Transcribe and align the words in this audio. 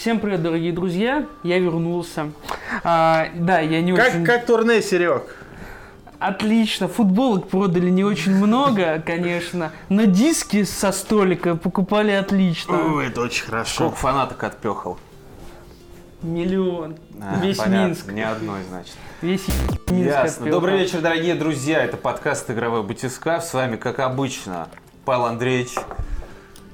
Всем 0.00 0.18
привет, 0.18 0.42
дорогие 0.42 0.72
друзья, 0.72 1.26
я 1.42 1.58
вернулся. 1.58 2.30
А, 2.84 3.28
да, 3.34 3.60
я 3.60 3.82
не 3.82 3.94
Как, 3.94 4.08
очень... 4.08 4.24
как 4.24 4.46
турне, 4.46 4.80
Серег? 4.80 5.36
Отлично, 6.18 6.88
футболок 6.88 7.48
продали 7.48 7.90
не 7.90 8.02
очень 8.02 8.34
много, 8.34 9.02
конечно, 9.06 9.72
но 9.90 10.04
диски 10.04 10.64
со 10.64 10.92
столика 10.92 11.54
покупали 11.54 12.12
отлично. 12.12 13.02
это 13.02 13.20
очень 13.20 13.44
хорошо. 13.44 13.74
Сколько 13.74 13.96
фанаток 13.96 14.42
отпехал? 14.42 14.96
Миллион. 16.22 16.96
А, 17.20 17.38
Весь 17.42 17.58
понятно, 17.58 17.88
Минск. 17.88 18.10
Ни 18.10 18.22
одной, 18.22 18.60
значит. 18.70 18.94
Весь 19.20 19.44
Минск 19.90 20.06
Ясно. 20.06 20.30
отпёхал. 20.30 20.50
Добрый 20.50 20.78
вечер, 20.78 21.02
дорогие 21.02 21.34
друзья. 21.34 21.84
Это 21.84 21.98
подкаст 21.98 22.50
«Игровой 22.50 22.84
батискаф». 22.84 23.44
С 23.44 23.52
вами, 23.52 23.76
как 23.76 23.98
обычно, 23.98 24.68
Павел 25.04 25.26
Андреевич, 25.26 25.74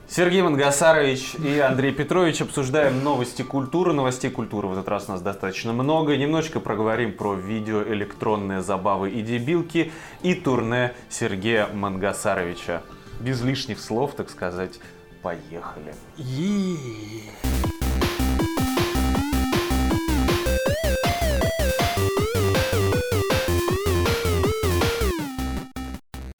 Сергей 0.08 0.40
Мангасарович 0.40 1.34
и 1.34 1.58
Андрей 1.58 1.92
Петрович. 1.92 2.40
Обсуждаем 2.40 3.02
новости 3.02 3.42
культуры. 3.42 3.92
Новостей 3.92 4.30
культуры 4.30 4.68
в 4.68 4.72
этот 4.72 4.88
раз 4.88 5.08
у 5.08 5.12
нас 5.12 5.20
достаточно 5.20 5.72
много. 5.72 6.16
Немножечко 6.16 6.60
проговорим 6.60 7.12
про 7.12 7.34
видео, 7.34 7.82
электронные 7.82 8.62
забавы 8.62 9.10
и 9.10 9.20
дебилки 9.22 9.90
и 10.22 10.34
турне 10.34 10.94
Сергея 11.08 11.66
Мангасаровича. 11.72 12.82
Без 13.20 13.42
лишних 13.42 13.80
слов, 13.80 14.14
так 14.14 14.30
сказать, 14.30 14.78
поехали. 15.22 15.94
Е-е-е. 16.16 17.75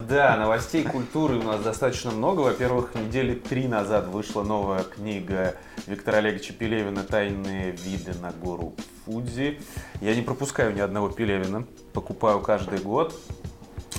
Да, 0.08 0.36
новостей 0.36 0.84
культуры 0.84 1.36
у 1.38 1.42
нас 1.42 1.60
достаточно 1.62 2.10
много. 2.10 2.40
Во-первых, 2.40 2.94
недели 2.94 3.34
три 3.34 3.66
назад 3.66 4.06
вышла 4.06 4.42
новая 4.42 4.82
книга 4.84 5.56
Виктора 5.86 6.18
Олеговича 6.18 6.52
Пелевина 6.52 7.02
«Тайные 7.02 7.72
виды 7.72 8.12
на 8.20 8.30
гору 8.30 8.74
Фудзи». 9.04 9.60
Я 10.00 10.14
не 10.14 10.22
пропускаю 10.22 10.74
ни 10.74 10.80
одного 10.80 11.08
Пелевина, 11.08 11.64
покупаю 11.92 12.40
каждый 12.40 12.78
год. 12.78 13.14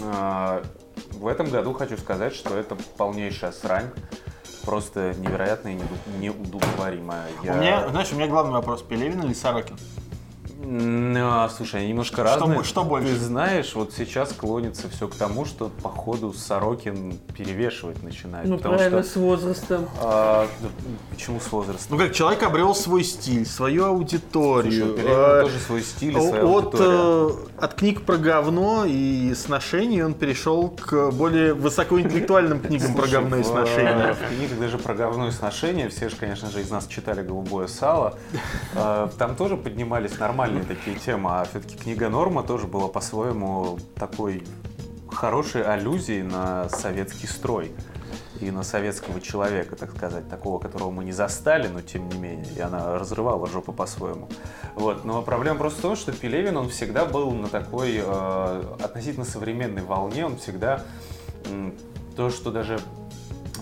А, 0.03 0.63
В 1.11 1.28
этом 1.28 1.50
году 1.50 1.73
хочу 1.73 1.97
сказать, 1.97 2.33
что 2.35 2.55
это 2.58 2.78
полнейшая 2.97 3.52
срань. 3.52 3.89
Просто 4.66 5.13
невероятная 5.17 5.73
и 5.78 6.19
неудобоваримая. 6.19 7.25
Я- 7.44 7.53
У 7.53 7.58
меня, 7.58 7.89
знаешь, 7.89 8.11
у 8.11 8.16
меня 8.16 8.28
главный 8.28 8.53
вопрос, 8.53 8.81
Пелевин 8.83 9.23
или 9.23 9.33
Сорокин? 9.33 9.78
А, 10.59 11.50
слушай, 11.55 11.81
они 11.81 11.89
немножко 11.89 12.16
Что 12.16 12.23
разные. 12.23 12.58
бо- 12.58 12.63
что 12.63 12.83
больше? 12.83 13.09
Ты 13.13 13.19
знаешь, 13.19 13.75
вот 13.75 13.94
сейчас 13.95 14.33
клонится 14.33 14.89
все 14.89 15.08
к 15.08 15.16
тому, 15.16 15.45
что 15.45 15.69
походу 15.83 16.33
Сорокин 16.33 17.17
перевешивать 17.36 18.02
начинает. 18.02 18.47
Ну, 18.47 18.58
правильно, 18.58 19.03
что, 19.03 19.11
с 19.11 19.16
возрастом. 19.17 19.88
а, 20.02 20.47
да, 20.61 20.67
почему 21.11 21.39
с 21.39 21.52
возрастом? 21.52 21.97
Ну 21.97 22.03
как, 22.03 22.13
человек 22.13 22.41
обрел 22.44 22.73
свой 22.73 23.03
стиль, 23.03 23.45
свою 23.45 23.83
Слушай, 23.83 23.89
аудиторию. 23.95 24.94
Пелевина 24.95 25.13
Э, 25.17 25.41
тоже 25.44 25.59
свой 25.59 25.81
стиль 25.83 26.17
и 26.17 26.19
своя 26.22 26.45
От, 26.45 26.75
э, 26.80 27.30
от 27.59 27.73
книг 27.75 28.02
про 28.03 28.17
говно 28.17 28.85
и 28.85 29.33
сношений 29.35 30.02
он 30.03 30.13
перешел 30.16 30.69
к 30.69 31.11
более 31.11 31.53
высокоинтеллектуальным 31.53 32.59
книгам 32.61 32.94
про 32.94 33.03
Слушай, 33.03 33.11
говно 33.13 33.35
и 33.38 33.44
сношения. 33.44 34.13
В 34.16 34.35
книгах 34.35 34.59
даже 34.59 34.78
про 34.80 34.94
говно 34.95 35.28
и 35.28 35.31
сношения, 35.31 35.89
все 35.89 36.09
же, 36.09 36.16
конечно 36.16 36.50
же, 36.50 36.61
из 36.61 36.69
нас 36.72 36.88
читали 36.88 37.22
«Голубое 37.22 37.67
сало», 37.67 38.17
Э, 38.75 39.09
там 39.17 39.35
тоже 39.35 39.55
поднимались 39.58 40.19
нормальные 40.48 40.64
такие 40.64 40.98
темы, 40.98 41.30
а 41.34 41.44
все-таки 41.44 41.78
книга 41.78 42.09
«Норма» 42.09 42.44
тоже 42.44 42.67
была 42.67 42.88
по-своему 42.88 43.78
такой 43.95 44.44
хорошей 45.09 45.64
аллюзией 45.64 46.23
на 46.23 46.70
советский 46.70 47.28
строй 47.28 47.72
и 48.40 48.52
на 48.52 48.64
советского 48.64 49.20
человека, 49.20 49.75
так 49.75 49.95
сказать, 49.95 50.30
такого, 50.30 50.59
которого 50.59 50.92
мы 50.92 51.03
не 51.03 51.12
застали, 51.12 51.68
но 51.68 51.81
тем 51.81 52.08
не 52.08 52.18
менее, 52.18 52.48
и 52.56 52.62
она 52.62 52.98
разрывала 52.98 53.48
жопу 53.48 53.73
по-своему. 53.73 54.30
Вот. 54.75 55.03
Но 55.06 55.22
проблема 55.22 55.59
просто 55.59 55.80
в 55.80 55.81
том, 55.81 55.95
что 55.95 56.12
Пелевин, 56.12 56.56
он 56.56 56.69
всегда 56.69 57.06
был 57.06 57.31
на 57.31 57.50
такой 57.50 58.00
э, 58.02 58.75
относительно 58.81 59.25
современной 59.25 59.81
волне, 59.81 60.25
он 60.25 60.38
всегда 60.38 60.84
м, 61.50 61.74
то, 62.16 62.30
что 62.30 62.52
даже 62.52 62.80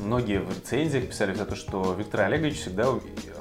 многие 0.03 0.39
в 0.39 0.49
рецензиях 0.49 1.07
писали 1.09 1.33
за 1.33 1.45
то, 1.45 1.55
что 1.55 1.93
Виктор 1.97 2.21
Олегович 2.21 2.59
всегда 2.61 2.87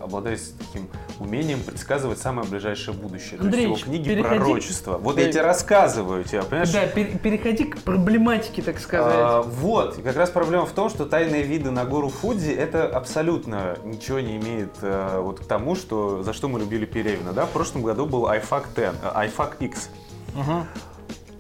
обладает 0.03 0.41
таким 0.59 0.89
умением 1.19 1.61
предсказывать 1.63 2.19
самое 2.19 2.49
ближайшее 2.49 2.95
будущее. 2.97 3.41
Андрей, 3.41 3.65
то 3.67 3.71
есть 3.73 3.83
его 3.83 3.91
книги 3.93 4.09
переходи- 4.11 4.23
пророчества. 4.39 4.99
Вот 4.99 5.17
Да. 5.17 5.23
я 5.23 5.31
тебе 5.33 5.43
рассказываю, 5.43 6.25
тебе, 6.25 6.43
понимаешь? 6.43 6.71
Да, 6.73 6.87
пер- 6.87 7.19
переходи 7.19 7.65
к 7.65 7.79
проблематике, 7.83 8.63
так 8.63 8.79
сказать. 8.79 9.15
А, 9.17 9.43
вот, 9.43 9.99
и 9.99 10.03
как 10.03 10.17
раз 10.17 10.31
проблема 10.31 10.67
в 10.67 10.73
том, 10.73 10.91
что 10.91 11.07
тайные 11.07 11.43
виды 11.43 11.71
на 11.71 11.85
гору 11.85 12.09
Фудзи 12.09 12.51
это 12.53 12.87
абсолютно 12.87 13.77
ничего 13.85 14.21
не 14.21 14.37
имеет 14.37 14.71
э, 14.83 15.21
вот 15.21 15.41
к 15.41 15.45
тому, 15.47 15.75
что 15.77 16.23
за 16.23 16.33
что 16.33 16.49
мы 16.49 16.59
любили 16.61 16.85
Пелевина. 16.87 17.33
Да? 17.33 17.47
В 17.47 17.51
прошлом 17.51 17.83
году 17.83 18.07
был 18.07 18.27
iFAC 18.27 18.65
10, 18.77 18.95
iFAC 19.03 19.53
X. 19.61 19.89
Мгм. 20.35 20.67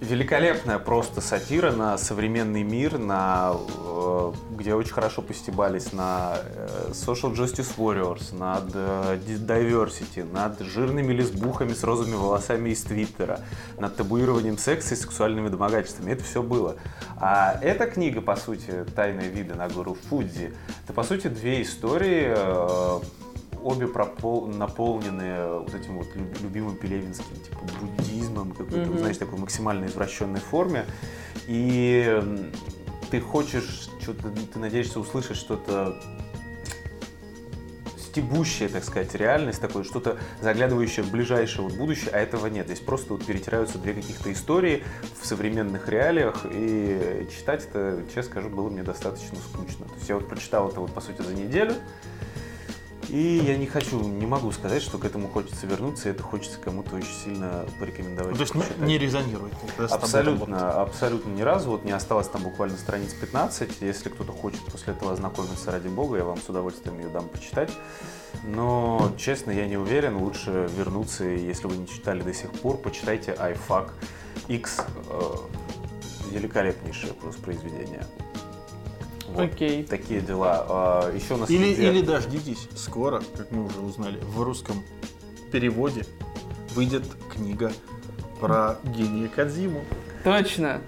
Великолепная 0.05 0.79
просто 0.79 1.23
сатира 1.23 1.73
на 1.73 1.97
современный 1.97 2.63
мир, 2.63 2.99
на, 2.99 3.55
э, 3.55 4.33
где 4.51 4.75
очень 4.75 4.93
хорошо 4.93 5.23
постебались 5.23 5.95
на 5.95 6.37
э, 6.37 6.91
Social 6.91 7.33
Justice 7.33 7.79
Warriors, 7.79 8.37
над 8.37 8.71
э, 8.75 9.19
Diversity, 9.27 10.31
над 10.31 10.61
жирными 10.61 11.15
лесбухами 11.15 11.73
с 11.73 11.83
розовыми 11.83 12.17
волосами 12.17 12.69
из 12.69 12.83
Твиттера, 12.83 13.41
над 13.79 13.97
табуированием 13.97 14.59
секса 14.59 14.93
и 14.93 14.97
сексуальными 14.99 15.49
домогательствами. 15.49 16.13
Это 16.13 16.23
все 16.23 16.43
было. 16.43 16.77
А 17.17 17.59
эта 17.63 17.87
книга, 17.87 18.21
по 18.21 18.37
сути, 18.37 18.85
«Тайные 18.95 19.31
виды 19.31 19.55
на 19.55 19.71
гору 19.71 19.97
Фудзи», 20.11 20.53
это, 20.85 20.93
по 20.93 21.03
сути, 21.03 21.29
две 21.29 21.63
истории, 21.63 22.35
обе 23.65 23.87
пропол- 23.87 24.47
наполнены 24.47 25.61
вот 25.61 25.75
этим 25.75 25.97
вот 25.99 26.15
люб- 26.15 26.41
любимым 26.43 26.77
пелевинским 26.77 27.35
типа 27.37 27.61
буддизмом, 27.81 28.53
какой-то, 28.53 28.91
Мгм. 28.91 28.99
знаешь, 28.99 29.17
такой 29.17 29.39
максимально 29.39 29.87
извращенной 29.87 30.41
форме. 30.41 30.85
И 31.47 32.21
ты 33.11 33.21
хочешь 33.21 33.89
что-то, 34.01 34.31
ты 34.53 34.59
надеешься 34.59 35.01
услышать 35.01 35.37
что-то 35.37 35.97
стебущее, 37.99 38.69
так 38.69 38.85
сказать, 38.85 39.13
реальность, 39.17 39.61
такое 39.61 39.83
что-то 39.83 40.19
заглядывающее 40.41 41.05
в 41.05 41.11
ближайшее 41.11 41.65
вот 41.67 41.77
будущее, 41.77 42.11
а 42.13 42.19
этого 42.19 42.47
нет. 42.47 42.67
Здесь 42.67 42.79
просто 42.81 43.15
вот 43.15 43.25
перетираются 43.25 43.79
две 43.79 43.93
каких-то 43.95 44.31
истории 44.33 44.85
в 45.21 45.27
современных 45.27 45.89
реалиях, 45.89 46.47
и 46.49 47.27
читать 47.37 47.65
это, 47.69 48.03
честно 48.09 48.23
скажу, 48.31 48.51
было 48.51 48.69
мне 48.71 48.85
достаточно 48.85 49.37
скучно. 49.39 49.87
То 49.87 49.95
есть 49.97 50.09
я 50.09 50.15
вот 50.15 50.29
прочитал 50.29 50.69
это 50.69 50.81
вот, 50.81 50.93
по 50.93 51.01
сути, 51.01 51.23
за 51.23 51.35
неделю, 51.35 51.75
и 53.09 53.43
я 53.45 53.57
не 53.57 53.67
хочу, 53.67 54.01
не 54.01 54.27
могу 54.27 54.53
сказать, 54.53 54.83
что 54.83 54.99
к 54.99 55.05
этому 55.05 55.29
хочется 55.29 55.67
вернуться, 55.67 56.09
и 56.09 56.13
это 56.13 56.23
хочется 56.23 56.59
кому-то 56.59 56.97
очень 56.97 57.13
сильно 57.13 57.67
порекомендовать. 57.79 58.33
Ну, 58.33 58.37
То 58.37 58.43
есть 58.43 58.55
не, 58.55 58.61
почитать. 58.63 58.79
не 58.87 58.99
резонирует. 58.99 59.53
Абсолютно, 59.79 60.73
абсолютно 60.83 61.31
ни 61.31 61.43
разу. 61.43 61.71
Вот 61.71 61.85
не 61.85 61.93
осталось 61.93 62.29
там 62.29 62.43
буквально 62.43 62.77
страниц 62.77 63.13
15. 63.15 63.81
Если 63.81 64.09
кто-то 64.09 64.33
хочет 64.33 64.61
после 64.71 64.93
этого 64.95 65.13
ознакомиться, 65.13 65.71
ради 65.71 65.89
бога, 65.89 66.17
я 66.17 66.25
вам 66.25 66.39
с 66.41 66.49
удовольствием 66.49 66.99
ее 66.99 67.09
дам 67.09 67.29
почитать. 67.29 67.71
Но, 68.45 69.13
честно, 69.17 69.51
я 69.51 69.67
не 69.67 69.77
уверен. 69.77 70.17
Лучше 70.17 70.69
вернуться, 70.77 71.25
если 71.25 71.67
вы 71.67 71.77
не 71.77 71.87
читали 71.87 72.23
до 72.23 72.35
сих 72.35 72.51
пор, 72.53 72.79
почитайте 72.79 73.33
iFAC 73.33 73.91
X. 74.49 74.81
э, 75.09 75.21
великолепнейшее 76.31 77.13
просто 77.15 77.41
произведение. 77.43 78.05
Вот. 79.35 79.45
Окей. 79.53 79.83
Такие 79.85 80.21
дела. 80.21 80.65
А, 80.69 81.13
Еще 81.13 81.35
у 81.35 81.37
нас 81.39 81.51
Или, 81.51 81.67
или 81.73 82.01
дождитесь, 82.03 82.69
скоро, 82.77 83.21
как 83.37 83.51
мы 83.51 83.67
уже 83.67 83.81
узнали, 83.81 84.19
в 84.23 84.43
русском 84.43 84.83
переводе 85.53 86.05
выйдет 86.75 87.03
книга 87.33 87.73
про 88.41 88.79
гения 88.85 89.29
Кадзиму. 89.29 89.85
Точно. 90.23 90.81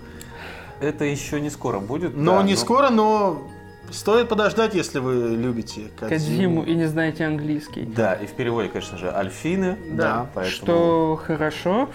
Это 0.80 1.04
еще 1.04 1.40
не 1.40 1.50
скоро 1.50 1.80
будет. 1.80 2.16
Но 2.16 2.38
да, 2.38 2.42
не 2.42 2.52
но- 2.52 2.58
скоро, 2.58 2.90
но 2.90 3.48
стоит 3.90 4.28
подождать, 4.28 4.74
если 4.74 4.98
вы 4.98 5.34
любите 5.36 5.88
Кадзиму. 5.98 6.08
Кадзиму 6.08 6.64
и 6.64 6.74
не 6.74 6.86
знаете 6.86 7.24
английский. 7.24 7.82
Да, 7.82 8.14
и 8.14 8.26
в 8.26 8.32
переводе, 8.32 8.68
конечно 8.68 8.98
же, 8.98 9.10
Альфины. 9.12 9.76
Да, 9.90 10.30
поэтому 10.34 10.56
что 10.56 11.20
хорошо, 11.24 11.88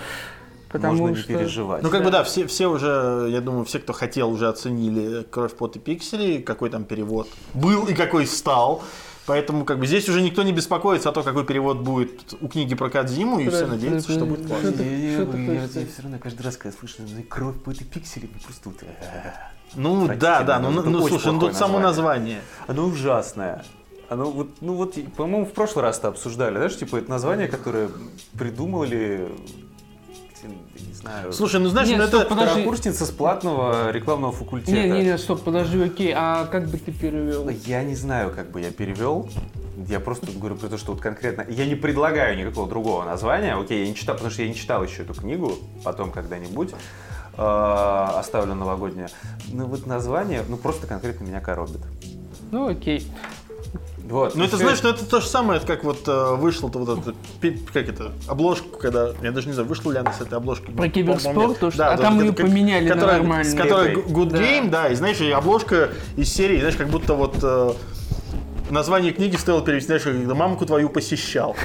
потому 0.72 0.96
можно 0.96 1.16
не 1.16 1.22
что... 1.22 1.28
переживать. 1.34 1.84
Ну, 1.84 1.90
как 1.90 2.00
Да. 2.02 2.06
бы 2.06 2.12
да, 2.12 2.24
все, 2.24 2.48
все 2.48 2.68
уже, 2.68 3.28
я 3.30 3.42
думаю, 3.42 3.66
все, 3.66 3.80
кто 3.80 3.94
хотел, 3.94 4.32
уже 4.32 4.48
оценили 4.48 5.24
кровь, 5.30 5.54
пот 5.54 5.76
и 5.76 5.80
пиксели, 5.80 6.40
какой 6.42 6.70
там 6.70 6.84
перевод 6.86 7.28
был 7.54 7.86
и 7.88 7.94
какой 7.94 8.26
стал. 8.26 8.84
Поэтому 9.28 9.66
как 9.66 9.80
бы 9.80 9.86
здесь 9.86 10.10
уже 10.10 10.22
никто 10.22 10.42
не 10.44 10.52
беспокоится 10.52 11.10
о 11.10 11.12
том, 11.12 11.24
какой 11.24 11.46
перевод 11.46 11.78
будет 11.78 12.34
у 12.42 12.48
книги 12.48 12.74
про 12.74 12.90
Кадзиму, 12.90 13.40
и 13.40 13.50
все 13.50 13.68
надеются, 13.68 14.12
что 14.12 14.26
будет 14.26 14.48
классно. 14.48 14.82
Я- 14.82 15.26
все 15.86 16.02
равно 16.02 16.18
каждый 16.20 16.42
раз, 16.42 16.58
когда 16.58 16.76
слышу 16.78 16.96
кровь 17.30 17.56
по 17.62 17.70
этой 17.70 17.86
пиксели, 17.86 18.26
мне 18.26 18.42
просто 18.44 18.70
вот, 18.70 18.78
э, 18.82 19.32
Ну 19.76 20.08
да, 20.08 20.44
да, 20.44 20.60
ну, 20.60 20.72
ну 20.72 21.08
слушай, 21.08 21.32
ну 21.32 21.40
тут 21.40 21.56
само 21.56 21.80
название. 21.80 22.42
Оно 22.68 22.86
ужасное. 22.86 23.64
Оно 24.10 24.30
вот, 24.30 24.50
ну 24.60 24.74
вот, 24.74 24.98
и, 24.98 25.04
по-моему, 25.04 25.46
в 25.46 25.54
прошлый 25.54 25.84
раз-то 25.84 26.10
обсуждали, 26.10 26.56
знаешь, 26.56 26.78
типа 26.78 26.98
это 26.98 27.10
название, 27.10 27.48
которое 27.48 27.90
придумали, 28.38 29.30
не 30.48 30.94
знаю, 30.94 31.34
Слушай, 31.34 31.60
ну 31.60 31.70
знаешь, 31.70 31.88
Нет, 31.88 32.00
ну 32.00 32.08
стоп, 32.08 32.22
это... 32.22 32.30
подожди. 32.30 32.52
второкурсница 32.52 33.06
с 33.06 33.12
платного 33.12 33.92
рекламного 33.92 34.32
факультета. 34.32 34.72
Не, 34.72 34.90
не, 34.90 35.04
не, 35.04 35.18
стоп, 35.18 35.42
подожди, 35.44 35.82
окей, 35.82 36.14
а 36.16 36.46
как 36.46 36.68
бы 36.68 36.78
ты 36.78 36.92
перевел? 36.92 37.50
Я 37.50 37.84
не 37.84 37.96
знаю, 37.96 38.32
как 38.34 38.52
бы 38.52 38.62
я 38.62 38.72
перевел. 38.72 39.30
Я 39.88 40.00
просто 40.00 40.28
говорю 40.32 40.56
про 40.56 40.68
то, 40.68 40.78
что 40.78 40.92
вот 40.92 41.02
конкретно... 41.02 41.46
Я 41.50 41.66
не 41.66 41.76
предлагаю 41.76 42.38
никакого 42.38 42.68
другого 42.68 43.04
названия. 43.06 43.56
Окей, 43.56 43.84
я 43.84 43.88
не 43.88 43.96
читал, 43.96 44.16
потому 44.16 44.32
что 44.32 44.44
я 44.44 44.48
не 44.48 44.56
читал 44.56 44.84
еще 44.84 45.04
эту 45.04 45.14
книгу. 45.14 45.54
Потом 45.84 46.12
когда-нибудь 46.12 46.72
э, 47.38 47.42
оставлю 47.42 48.54
новогоднее. 48.54 49.08
Ну 49.52 49.66
вот 49.66 49.88
название, 49.88 50.44
ну 50.48 50.58
просто 50.58 50.88
конкретно 50.88 51.24
меня 51.24 51.40
коробит. 51.40 51.82
Ну 52.52 52.68
окей. 52.68 53.08
Вот. 54.10 54.36
Ну 54.36 54.44
это 54.44 54.58
знаешь, 54.58 54.82
ну 54.84 54.90
это 54.90 55.06
то 55.06 55.22
же 55.22 55.28
самое, 55.28 55.58
это 55.58 55.68
как 55.68 55.84
вот 55.84 56.08
э, 56.08 56.36
вышло-то 56.36 56.80
вот 56.80 57.00
это, 57.00 57.14
пи- 57.40 57.58
как 57.74 57.88
это, 57.88 58.12
обложку, 58.28 58.78
когда, 58.78 59.12
я 59.22 59.32
даже 59.32 59.48
не 59.48 59.54
знаю, 59.54 59.68
вышла 59.70 59.92
ли 59.92 60.00
она 60.00 60.12
с 60.12 60.22
этой 60.22 60.34
обложкой. 60.38 60.74
Про 60.76 60.90
киберспорт, 60.90 61.60
то, 61.60 61.70
что- 61.72 61.78
Да, 61.78 61.94
а 61.94 61.98
там 61.98 62.20
как- 62.20 62.36
поменяли 62.48 62.88
на 62.90 62.94
которая, 62.96 63.18
нормальную. 63.20 63.56
С 63.56 63.58
которой. 63.58 63.96
Good 63.96 64.30
Да. 64.32 64.38
Game, 64.38 64.70
да, 64.70 64.90
и 64.90 64.96
знаешь, 64.96 65.22
и 65.22 65.30
обложка 65.32 65.90
из 66.18 66.34
серии, 66.34 66.60
знаешь, 66.60 66.76
как 66.76 66.88
будто 66.90 67.14
вот 67.14 67.36
э, 67.42 67.74
название 68.72 69.12
книги 69.14 69.36
стоило 69.36 69.62
перевести, 69.64 69.88
знаешь, 69.88 70.04
когда 70.04 70.34
мамку 70.36 70.66
твою 70.66 70.90
посещал. 70.90 71.56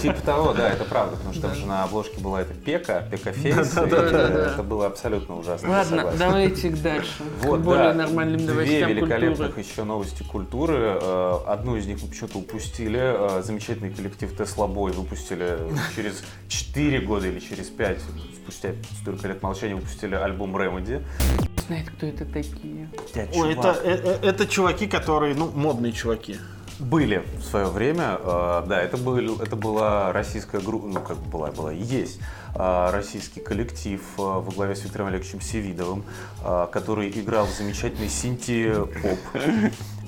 Типа 0.00 0.20
того, 0.24 0.52
да, 0.52 0.70
это 0.70 0.84
правда, 0.84 1.16
потому 1.16 1.32
что 1.32 1.42
там 1.42 1.54
же 1.54 1.66
на 1.66 1.84
обложке 1.84 2.20
была 2.20 2.42
эта 2.42 2.54
Пека, 2.54 3.06
Пека 3.10 3.32
Фейс, 3.32 3.72
и 3.72 3.74
Да-да-да. 3.74 4.52
это 4.52 4.62
было 4.62 4.86
абсолютно 4.86 5.36
ужасно. 5.38 5.68
Ладно, 5.70 6.12
давайте 6.18 6.70
дальше. 6.70 7.22
Вот, 7.42 7.60
К 7.60 7.62
более 7.64 7.92
нормальным 7.92 8.38
две 8.38 8.48
новостям 8.54 8.90
великолепных 8.90 9.36
культуры. 9.54 9.62
еще 9.66 9.84
новости 9.84 10.22
культуры. 10.22 10.98
Э, 11.00 11.36
Одну 11.46 11.76
из 11.76 11.86
них 11.86 12.02
мы 12.02 12.08
почему-то 12.08 12.38
упустили. 12.38 13.00
Э, 13.00 13.42
Замечательный 13.42 13.90
коллектив 13.90 14.32
Tesla 14.32 14.72
Boy 14.72 14.92
выпустили 14.92 15.58
через 15.94 16.22
4 16.48 17.00
года 17.00 17.26
или 17.28 17.38
через 17.40 17.66
5, 17.68 17.98
спустя 18.42 18.70
столько 19.00 19.28
лет 19.28 19.42
молчания, 19.42 19.74
выпустили 19.74 20.14
альбом 20.14 20.56
Remedy. 20.56 21.02
Знает, 21.66 21.90
кто 21.90 22.06
это 22.06 22.24
такие. 22.24 22.88
Ой, 23.34 23.52
это, 23.54 23.80
э, 23.82 24.18
э, 24.22 24.28
это 24.28 24.46
чуваки, 24.46 24.86
которые, 24.86 25.34
ну, 25.34 25.50
модные 25.52 25.92
чуваки. 25.92 26.36
Были 26.78 27.24
в 27.38 27.42
свое 27.42 27.66
время, 27.66 28.18
э, 28.20 28.64
да, 28.68 28.80
это, 28.80 28.96
был, 28.98 29.40
это 29.40 29.56
была 29.56 30.12
российская 30.12 30.60
группа, 30.60 30.86
ну 30.86 31.00
как 31.00 31.16
была, 31.16 31.50
была 31.50 31.72
и 31.72 31.82
есть 31.82 32.20
э, 32.54 32.90
российский 32.92 33.40
коллектив 33.40 34.00
э, 34.18 34.22
во 34.22 34.52
главе 34.52 34.76
с 34.76 34.84
Виктором 34.84 35.08
Олеговичем 35.08 35.40
Севидовым, 35.40 36.04
э, 36.44 36.66
который 36.70 37.08
играл 37.08 37.46
в 37.46 37.50
замечательный 37.50 38.10
синти-поп. 38.10 39.18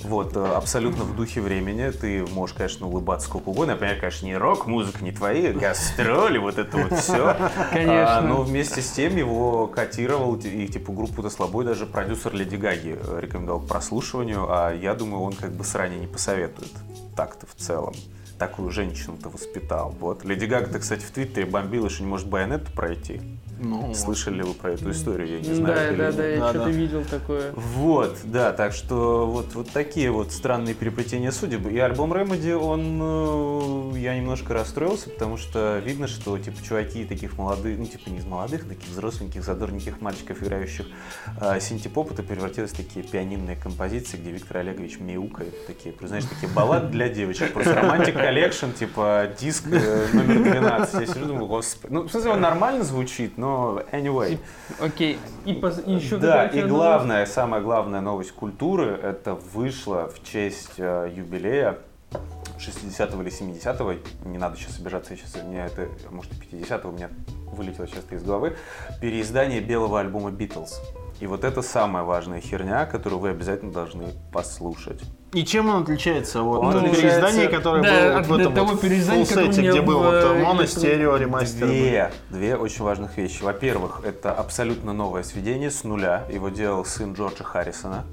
Вот, 0.05 0.37
э, 0.37 0.45
абсолютно 0.45 1.05
в 1.05 1.17
духе 1.17 1.41
времени. 1.41 1.91
Ты 1.91 2.25
можешь, 2.27 2.56
конечно, 2.56 2.87
улыбаться 2.87 3.29
сколько 3.29 3.49
угодно. 3.49 3.73
Я 3.73 3.77
понимаю, 3.77 4.00
конечно, 4.00 4.27
не 4.27 4.37
рок-музыка, 4.37 5.05
не 5.05 5.12
твои 5.12 5.53
гастроли, 5.53 6.39
вот 6.39 6.59
это 6.59 6.77
вот 6.77 6.99
все. 6.99 7.37
Конечно. 7.71 8.23
но 8.23 8.43
вместе 8.43 8.83
с 8.83 8.91
тем 8.91 9.17
его 9.17 9.67
котировал 9.67 10.37
и 10.37 10.67
типа 10.69 10.93
группу 10.93 11.23
то 11.23 11.31
слабой 11.31 11.65
даже 11.65 11.87
продюсер 11.87 12.35
Леди 12.35 12.56
Гаги 12.56 12.99
э, 12.99 13.19
рекомендовал 13.21 13.61
к 13.61 13.69
прослушиванию, 13.69 14.47
а 14.49 14.73
я 14.73 14.95
думаю, 14.95 15.23
он 15.23 15.33
как 15.33 15.53
бы 15.53 15.65
сране 15.65 15.99
не 15.99 16.06
посоветует 16.06 16.73
так-то 17.17 17.47
в 17.47 17.55
целом. 17.55 17.95
Такую 18.39 18.71
женщину-то 18.71 19.29
воспитал. 19.29 19.95
Вот. 19.99 20.25
Леди 20.25 20.45
Гага-то, 20.45 20.79
кстати, 20.79 21.05
в 21.05 21.11
Твиттере 21.11 21.47
бомбила, 21.47 21.91
что 21.91 22.05
не 22.05 22.09
может 22.09 22.29
байонету 22.29 22.71
пройти. 22.73 23.21
Ну, 23.60 23.94
Слышали 23.94 24.37
ли 24.37 24.43
вы 24.43 24.55
про 24.55 24.72
эту 24.72 24.90
историю? 24.90 25.28
Я 25.28 25.40
не 25.40 25.55
знаю. 25.55 25.75
Да, 25.75 25.88
или 25.88 25.96
да, 25.96 26.12
да, 26.12 26.26
я 26.26 26.49
что-то 26.50 26.70
видел 26.70 27.05
такое. 27.05 27.52
Вот, 27.52 28.19
да, 28.25 28.52
так 28.52 28.72
что 28.72 29.26
вот, 29.26 29.55
вот 29.55 29.70
такие 29.70 30.10
вот 30.10 30.32
странные 30.32 30.75
переплетения 30.75 31.31
судеб. 31.31 31.66
И 31.66 31.78
альбом 31.78 32.12
Remedy, 32.12 32.55
он, 32.55 33.94
э, 33.94 33.99
я 33.99 34.16
немножко 34.16 34.55
расстроился, 34.55 35.10
потому 35.10 35.37
что 35.37 35.78
видно, 35.84 36.06
что, 36.06 36.38
типа, 36.38 36.62
чуваки 36.62 37.05
таких 37.05 37.37
молодых, 37.37 37.78
ну, 37.78 37.87
типа, 37.87 38.08
не 38.10 38.19
из 38.19 38.25
молодых, 38.25 38.69
таких 38.69 38.88
взросленьких, 38.88 39.43
задорненьких 39.43 40.00
мальчиков, 40.00 40.43
играющих 40.43 40.87
э, 41.40 41.61
синтепоп, 41.61 42.12
это 42.12 42.22
превратилось 42.22 42.70
в 42.70 42.76
такие 42.76 43.04
пианинные 43.04 43.56
композиции, 43.56 44.16
где 44.16 44.31
Виктор 44.31 44.58
Олегович 44.58 45.00
мяукает, 45.00 45.66
такие, 45.66 45.94
знаешь, 46.00 46.25
такие 46.25 46.52
баллады 46.52 46.88
для 46.88 47.08
девочек, 47.08 47.52
просто 47.52 47.75
romantic 47.75 48.14
collection, 48.14 48.70
типа, 48.70 49.31
диск 49.40 49.64
э, 49.70 50.06
номер 50.12 50.43
12. 50.43 51.00
Я 51.00 51.06
сижу, 51.06 51.26
думаю, 51.26 51.46
господи, 51.46 51.93
ну, 51.93 52.02
в 52.02 52.11
смысле, 52.11 52.31
он 52.32 52.40
нормально 52.40 52.84
звучит, 52.84 53.37
но 53.37 53.48
anyway. 53.93 54.39
Окей. 54.81 55.19
И, 55.45 55.53
пос- 55.53 55.85
и 55.85 55.93
еще 55.93 56.17
Да, 56.19 56.47
и 56.47 56.56
новость? 56.56 56.69
главная, 56.75 57.27
самая 57.27 57.61
главная 57.61 58.00
новость 58.00 58.33
культуры, 58.33 58.87
это 59.03 59.35
вышло 59.35 60.09
в 60.09 60.23
честь 60.23 60.75
э, 60.79 61.11
юбилея 61.15 61.79
60-го 62.59 63.23
или 63.23 63.31
70-го, 63.31 63.95
не 64.29 64.39
надо 64.39 64.56
сейчас 64.56 64.79
обижаться, 64.81 65.12
я 65.15 65.19
сейчас, 65.19 65.43
мне 65.45 65.65
это, 65.65 65.87
может, 66.11 66.33
и 66.33 66.56
50-го, 66.56 66.89
у 66.89 66.93
меня 66.93 67.09
вылетело 67.53 67.87
сейчас 67.87 68.05
из 68.11 68.23
головы, 68.25 68.56
переиздание 69.00 69.61
белого 69.61 70.00
альбома 70.00 70.31
Beatles. 70.31 70.71
И 71.20 71.26
вот 71.26 71.43
это 71.44 71.62
самая 71.62 72.05
важная 72.05 72.41
херня, 72.41 72.87
которую 72.87 73.19
вы 73.19 73.31
обязательно 73.31 73.73
должны 73.73 74.06
послушать. 74.32 75.00
И 75.32 75.44
чем 75.44 75.69
он 75.69 75.82
отличается 75.82 76.43
от 76.43 76.65
Он 76.65 76.91
переиздания, 76.91 77.49
которое 77.49 77.82
Да, 77.82 78.20
было 78.23 78.37
в 78.37 78.41
этом 78.41 78.55
того 78.55 78.67
вот 78.73 78.81
переиздания, 78.81 79.26
которое 79.26 79.49
где 79.49 79.82
был 79.82 79.99
вот 79.99 80.15
э, 80.15 80.43
моно, 80.43 80.62
электро- 80.62 80.67
стерео, 80.67 81.17
ремастер. 81.17 81.67
Две, 81.67 82.12
две 82.31 82.56
очень 82.56 82.85
важных 82.85 83.17
вещи. 83.19 83.43
Во-первых, 83.43 84.03
это 84.05 84.32
абсолютно 84.32 84.93
новое 84.93 85.25
сведение 85.25 85.70
с 85.70 85.85
нуля. 85.85 86.25
Его 86.32 86.49
делал 86.50 86.85
сын 86.85 87.12
Джорджа 87.15 87.44
Харрисона. 87.44 88.05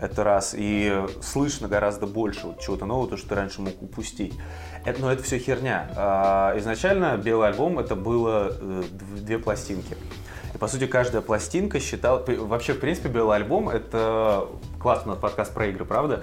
Это 0.00 0.24
раз. 0.24 0.54
И 0.56 0.92
слышно 1.22 1.68
гораздо 1.68 2.06
больше 2.06 2.46
вот 2.46 2.60
чего-то 2.60 2.86
нового, 2.86 3.06
то, 3.06 3.16
что 3.18 3.28
ты 3.28 3.34
раньше 3.34 3.60
мог 3.60 3.80
упустить. 3.82 4.32
Это, 4.86 5.00
но 5.02 5.12
это 5.12 5.22
все 5.22 5.38
херня. 5.38 5.90
А, 5.94 6.58
изначально 6.58 7.18
белый 7.18 7.48
альбом 7.48 7.78
это 7.78 7.94
было 7.94 8.48
э, 8.58 8.82
дв- 8.90 9.20
две 9.20 9.38
пластинки. 9.38 9.94
По 10.60 10.68
сути, 10.68 10.86
каждая 10.86 11.22
пластинка 11.22 11.80
считал... 11.80 12.22
при- 12.22 12.36
Вообще, 12.36 12.74
в 12.74 12.80
принципе, 12.80 13.08
белый 13.08 13.36
альбом— 13.36 13.68
это... 13.70 14.46
Классный 14.78 15.16
подкаст 15.16 15.54
про 15.54 15.66
игры, 15.68 15.86
правда? 15.86 16.22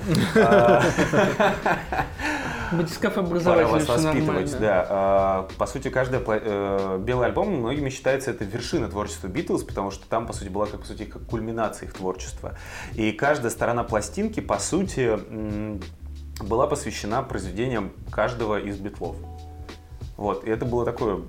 Батискаф 2.72 3.16
Пора 3.16 3.26
образовательный, 3.26 3.72
вас 3.72 3.84
все 3.84 3.94
воспитывать, 3.94 4.60
да. 4.60 4.86
А, 4.90 5.48
По 5.58 5.66
сути, 5.66 5.88
пла- 5.88 6.42
э, 6.44 7.00
белый 7.02 7.28
альбом 7.28 7.50
многими 7.50 7.90
считается 7.90 8.30
это 8.32 8.44
вершина 8.44 8.90
творчества 8.90 9.28
Битлз, 9.28 9.64
потому 9.64 9.90
что 9.90 10.06
там, 10.08 10.28
по 10.28 10.34
сути, 10.34 10.50
была 10.50 10.66
как, 10.68 10.82
по 10.82 10.86
сути, 10.86 11.06
как 11.06 11.24
кульминация 11.26 11.88
их 11.88 11.94
творчества. 11.94 12.58
И 12.94 13.14
каждая 13.14 13.52
сторона 13.52 13.84
пластинки, 13.84 14.42
по 14.42 14.60
сути, 14.60 15.18
была 16.44 16.68
посвящена 16.68 17.24
произведениям 17.24 17.92
каждого 18.12 18.60
из 18.60 18.78
битлов. 18.78 19.16
Вот, 20.18 20.44
и 20.44 20.50
это 20.50 20.66
было 20.66 20.84
такое 20.84 21.22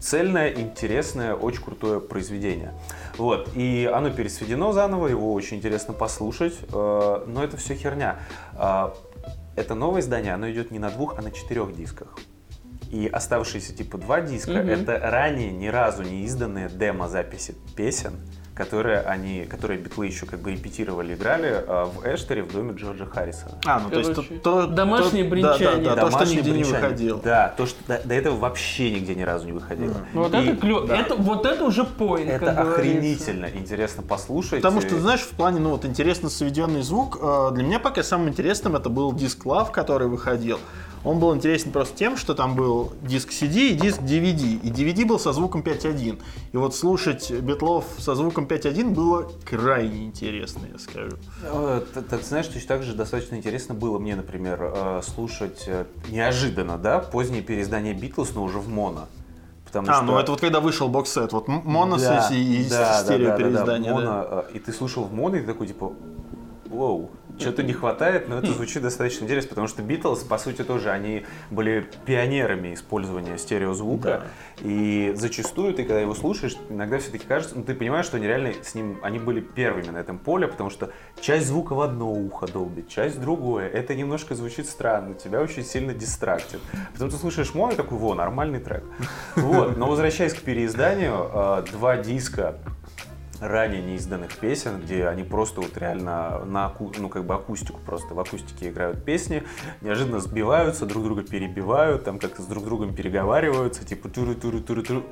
цельное, 0.00 0.52
интересное, 0.52 1.34
очень 1.34 1.62
крутое 1.62 2.00
произведение. 2.00 2.72
Вот, 3.18 3.50
и 3.54 3.90
оно 3.92 4.10
пересведено 4.10 4.72
заново, 4.72 5.08
его 5.08 5.32
очень 5.32 5.56
интересно 5.58 5.94
послушать, 5.94 6.54
э, 6.72 7.24
но 7.26 7.42
это 7.44 7.56
все 7.56 7.74
херня. 7.74 8.18
А, 8.54 8.94
Это 9.56 9.74
новое 9.74 10.02
издание, 10.02 10.34
оно 10.34 10.50
идет 10.50 10.70
не 10.70 10.78
на 10.78 10.90
двух, 10.90 11.18
а 11.18 11.22
на 11.22 11.30
четырех 11.30 11.74
дисках. 11.74 12.18
И 12.90 13.06
оставшиеся 13.08 13.74
типа 13.74 13.96
два 13.96 14.20
диска 14.20 14.52
Мгм. 14.52 14.68
это 14.68 14.98
ранее 14.98 15.50
ни 15.50 15.66
разу 15.68 16.02
не 16.02 16.24
изданные 16.24 16.68
демо-записи 16.68 17.54
песен, 17.74 18.12
которые 18.56 19.00
они, 19.00 19.44
которые 19.44 19.78
битлы 19.78 20.06
еще 20.06 20.24
как 20.24 20.40
бы 20.40 20.50
репетировали, 20.52 21.12
играли 21.14 21.62
э, 21.66 21.84
в 21.84 22.06
Эштере 22.06 22.42
в 22.42 22.50
доме 22.52 22.72
Джорджа 22.74 23.04
Харрисона. 23.04 23.58
А, 23.66 23.80
ну 23.80 23.90
то 23.90 23.98
есть 23.98 24.10
Короче, 24.14 24.34
то, 24.36 24.62
то- 24.62 24.66
домашнее 24.66 25.24
то- 25.24 25.30
бренчание. 25.30 25.84
Да, 25.84 25.94
да, 25.94 25.94
да, 25.96 26.10
то, 26.10 26.10
что 26.24 26.34
нигде 26.34 26.50
не 26.52 26.64
выходило. 26.64 27.20
Да, 27.22 27.54
то, 27.54 27.66
что 27.66 27.78
до, 27.86 28.00
до 28.02 28.14
этого 28.14 28.36
вообще 28.36 28.90
нигде 28.92 29.14
ни 29.14 29.22
разу 29.22 29.44
не 29.44 29.52
выходило. 29.52 29.94
Вот 30.14 30.32
И 30.32 30.36
это 30.38 30.56
клево. 30.56 30.86
да. 30.86 30.96
Это, 30.96 31.14
вот 31.16 31.44
это 31.44 31.64
уже 31.64 31.84
поинт, 31.84 32.30
Это 32.30 32.46
как 32.46 32.54
говорится. 32.56 32.80
охренительно 32.80 33.46
интересно 33.54 34.02
послушать. 34.02 34.62
Потому 34.62 34.80
что, 34.80 34.98
знаешь, 34.98 35.20
в 35.20 35.30
плане, 35.32 35.60
ну 35.60 35.70
вот, 35.70 35.84
интересно 35.84 36.30
сведенный 36.30 36.80
звук, 36.80 37.18
э, 37.20 37.50
для 37.52 37.62
меня 37.62 37.78
пока 37.78 38.02
самым 38.02 38.30
интересным 38.30 38.74
это 38.74 38.88
был 38.88 39.12
диск 39.12 39.44
Love, 39.44 39.70
который 39.70 40.08
выходил. 40.08 40.58
Он 41.06 41.20
был 41.20 41.32
интересен 41.36 41.70
просто 41.70 41.96
тем, 41.96 42.16
что 42.16 42.34
там 42.34 42.56
был 42.56 42.92
диск 43.02 43.30
CD 43.30 43.68
и 43.68 43.74
диск 43.74 44.00
DVD. 44.02 44.60
И 44.60 44.70
DVD 44.72 45.06
был 45.06 45.20
со 45.20 45.32
звуком 45.32 45.60
5.1. 45.60 46.20
И 46.52 46.56
вот 46.56 46.74
слушать 46.74 47.30
Битлов 47.30 47.84
со 47.98 48.16
звуком 48.16 48.44
5.1 48.46 48.90
было 48.92 49.30
крайне 49.48 50.04
интересно, 50.06 50.62
я 50.72 50.78
скажу. 50.80 51.16
Э, 51.44 51.80
т- 51.94 52.02
Так, 52.02 52.22
знаешь, 52.22 52.48
точно 52.48 52.66
так 52.68 52.82
же 52.82 52.94
достаточно 52.94 53.36
интересно 53.36 53.74
было 53.74 54.00
мне, 54.00 54.16
например, 54.16 54.58
э, 54.60 55.00
слушать 55.04 55.62
э, 55.68 55.84
неожиданно, 56.10 56.76
да, 56.76 56.98
позднее 56.98 57.42
переиздание 57.42 57.94
Битлз, 57.94 58.34
но 58.34 58.42
уже 58.42 58.58
в 58.58 58.68
моно. 58.68 59.06
Потому 59.64 59.88
А, 59.90 59.94
что... 59.94 60.02
ну 60.04 60.18
это 60.18 60.32
вот 60.32 60.40
когда 60.40 60.58
вышел 60.58 60.88
бокс-сет, 60.88 61.32
вот 61.32 61.48
м- 61.48 61.62
моно 61.64 61.98
Да, 61.98 62.28
и, 62.32 62.66
да, 62.68 63.02
стерео 63.04 63.28
да, 63.28 63.36
да, 63.38 63.64
да, 63.64 63.78
да. 63.78 63.92
моно, 63.92 64.26
э, 64.28 64.42
И 64.54 64.58
ты 64.58 64.72
слушал 64.72 65.04
в 65.04 65.12
моно, 65.12 65.36
и 65.36 65.40
ты 65.40 65.46
такой, 65.46 65.68
типа, 65.68 65.92
Воу, 66.68 67.10
что-то 67.38 67.62
не 67.62 67.72
хватает, 67.72 68.28
но 68.28 68.38
это 68.38 68.52
звучит 68.52 68.82
достаточно 68.82 69.24
интересно, 69.24 69.50
потому 69.50 69.68
что 69.68 69.82
Битлз, 69.82 70.20
по 70.24 70.38
сути, 70.38 70.62
тоже, 70.62 70.90
они 70.90 71.24
были 71.50 71.86
пионерами 72.04 72.74
использования 72.74 73.38
стереозвука, 73.38 74.24
и 74.60 75.12
зачастую 75.16 75.74
ты, 75.74 75.84
когда 75.84 76.00
его 76.00 76.14
слушаешь, 76.14 76.56
иногда 76.68 76.98
все-таки 76.98 77.26
кажется, 77.26 77.56
ну, 77.56 77.64
ты 77.64 77.74
понимаешь, 77.74 78.06
что 78.06 78.16
они 78.16 78.26
реально 78.26 78.52
с 78.62 78.74
ним, 78.74 78.98
они 79.02 79.18
были 79.18 79.40
первыми 79.40 79.88
на 79.88 79.98
этом 79.98 80.18
поле, 80.18 80.46
потому 80.46 80.70
что 80.70 80.90
часть 81.20 81.46
звука 81.46 81.74
в 81.74 81.80
одно 81.80 82.10
ухо 82.12 82.46
долбит, 82.46 82.88
часть 82.88 83.16
в 83.16 83.20
другое, 83.20 83.68
это 83.68 83.94
немножко 83.94 84.34
звучит 84.34 84.66
странно, 84.66 85.14
тебя 85.14 85.40
очень 85.40 85.64
сильно 85.64 85.92
дистрактит. 85.94 86.60
Потом 86.92 87.10
ты 87.10 87.16
слушаешь 87.16 87.54
моно 87.54 87.74
такой, 87.74 87.98
во, 87.98 88.14
нормальный 88.14 88.60
трек. 88.60 88.84
Вот, 89.34 89.76
но 89.76 89.86
возвращаясь 89.86 90.34
к 90.34 90.40
переизданию, 90.40 91.30
э, 91.32 91.64
два 91.72 91.96
диска 91.96 92.58
ранее 93.40 93.82
неизданных 93.82 94.36
песен, 94.36 94.80
где 94.80 95.06
они 95.08 95.22
просто 95.22 95.60
вот 95.60 95.76
реально 95.76 96.44
на 96.44 96.72
ну 96.98 97.08
как 97.08 97.24
бы 97.24 97.34
акустику 97.34 97.78
просто 97.84 98.14
в 98.14 98.20
акустике 98.20 98.70
играют 98.70 99.04
песни, 99.04 99.42
неожиданно 99.80 100.20
сбиваются, 100.20 100.86
друг 100.86 101.04
друга 101.04 101.22
перебивают, 101.22 102.04
там 102.04 102.18
как-то 102.18 102.42
с 102.42 102.46
друг 102.46 102.64
другом 102.64 102.94
переговариваются, 102.94 103.84
типа 103.84 104.08
туру 104.08 104.34
туру 104.34 104.60
туру 104.60 104.82
туру 104.82 105.02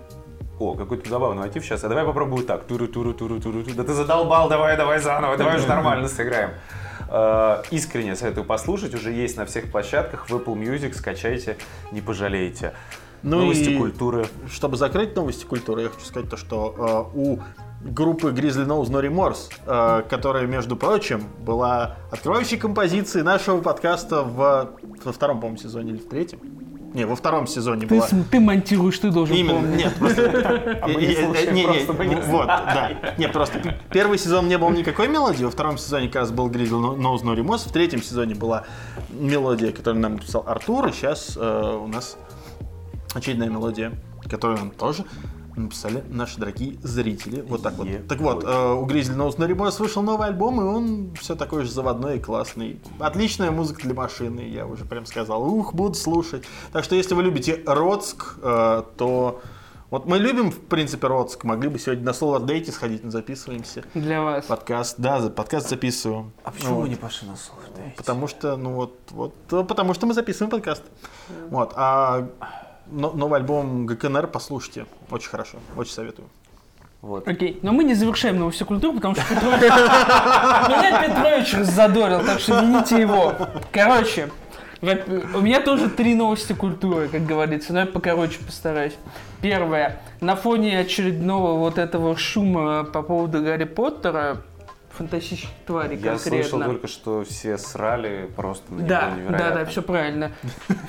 о, 0.59 0.75
какой-то 0.75 1.09
забавный 1.11 1.43
мотив 1.43 1.65
сейчас. 1.65 1.83
А 1.83 1.89
давай 1.89 2.05
попробую 2.05 2.47
так. 2.47 2.65
Туру, 2.65 2.87
туру, 2.87 3.13
туру, 3.13 3.41
туру, 3.41 3.63
туру. 3.65 3.75
Да 3.77 3.83
ты 3.83 3.93
задолбал, 3.93 4.49
давай, 4.49 4.77
давай 4.77 5.01
заново, 5.01 5.37
давай 5.37 5.57
уже 5.57 5.67
нормально 5.67 6.07
сыграем. 6.07 6.51
Э, 7.09 7.63
Искренне 7.73 8.15
советую 8.15 8.45
послушать. 8.45 8.95
Уже 8.95 9.11
есть 9.11 9.37
на 9.37 9.47
всех 9.47 9.73
площадках. 9.73 10.31
В 10.31 10.35
Apple 10.35 10.55
Music 10.55 10.95
скачайте, 10.95 11.57
не 11.91 12.01
пожалеете. 12.01 12.73
Ну 13.25 13.41
Новости 13.41 13.71
и- 13.71 13.79
культуры. 13.79 14.27
Чтобы 14.49 14.77
закрыть 14.77 15.17
новости 15.17 15.45
культуры, 15.45 15.83
я 15.83 15.89
хочу 15.89 16.05
сказать 16.05 16.31
то, 16.31 16.37
что 16.37 17.11
э, 17.15 17.19
у 17.19 17.39
группы 17.85 18.31
Grizzly 18.31 18.67
Nose 18.67 18.89
No 18.89 19.03
Remorse, 19.03 19.53
э, 19.67 20.03
которая, 20.09 20.47
между 20.47 20.77
прочим, 20.77 21.25
была 21.41 21.97
открывающей 22.11 22.57
композицией 22.57 23.25
нашего 23.25 23.61
подкаста 23.61 24.23
в, 24.23 24.71
во 25.05 25.13
втором, 25.13 25.41
по-моему, 25.41 25.59
сезоне 25.59 25.93
или 25.93 25.99
в 25.99 26.09
третьем. 26.09 26.41
Не, 26.95 27.07
во 27.07 27.17
втором 27.17 27.49
сезоне 27.49 27.89
Ты, 27.89 27.97
была. 27.97 28.09
ты 28.31 28.39
монтируешь, 28.39 28.97
ты 29.01 29.11
должен 29.11 29.35
Именно, 29.35 29.55
помнить. 29.55 29.77
нет, 29.79 29.95
просто... 29.97 30.79
А 30.83 30.87
мы 30.87 30.95
не 30.95 31.15
слушаем, 31.17 31.55
не, 31.55 31.65
не, 31.65 31.67
просто 31.67 31.93
мы 31.93 32.07
не 32.07 32.15
Вот, 32.15 32.47
да. 32.47 32.91
Нет, 33.19 33.33
просто 33.33 33.77
первый 33.91 34.17
сезон 34.17 34.47
не 34.47 34.57
было 34.57 34.71
никакой 34.71 35.09
мелодии, 35.09 35.45
во 35.45 35.51
втором 35.51 35.77
сезоне 35.77 36.07
как 36.07 36.17
раз 36.17 36.31
был 36.31 36.49
Grizzly 36.49 36.97
Nose 36.97 37.23
No 37.25 37.37
Remorse, 37.37 37.69
в 37.69 37.73
третьем 37.73 38.01
сезоне 38.01 38.37
была 38.37 38.65
мелодия, 39.11 39.73
которую 39.73 40.03
нам 40.03 40.15
написал 40.15 40.45
Артур, 40.47 40.87
и 40.87 40.93
сейчас 40.93 41.37
э, 41.37 41.79
у 41.83 41.89
нас 41.89 42.17
очередная 43.13 43.49
мелодия, 43.49 43.93
которую 44.31 44.61
нам 44.61 44.71
тоже 44.71 45.05
написали 45.57 46.05
наши 46.09 46.39
дорогие 46.39 46.79
зрители. 46.83 47.41
Вот 47.43 47.63
так 47.63 47.75
вот. 47.75 47.87
Е- 47.87 48.01
Так 48.09 48.21
вот, 48.21 48.45
э, 48.45 48.73
у 48.73 48.87
Grizzly 48.87 49.17
Nose 49.17 49.37
No 49.37 49.49
Remorse 49.49 49.79
вышел 49.81 50.03
новый 50.03 50.29
альбом, 50.29 50.61
и 50.61 50.65
он 50.65 51.15
все 51.21 51.35
такой 51.35 51.65
же 51.65 51.71
заводной 51.71 52.17
и 52.19 52.21
классный. 52.21 52.81
Отличная 52.99 53.51
музыка 53.51 53.83
для 53.83 53.95
машины, 53.95 54.41
я 54.41 54.67
уже 54.67 54.85
прям 54.85 55.07
сказал. 55.07 55.43
Ух, 55.47 55.75
буду 55.75 55.95
слушать. 55.95 56.45
Так 56.73 56.85
что, 56.85 56.95
если 56.95 57.15
вы 57.15 57.23
любите 57.23 57.63
Роцк, 57.67 58.39
э, 58.43 58.83
то... 58.97 59.41
Вот 59.91 60.07
мы 60.07 60.19
любим, 60.19 60.51
в 60.51 60.59
принципе, 60.59 61.07
Роцк. 61.07 61.45
Могли 61.45 61.69
бы 61.69 61.79
сегодня 61.79 62.05
на 62.05 62.13
слово 62.15 62.41
дейте 62.41 62.73
сходить, 62.73 63.05
но 63.05 63.11
записываемся. 63.13 63.85
Для 63.95 64.23
вас. 64.23 64.45
Подкаст, 64.47 64.97
да, 64.99 65.21
подкаст 65.29 65.69
записываем. 65.69 66.33
А 66.43 66.51
почему 66.51 66.77
Вот. 66.77 66.83
вы 66.83 66.89
не 66.89 66.97
пошли 66.97 67.29
на 67.29 67.37
слух? 67.37 67.59
Потому 67.97 68.27
что, 68.27 68.57
ну 68.57 68.73
вот, 68.73 68.99
вот, 69.11 69.35
потому 69.69 69.95
что 69.95 70.07
мы 70.07 70.15
записываем 70.15 70.51
подкаст. 70.51 70.83
Вот, 71.49 71.75
а 71.77 72.29
но- 72.95 73.13
новый 73.13 73.41
альбом 73.41 73.87
ГКНР 73.87 74.29
послушайте, 74.29 74.87
очень 75.11 75.29
хорошо, 75.29 75.59
очень 75.77 75.93
советую. 75.93 76.29
Вот. 77.03 77.29
Окей, 77.29 77.59
но 77.63 77.73
мы 77.73 77.85
не 77.85 77.93
завершаем 77.93 78.39
новости 78.39 78.63
культуры, 78.63 78.97
потому 78.97 79.15
что 79.15 79.25
Петрович... 79.29 79.61
Меня 79.71 81.03
Петрович 81.07 81.53
раззадорил, 81.55 82.25
так 82.25 82.41
что 82.41 82.61
вините 82.61 82.99
его. 83.01 83.35
Короче, 83.73 84.31
у 84.81 85.41
меня 85.41 85.61
тоже 85.61 85.89
три 85.91 86.15
новости 86.15 86.53
культуры, 86.53 87.09
как 87.09 87.25
говорится, 87.27 87.73
но 87.73 87.81
я 87.81 87.87
покороче 87.87 88.39
постараюсь. 88.45 88.95
Первое. 89.41 90.01
На 90.21 90.37
фоне 90.37 90.79
очередного 90.79 91.59
вот 91.59 91.79
этого 91.79 92.17
шума 92.17 92.85
по 92.85 93.03
поводу 93.03 93.43
Гарри 93.43 93.65
Поттера, 93.65 94.39
фантастических 94.97 95.51
тварей 95.67 95.97
Я 95.99 96.13
конкретно. 96.13 96.43
слышал 96.43 96.63
только, 96.63 96.87
что 96.89 97.25
все 97.25 97.59
срали 97.59 98.31
просто 98.37 98.73
на 98.73 98.79
него 98.79 98.89
Да, 98.89 99.01
да, 99.11 99.17
невероятно. 99.17 99.55
да, 99.61 99.65
все 99.67 99.83
правильно. 99.83 100.33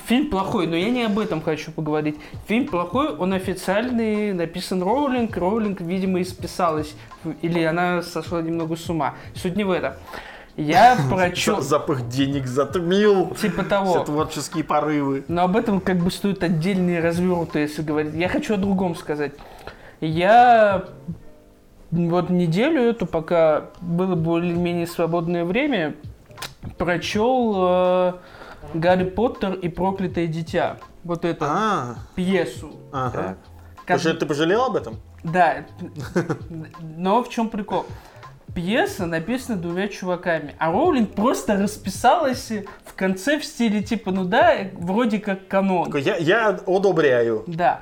Фильм 0.08 0.30
плохой, 0.30 0.68
но 0.68 0.76
я 0.76 0.90
не 0.90 1.04
об 1.04 1.18
этом 1.20 1.42
хочу 1.42 1.72
поговорить. 1.72 2.18
Фильм 2.48 2.68
плохой, 2.68 3.16
он 3.16 3.34
официальный, 3.34 4.34
написан 4.34 4.82
Роулинг. 4.84 5.36
Роулинг, 5.36 5.82
видимо, 5.82 6.22
исписалась. 6.22 6.96
Или 7.42 7.64
она 7.64 8.02
сошла 8.02 8.42
немного 8.42 8.76
с 8.76 8.90
ума. 8.90 9.16
Суть 9.36 9.56
не 9.56 9.64
в 9.64 9.72
этом. 9.72 9.94
Я 10.58 10.98
прочел... 11.10 11.60
Запах 11.62 12.08
денег 12.08 12.46
затмил 12.48 13.36
Типа 13.36 13.62
все 13.62 13.70
того. 13.70 14.04
творческие 14.06 14.64
порывы. 14.64 15.26
Но 15.28 15.44
об 15.44 15.58
этом 15.58 15.82
как 15.82 15.98
бы 15.98 16.10
стоит 16.12 16.44
отдельные 16.44 17.02
развернуты, 17.02 17.60
если 17.60 17.82
говорить. 17.82 18.14
Я 18.14 18.30
хочу 18.30 18.54
о 18.54 18.58
другом 18.58 18.96
сказать. 18.96 19.34
Я 20.02 20.86
вот 21.92 22.30
неделю 22.30 22.82
эту, 22.82 23.06
пока 23.06 23.66
было 23.82 24.16
более-менее 24.16 24.88
свободное 24.88 25.46
время, 25.46 25.96
прочел 26.78 27.54
э, 27.58 28.14
«Гарри 28.74 29.06
Поттер 29.06 29.54
и 29.54 29.70
проклятое 29.70 30.28
дитя». 30.28 30.78
Вот 31.04 31.24
эту 31.24 31.46
А, 31.48 31.96
пьесу. 32.16 32.72
ага. 32.92 33.38
Как- 33.86 34.02
ты 34.02 34.26
пожалел 34.26 34.64
об 34.66 34.76
этом? 34.76 34.96
Да, 35.24 35.66
но 36.82 37.24
в 37.24 37.30
чем 37.30 37.50
прикол? 37.50 37.86
Пьеса 38.56 39.06
написана 39.06 39.58
двумя 39.62 39.88
чуваками, 39.88 40.56
а 40.60 40.72
Роулинг 40.72 41.14
просто 41.14 41.58
расписалась 41.58 42.52
в 42.86 42.94
конце 42.96 43.38
в 43.40 43.46
стиле 43.46 43.84
типа, 43.84 44.12
ну 44.12 44.24
да, 44.24 44.56
вроде 44.74 45.20
как 45.20 45.48
канон. 45.48 45.94
Я, 45.98 46.16
я 46.18 46.48
одобряю. 46.50 47.44
Да. 47.48 47.82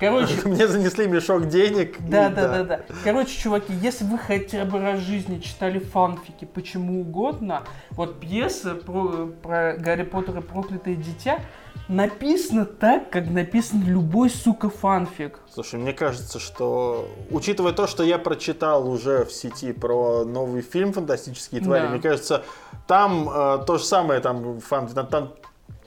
Короче, 0.00 0.34
Мне 0.46 0.66
занесли 0.66 1.06
мешок 1.06 1.46
денег. 1.48 2.00
и 2.00 2.02
да, 2.02 2.30
да, 2.30 2.48
да, 2.48 2.64
да. 2.64 2.80
Короче, 3.04 3.38
чуваки, 3.38 3.72
если 3.74 4.04
вы 4.04 4.18
хотя 4.18 4.64
бы 4.64 4.80
раз 4.80 5.00
в 5.00 5.04
жизни 5.04 5.38
читали 5.38 5.78
фанфики, 5.78 6.46
почему 6.46 7.02
угодно, 7.02 7.62
вот 7.90 8.18
пьеса 8.18 8.74
про, 8.74 9.26
про 9.26 9.74
Гарри 9.78 10.04
Поттер 10.04 10.38
и 10.38 10.40
проклятое 10.40 10.96
дитя 10.96 11.40
написана 11.88 12.64
так, 12.64 13.10
как 13.10 13.28
написан 13.28 13.82
любой, 13.84 14.30
сука, 14.30 14.70
фанфик. 14.70 15.40
Слушай, 15.52 15.80
мне 15.80 15.92
кажется, 15.92 16.38
что, 16.38 17.08
учитывая 17.30 17.72
то, 17.72 17.86
что 17.86 18.02
я 18.02 18.18
прочитал 18.18 18.88
уже 18.88 19.24
в 19.24 19.32
сети 19.32 19.72
про 19.72 20.24
новый 20.24 20.62
фильм 20.62 20.92
«Фантастические 20.92 21.60
твари», 21.60 21.82
Да. 21.82 21.88
мне 21.90 22.00
кажется, 22.00 22.44
там 22.86 23.28
э, 23.28 23.64
то 23.66 23.76
же 23.78 23.84
самое, 23.84 24.20
там, 24.20 24.60
фан, 24.60 24.86
там, 24.88 25.06
там 25.08 25.32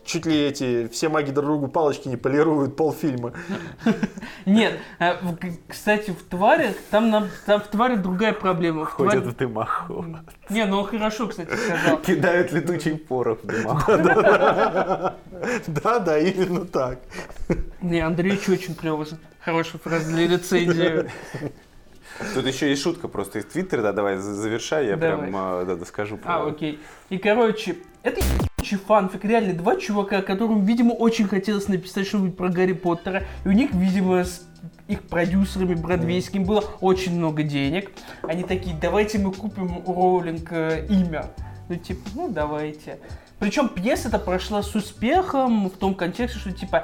чуть 0.05 0.25
ли 0.25 0.37
эти 0.47 0.87
все 0.89 1.09
маги 1.09 1.31
друг 1.31 1.45
другу 1.45 1.67
палочки 1.67 2.07
не 2.07 2.17
полируют 2.17 2.75
полфильма. 2.75 3.33
Нет, 4.45 4.79
э, 4.99 5.13
кстати, 5.67 6.11
в 6.11 6.23
тварях, 6.23 6.75
там, 6.91 7.09
нам, 7.09 7.27
там 7.45 7.61
в 7.61 7.67
тварях 7.67 8.01
другая 8.01 8.33
проблема. 8.33 8.85
В 8.85 8.89
Ходят 8.91 9.23
тварях- 9.23 9.33
в 9.33 9.35
дымоход. 9.37 10.05
Не, 10.49 10.65
ну 10.65 10.79
он 10.81 10.87
хорошо, 10.87 11.27
кстати, 11.27 11.49
сказал. 11.55 11.97
Кидают 11.99 12.51
летучий 12.51 12.97
порох 12.97 13.39
в 13.43 13.47
дымоход. 13.47 14.01
Да, 15.67 15.99
да, 15.99 16.19
именно 16.19 16.65
так. 16.65 16.99
Не, 17.81 17.99
Андреевич 17.99 18.47
очень 18.49 18.75
клево. 18.75 19.05
Хорошая 19.43 19.81
фраза 19.83 20.09
для 20.09 20.27
рецензии. 20.27 21.09
Тут 22.33 22.45
еще 22.45 22.69
есть 22.69 22.81
шутка 22.81 23.07
просто 23.07 23.39
из 23.39 23.45
Твиттера, 23.45 23.81
да, 23.81 23.91
давай 23.91 24.17
за- 24.17 24.35
завершай, 24.35 24.85
я 24.87 24.95
Давай. 24.95 25.17
прям 25.29 25.35
э, 25.35 25.65
да, 25.65 25.75
да, 25.75 25.85
скажу. 25.85 26.19
А, 26.23 26.45
окей. 26.47 26.79
И, 27.09 27.17
короче, 27.17 27.75
это 28.03 28.19
ебучий 28.19 28.77
фанфик. 28.77 29.25
Реально, 29.25 29.53
два 29.53 29.77
чувака, 29.77 30.21
которым, 30.21 30.65
видимо, 30.65 30.91
очень 30.91 31.27
хотелось 31.27 31.67
написать 31.67 32.07
что-нибудь 32.07 32.37
про 32.37 32.49
Гарри 32.49 32.73
Поттера. 32.73 33.23
И 33.45 33.47
у 33.47 33.51
них, 33.51 33.73
видимо, 33.73 34.25
с 34.25 34.45
их 34.87 35.03
продюсерами 35.03 35.73
бродвейскими 35.73 36.43
было 36.43 36.63
очень 36.81 37.15
много 37.15 37.43
денег. 37.43 37.91
Они 38.21 38.43
такие, 38.43 38.75
давайте 38.79 39.17
мы 39.17 39.31
купим 39.31 39.81
у 39.85 39.93
Роулинг 39.93 40.51
э, 40.51 40.85
имя. 40.89 41.31
Ну, 41.69 41.75
типа, 41.75 42.09
ну, 42.15 42.29
давайте. 42.29 42.99
Причем 43.39 43.69
пьеса-то 43.69 44.19
прошла 44.19 44.61
с 44.61 44.75
успехом 44.75 45.69
в 45.69 45.77
том 45.77 45.95
контексте, 45.95 46.39
что, 46.39 46.51
типа, 46.51 46.83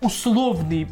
условный 0.00 0.88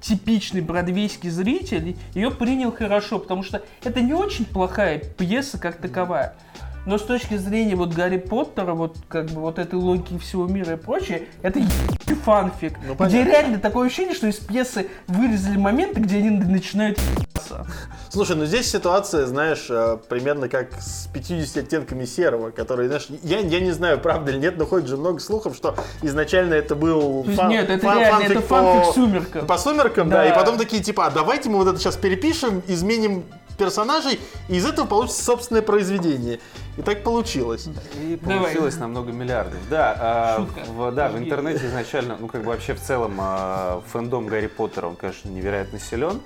типичный 0.00 0.60
бродвейский 0.60 1.30
зритель 1.30 1.96
ее 2.14 2.30
принял 2.30 2.72
хорошо, 2.72 3.18
потому 3.18 3.42
что 3.42 3.62
это 3.84 4.00
не 4.00 4.12
очень 4.12 4.44
плохая 4.44 4.98
пьеса 4.98 5.58
как 5.58 5.76
таковая. 5.76 6.34
Но 6.84 6.98
с 6.98 7.02
точки 7.02 7.36
зрения 7.36 7.76
вот 7.76 7.92
Гарри 7.94 8.16
Поттера, 8.18 8.74
вот 8.74 8.96
как 9.08 9.26
бы 9.26 9.40
вот 9.40 9.58
этой 9.58 9.76
логики 9.76 10.18
всего 10.18 10.46
мира 10.46 10.72
и 10.72 10.76
прочее, 10.76 11.28
это 11.42 11.60
ебучий 11.60 12.14
фанфик. 12.24 12.76
Ну, 12.86 12.94
где 13.06 13.24
реально 13.24 13.58
такое 13.58 13.86
ощущение, 13.86 14.14
что 14.14 14.26
из 14.26 14.36
пьесы 14.36 14.88
вырезали 15.06 15.56
моменты, 15.56 16.00
где 16.00 16.18
они 16.18 16.30
начинают 16.30 16.98
ебаться. 16.98 17.66
Слушай, 18.08 18.36
ну 18.36 18.44
здесь 18.46 18.70
ситуация, 18.70 19.26
знаешь, 19.26 19.66
э, 19.70 19.96
примерно 20.08 20.48
как 20.48 20.72
с 20.80 21.06
50 21.14 21.64
оттенками 21.64 22.04
серого, 22.04 22.50
который, 22.50 22.88
знаешь, 22.88 23.06
я, 23.22 23.38
я 23.38 23.60
не 23.60 23.70
знаю, 23.70 23.98
правда 24.00 24.32
или 24.32 24.38
нет, 24.38 24.58
но 24.58 24.66
ходит 24.66 24.88
же 24.88 24.96
много 24.96 25.20
слухов, 25.20 25.54
что 25.56 25.76
изначально 26.02 26.54
это 26.54 26.74
был 26.74 27.22
фан- 27.24 27.48
нет, 27.48 27.70
это 27.70 27.86
фан- 27.86 27.98
реально, 27.98 28.22
это 28.24 28.40
фанфик 28.40 28.48
фанфик 28.48 28.86
по- 28.86 28.92
сумерков. 28.92 29.46
По 29.46 29.56
сумеркам, 29.58 30.08
да. 30.10 30.16
Да. 30.24 30.28
и 30.30 30.34
потом 30.34 30.58
такие, 30.58 30.82
типа, 30.82 31.06
а 31.06 31.10
давайте 31.10 31.48
мы 31.48 31.58
вот 31.58 31.68
это 31.68 31.78
сейчас 31.78 31.96
перепишем, 31.96 32.62
изменим 32.66 33.24
персонажей, 33.62 34.18
и 34.48 34.56
из 34.56 34.66
этого 34.66 34.86
получится 34.86 35.22
собственное 35.22 35.62
произведение. 35.62 36.40
И 36.76 36.82
так 36.82 37.02
получилось. 37.04 37.68
И 38.00 38.18
Давай. 38.20 38.38
получилось 38.38 38.76
на 38.76 38.88
много 38.88 39.12
миллиардов. 39.12 39.58
Да, 39.70 40.36
Шутка. 40.38 40.60
в, 40.70 40.92
да, 40.92 41.08
в 41.08 41.18
интернете 41.18 41.66
изначально, 41.66 42.16
ну 42.18 42.26
как 42.26 42.42
бы 42.42 42.48
вообще 42.48 42.74
в 42.74 42.80
целом 42.80 43.16
а, 43.20 43.82
фэндом 43.92 44.26
Гарри 44.26 44.48
Поттера, 44.48 44.86
он, 44.86 44.96
конечно, 44.96 45.28
невероятно 45.28 45.78
силен. 45.78 46.20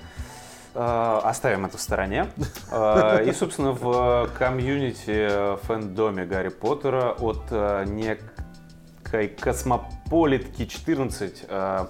А, 0.74 1.20
Оставим 1.24 1.66
это 1.66 1.76
в 1.78 1.80
стороне. 1.80 2.30
А, 2.70 3.22
И, 3.22 3.32
собственно, 3.32 3.72
в 3.72 4.30
комьюнити 4.38 5.02
э, 5.08 5.56
фэндоме 5.62 6.24
Гарри 6.26 6.48
Поттера 6.48 7.12
от 7.12 7.42
а, 7.50 7.84
некой 7.84 9.28
космополитки 9.28 10.66
14 10.66 11.44
а, 11.48 11.88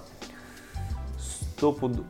стопуд... 1.19 2.03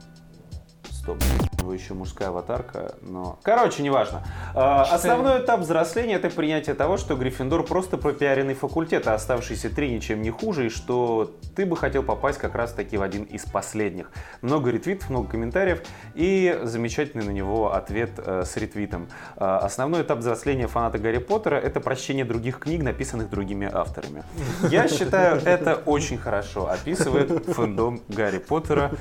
Стоп. 1.07 1.23
него 1.67 1.73
еще 1.73 1.93
мужская 1.93 2.29
аватарка, 2.29 2.95
но... 3.01 3.39
Короче, 3.43 3.83
неважно. 3.83 4.23
А, 4.53 4.83
Основной 4.83 5.39
этап 5.41 5.61
взросления— 5.61 6.13
это 6.15 6.29
принятие 6.29 6.75
того, 6.75 6.97
что 6.97 7.15
Гриффиндор 7.15 7.63
просто 7.63 7.97
пропиаренный 7.97 8.53
факультет, 8.53 9.07
а 9.07 9.13
оставшиеся 9.13 9.69
три 9.69 9.91
ничем 9.91 10.21
не 10.21 10.29
хуже, 10.29 10.67
и 10.67 10.69
что 10.69 11.35
ты 11.55 11.65
бы 11.65 11.75
хотел 11.75 12.03
попасть 12.03 12.39
как 12.39 12.55
раз-таки 12.55 12.97
в 12.97 13.01
один 13.01 13.23
из 13.23 13.45
последних. 13.45 14.11
Много 14.41 14.71
ретвитов, 14.71 15.09
много 15.09 15.29
комментариев 15.29 15.81
и 16.15 16.59
замечательный 16.63 17.25
на 17.25 17.31
него 17.31 17.73
ответ 17.73 18.11
э, 18.17 18.43
с 18.45 18.55
ретвитом. 18.57 19.07
А, 19.35 19.59
Основной 19.59 20.03
этап 20.03 20.19
взросления 20.19 20.67
фаната 20.67 20.97
Гарри 20.99 21.19
Поттера— 21.19 21.55
это 21.57 21.79
прочтение 21.81 22.23
других 22.25 22.59
книг, 22.59 22.83
написанных 22.83 23.29
другими 23.29 23.69
авторами. 23.71 24.23
Я 24.69 24.87
считаю, 24.87 25.41
это 25.43 25.75
очень 25.75 26.17
хорошо 26.17 26.69
описывает 26.69 27.45
фэндом 27.45 28.01
Гарри 28.07 28.39
Поттера. 28.39 28.91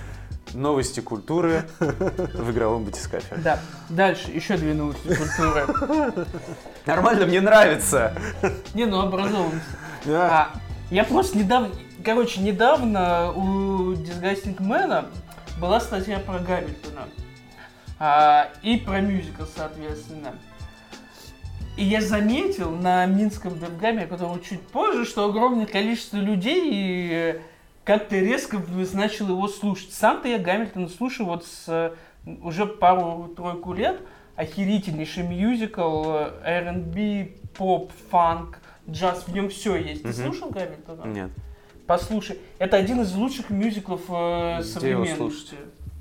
Новости 0.57 1.01
культуры 1.01 1.69
в 1.79 2.51
игровом 2.51 2.85
батискафе. 2.85 3.37
Да. 3.45 3.61
Дальше, 3.91 4.31
еще 4.31 4.57
две 4.57 4.73
новости 4.73 5.07
культуры. 5.07 5.67
Нормально, 6.87 7.27
мне 7.27 7.43
нравится. 7.43 8.17
Не, 8.73 8.87
ну 8.87 9.01
образованность. 9.01 9.67
А, 10.09 10.51
я 10.91 11.05
просто 11.05 11.37
недавно, 11.37 11.69
короче, 12.03 12.41
недавно 12.41 13.33
у 13.33 13.93
Disgusting 13.93 14.57
Man 14.59 15.07
была 15.61 15.79
статья 15.79 16.21
про 16.21 16.39
Гамильтона. 16.39 17.03
А, 17.99 18.49
и 18.63 18.79
про 18.79 19.01
мюзикл, 19.01 19.45
соответственно. 19.55 20.35
И 21.77 21.85
я 21.85 22.01
заметил 22.01 22.71
на 22.71 23.05
Минском 23.05 23.59
Девгаме, 23.59 24.07
который 24.07 24.43
чуть 24.43 24.63
позже, 24.63 25.05
что 25.05 25.29
огромное 25.29 25.67
количество 25.67 26.17
людей 26.17 27.41
э, 27.87 27.99
как-то 27.99 28.17
резко 28.19 28.61
начал 28.93 29.29
его 29.29 29.49
слушать. 29.49 29.93
Сам-то 29.93 30.29
я 30.29 30.39
Гамильтона 30.39 30.89
слушаю 30.89 31.27
вот 31.27 31.45
с 31.47 31.65
э, 31.69 31.93
уже 32.43 32.67
пару-тройку 32.67 33.73
лет. 33.73 34.01
Охерительнейший 34.37 35.23
мюзикл, 35.27 36.05
э, 36.09 36.31
R&B, 36.45 37.31
поп, 37.57 37.91
фанк, 38.11 38.59
джаз, 38.89 39.25
в 39.27 39.33
нем 39.33 39.49
все 39.49 39.77
есть. 39.77 40.03
Ты 40.03 40.09
Мгм. 40.09 40.15
слушал 40.17 40.51
Гамильтона? 40.51 41.05
Нет. 41.07 41.31
Послушай, 41.87 42.39
это 42.59 42.77
один 42.77 43.01
из 43.01 43.15
лучших 43.15 43.49
мюзиклов 43.51 44.03
э, 44.09 44.59
Где 44.61 44.63
его 44.63 44.63
современности. 44.63 45.17
слушать? 45.17 45.55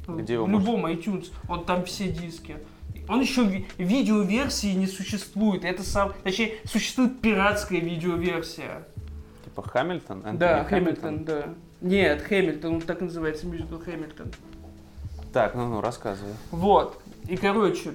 Где 0.08 0.34
его 0.34 0.46
В 0.46 0.50
любом 0.50 0.86
iTunes, 0.88 1.32
он 1.48 1.64
там 1.66 1.86
все 1.86 2.10
диски. 2.10 2.58
Он 3.08 3.22
еще 3.22 3.44
ви- 3.44 3.68
видеоверсии 3.78 4.74
не 4.74 4.88
существует. 4.88 5.64
Это 5.64 5.84
сам, 5.84 6.14
точнее, 6.24 6.56
существует 6.66 7.22
пиратская 7.22 7.80
видеоверсия. 7.80 8.84
Типа 9.44 9.62
Хамильтон? 9.62 10.18
Энтони 10.20 10.38
да, 10.38 10.64
Хэмилтон, 10.64 11.24
да. 11.24 11.54
Нет, 11.86 12.24
Хэмилтон, 12.24 12.76
он 12.76 12.82
так 12.82 13.02
называется, 13.02 13.46
мюзикл 13.46 13.78
Хэмилтон. 13.78 14.32
Так, 15.32 15.54
ну-ну, 15.54 15.82
рассказывай. 15.82 16.34
Вот. 16.50 17.00
И, 17.28 17.38
короче, 17.38 17.92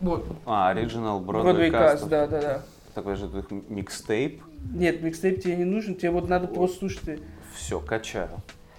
вот, 0.00 0.26
А, 0.44 0.70
оригинал 0.70 1.20
Бродвей 1.20 1.70
Каст, 1.70 2.08
да, 2.08 2.26
да, 2.26 2.40
да. 2.40 2.62
Такой 2.92 3.14
же 3.14 3.26
их 3.26 3.50
микстейп. 3.68 4.42
Нет, 4.72 5.00
микстейп 5.02 5.42
тебе 5.42 5.56
не 5.56 5.64
нужен, 5.64 5.94
тебе 5.94 6.10
вот 6.10 6.28
надо 6.28 6.48
просто 6.48 6.78
слушать. 6.78 7.20
Все, 7.54 7.78
качаю. 7.78 8.30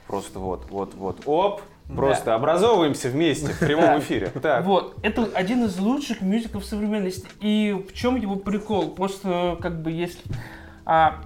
Просто 0.08 0.40
вот, 0.40 0.70
вот, 0.70 0.94
вот. 0.96 1.22
Оп! 1.26 1.62
Просто 1.88 2.36
образовываемся 2.36 3.10
вместе 3.10 3.48
в 3.54 3.60
прямом 3.60 3.86
Да. 3.86 4.00
эфире. 4.00 4.32
Так. 4.42 4.66
Вот, 4.66 4.98
это 5.02 5.30
один 5.34 5.64
из 5.64 5.80
лучших 5.80 6.22
мюзиклов 6.22 6.66
современности. 6.66 7.28
И 7.40 7.86
в 7.88 7.94
чем 7.94 8.16
его 8.16 8.36
прикол? 8.36 8.90
Просто, 8.96 9.58
как 9.62 9.82
бы, 9.82 9.92
если... 9.92 10.20
А, 10.86 11.22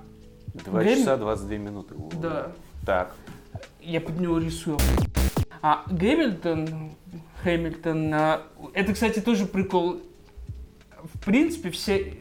Два 0.65 0.83
Гэмми- 0.83 0.95
часа 0.99 1.17
22 1.17 1.57
минуты. 1.57 1.95
Да, 2.21 2.51
Так. 2.85 3.15
я 3.81 4.01
под 4.01 4.19
него 4.19 4.37
рисую. 4.39 4.77
А 5.61 5.83
Гэмильтон, 5.89 6.91
Хэмилтон, 7.43 8.13
а, 8.13 8.41
это, 8.73 8.93
кстати, 8.93 9.19
тоже 9.19 9.45
прикол. 9.45 10.01
В 11.13 11.19
принципе, 11.25 11.69
все, 11.71 12.13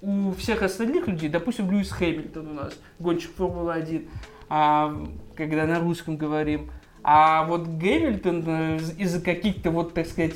у 0.00 0.32
всех 0.32 0.62
остальных 0.62 1.06
людей, 1.06 1.28
допустим, 1.28 1.70
Льюис 1.70 1.90
Хэмилтон 1.90 2.48
у 2.48 2.54
нас, 2.54 2.74
гонщик 2.98 3.30
Формулы-1, 3.36 4.08
а, 4.48 4.94
когда 5.36 5.66
на 5.66 5.80
русском 5.80 6.16
говорим, 6.16 6.70
а 7.02 7.44
вот 7.44 7.66
Гэмильтон 7.66 8.44
э, 8.46 8.76
из- 8.76 8.98
из-за 8.98 9.20
каких-то, 9.20 9.70
вот, 9.70 9.92
так 9.94 10.06
сказать, 10.06 10.34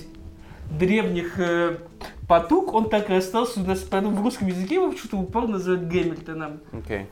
древних 0.71 1.39
э, 1.39 1.79
потуг, 2.29 2.75
он 2.75 2.89
так 2.89 3.11
и 3.11 3.15
остался 3.15 3.61
у 3.61 3.65
нас, 3.65 3.81
в 3.81 4.23
русском 4.23 4.49
языке 4.49 4.77
его 4.77 4.91
почему-то 4.91 5.17
упорно 5.19 5.53
называют 5.55 5.89
Гэмильтоном. 5.89 6.61
Окей. 6.73 7.07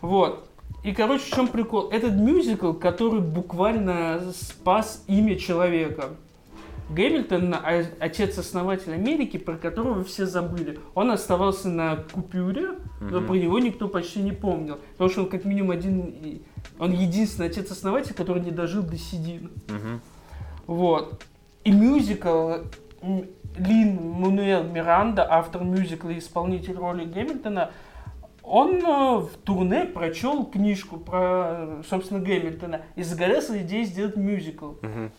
Вот. 0.00 0.48
И, 0.84 0.92
короче, 0.92 1.24
в 1.24 1.34
чем 1.34 1.48
прикол? 1.48 1.88
Этот 1.90 2.14
мюзикл, 2.14 2.72
который 2.72 3.20
буквально 3.20 4.20
спас 4.32 5.02
имя 5.08 5.36
человека. 5.36 6.10
Гэмильтон, 6.90 7.52
а- 7.54 7.84
отец-основатель 7.98 8.92
Америки, 8.92 9.38
про 9.38 9.56
которого 9.56 10.04
все 10.04 10.26
забыли. 10.26 10.78
Он 10.94 11.10
оставался 11.10 11.68
на 11.68 11.96
купюре, 11.96 12.78
но 13.00 13.18
Мгм. 13.18 13.26
про 13.26 13.34
него 13.34 13.58
никто 13.58 13.88
почти 13.88 14.20
не 14.20 14.30
помнил. 14.30 14.78
Потому 14.92 15.10
что 15.10 15.22
он 15.22 15.28
как 15.28 15.44
минимум 15.44 15.72
один... 15.72 16.40
Он 16.78 16.92
единственный 16.92 17.48
отец-основатель, 17.48 18.14
который 18.14 18.42
не 18.42 18.52
дожил 18.52 18.82
до 18.84 18.96
седин. 18.96 19.50
Мгм. 19.68 20.00
Вот. 20.68 21.24
И 21.64 21.72
мюзикл 21.72 22.52
Лин 23.56 24.12
Мануэл 24.20 24.64
Миранда, 24.64 25.26
автор 25.28 25.62
мюзикла 25.62 26.10
и 26.10 26.18
исполнитель 26.18 26.76
роли 26.76 27.04
Гэмильтона, 27.04 27.70
он 28.42 28.76
э, 28.76 29.16
в 29.18 29.30
турне 29.44 29.84
прочел 29.84 30.44
книжку 30.44 30.98
про, 30.98 31.82
собственно, 31.88 32.20
Гэмильтона 32.20 32.82
и 32.94 33.02
загорелся 33.02 33.60
идеей 33.62 33.84
сделать 33.84 34.16
мюзикл. 34.16 34.72
Мгм. 34.82 35.10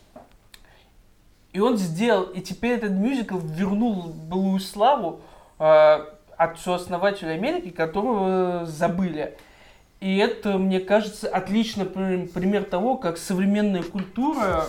И 1.52 1.60
он 1.60 1.78
сделал, 1.78 2.24
и 2.24 2.42
теперь 2.42 2.78
этот 2.78 2.92
мюзикл 2.92 3.38
вернул 3.38 4.04
былую 4.04 4.60
славу 4.60 5.22
э, 5.60 6.06
отцу-основателю 6.38 7.34
Америки, 7.34 7.70
которого 7.70 8.66
забыли. 8.66 9.36
И 10.00 10.18
это, 10.18 10.58
мне 10.58 10.80
кажется, 10.80 11.28
отличный 11.28 11.86
при- 11.86 12.28
пример 12.28 12.64
того, 12.64 12.98
как 12.98 13.18
современная 13.18 13.84
культура... 13.84 14.66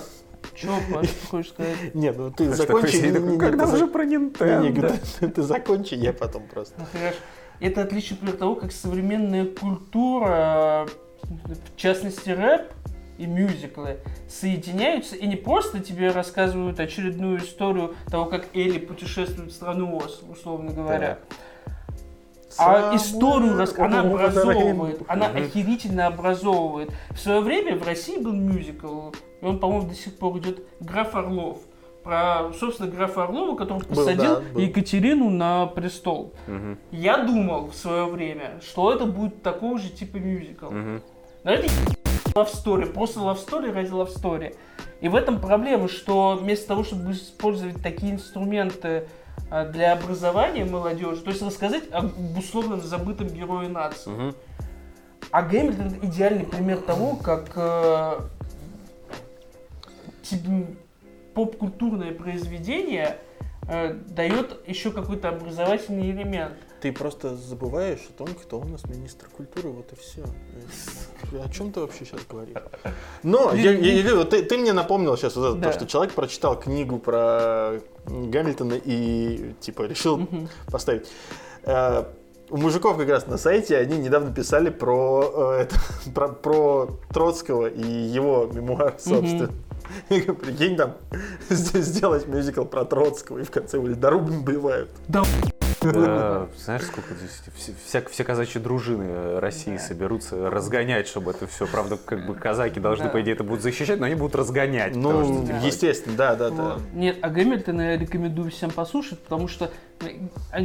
Паш, 0.92 1.08
ты 1.08 1.26
хочешь 1.26 1.52
сказать? 1.52 1.76
Нет, 1.94 2.16
ну 2.18 2.30
ты 2.30 2.52
закончи. 2.52 2.96
не, 2.96 3.38
Когда 3.38 3.66
уже 3.66 3.86
про 3.86 4.04
Nintendo? 4.04 5.30
ты- 5.34 5.42
закончи, 5.42 5.94
я 5.94 6.12
потом 6.12 6.46
просто. 6.48 6.74
Ну, 6.78 6.86
хорошо. 6.92 7.16
Это 7.60 7.82
отличный 7.82 8.16
пример 8.16 8.36
того, 8.36 8.54
как 8.54 8.72
современная 8.72 9.44
культура, 9.44 10.88
в 11.24 11.76
частности 11.76 12.30
рэп 12.30 12.72
и 13.18 13.26
мюзиклы, 13.26 13.98
соединяются 14.28 15.16
и 15.16 15.26
не 15.26 15.34
просто 15.36 15.80
тебе 15.80 16.10
рассказывают 16.12 16.78
очередную 16.78 17.38
историю 17.38 17.96
того, 18.10 18.26
как 18.26 18.46
Элли 18.54 18.78
путешествует 18.78 19.50
в 19.50 19.54
страну 19.54 19.96
Оз, 19.96 20.22
условно 20.30 20.72
говоря. 20.72 21.18
А 22.58 22.96
историю 22.96 23.56
рас... 23.56 23.74
она 23.78 24.00
образовывает, 24.00 25.02
она 25.06 25.26
охерительно 25.26 26.06
образовывает. 26.06 26.90
В 27.10 27.18
свое 27.18 27.40
время 27.40 27.76
в 27.76 27.86
России 27.86 28.18
был 28.18 28.32
мюзикл, 28.32 29.10
и 29.40 29.44
он, 29.44 29.58
по-моему, 29.58 29.88
до 29.88 29.94
сих 29.94 30.16
пор 30.16 30.38
идет 30.38 30.62
«Граф 30.80 31.14
Орлов». 31.14 31.58
Про, 32.02 32.52
собственно, 32.58 32.88
графа 32.88 33.24
Орлова, 33.24 33.54
который 33.54 33.80
Был, 33.80 33.96
посадил 33.96 34.36
да, 34.36 34.42
был. 34.54 34.60
Екатерину 34.60 35.28
на 35.28 35.66
престол. 35.66 36.32
Мгм. 36.46 36.78
Я 36.90 37.18
думал 37.18 37.66
в 37.66 37.74
свое 37.74 38.06
время, 38.06 38.60
что 38.62 38.92
это 38.92 39.04
будет 39.04 39.42
такого 39.42 39.78
же 39.78 39.90
типа 39.90 40.16
мюзикл. 40.16 40.70
Мгм. 40.70 41.02
Но 41.44 41.50
это 41.50 41.66
love 42.34 42.48
story, 42.50 42.86
просто 42.86 43.20
love 43.20 43.44
story 43.44 43.72
ради 43.72 43.90
love 43.90 44.14
story. 44.14 44.56
И 45.00 45.08
в 45.08 45.14
этом 45.14 45.40
проблема, 45.40 45.88
что 45.88 46.38
вместо 46.40 46.68
того, 46.68 46.82
чтобы 46.82 47.12
использовать 47.12 47.82
такие 47.82 48.12
инструменты 48.12 48.88
а, 48.88 49.06
для 49.72 49.92
образования 49.92 50.64
молодежи, 50.64 51.22
то 51.22 51.30
есть 51.30 51.42
рассказать 51.42 51.90
об 51.90 52.10
условно 52.36 52.78
забытом 52.80 53.28
герое 53.28 53.68
нации. 53.68 54.10
Мгм. 54.10 54.34
А 55.30 55.42
Гэмильтон 55.42 55.94
идеальный 56.02 56.44
пример 56.44 56.78
того, 56.78 57.16
как 57.16 57.52
э, 57.56 58.20
поп-культурное 61.34 62.12
произведение 62.12 63.18
э, 63.68 63.92
дает 63.92 64.66
еще 64.66 64.90
какой-то 64.90 65.28
образовательный 65.28 66.10
элемент. 66.10 66.54
Ты 66.80 66.92
просто 66.92 67.34
забываешь 67.34 67.98
о 68.10 68.12
том, 68.18 68.28
кто 68.28 68.60
у 68.60 68.64
нас 68.64 68.84
министр 68.84 69.26
культуры, 69.36 69.70
вот 69.70 69.92
и 69.92 69.96
все. 69.96 70.22
О 71.44 71.48
чем 71.50 71.72
ты 71.72 71.80
вообще 71.80 72.04
сейчас 72.04 72.20
говоришь? 72.30 72.56
Но, 73.24 73.52
я, 73.52 73.72
я- 73.72 73.92
я 74.02 74.24
ты, 74.24 74.42
ты 74.44 74.56
мне 74.58 74.72
напомнил 74.72 75.16
сейчас 75.16 75.34
вот 75.36 75.46
это, 75.50 75.58
Да. 75.58 75.68
то, 75.70 75.76
что 75.76 75.86
человек 75.88 76.14
прочитал 76.14 76.58
книгу 76.58 76.98
про 77.00 77.80
Гамильтона 78.06 78.74
и 78.74 79.54
типа 79.60 79.82
решил 79.82 80.18
Мгм. 80.18 80.48
поставить. 80.70 81.08
Э, 81.64 82.04
у 82.50 82.56
мужиков 82.56 82.96
как 82.96 83.08
раз 83.08 83.26
на 83.26 83.38
сайте 83.38 83.76
они 83.76 83.98
недавно 83.98 84.32
писали 84.32 84.70
про, 84.70 85.56
э, 85.58 85.62
это, 85.62 85.76
про, 86.14 86.28
про 86.28 86.88
Троцкого 87.12 87.66
и 87.66 87.82
его 87.82 88.46
мемуар, 88.52 88.94
собственно. 88.98 89.48
Говорю, 89.48 89.52
Прикинь, 90.08 90.76
там 90.76 90.94
сделать 91.50 92.26
мюзикл 92.26 92.64
про 92.64 92.84
Троцкого, 92.84 93.38
и 93.38 93.42
в 93.42 93.50
конце 93.50 93.76
его 93.76 93.86
ледорубом 93.88 94.40
убивают. 94.40 94.90
Да 95.08 95.22
Да, 95.80 96.48
знаешь, 96.58 96.82
сколько 96.82 97.14
здесь 97.14 97.40
все, 97.56 97.72
вся- 97.86 98.08
все 98.10 98.24
казачьи 98.24 98.60
дружины 98.60 99.04
э, 99.06 99.38
России 99.38 99.76
соберутся 99.76 100.50
разгонять, 100.50 101.06
чтобы 101.06 101.30
это 101.30 101.46
все. 101.46 101.66
Правда, 101.68 101.96
как 101.96 102.26
бы 102.26 102.34
казаки 102.34 102.80
должны, 102.80 103.04
Да. 103.04 103.10
по 103.10 103.20
идее, 103.20 103.32
это 103.34 103.44
будут 103.44 103.62
защищать, 103.62 104.00
но 104.00 104.06
они 104.06 104.16
будут 104.16 104.34
разгонять. 104.34 104.92
что, 104.92 105.00
Ну, 105.00 105.46
типа, 105.46 105.56
естественно, 105.64 106.16
да, 106.16 106.34
да, 106.34 106.50
да. 106.50 106.78
Нет, 106.94 107.18
а 107.22 107.28
Гамильтона 107.30 107.92
я 107.92 107.96
рекомендую 107.96 108.50
всем 108.50 108.70
послушать, 108.72 109.20
потому 109.20 109.46
что 109.46 109.70
э, 110.00 110.06
а, 110.52 110.58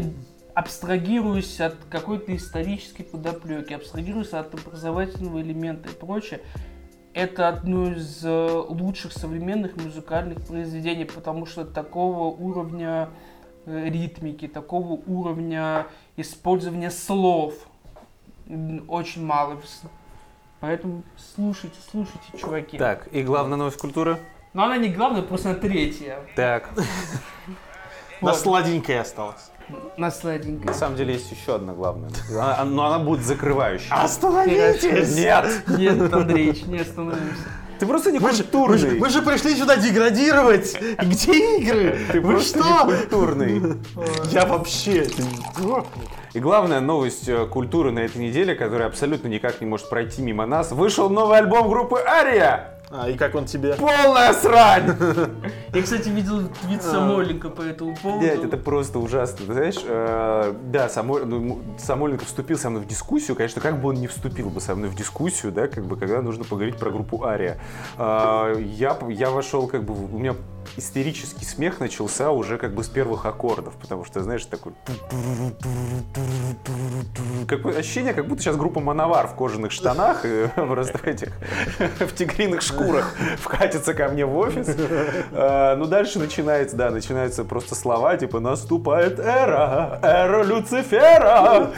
абстрагируясь 0.56 1.60
от 1.62 1.76
какой-то 1.90 2.36
исторической 2.36 3.04
подоплеки, 3.04 3.74
абстрагируясь 3.74 4.34
от 4.34 4.54
образовательного 4.54 5.42
элемента 5.42 5.90
и 5.90 5.94
прочее, 5.94 6.42
это 7.14 7.48
одно 7.50 7.92
из 7.92 8.24
э, 8.26 8.64
лучших 8.70 9.14
современных 9.14 9.76
музыкальных 9.78 10.42
произведений, 10.46 11.06
потому 11.06 11.46
что 11.46 11.64
такого 11.66 12.26
уровня 12.36 13.10
э, 13.66 13.90
ритмики, 13.90 14.48
такого 14.48 15.00
уровня 15.06 15.88
использования 16.18 16.92
слов 16.92 17.54
очень 18.88 19.26
мало. 19.26 19.58
Поэтому 20.60 21.04
слушайте, 21.18 21.78
слушайте, 21.92 22.38
чуваки. 22.38 22.78
Так, 22.78 23.08
и 23.14 23.24
главная 23.24 23.58
новость 23.58 23.78
культуры? 23.78 24.18
Но 24.54 24.64
она 24.64 24.78
не 24.78 24.90
главная, 24.90 25.22
просто 25.22 25.52
она 25.52 25.60
третья. 25.60 26.20
Так, 26.36 26.70
На 28.22 28.32
Вот. 28.32 28.38
сладенькое 28.38 29.02
осталось. 29.02 29.52
На 29.98 30.10
сладенько. 30.12 30.68
на 30.68 30.74
самом 30.74 30.96
деле 30.96 31.14
есть 31.14 31.32
еще 31.32 31.56
одна 31.56 31.74
главная. 31.74 32.10
Она- 32.32 32.64
Но 32.66 32.86
она 32.86 33.00
будет 33.00 33.24
закрывающей. 33.26 33.88
Остановитесь! 33.92 35.16
Нет! 35.16 35.46
Нет, 35.68 36.14
Андреич, 36.14 36.66
не 36.66 36.80
остановимся. 36.80 37.44
Ты 37.80 37.88
просто 37.88 38.12
не 38.12 38.20
Вы 38.20 38.32
же, 38.32 38.38
вы, 38.38 38.38
же, 38.38 38.44
культурный. 38.44 39.00
вы 39.00 39.10
же 39.10 39.22
пришли 39.22 39.56
сюда 39.56 39.76
деградировать! 39.76 40.76
Где 41.00 41.58
игры? 41.58 41.98
Ты 42.12 42.22
вы 42.22 42.34
просто 42.34 42.60
не 42.60 42.64
что? 42.64 42.86
культурный. 42.86 43.62
Я 44.32 44.46
вообще... 44.46 45.08
И 46.34 46.40
главная 46.40 46.80
новость 46.80 47.28
э, 47.30 47.46
культуры 47.46 47.92
на 47.92 48.00
этой 48.00 48.18
неделе, 48.18 48.56
которая 48.56 48.88
абсолютно 48.88 49.28
никак 49.28 49.62
не 49.62 49.68
может 49.68 49.88
пройти 49.90 50.22
мимо 50.24 50.48
нас, 50.48 50.72
вышел 50.72 51.08
новый 51.10 51.38
альбом 51.38 51.70
группы 51.70 52.00
Ария. 52.00 52.80
А, 52.96 53.10
и 53.10 53.18
как 53.18 53.34
он 53.34 53.46
тебе? 53.46 53.74
Полная 53.74 54.34
срань! 54.34 54.96
Я, 55.74 55.82
кстати, 55.82 56.10
видел 56.10 56.48
твит 56.62 56.84
Самойленко 56.84 57.50
по 57.50 57.64
этому 57.64 57.96
поводу. 57.96 58.20
Блядь, 58.20 58.44
это 58.44 58.56
просто 58.56 59.00
ужасно. 59.00 59.48
Ты 59.48 59.54
знаешь, 59.54 59.80
э, 59.84 60.54
да, 60.66 60.90
Само- 60.90 61.26
ну, 61.26 61.60
Самойленко 61.80 62.24
вступил 62.24 62.56
со 62.60 62.70
мной 62.70 62.84
в 62.84 62.88
дискуссию. 62.88 63.36
Конечно, 63.36 63.62
как 63.62 63.82
бы 63.82 63.90
он 63.90 63.96
не 63.96 64.06
вступил 64.06 64.52
бы 64.52 64.62
со 64.62 64.76
мной 64.76 64.90
в 64.90 64.96
дискуссию, 64.96 65.52
да, 65.52 65.68
как 65.68 65.86
бы, 65.88 65.98
когда 65.98 66.22
нужно 66.22 66.44
поговорить 66.44 66.78
про 66.78 66.92
группу 66.92 67.24
Ария. 67.24 67.58
Э, 67.98 68.56
я, 68.64 68.96
я 69.10 69.32
вошел, 69.32 69.66
как 69.66 69.84
бы, 69.84 69.96
у 69.96 70.20
меня 70.20 70.36
истерический 70.78 71.46
смех 71.46 71.80
начался 71.80 72.32
уже 72.32 72.58
как 72.58 72.74
бы 72.74 72.84
с 72.84 72.88
первых 72.88 73.26
аккордов, 73.26 73.74
потому 73.76 74.06
что, 74.06 74.22
знаешь, 74.22 74.46
такой... 74.46 74.74
Какое 77.48 77.78
ощущение, 77.78 78.14
как 78.14 78.28
будто 78.28 78.42
сейчас 78.42 78.56
группа 78.56 78.80
Мановар 78.80 79.28
в 79.28 79.36
кожаных 79.36 79.72
штанах, 79.72 80.26
э, 80.26 80.50
просто 80.56 80.98
в 80.98 81.04
этих, 81.06 81.30
в 82.00 82.14
тигриных 82.16 82.62
шкурах 82.62 83.16
вкатится 83.38 83.94
ко 83.94 84.10
мне 84.10 84.26
в 84.26 84.36
офис. 84.38 84.68
Ну, 85.32 85.86
дальше 85.86 86.20
начинается, 86.20 86.76
да, 86.76 86.90
начинаются 86.92 87.44
просто 87.44 87.76
слова, 87.76 88.18
типа 88.18 88.40
«Наступает 88.40 89.20
эра, 89.20 90.00
эра 90.02 90.44
Люцифера». 90.44 91.72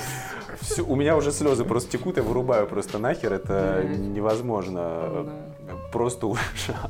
Всё, 0.61 0.83
у 0.85 0.95
меня 0.95 1.15
уже 1.15 1.31
слезы 1.31 1.63
просто 1.63 1.91
текут, 1.91 2.17
я 2.17 2.23
вырубаю 2.23 2.65
просто 2.65 2.97
нахер, 2.97 3.33
это 3.33 3.83
невозможно. 3.83 5.27
Просто 5.91 6.27
ужасно. 6.27 6.89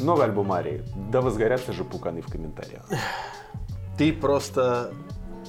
Новый 0.00 0.24
альбом 0.24 0.52
Арии. 0.52 0.82
Да 1.10 1.20
возгорятся 1.20 1.72
же 1.72 1.84
пуканы 1.84 2.20
в 2.20 2.26
комментариях. 2.26 2.84
Ты 3.96 4.12
просто 4.12 4.92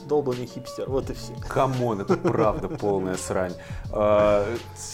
долбанный 0.10 0.48
хипстер, 0.48 0.90
вот 0.90 1.10
и 1.10 1.14
все. 1.14 1.34
Come 1.48 1.79
on, 1.79 2.02
это 2.02 2.18
правда 2.18 2.68
полная 2.68 3.16
срань. 3.16 3.54
А, 3.92 4.46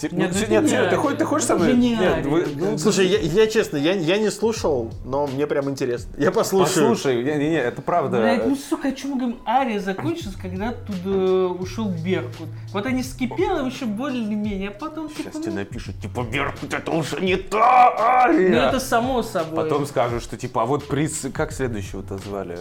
ну, 0.02 0.18
Нет, 0.18 0.34
се- 0.34 0.44
это 0.44 0.60
нет, 0.60 0.90
ты 1.18 1.24
хочешь, 1.24 1.46
со 1.46 1.56
мной? 1.56 1.74
Нет, 1.74 2.24
ну, 2.24 2.78
Слушай, 2.78 3.06
я, 3.06 3.46
честно, 3.48 3.78
я, 3.78 3.94
я 3.94 4.18
не 4.18 4.30
слушал, 4.30 4.92
но 5.04 5.26
мне 5.26 5.46
прям 5.46 5.68
интересно. 5.70 6.12
Я 6.18 6.30
послушаю. 6.30 6.90
Послушай, 6.90 7.24
не, 7.24 7.48
не, 7.50 7.56
это 7.56 7.82
правда. 7.82 8.18
Блядь, 8.18 8.46
ну 8.46 8.54
сука, 8.56 8.88
о 8.88 8.92
чем 8.92 9.12
мы 9.12 9.16
говорим? 9.18 9.38
Ария 9.46 9.80
закончилась, 9.80 10.36
когда 10.40 10.68
оттуда 10.68 11.48
ушел 11.48 11.88
Беркут. 11.88 12.48
Вот 12.72 12.86
они 12.86 13.02
с 13.02 13.14
Кипелом 13.14 13.66
еще 13.66 13.86
более-менее, 13.86 14.68
а 14.68 14.72
потом 14.72 15.08
Сейчас 15.08 15.34
тебе 15.34 15.50
ну, 15.50 15.56
напишут, 15.56 15.98
типа, 16.00 16.22
Беркут, 16.30 16.74
это 16.74 16.90
уже 16.90 17.20
не 17.20 17.36
та 17.36 18.22
Ария. 18.24 18.50
ну 18.50 18.56
это 18.68 18.80
само 18.80 19.22
собой. 19.22 19.64
Потом 19.64 19.86
скажут, 19.86 20.22
что 20.22 20.36
типа, 20.36 20.62
а 20.62 20.66
вот 20.66 20.86
приз, 20.86 21.26
как 21.32 21.52
следующего-то 21.52 22.18
звали? 22.18 22.58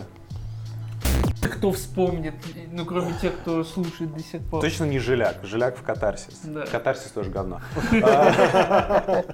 Кто 1.42 1.72
вспомнит, 1.72 2.34
ну 2.72 2.86
кроме 2.86 3.14
тех, 3.22 3.34
кто 3.40 3.64
слушает 3.64 4.14
до 4.14 4.24
сих 4.24 4.42
пор. 4.42 4.62
Точно 4.62 4.86
не 4.86 5.00
Жиляк, 5.00 5.44
Жиляк 5.44 5.78
в 5.78 5.84
Катарсис. 5.84 6.42
Да. 6.44 6.66
Катарсис 6.66 7.12
тоже 7.12 7.30
говно. 7.30 7.62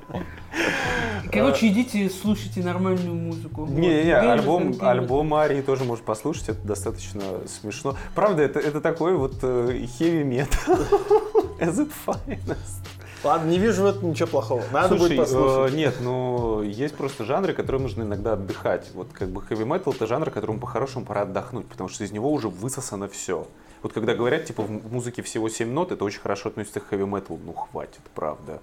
Короче, 1.31 1.67
идите 1.67 2.09
слушайте 2.09 2.61
нормальную 2.61 3.15
музыку. 3.15 3.65
Не-не-не, 3.65 4.13
альбом, 4.13 4.75
альбом 4.81 5.33
Арии 5.33 5.61
тоже 5.61 5.85
можешь 5.85 6.03
послушать, 6.03 6.49
это 6.49 6.67
достаточно 6.67 7.21
смешно. 7.47 7.95
Правда, 8.15 8.43
это, 8.43 8.59
это 8.59 8.81
такой 8.81 9.15
вот 9.15 9.41
heavy 9.43 10.23
metal 10.23 11.57
as 11.59 11.77
it 11.79 11.91
finest. 12.05 12.81
Ладно, 13.23 13.49
не 13.49 13.59
вижу 13.59 13.83
в 13.83 13.85
этом 13.85 14.09
ничего 14.09 14.27
плохого. 14.27 14.63
Надо 14.71 14.89
Слушай, 14.89 15.01
будет 15.09 15.17
послушать. 15.17 15.73
э, 15.73 15.77
нет, 15.77 15.95
ну 16.01 16.63
есть 16.63 16.95
просто 16.95 17.23
жанры, 17.23 17.53
которым 17.53 17.83
нужно 17.83 18.01
иногда 18.01 18.33
отдыхать. 18.33 18.89
Вот 18.95 19.09
как 19.13 19.29
бы 19.29 19.41
heavy 19.41 19.63
metal 19.63 19.93
это 19.95 20.07
жанр, 20.07 20.31
которому 20.31 20.59
по-хорошему 20.59 21.05
пора 21.05 21.21
отдохнуть, 21.21 21.67
потому 21.67 21.87
что 21.87 22.03
из 22.03 22.11
него 22.11 22.31
уже 22.31 22.49
высосано 22.49 23.07
все. 23.07 23.47
Вот 23.83 23.93
когда 23.93 24.13
говорят, 24.13 24.45
типа, 24.45 24.61
в 24.63 24.91
музыке 24.93 25.21
всего 25.23 25.49
7 25.49 25.71
нот, 25.71 25.91
это 25.91 26.03
очень 26.05 26.19
хорошо 26.19 26.49
относится 26.49 26.79
к 26.79 26.91
heavy 26.93 27.09
metal. 27.09 27.39
Ну, 27.43 27.53
хватит, 27.53 27.99
правда. 28.13 28.61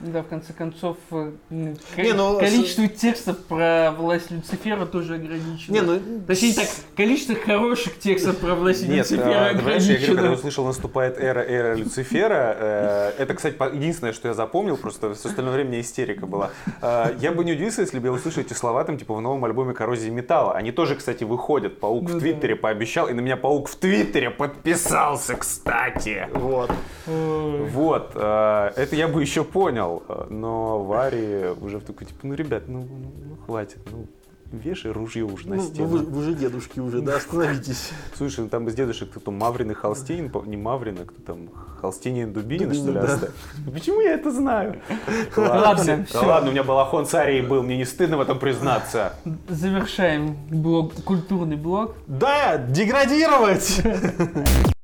Да, 0.00 0.22
в 0.22 0.26
конце 0.26 0.52
концов, 0.52 0.96
э, 1.10 1.32
Не, 1.50 2.12
ну, 2.12 2.38
количество 2.38 2.86
текстов 2.88 3.38
про 3.44 3.92
власть 3.96 4.30
Люцифера 4.30 4.84
тоже 4.86 5.14
ограничено. 5.14 5.72
Не, 5.72 5.80
ну, 5.80 6.00
Точнее 6.26 6.54
так, 6.54 6.68
количество 6.96 7.34
хороших 7.34 7.98
текстов 7.98 8.36
про 8.38 8.54
власть 8.54 8.82
Нет, 8.86 9.10
Люцифера 9.10 9.50
ты 9.52 9.58
понимаешь, 9.58 9.82
я 9.84 9.94
говорю, 9.94 10.06
когда 10.06 10.06
я 10.06 10.12
ограничено. 10.12 10.32
услышал 10.32 10.64
«Наступает 10.66 11.18
эра, 11.18 11.40
эра 11.40 11.74
Люцифера», 11.74 12.56
э, 12.58 13.12
это, 13.18 13.34
кстати, 13.34 13.56
единственное, 13.74 14.12
что 14.12 14.28
я 14.28 14.34
запомнил, 14.34 14.76
просто 14.76 15.14
все 15.14 15.28
остальное 15.30 15.54
время 15.54 15.68
у 15.68 15.72
меня 15.72 15.80
истерика 15.80 16.26
была. 16.26 16.50
Э, 16.82 17.14
Я 17.20 17.32
бы 17.32 17.44
не 17.44 17.52
удивился, 17.52 17.80
если 17.82 17.98
бы 17.98 18.06
я 18.08 18.12
услышал 18.12 18.42
эти 18.42 18.52
слова 18.52 18.84
там, 18.84 18.98
типа, 18.98 19.14
в 19.14 19.20
новом 19.20 19.44
альбоме 19.44 19.72
«Коррозии 19.72 20.10
металла». 20.10 20.52
Они 20.54 20.72
тоже, 20.72 20.94
кстати, 20.94 21.24
выходят. 21.24 21.80
Паук 21.80 22.02
Ну 22.02 22.08
в 22.10 22.12
да. 22.14 22.20
Твиттере 22.20 22.54
пообещал, 22.54 23.08
и 23.08 23.12
на 23.14 23.20
меня 23.20 23.36
Паук 23.36 23.68
в 23.68 23.76
Твиттере 23.76 24.30
подписался, 24.58 25.34
кстати. 25.36 26.28
Вот. 26.34 26.70
Ой. 27.06 27.68
Вот, 27.68 28.12
э, 28.14 28.72
это 28.76 28.96
я 28.96 29.08
бы 29.08 29.20
еще 29.22 29.44
понял, 29.44 30.02
э, 30.08 30.26
но 30.30 30.84
Вари 30.84 31.48
уже 31.60 31.78
в 31.78 31.84
такой, 31.84 32.06
типа, 32.06 32.20
ну, 32.24 32.34
ребят, 32.34 32.64
ну, 32.66 32.80
ну, 32.80 33.12
ну, 33.28 33.36
хватит, 33.46 33.78
ну, 33.90 34.06
вешай 34.52 34.92
ружье 34.92 35.24
уже 35.24 35.48
на 35.48 35.56
Ну, 35.56 35.62
стену. 35.62 35.88
вы, 35.88 35.98
вы 35.98 36.22
же 36.24 36.34
дедушки 36.34 36.80
уже, 36.80 37.00
да, 37.02 37.16
остановитесь. 37.16 37.90
Слушай, 38.16 38.40
ну 38.40 38.48
там 38.48 38.66
из 38.68 38.74
дедушек 38.74 39.10
кто 39.10 39.20
там 39.20 39.34
Маврин 39.34 39.70
и 39.70 39.74
Холстейн, 39.74 40.30
по- 40.30 40.42
не 40.44 40.56
Маврин, 40.56 40.98
а 41.02 41.04
кто 41.04 41.20
там, 41.22 41.48
Холстинин 41.80 42.30
и 42.30 42.32
Дубинин, 42.32 42.72
что 42.72 42.86
ли, 42.86 42.92
Дубинин, 42.92 43.06
да. 43.06 43.12
оставил? 43.14 43.32
Почему 43.72 44.00
я 44.00 44.12
это 44.14 44.30
знаю? 44.30 44.80
Ладно, 45.36 46.04
все- 46.08 46.26
ладно, 46.26 46.48
у 46.48 46.52
меня 46.52 46.64
балахон 46.64 47.06
с 47.06 47.14
Арией 47.14 47.42
был, 47.46 47.62
мне 47.62 47.76
не 47.76 47.84
стыдно 47.84 48.16
в 48.16 48.20
этом 48.20 48.38
признаться. 48.38 49.14
Завершаем 49.48 50.36
блог, 50.50 50.94
культурный 51.04 51.56
блог. 51.56 51.94
Да, 52.06 52.56
деградировать! 52.58 53.82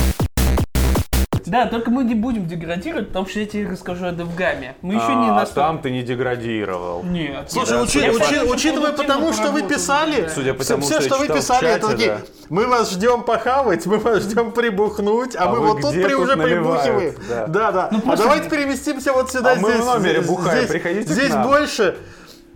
Да, 1.55 1.67
только 1.67 1.89
мы 1.93 2.03
не 2.03 2.17
будем 2.17 2.49
деградировать, 2.49 3.07
потому 3.07 3.29
что 3.29 3.39
я 3.39 3.47
тебе 3.47 3.69
расскажу 3.69 4.07
о 4.07 4.11
Девгаме. 4.11 4.75
Мы 4.83 4.95
еще 4.95 5.15
не 5.15 5.29
а 5.31 5.35
настолько... 5.35 5.61
там 5.61 5.79
ты 5.79 5.93
не 5.93 6.03
деградировал. 6.03 7.05
Нет. 7.05 7.49
Слушай, 7.49 7.75
Да, 7.75 7.83
учи- 7.83 8.11
учи- 8.11 8.43
учитывая 8.43 8.91
потому, 8.91 9.33
что 9.33 9.53
вы 9.53 9.63
писали, 9.63 10.23
да. 10.23 10.29
Судя 10.31 10.55
по 10.55 10.65
все, 10.65 10.75
тому, 10.75 10.85
все, 10.85 11.01
что 11.01 11.17
вы 11.17 11.29
писали, 11.29 11.69
это 11.69 11.91
такие, 11.91 12.09
да. 12.09 12.21
мы 12.49 12.67
вас 12.67 12.91
ждем 12.91 13.23
похавать, 13.23 13.87
мы 13.87 13.99
вас 13.99 14.25
ждем 14.25 14.51
прибухнуть, 14.51 15.37
а, 15.37 15.45
А 15.45 15.49
мы 15.51 15.61
вот 15.61 15.81
тут 15.81 15.93
где 15.93 16.03
при, 16.05 16.15
тут 16.15 16.23
уже 16.23 16.35
наливают? 16.35 16.83
прибухиваем. 16.83 17.15
Да. 17.29 17.47
Да, 17.47 17.71
да. 17.71 17.89
Ну, 17.93 18.13
а 18.13 18.17
давайте 18.17 18.51
переместимся 18.51 19.13
вот 19.13 19.31
сюда, 19.31 19.53
А 19.53 19.55
мы 19.55 19.71
в 19.71 19.75
здесь, 19.75 19.87
номере 19.87 20.17
здесь, 20.17 20.27
бухаем, 20.27 20.59
здесь, 20.59 20.71
приходите 20.73 21.13
здесь 21.13 21.35
больше. 21.37 21.97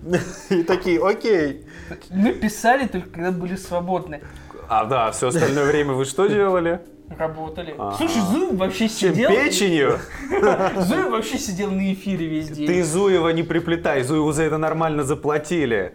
И 0.48 0.64
такие, 0.64 1.00
окей. 1.00 1.64
Мы 2.10 2.32
писали 2.32 2.88
только 2.88 3.10
когда 3.10 3.30
были 3.30 3.54
свободны. 3.54 4.22
А, 4.68 4.86
да, 4.86 5.12
все 5.12 5.28
остальное 5.28 5.66
время 5.66 5.92
вы 5.92 6.04
что 6.04 6.26
делали? 6.26 6.80
Работали. 7.16 7.74
Ага. 7.78 7.96
Слушай, 7.96 8.20
Зуев 8.20 8.54
вообще 8.54 8.88
Чем 8.88 9.14
сидел... 9.14 9.30
печенью? 9.30 9.98
Зуев 10.76 11.10
вообще 11.10 11.38
сидел 11.38 11.70
на 11.70 11.92
эфире 11.92 12.26
весь 12.26 12.48
день. 12.50 12.66
Ты 12.66 12.84
Зуева 12.84 13.30
не 13.30 13.42
приплетай, 13.42 14.02
Зуеву 14.02 14.32
за 14.32 14.44
это 14.44 14.58
нормально 14.58 15.04
заплатили. 15.04 15.94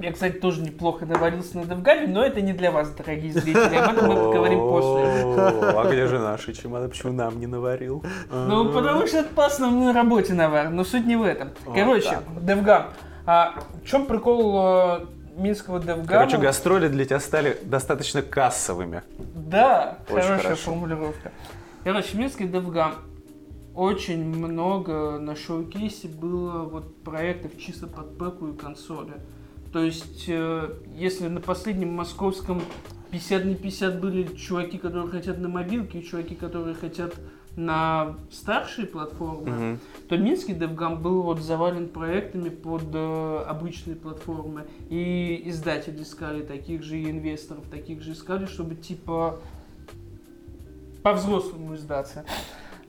Я, 0.00 0.12
кстати, 0.12 0.34
тоже 0.38 0.60
неплохо 0.60 1.06
навалился 1.06 1.56
на 1.56 1.64
DevGAMM'е, 1.64 2.06
но 2.06 2.22
это 2.24 2.40
не 2.42 2.52
для 2.52 2.70
вас, 2.70 2.90
дорогие 2.90 3.32
зрители. 3.32 3.76
Об 3.76 3.96
этом 3.96 4.08
мы 4.08 4.16
поговорим 4.16 4.58
после. 4.58 5.06
А 5.06 5.88
где 5.90 6.06
же 6.06 6.18
наши 6.18 6.52
чемоды? 6.52 6.88
Почему 6.88 7.12
нам 7.12 7.40
не 7.40 7.46
наварил? 7.46 8.04
Ну, 8.30 8.70
потому 8.72 9.06
что 9.06 9.18
это 9.18 9.28
по 9.30 9.46
основной 9.46 9.92
работе 9.92 10.34
навар, 10.34 10.68
но 10.68 10.84
суть 10.84 11.06
не 11.06 11.16
в 11.16 11.22
этом. 11.22 11.50
Короче. 11.74 12.18
DevGAMM, 12.42 12.88
а 13.24 13.54
в 13.82 13.86
чем 13.86 14.04
прикол 14.04 14.98
э, 14.98 15.06
Минского 15.36 15.78
DevGAMM. 15.78 16.06
Короче, 16.06 16.38
гастроли 16.38 16.88
для 16.88 17.04
тебя 17.04 17.20
стали 17.20 17.58
достаточно 17.64 18.22
кассовыми. 18.22 19.02
Да, 19.34 19.98
Очень 20.08 20.22
хорошая 20.22 20.38
хорошо. 20.38 20.62
формулировка. 20.70 21.32
Короче, 21.82 22.16
Минский 22.16 22.44
DevGAMM. 22.44 22.94
Очень 23.74 24.24
много 24.24 25.18
на 25.18 25.34
showcase 25.34 25.92
'е 25.92 26.06
было 26.08 26.62
вот 26.62 27.02
проектов 27.02 27.58
чисто 27.58 27.88
под 27.88 28.16
пэку 28.16 28.48
и 28.48 28.56
консоли. 28.56 29.14
То 29.72 29.82
есть, 29.82 30.26
э, 30.28 30.72
если 30.94 31.26
на 31.26 31.40
последнем 31.40 31.92
московском 31.92 32.62
50 33.10 33.44
на 33.44 33.54
50 33.56 34.00
были 34.00 34.24
чуваки, 34.36 34.78
которые 34.78 35.08
хотят 35.10 35.38
на 35.38 35.48
мобилке, 35.48 35.98
и 35.98 36.04
чуваки, 36.04 36.36
которые 36.36 36.76
хотят 36.76 37.14
на 37.56 38.16
старшие 38.32 38.86
платформы, 38.86 39.50
Мгм. 39.50 39.80
то 40.08 40.16
Минский 40.16 40.54
DevGam 40.54 40.98
был 41.00 41.22
вот 41.22 41.40
завален 41.40 41.88
проектами 41.88 42.48
под 42.48 42.82
э, 42.92 43.44
обычные 43.46 43.94
платформы. 43.96 44.66
И 44.90 45.42
издатели 45.46 46.02
искали 46.02 46.42
таких 46.42 46.82
же, 46.82 46.98
и 46.98 47.10
инвесторов 47.10 47.64
таких 47.70 48.02
же 48.02 48.12
искали, 48.12 48.46
чтобы 48.46 48.74
типа 48.74 49.38
по-взрослому 51.02 51.74
издаться. 51.76 52.24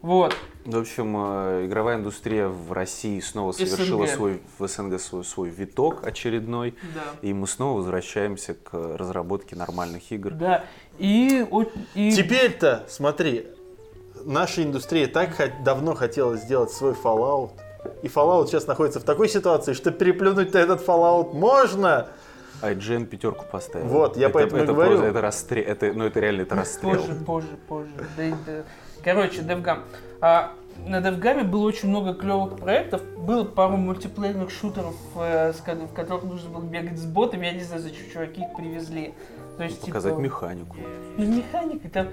Вот. 0.02 0.36
В 0.66 0.78
общем, 0.78 1.16
э, 1.18 1.66
игровая 1.66 1.98
индустрия 1.98 2.48
в 2.48 2.72
России 2.72 3.20
снова 3.20 3.52
совершила 3.52 4.06
СНГ. 4.06 4.16
свой 4.16 4.42
в 4.60 4.68
СНГ 4.68 5.00
свой, 5.00 5.24
свой 5.24 5.50
виток 5.50 6.06
очередной, 6.06 6.76
Да. 6.94 7.02
и 7.28 7.34
мы 7.34 7.48
снова 7.48 7.78
возвращаемся 7.78 8.54
к 8.54 8.74
разработке 8.74 9.56
нормальных 9.56 10.12
игр. 10.12 10.32
Да. 10.32 10.64
И, 11.00 11.46
и 11.96 12.12
Теперь-то, 12.12 12.86
смотри, 12.88 13.48
наша 14.26 14.64
индустрия 14.64 15.08
так 15.08 15.40
хот- 15.40 15.64
давно 15.64 15.94
хотела 15.96 16.36
сделать 16.36 16.72
свой 16.72 16.94
Fallout. 16.94 17.52
И 18.02 18.08
Fallout 18.08 18.48
сейчас 18.48 18.68
находится 18.68 19.00
в 19.00 19.04
такой 19.04 19.30
ситуации, 19.30 19.74
что 19.74 19.92
переплюнуть 19.92 20.54
на 20.54 20.58
этот 20.58 20.86
Fallout 20.86 21.34
можно. 21.34 22.08
IGN 22.62 23.06
пятерку 23.06 23.46
поставил. 23.52 23.86
Вот, 23.88 24.18
я 24.18 24.28
это, 24.28 24.34
поэтому 24.34 24.64
это 24.64 24.74
говорю. 24.74 24.92
просто- 24.92 25.08
Это, 25.08 25.22
расстрел, 25.22 25.64
это, 25.68 25.94
ну, 25.94 26.06
это 26.06 26.20
реально 26.20 26.42
это 26.44 26.56
расстрел. 26.56 26.96
позже, 26.96 27.14
позже, 27.26 27.58
позже. 27.68 27.92
Да 28.18 28.24
да. 28.46 28.64
Короче, 29.04 29.42
DevGam. 29.42 29.82
А, 30.22 30.52
на 30.88 31.00
DevGam 31.02 31.44
было 31.44 31.64
очень 31.68 31.90
много 31.90 32.14
клевых 32.16 32.58
проектов. 32.58 33.02
Было 33.18 33.44
пару 33.44 33.76
мультиплеерных 33.78 34.50
шутеров, 34.50 34.96
э, 35.18 35.52
в 35.52 35.94
которых 35.94 36.24
нужно 36.24 36.50
было 36.50 36.64
бегать 36.64 36.98
с 36.98 37.06
ботами. 37.06 37.46
Я 37.46 37.52
не 37.52 37.64
знаю, 37.64 37.82
зачем 37.84 38.10
чуваки 38.12 38.42
их 38.42 38.56
привезли. 38.58 39.14
То 39.58 39.64
есть, 39.66 39.82
Показать 39.82 40.14
типа, 40.14 40.22
механику. 40.22 40.76
Ну, 41.18 41.26
механика, 41.26 41.90
там, 41.90 42.08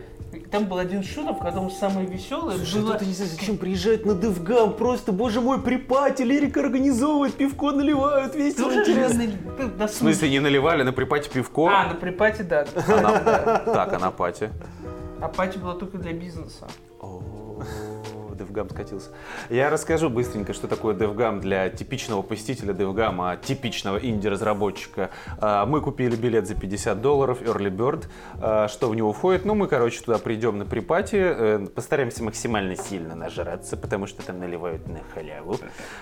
там 0.50 0.64
был 0.66 0.78
один 0.78 1.02
шутер, 1.02 1.34
в 1.34 1.38
котором 1.38 1.70
самое 1.70 2.06
веселое 2.06 2.56
было... 2.56 2.98
не 3.04 3.12
знаю, 3.12 3.30
зачем 3.30 3.56
приезжать 3.58 4.06
на 4.06 4.12
DevGam, 4.12 4.74
просто, 4.76 5.12
боже 5.12 5.40
мой, 5.40 5.60
при 5.60 5.76
пати, 5.76 6.22
лирик 6.22 6.56
организовывают, 6.56 7.34
пивко 7.34 7.72
наливают, 7.72 8.34
весело, 8.34 8.68
Тоже 8.68 8.80
интересно. 8.80 9.22
же 9.22 9.32
ты 9.78 9.86
В 9.86 9.90
смысле, 9.90 10.30
не 10.30 10.40
наливали 10.40 10.82
на 10.82 10.92
припате 10.92 11.30
пивко? 11.30 11.68
А, 11.68 11.88
на 11.88 11.94
припате, 11.94 12.42
да. 12.44 12.66
А 12.88 13.00
на- 13.00 13.58
Так, 13.74 13.92
а 13.92 13.98
на 13.98 14.10
пати? 14.10 14.50
А 15.20 15.28
пати 15.28 15.58
была 15.58 15.74
только 15.74 15.98
для 15.98 16.12
бизнеса. 16.12 16.66
DevGam 18.42 18.70
скатился. 18.72 19.10
Я 19.50 19.70
расскажу 19.70 20.10
быстренько, 20.10 20.52
что 20.52 20.68
такое 20.68 20.94
DevGam 20.94 21.40
для 21.40 21.68
типичного 21.70 22.22
посетителя 22.22 22.74
DevGam, 22.74 23.40
типичного 23.40 23.98
инди-разработчика. 23.98 25.10
А, 25.38 25.66
Мы 25.66 25.80
купили 25.80 26.16
билет 26.16 26.46
за 26.46 26.54
50 26.54 27.00
долларов, 27.00 27.40
Early 27.42 27.70
Bird. 27.70 28.06
А, 28.40 28.68
Что 28.68 28.88
в 28.88 28.94
него 28.94 29.12
входит? 29.12 29.44
Ну, 29.44 29.54
мы, 29.54 29.68
короче, 29.68 30.02
туда 30.02 30.18
придем 30.18 30.58
на 30.58 30.64
припате, 30.66 31.18
э, 31.36 31.66
постараемся 31.74 32.22
максимально 32.24 32.76
сильно 32.76 33.14
нажраться, 33.14 33.76
потому 33.76 34.06
что 34.06 34.22
там 34.24 34.38
наливают 34.40 34.86
на 34.88 35.00
халяву. 35.14 35.56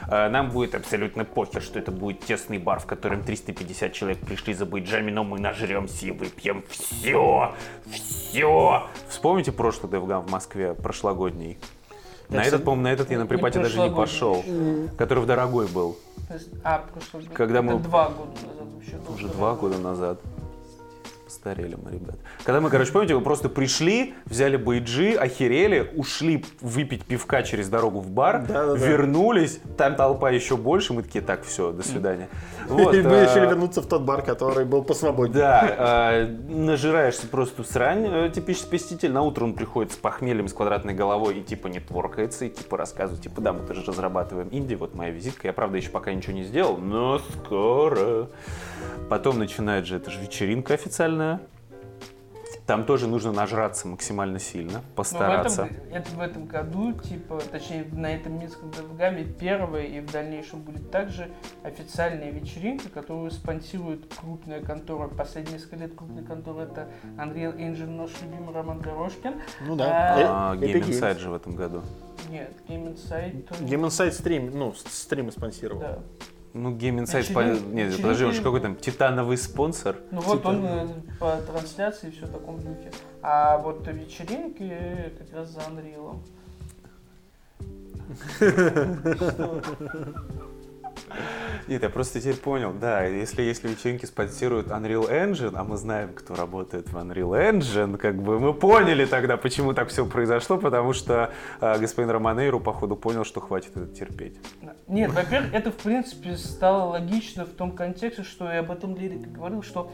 А, 0.08 0.28
Нам 0.28 0.50
будет 0.50 0.74
абсолютно 0.74 1.24
похер, 1.24 1.62
что 1.62 1.78
это 1.78 1.90
будет 1.90 2.20
тесный 2.20 2.58
бар, 2.58 2.80
в 2.80 2.86
котором 2.86 3.22
350 3.22 3.92
человек 3.92 4.18
пришли 4.20 4.54
за 4.54 4.66
бейджами, 4.66 5.10
но 5.10 5.24
мы 5.24 5.38
нажремся 5.38 6.06
и 6.06 6.10
выпьем 6.10 6.64
все, 6.68 7.54
все. 7.90 8.86
Вспомните 9.08 9.52
прошлый 9.52 9.92
DevGam 9.92 10.26
в 10.26 10.30
Москве, 10.30 10.74
прошлогодний? 10.74 11.58
На 12.30 12.42
этот, 12.44 12.64
по-моему, 12.64 12.82
на 12.84 12.92
этот 12.92 13.10
я 13.10 13.18
на 13.18 13.26
припате 13.26 13.60
даже 13.60 13.78
не 13.80 13.90
пошел, 13.90 14.34
прошлогодний. 14.34 14.88
который 14.96 15.20
в 15.20 15.26
дорогой 15.26 15.66
был. 15.66 15.96
Есть- 16.32 16.48
А, 16.62 16.84
прошлый 16.92 17.24
год. 17.24 17.36
Когда 17.36 17.58
Это 17.58 17.62
мы- 17.62 17.78
два 17.80 18.08
года 18.10 18.30
назад 18.30 18.68
вообще. 18.74 19.14
Уже 19.14 19.28
два 19.28 19.50
год. 19.54 19.60
года 19.72 19.78
назад. 19.78 20.20
Постарели 21.24 21.76
мы, 21.80 21.92
ребят. 21.92 22.16
Когда 22.44 22.60
мы, 22.60 22.70
короче, 22.70 22.90
помните, 22.92 23.14
мы 23.14 23.20
просто 23.20 23.48
пришли, 23.48 24.14
взяли 24.26 24.56
бейджи, 24.56 25.12
охерели, 25.14 25.88
ушли 25.94 26.44
выпить 26.60 27.04
пивка 27.04 27.44
через 27.44 27.68
дорогу 27.68 28.00
в 28.00 28.10
бар, 28.10 28.44
Да-да-да. 28.46 28.84
вернулись, 28.84 29.60
там 29.78 29.94
толпа 29.94 30.30
еще 30.30 30.56
больше, 30.56 30.92
мы 30.92 31.02
такие, 31.04 31.22
так, 31.22 31.44
все, 31.44 31.70
до 31.70 31.84
свидания. 31.84 32.28
Вот, 32.70 32.94
и 32.94 33.02
мы 33.02 33.20
а, 33.20 33.24
решили 33.24 33.46
вернуться 33.46 33.82
в 33.82 33.86
тот 33.86 34.02
бар, 34.02 34.22
который 34.22 34.64
был 34.64 34.82
посвободнее. 34.82 35.38
Да, 35.38 35.74
а, 35.78 36.26
нажираешься 36.48 37.26
просто 37.26 37.64
срань, 37.64 38.06
э, 38.06 38.30
типичный 38.30 38.70
посетитель. 38.70 39.12
На 39.12 39.22
утро 39.22 39.44
он 39.44 39.54
приходит 39.54 39.92
с 39.92 39.96
похмельем, 39.96 40.48
с 40.48 40.52
квадратной 40.52 40.94
головой 40.94 41.38
и 41.38 41.42
типа 41.42 41.66
не 41.66 41.80
творкается, 41.80 42.44
и 42.44 42.50
типа 42.50 42.76
рассказывает, 42.76 43.22
типа, 43.22 43.40
да, 43.40 43.52
мы 43.52 43.66
тоже 43.66 43.82
разрабатываем 43.86 44.48
инди, 44.52 44.74
вот 44.74 44.94
моя 44.94 45.10
визитка. 45.10 45.48
Я, 45.48 45.52
правда, 45.52 45.76
еще 45.76 45.90
пока 45.90 46.12
ничего 46.12 46.32
не 46.32 46.44
сделал, 46.44 46.76
но 46.76 47.18
скоро. 47.18 48.28
Потом 49.08 49.38
начинает 49.38 49.86
же, 49.86 49.96
это 49.96 50.10
же 50.10 50.20
вечеринка 50.20 50.74
официальная. 50.74 51.40
Там 52.70 52.84
тоже 52.84 53.08
нужно 53.08 53.32
нажраться 53.32 53.88
максимально 53.88 54.38
сильно, 54.38 54.74
Но 54.74 54.82
постараться. 54.94 55.62
в 55.64 55.66
этом, 55.66 55.76
это 55.92 56.10
в 56.12 56.20
этом 56.20 56.46
году, 56.46 56.92
типа, 56.92 57.40
точнее, 57.50 57.84
на 57.90 58.14
этом 58.14 58.38
Минском 58.38 58.70
DevGam 58.70 59.24
первая 59.32 59.82
и 59.86 59.98
в 59.98 60.08
дальнейшем 60.12 60.60
будет 60.60 60.88
также 60.92 61.32
официальная 61.64 62.30
вечеринка, 62.30 62.88
которую 62.88 63.32
спонсирует 63.32 64.14
крупная 64.14 64.62
контора. 64.62 65.08
Последние 65.08 65.54
несколько 65.54 65.76
лет 65.76 65.96
крупная 65.96 66.22
контора 66.22 66.62
это 66.62 66.88
Unreal 67.18 67.56
Engine, 67.56 67.90
наш 67.90 68.10
любимый 68.22 68.54
Роман 68.54 68.80
Дорожкин. 68.80 69.34
Ну 69.66 69.76
А, 69.80 70.52
А, 70.52 70.54
да. 70.54 70.54
Э- 70.54 70.58
Game 70.60 70.74
Epic 70.74 70.88
Insight 70.90 71.14
Games. 71.16 71.18
же 71.18 71.30
в 71.30 71.34
этом 71.34 71.56
году. 71.56 71.82
Нет, 72.30 72.52
Game 72.68 72.94
тоже- 73.48 73.64
Game 73.64 73.84
Insight 73.86 74.12
стрим, 74.12 74.56
ну, 74.56 74.72
стримы 74.74 75.32
спонсировал. 75.32 75.80
Да. 75.80 75.98
Ну, 76.52 76.72
Game 76.72 76.98
Insight, 77.04 77.20
Вечерин- 77.28 77.34
по- 77.34 77.74
нет, 77.74 77.96
подожди, 77.96 78.24
он 78.24 78.32
же 78.32 78.42
какой 78.42 78.60
там 78.60 78.74
титановый 78.76 79.36
спонсор. 79.36 79.96
Ну 80.10 80.20
вот 80.20 80.44
он 80.44 80.64
э, 80.66 80.88
по 81.20 81.36
трансляции 81.42 82.08
и 82.08 82.10
все 82.10 82.26
в 82.26 82.32
таком 82.32 82.56
духе. 82.58 82.90
А 83.22 83.56
вот 83.58 83.86
вечеринки 83.86 85.12
как 85.18 85.32
раз 85.32 85.50
за 85.50 85.60
Unreal. 85.60 86.18
Что? 89.16 89.62
Нет, 91.68 91.82
я 91.82 91.88
просто 91.90 92.20
теперь 92.20 92.36
понял, 92.36 92.72
да, 92.72 93.04
если, 93.04 93.42
если 93.42 93.68
вечеринки 93.68 94.06
спонсируют 94.06 94.68
Unreal 94.68 95.10
Engine, 95.10 95.54
а 95.56 95.64
мы 95.64 95.76
знаем, 95.76 96.10
кто 96.14 96.34
работает 96.34 96.88
в 96.88 96.96
Unreal 96.96 97.52
Engine, 97.52 97.96
как 97.96 98.20
бы 98.22 98.38
мы 98.38 98.52
поняли 98.54 99.04
тогда, 99.04 99.36
почему 99.36 99.72
так 99.74 99.88
все 99.88 100.06
произошло, 100.06 100.58
потому 100.58 100.92
что 100.92 101.32
э, 101.60 101.78
господин 101.78 102.10
Романейру, 102.10 102.60
походу, 102.60 102.96
понял, 102.96 103.24
что 103.24 103.40
хватит 103.40 103.76
это 103.76 103.86
терпеть. 103.86 104.38
Нет, 104.88 105.12
во-первых, 105.12 105.54
это 105.54 105.70
в 105.70 105.76
принципе 105.76 106.36
стало 106.36 106.90
логично 106.90 107.44
в 107.44 107.50
том 107.50 107.72
контексте, 107.72 108.22
что 108.22 108.50
я 108.50 108.60
об 108.60 108.70
этом 108.70 108.96
Лирик 108.96 109.30
говорил, 109.32 109.62
что 109.62 109.90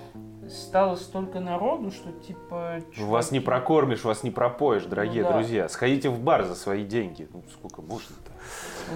стало 0.48 0.96
столько 0.96 1.40
народу, 1.40 1.90
что 1.90 2.12
типа... 2.12 2.80
Вас 2.98 3.30
не 3.30 3.38
чуваки- 3.38 3.44
прокормишь, 3.44 4.04
вас 4.04 4.22
не 4.22 4.30
пропоешь, 4.30 4.84
дорогие 4.84 5.22
Ну 5.22 5.28
да. 5.28 5.34
друзья. 5.34 5.68
Сходите 5.68 6.08
в 6.08 6.20
бар 6.20 6.44
за 6.44 6.54
свои 6.54 6.84
деньги. 6.84 7.28
Ну, 7.32 7.42
сколько 7.52 7.82
можно-то? 7.82 8.30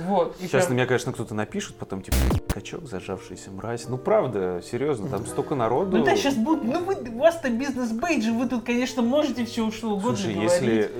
Вот. 0.06 0.36
и 0.38 0.42
Сейчас 0.42 0.66
прям- 0.66 0.68
на 0.68 0.74
меня, 0.74 0.86
конечно, 0.86 1.12
кто-то 1.12 1.34
напишет, 1.34 1.76
потом 1.76 2.02
типа, 2.02 2.16
качок, 2.52 2.86
зажавшийся 2.86 3.50
мразь. 3.50 3.88
Ну, 3.88 3.98
правда, 3.98 4.62
серьезно, 4.68 5.08
там 5.08 5.26
столько 5.26 5.54
народу. 5.54 5.96
Ну 5.96 6.04
да, 6.04 6.16
сейчас 6.16 6.34
будут, 6.34 6.64
ну 6.64 6.84
вы, 6.84 6.94
у 6.94 7.18
вас-то 7.18 7.50
бизнес-бейджи, 7.50 8.32
вы 8.32 8.46
тут, 8.48 8.64
конечно, 8.64 9.02
можете 9.02 9.44
все 9.44 9.70
что 9.70 9.90
угодно 9.90 10.16
Слушай, 10.16 10.34
говорить. 10.34 10.52
если... 10.52 10.90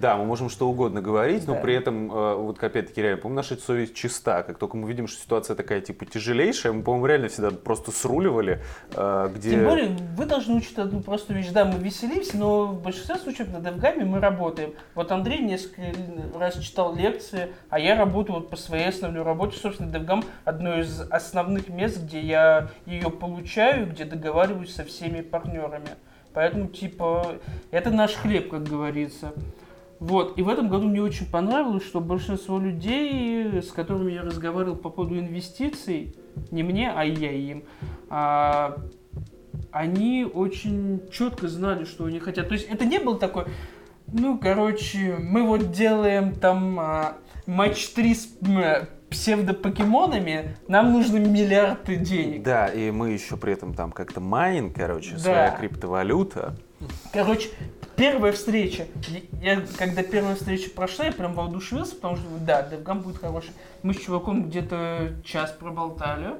Да, 0.00 0.16
мы 0.16 0.24
можем 0.24 0.50
что 0.50 0.68
угодно 0.68 1.00
говорить, 1.00 1.46
но 1.46 1.54
Да. 1.54 1.60
при 1.60 1.74
этом, 1.74 2.10
э, 2.12 2.34
вот 2.36 2.62
опять-таки, 2.62 3.02
реально, 3.02 3.18
по-моему, 3.22 3.36
наша 3.36 3.56
совесть 3.56 3.94
чиста. 3.94 4.42
Как 4.42 4.58
только 4.58 4.76
мы 4.76 4.88
видим, 4.88 5.06
что 5.06 5.20
ситуация 5.20 5.54
такая, 5.54 5.80
типа, 5.80 6.04
тяжелейшая, 6.04 6.72
мы, 6.72 6.82
по-моему, 6.82 7.06
реально 7.06 7.28
всегда 7.28 7.50
просто 7.50 7.90
сруливали, 7.92 8.60
э, 8.94 9.30
где... 9.34 9.50
Тем 9.50 9.64
более, 9.64 9.96
вы 10.16 10.26
должны 10.26 10.56
учить 10.56 10.78
одну 10.78 11.00
простую 11.02 11.38
вещь. 11.38 11.50
Да, 11.50 11.64
мы 11.64 11.78
веселимся, 11.78 12.36
но 12.36 12.66
в 12.66 12.82
большинстве 12.82 13.16
случаев 13.16 13.48
на 13.52 13.58
DevGam 13.58 14.04
мы 14.04 14.18
работаем. 14.20 14.72
Вот 14.94 15.12
Андрей 15.12 15.38
несколько 15.40 15.82
раз 16.38 16.58
читал 16.58 16.94
лекции, 16.94 17.52
а 17.68 17.78
я 17.78 17.83
работаю 17.92 18.40
вот 18.40 18.50
по 18.50 18.56
своей 18.56 18.88
основной 18.88 19.22
работе. 19.22 19.58
Собственно, 19.58 19.90
DevGam 19.90 20.24
одно 20.44 20.78
из 20.78 21.00
основных 21.10 21.68
мест, 21.68 22.02
где 22.02 22.20
я 22.20 22.68
ее 22.86 23.10
получаю, 23.10 23.86
где 23.88 24.04
договариваюсь 24.04 24.74
со 24.74 24.84
всеми 24.84 25.20
партнерами. 25.20 25.90
Поэтому, 26.32 26.68
типа, 26.68 27.36
это 27.70 27.90
наш 27.90 28.14
хлеб, 28.14 28.50
как 28.50 28.64
говорится. 28.64 29.32
Вот, 30.00 30.36
и 30.36 30.42
в 30.42 30.48
этом 30.48 30.68
году 30.68 30.88
мне 30.88 31.00
очень 31.00 31.30
понравилось, 31.30 31.84
что 31.84 32.00
большинство 32.00 32.58
людей, 32.58 33.62
с 33.62 33.70
которыми 33.70 34.12
я 34.12 34.22
разговаривал 34.22 34.76
по 34.76 34.90
поводу 34.90 35.18
инвестиций, 35.18 36.14
не 36.50 36.62
мне, 36.62 36.90
а 36.90 37.04
я 37.04 37.30
им, 37.30 37.64
а, 38.10 38.76
они 39.70 40.24
очень 40.24 41.02
четко 41.10 41.48
знали, 41.48 41.84
что 41.84 42.04
они 42.06 42.18
хотят. 42.18 42.48
То 42.48 42.54
есть 42.54 42.68
это 42.68 42.84
не 42.84 42.98
было 42.98 43.18
такое, 43.18 43.46
ну, 44.12 44.38
короче, 44.38 45.16
мы 45.18 45.42
вот 45.44 45.72
делаем 45.72 46.34
там 46.34 46.78
а, 46.78 47.16
матч 47.46 47.88
3 47.88 48.14
с, 48.14 48.28
м, 48.42 48.86
псевдопокемонами, 49.10 50.56
нам 50.68 50.92
нужно 50.92 51.18
миллиарды 51.18 51.96
денег. 51.96 52.42
Да, 52.42 52.66
и 52.68 52.90
мы 52.90 53.10
еще 53.10 53.36
при 53.36 53.52
этом 53.52 53.74
там 53.74 53.92
как-то 53.92 54.20
майнинг, 54.20 54.74
короче, 54.74 55.12
Да. 55.12 55.18
своя 55.18 55.50
криптовалюта. 55.52 56.56
Короче, 57.12 57.48
первая 57.96 58.32
встреча. 58.32 58.86
Я, 59.40 59.62
когда 59.78 60.02
первая 60.02 60.34
встреча 60.34 60.68
прошла, 60.70 61.06
я 61.06 61.12
прям 61.12 61.34
воодушевился, 61.34 61.94
потому 61.94 62.16
что, 62.16 62.26
да, 62.40 62.66
DevGam 62.68 63.02
будет 63.02 63.18
хороший. 63.18 63.50
Мы 63.82 63.94
с 63.94 63.98
чуваком 63.98 64.48
где-то 64.48 65.12
час 65.24 65.52
проболтали. 65.52 66.30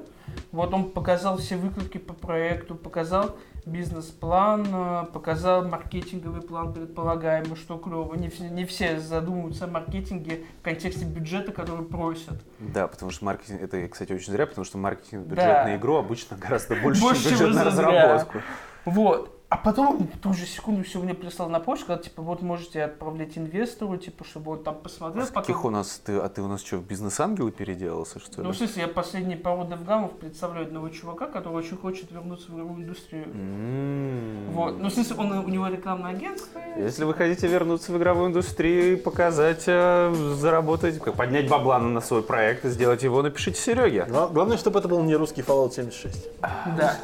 Вот 0.51 0.73
он 0.73 0.89
показал 0.91 1.37
все 1.37 1.55
выкладки 1.55 1.97
по 1.97 2.13
проекту, 2.13 2.75
показал 2.75 3.37
бизнес-план, 3.65 4.65
э, 4.71 5.05
показал 5.11 5.67
маркетинговый 5.67 6.41
план 6.41 6.73
предполагаемый, 6.73 7.55
что 7.55 7.77
клево. 7.77 8.13
Не, 8.15 8.29
все- 8.29 8.49
не 8.49 8.65
все 8.65 8.99
задумываются 8.99 9.65
о 9.65 9.67
маркетинге 9.67 10.43
в 10.61 10.63
контексте 10.63 11.05
бюджета, 11.05 11.51
который 11.51 11.85
просят. 11.85 12.41
Да, 12.59 12.87
потому 12.87 13.11
что 13.11 13.25
маркетинг, 13.25 13.61
это, 13.61 13.87
кстати, 13.87 14.13
очень 14.13 14.31
зря, 14.31 14.45
потому 14.45 14.65
что 14.65 14.77
маркетинг 14.77 15.25
бюджет 15.25 15.45
Да. 15.45 15.63
на 15.65 15.75
игру 15.75 15.95
обычно 15.95 16.37
гораздо 16.37 16.75
больше, 16.75 17.01
Больше, 17.03 17.23
чем 17.29 17.39
бюджет 17.39 17.55
на 17.55 17.63
разработку. 17.63 18.37
Вот. 18.85 19.34
А 19.47 19.57
потом 19.57 20.07
в 20.11 20.17
ту 20.19 20.33
же 20.33 20.45
секунду 20.47 20.83
все 20.83 20.99
мне 20.99 21.13
прислал 21.13 21.49
на 21.49 21.59
почту, 21.59 21.85
сказал, 21.85 22.01
типа, 22.03 22.23
вот 22.23 22.41
можете 22.41 22.83
отправлять 22.83 23.37
инвестору, 23.37 23.95
типа, 23.95 24.23
чтобы 24.25 24.53
он 24.53 24.63
там 24.63 24.75
посмотрел. 24.75 25.23
А 25.23 25.27
с 25.27 25.29
каких 25.29 25.57
потом- 25.57 25.65
у 25.65 25.69
нас, 25.69 26.01
ты, 26.03 26.17
а 26.17 26.27
ты 26.29 26.41
у 26.41 26.47
нас 26.47 26.63
что, 26.63 26.77
в 26.77 26.83
бизнес-ангелы 26.83 27.51
переделался, 27.51 28.19
что 28.19 28.41
ли? 28.41 28.47
Ну, 28.47 28.53
в 28.53 28.57
смысле, 28.57 28.81
я 28.81 28.87
последние 28.87 29.37
пару 29.37 29.63
девгамов 29.65 30.13
представляю 30.13 30.65
одного 30.65 30.89
чувака, 30.89 31.27
который 31.27 31.53
очень 31.57 31.77
хочет 31.77 32.11
вернуться 32.11 32.51
в 32.51 32.55
игровую 32.55 32.83
индустрию. 32.83 33.25
Вот. 34.51 34.79
Ну, 34.79 34.89
в 34.89 34.93
смысле, 34.93 35.15
он, 35.17 35.31
у 35.31 35.47
него 35.47 35.67
рекламное 35.67 36.11
агентство. 36.11 36.59
Если 36.77 37.03
вы 37.03 37.13
хотите 37.13 37.47
вернуться 37.47 37.91
в 37.91 37.97
игровую 37.97 38.29
индустрию 38.29 38.93
и 38.93 38.95
показать, 38.95 39.63
э, 39.67 40.13
заработать, 40.35 41.01
поднять 41.15 41.47
бабла 41.49 41.77
на 41.79 42.01
свой 42.01 42.23
проект 42.23 42.65
и 42.65 42.69
сделать 42.69 43.03
его, 43.03 43.21
напишите 43.21 43.59
Сереге. 43.59 44.05
Гла- 44.09 44.27
Главное, 44.27 44.57
чтобы 44.57 44.79
это 44.79 44.87
был 44.87 45.03
не 45.03 45.15
русский 45.15 45.41
Fallout 45.41 45.71
76. 45.73 46.29
Да. 46.77 46.97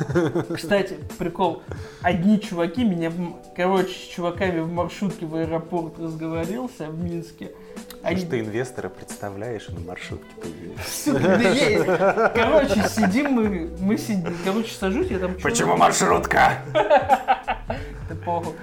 Кстати, 0.55 0.97
прикол. 1.19 1.61
Одни 2.01 2.30
чуваки 2.39 2.83
меня, 2.83 3.11
короче, 3.55 3.89
с 3.93 4.07
чуваками 4.13 4.59
в 4.59 4.71
маршрутке 4.71 5.25
в 5.25 5.35
аэропорт 5.35 5.99
разговорился 5.99 6.87
в 6.87 7.03
Минске. 7.03 7.51
Потому 7.89 8.01
Они- 8.03 8.17
что 8.21 8.29
ты 8.31 8.39
инвестора 8.39 8.89
представляешь 8.89 9.67
на 9.69 9.79
маршрутке 9.79 10.27
появились. 10.41 11.03
Короче, 12.33 12.89
сидим 12.89 13.31
мы, 13.33 13.69
мы 13.79 13.97
сидим, 13.97 14.35
короче, 14.43 14.73
сажусь, 14.73 15.07
я 15.11 15.19
там... 15.19 15.37
чё- 15.37 15.75
маршрутка? 15.77 16.53
Да 16.73 18.15
похуй. 18.25 18.53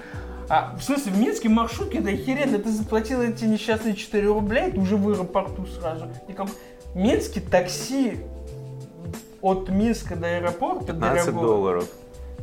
А, 0.51 0.77
в 0.79 0.83
смысле, 0.83 1.13
в 1.13 1.19
Минске 1.19 1.49
маршрутки, 1.49 1.99
да 1.99 2.11
охеренно, 2.11 2.59
ты 2.59 2.71
заплатил 2.71 3.21
эти 3.23 3.45
несчастные 3.45 3.95
4 3.95 4.27
рубля, 4.27 4.67
и 4.67 4.73
ты 4.73 4.81
уже 4.81 4.97
в 4.97 5.09
аэропорту 5.09 5.67
сразу. 5.67 6.07
И 6.29 6.33
как 6.33 6.49
в 6.49 6.97
Минске 6.97 7.41
такси 7.41 8.19
от 9.43 9.69
Минска 9.69 10.17
до 10.17 10.27
аэропорта 10.37 10.93
15 10.93 11.27
дорогое. 11.27 11.43
долларов. 11.47 11.89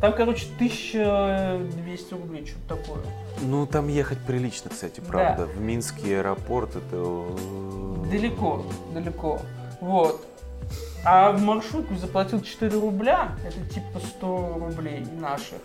Там, 0.02 0.14
короче, 0.14 0.46
1200 0.56 2.14
рублей, 2.14 2.46
что-то 2.46 2.76
такое. 2.76 3.02
Ну, 3.42 3.66
там 3.66 3.88
ехать 3.88 4.20
прилично, 4.20 4.70
кстати, 4.70 5.00
правда. 5.00 5.46
В 5.46 5.60
Минский 5.62 6.14
аэропорт 6.16 6.76
это... 6.76 6.96
э, 6.96 8.06
Далеко, 8.12 8.66
далеко. 8.94 9.40
Вот. 9.82 10.26
А 11.06 11.32
в 11.32 11.42
маршрутку 11.42 11.96
заплатил 11.96 12.42
4 12.42 12.80
рубля, 12.80 13.36
это 13.46 13.60
типа 13.74 14.00
100 14.18 14.56
рублей 14.60 15.06
наших. 15.20 15.60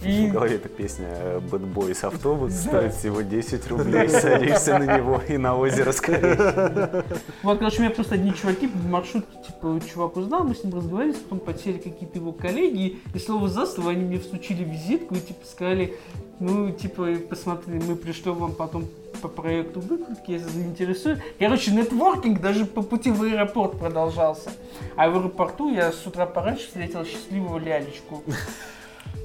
В 0.00 0.06
И 0.06 0.28
голове 0.28 0.56
эта 0.56 0.68
песня 0.68 1.08
э, 1.10 1.40
Bad 1.40 1.72
Boys 1.72 2.04
автобус 2.06 2.54
стоит 2.54 2.94
всего 2.94 3.20
10 3.22 3.68
рублей, 3.68 4.08
садишься 4.08 4.78
на 4.78 4.96
него 4.98 5.20
и 5.28 5.36
на 5.36 5.56
озеро 5.56 5.92
скорее. 5.92 7.04
Вот, 7.42 7.58
короче, 7.58 7.78
у 7.78 7.80
меня 7.82 7.90
просто 7.90 8.14
одни 8.14 8.34
чуваки 8.34 8.68
в 8.68 8.88
маршрутке, 8.88 9.36
типа, 9.46 9.80
чувак 9.92 10.16
узнал, 10.16 10.44
мы 10.44 10.54
с 10.54 10.64
ним 10.64 10.74
разговаривали, 10.74 11.16
потом 11.16 11.40
подсели 11.40 11.78
какие-то 11.78 12.18
его 12.18 12.32
коллеги, 12.32 12.98
и 13.12 13.18
слово 13.18 13.48
за 13.48 13.66
слово 13.66 13.90
они 13.90 14.04
мне 14.04 14.18
всучили 14.18 14.64
визитку 14.64 15.14
и, 15.14 15.20
типа, 15.20 15.44
сказали, 15.44 15.94
ну, 16.40 16.70
типа, 16.70 17.08
посмотри, 17.28 17.80
мы 17.80 17.96
пришлем 17.96 18.34
вам 18.34 18.52
потом 18.52 18.86
по 19.20 19.28
проекту 19.28 19.80
выкладки, 19.80 20.32
если 20.32 20.48
заинтересует. 20.48 21.20
Короче, 21.38 21.70
нетворкинг 21.70 22.40
даже 22.40 22.64
по 22.64 22.82
пути 22.82 23.10
в 23.10 23.22
аэропорт 23.22 23.78
продолжался. 23.78 24.50
А 24.96 25.08
в 25.08 25.16
аэропорту 25.16 25.70
я 25.70 25.92
с 25.92 26.06
утра 26.06 26.26
пораньше 26.26 26.66
встретил 26.66 27.04
счастливого 27.04 27.58
лялечку. 27.58 28.22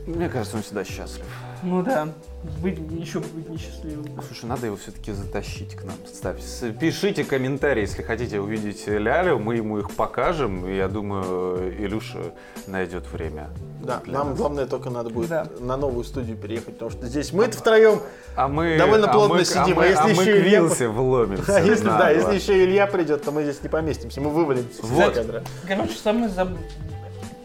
Мне 0.06 0.30
кажется, 0.30 0.58
он 0.58 0.63
всегда 0.63 0.84
счастлив. 0.86 1.26
Ну 1.63 1.82
да, 1.84 2.08
быть, 2.62 2.78
еще 2.91 3.19
быть 3.19 3.50
несчастливым. 3.50 4.06
Слушай, 4.26 4.45
надо 4.45 4.67
его 4.67 4.78
все-таки 4.78 5.12
затащить 5.12 5.76
к 5.76 5.84
нам. 5.84 5.95
Ставь, 6.06 6.38
пишите 6.80 7.23
комментарии, 7.23 7.82
если 7.82 8.04
хотите 8.04 8.39
увидеть 8.39 8.88
Лялю, 8.88 9.39
мы 9.39 9.56
ему 9.56 9.80
их 9.80 9.91
покажем. 9.91 10.69
Я 10.71 10.88
думаю, 10.88 11.73
Илюша 11.84 12.19
найдет 12.67 13.12
время. 13.12 13.50
Да, 13.82 14.02
нам 14.06 14.30
нас. 14.30 14.38
главное 14.38 14.65
только 14.65 14.89
надо 14.89 15.10
будет 15.10 15.30
Да. 15.30 15.47
на 15.60 15.78
новую 15.78 16.04
студию 16.04 16.38
переехать, 16.38 16.73
потому 16.76 16.91
что 16.91 17.08
здесь 17.08 17.34
мы 17.34 17.45
втроем, 17.45 18.02
А 18.36 18.47
мы 18.47 18.78
Довольно 18.78 19.10
а 19.10 19.13
плотно 19.13 19.36
мы- 19.36 19.45
сидим, 19.45 19.60
а 19.80 19.82
а 19.82 19.84
мы, 19.84 19.86
если 19.88 20.00
а 20.00 20.04
мы 20.15 20.23
еще 20.23 20.41
к 20.41 20.45
Илья- 20.45 20.89
вломимся. 20.89 21.56
а 21.58 21.60
если, 21.60 21.86
да, 21.86 22.10
если 22.12 22.36
еще 22.36 22.63
Илья 22.63 22.88
придет, 22.88 23.23
то 23.23 23.32
мы 23.32 23.43
здесь 23.43 23.62
не 23.63 23.69
поместимся, 23.69 24.21
мы 24.21 24.30
вывалимся 24.30 24.82
Вот. 24.84 25.10
из 25.12 25.15
кадра. 25.17 25.43
Короче, 25.67 25.93
самое 25.97 26.30
заб... 26.30 26.50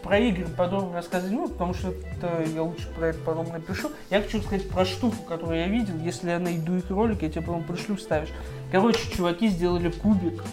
про 0.03 0.19
игры 0.19 0.45
подробно 0.47 0.99
рассказать, 0.99 1.31
ну, 1.31 1.47
потому 1.47 1.73
что 1.73 1.89
это 1.89 2.43
я 2.53 2.61
лучше 2.61 2.87
про 2.95 3.07
это 3.07 3.19
потом 3.19 3.47
напишу. 3.49 3.89
Я 4.09 4.21
хочу 4.21 4.41
сказать 4.41 4.69
про 4.69 4.85
штуку, 4.85 5.17
которую 5.27 5.59
я 5.59 5.67
видел. 5.67 5.97
Если 6.03 6.29
я 6.29 6.39
найду 6.39 6.75
их 6.75 6.89
ролик, 6.89 7.21
я 7.21 7.29
тебе 7.29 7.41
потом 7.41 7.63
пришлю, 7.63 7.95
вставишь. 7.95 8.29
Короче, 8.71 9.09
чуваки 9.15 9.47
сделали 9.47 9.89
кубик 9.89 10.43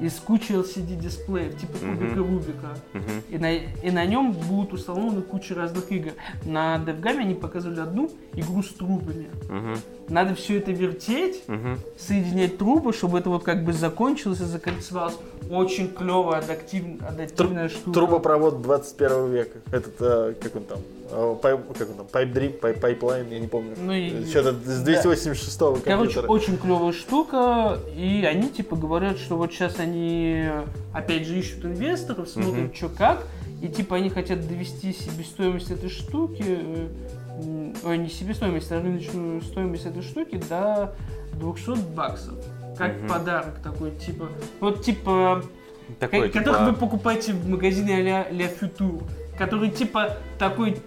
из 0.00 0.14
кучи 0.14 0.52
LCD 0.52 0.96
дисплеев, 1.00 1.58
типа 1.58 1.78
кубика 1.78 2.16
Рубика. 2.16 2.68
И 3.30 3.38
на, 3.38 3.54
и 3.54 3.90
на 3.90 4.04
нем 4.04 4.32
будут 4.32 4.74
установлены 4.74 5.22
куча 5.22 5.54
разных 5.54 5.90
игр. 5.92 6.12
На 6.44 6.76
DevGam 6.76 7.18
они 7.18 7.34
показывали 7.34 7.80
одну 7.80 8.10
игру 8.34 8.62
с 8.62 8.68
трубами. 8.68 9.26
Надо 10.08 10.34
все 10.34 10.58
это 10.58 10.70
вертеть, 10.72 11.42
соединять 11.98 12.58
трубы, 12.58 12.92
чтобы 12.92 13.18
это 13.18 13.30
вот 13.30 13.42
как 13.44 13.64
бы 13.64 13.72
закончилось 13.72 14.40
и 14.40 14.44
закольцевалось. 14.44 15.16
Очень 15.50 15.88
клевая, 15.92 16.40
адаптив- 16.42 17.04
адаптивная 17.06 17.68
штука. 17.68 17.92
Трубопровод 17.92 18.62
21 18.62 19.30
века. 19.30 19.58
Этот, 19.70 19.94
э, 20.00 20.34
как 20.40 20.56
он 20.56 20.64
там, 20.64 20.78
пайп- 21.10 21.76
как 21.78 21.90
он 21.90 21.96
там, 21.96 22.06
Pipe 22.06 22.32
Dream, 22.32 22.60
Pipe- 22.60 22.80
Pipeline, 22.80 23.32
я 23.32 23.38
не 23.38 23.46
помню. 23.46 23.74
Ну 23.76 24.26
Что-то 24.26 24.52
с 24.52 24.82
286 24.82 25.58
Короче, 25.58 25.82
компьютера. 25.84 26.26
очень 26.28 26.56
клевая 26.58 26.92
штука, 26.92 27.78
и 27.96 28.24
они 28.28 28.48
типа 28.48 28.76
говорят, 28.76 29.18
что 29.18 29.36
вот 29.36 29.52
сейчас 29.52 29.78
они 29.78 30.44
опять 30.92 31.26
же 31.26 31.38
ищут 31.38 31.64
инвесторов, 31.64 32.28
смотрят, 32.28 32.54
Мгм. 32.66 32.74
что 32.74 32.88
как, 32.88 33.26
и 33.62 33.68
типа 33.68 33.96
они 33.96 34.10
хотят 34.10 34.46
довести 34.46 34.92
себестоимость 34.92 35.70
этой 35.70 35.88
штуки, 35.90 36.44
э, 36.46 36.88
ой, 37.84 37.98
не 37.98 38.08
себестоимость, 38.08 38.70
а 38.72 38.80
рыночную 38.82 39.40
стоимость 39.42 39.86
этой 39.86 40.02
штуки 40.02 40.40
до 40.48 40.94
200 41.34 41.78
баксов. 41.94 42.34
Как 42.76 42.96
Мгм. 42.98 43.08
подарок 43.08 43.58
такой, 43.62 43.90
типа, 43.92 44.28
вот 44.60 44.82
типа 44.84 45.42
Такой, 46.00 46.28
Ка- 46.30 46.40
которых 46.40 46.60
вы 46.62 46.66
типа, 46.70 46.80
покупаете 46.80 47.32
в 47.32 47.48
магазине 47.48 47.96
а-ля 47.96 48.26
Ля 48.30 48.48
который 49.38 49.70
типа 49.70 50.16
такой... 50.38 50.78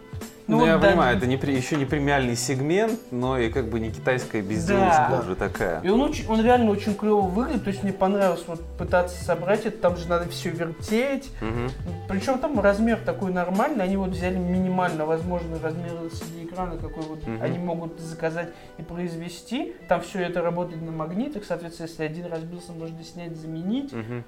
Ну, 0.50 0.58
вот 0.58 0.66
я 0.66 0.78
да, 0.80 0.88
понимаю, 0.90 1.16
это 1.16 1.28
не, 1.28 1.36
еще 1.36 1.76
не 1.76 1.86
премиальный 1.86 2.36
сегмент, 2.36 3.00
но 3.12 3.38
и 3.38 3.50
как 3.52 3.70
бы 3.70 3.80
не 3.80 3.92
китайская 3.92 4.42
безделушка 4.42 5.08
Да. 5.12 5.20
уже 5.20 5.36
такая. 5.36 5.80
И 5.82 5.90
он, 5.90 6.02
очень, 6.02 6.28
он 6.28 6.44
реально 6.44 6.72
очень 6.72 6.96
клево 6.96 7.22
выглядит, 7.22 7.64
то 7.64 7.70
есть 7.70 7.84
мне 7.84 7.94
понравилось 7.94 8.44
вот 8.48 8.60
пытаться 8.78 9.24
собрать 9.24 9.68
это, 9.68 9.78
там 9.78 9.96
же 9.96 10.10
надо 10.10 10.28
все 10.30 10.50
вертеть. 10.50 11.30
Мгм. 11.40 11.70
Причем 12.08 12.40
там 12.40 12.60
размер 12.60 12.98
такой 13.06 13.32
нормальный, 13.32 13.84
они 13.84 13.96
вот 13.98 14.10
взяли 14.10 14.38
минимально 14.38 15.06
возможный 15.06 15.60
размер 15.60 15.92
LCD 15.92 16.46
экрана, 16.46 16.78
какой 16.78 17.04
вот 17.04 17.28
Мгм. 17.28 17.44
они 17.44 17.60
могут 17.60 18.00
заказать 18.00 18.50
и 18.80 18.82
произвести. 18.82 19.76
Там 19.88 20.02
все 20.02 20.20
это 20.22 20.42
работает 20.42 20.82
на 20.82 20.92
магнитах, 20.92 21.44
соответственно, 21.46 21.88
если 21.88 22.04
один 22.04 22.26
разбился, 22.26 22.72
можно 22.72 23.04
снять, 23.04 23.36
заменить. 23.38 23.94
Мгм. 23.94 24.24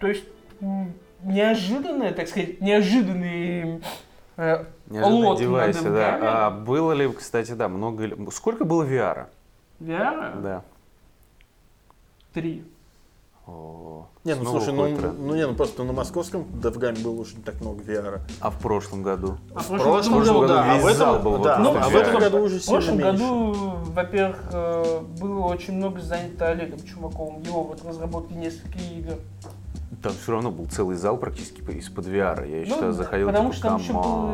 То 0.00 0.06
есть 0.06 0.24
неожиданное, 1.22 2.12
так 2.12 2.28
сказать, 2.28 2.60
неожиданный 2.60 3.80
э, 4.36 4.64
Неожиданные 4.88 5.24
лот 5.24 5.38
на 5.38 5.44
девайсы, 5.44 5.90
да. 5.90 6.18
А 6.22 6.50
было 6.50 6.92
ли, 6.92 7.10
кстати, 7.12 7.52
да, 7.52 7.68
много 7.68 8.04
ли... 8.04 8.30
Сколько 8.30 8.64
было 8.64 8.84
VR? 8.84 9.26
VR 9.80 10.40
Да. 10.42 10.62
3. 12.34 12.64
О, 13.46 14.08
Не, 14.24 14.34
ну 14.34 14.44
слушай, 14.44 14.72
ну, 14.74 14.88
ну 14.88 15.34
не, 15.36 15.46
ну 15.46 15.54
просто 15.54 15.84
на 15.84 15.92
московском 15.92 16.42
DevGam 16.60 17.00
было 17.04 17.20
уже 17.20 17.36
не 17.36 17.42
так 17.42 17.60
много 17.60 17.80
VR. 17.80 18.20
А 18.40 18.50
в 18.50 18.58
прошлом 18.58 19.04
году? 19.04 19.38
А 19.54 19.60
в 19.60 19.70
В 19.70 19.78
прошлом 19.78 20.14
прошлом 20.14 20.20
году 20.20 20.40
году, 20.40 20.46
да, 20.48 20.64
а 20.64 20.74
весь 20.74 20.82
в 20.82 20.86
этом, 20.86 20.98
зал 20.98 21.18
был 21.20 21.38
да, 21.38 21.58
вот 21.60 21.76
а 21.76 21.88
в 21.88 21.92
в 21.92 21.96
этом 21.96 22.20
году 22.20 22.38
уже 22.42 22.58
В 22.58 22.62
сильно 22.64 22.80
прошлом 22.80 22.98
меньше. 22.98 23.12
году, 23.12 23.54
во-первых, 23.92 24.38
э, 24.50 25.00
было 25.20 25.44
очень 25.44 25.74
много 25.74 26.00
занято 26.00 26.48
Олегом 26.48 26.80
Чумаковым, 26.84 27.40
его 27.42 27.62
вот 27.62 27.84
разработки 27.84 28.32
нескольких 28.32 28.92
игр. 28.98 29.14
Там 30.02 30.12
все 30.20 30.32
равно 30.32 30.50
был 30.50 30.66
целый 30.66 30.96
зал 30.96 31.16
практически 31.16 31.60
из-под 31.60 32.06
VR. 32.06 32.48
Я 32.48 32.58
Ну, 32.60 32.64
считаю, 32.66 32.92
заходил 32.92 33.28
потому 33.28 33.50
типа, 33.52 33.56
что 33.56 33.68
там 33.68 33.80
еще 33.80 33.92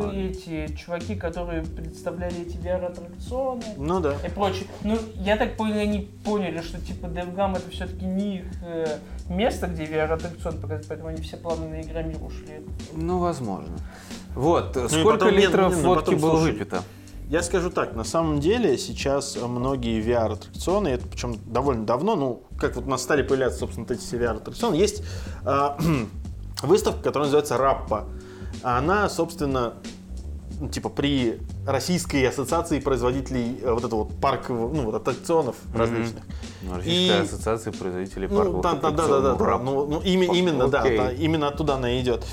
были 0.09 0.29
эти 0.29 0.75
чуваки, 0.75 1.15
которые 1.15 1.63
представляли 1.63 2.41
эти 2.41 2.57
VR-аттракционы 2.57 3.63
Ну 3.77 3.99
да. 3.99 4.15
и 4.25 4.29
прочее. 4.29 4.65
Ну, 4.83 4.97
я 5.15 5.37
так 5.37 5.55
понял, 5.55 5.77
они 5.77 6.09
поняли, 6.25 6.61
что 6.61 6.79
типа 6.81 7.05
DevGam 7.05 7.57
это 7.57 7.69
все-таки 7.69 8.05
не 8.05 8.37
их 8.37 8.45
э, 8.63 8.97
место, 9.29 9.67
где 9.67 9.85
VR-аттракцион 9.85 10.59
показать, 10.59 10.87
поэтому 10.87 11.09
они 11.09 11.21
все 11.21 11.37
плавно 11.37 11.67
на 11.67 11.81
Игромир 11.81 12.21
ушли. 12.23 12.61
Ну, 12.93 13.19
возможно. 13.19 13.77
Вот, 14.35 14.75
и 14.75 14.87
сколько 14.89 15.29
литров 15.29 15.75
не, 15.75 15.81
ну, 15.81 15.87
водки 15.89 16.15
было 16.15 16.37
слушай, 16.37 16.53
выпито? 16.53 16.81
Я 17.33 17.41
скажу 17.41 17.71
так, 17.71 17.95
на 17.95 18.03
самом 18.03 18.39
деле 18.39 18.77
сейчас 18.77 19.35
многие 19.41 19.99
VR-аттракционы, 20.03 20.89
это 20.89 21.07
причем 21.07 21.39
довольно 21.47 21.83
давно, 21.83 22.15
ну, 22.15 22.43
как 22.59 22.75
вот 22.75 22.85
у 22.85 22.87
нас 22.91 23.01
стали 23.01 23.23
появляться, 23.23 23.57
собственно, 23.61 23.87
эти 23.89 24.01
все 24.01 24.17
VR-аттракционы, 24.17 24.75
есть 24.75 25.01
а, 25.43 25.75
выставка, 26.61 27.01
которая 27.01 27.25
называется 27.25 27.57
Раппа. 27.57 28.05
Она, 28.61 29.09
собственно, 29.09 29.73
ну, 30.59 30.69
типа 30.69 30.89
при 30.89 31.39
Российской 31.65 32.23
ассоциации 32.23 32.79
производителей 32.79 33.57
э, 33.63 33.73
вот 33.73 33.83
этого 33.83 34.03
вот 34.03 34.15
паркового, 34.21 34.71
ну, 34.71 34.83
вот 34.83 34.93
аттракционов 34.93 35.55
различных. 35.75 36.21
Ну, 36.61 36.75
Российская 36.75 37.17
И- 37.17 37.23
ассоциация 37.23 37.73
производителей 37.73 38.27
Ну, 38.27 38.37
парковых 38.37 38.61
да, 38.61 38.73
да, 38.73 38.91
да, 38.91 39.07
да, 39.07 39.19
да, 39.21 39.33
да. 39.33 39.57
Ну, 39.57 39.87
ну, 39.87 40.01
ими- 40.01 40.37
именно, 40.37 40.67
да, 40.67 40.83
Окей. 40.83 40.97
да, 40.99 41.11
именно 41.11 41.47
оттуда 41.47 41.73
она 41.73 41.99
идет. 41.99 42.27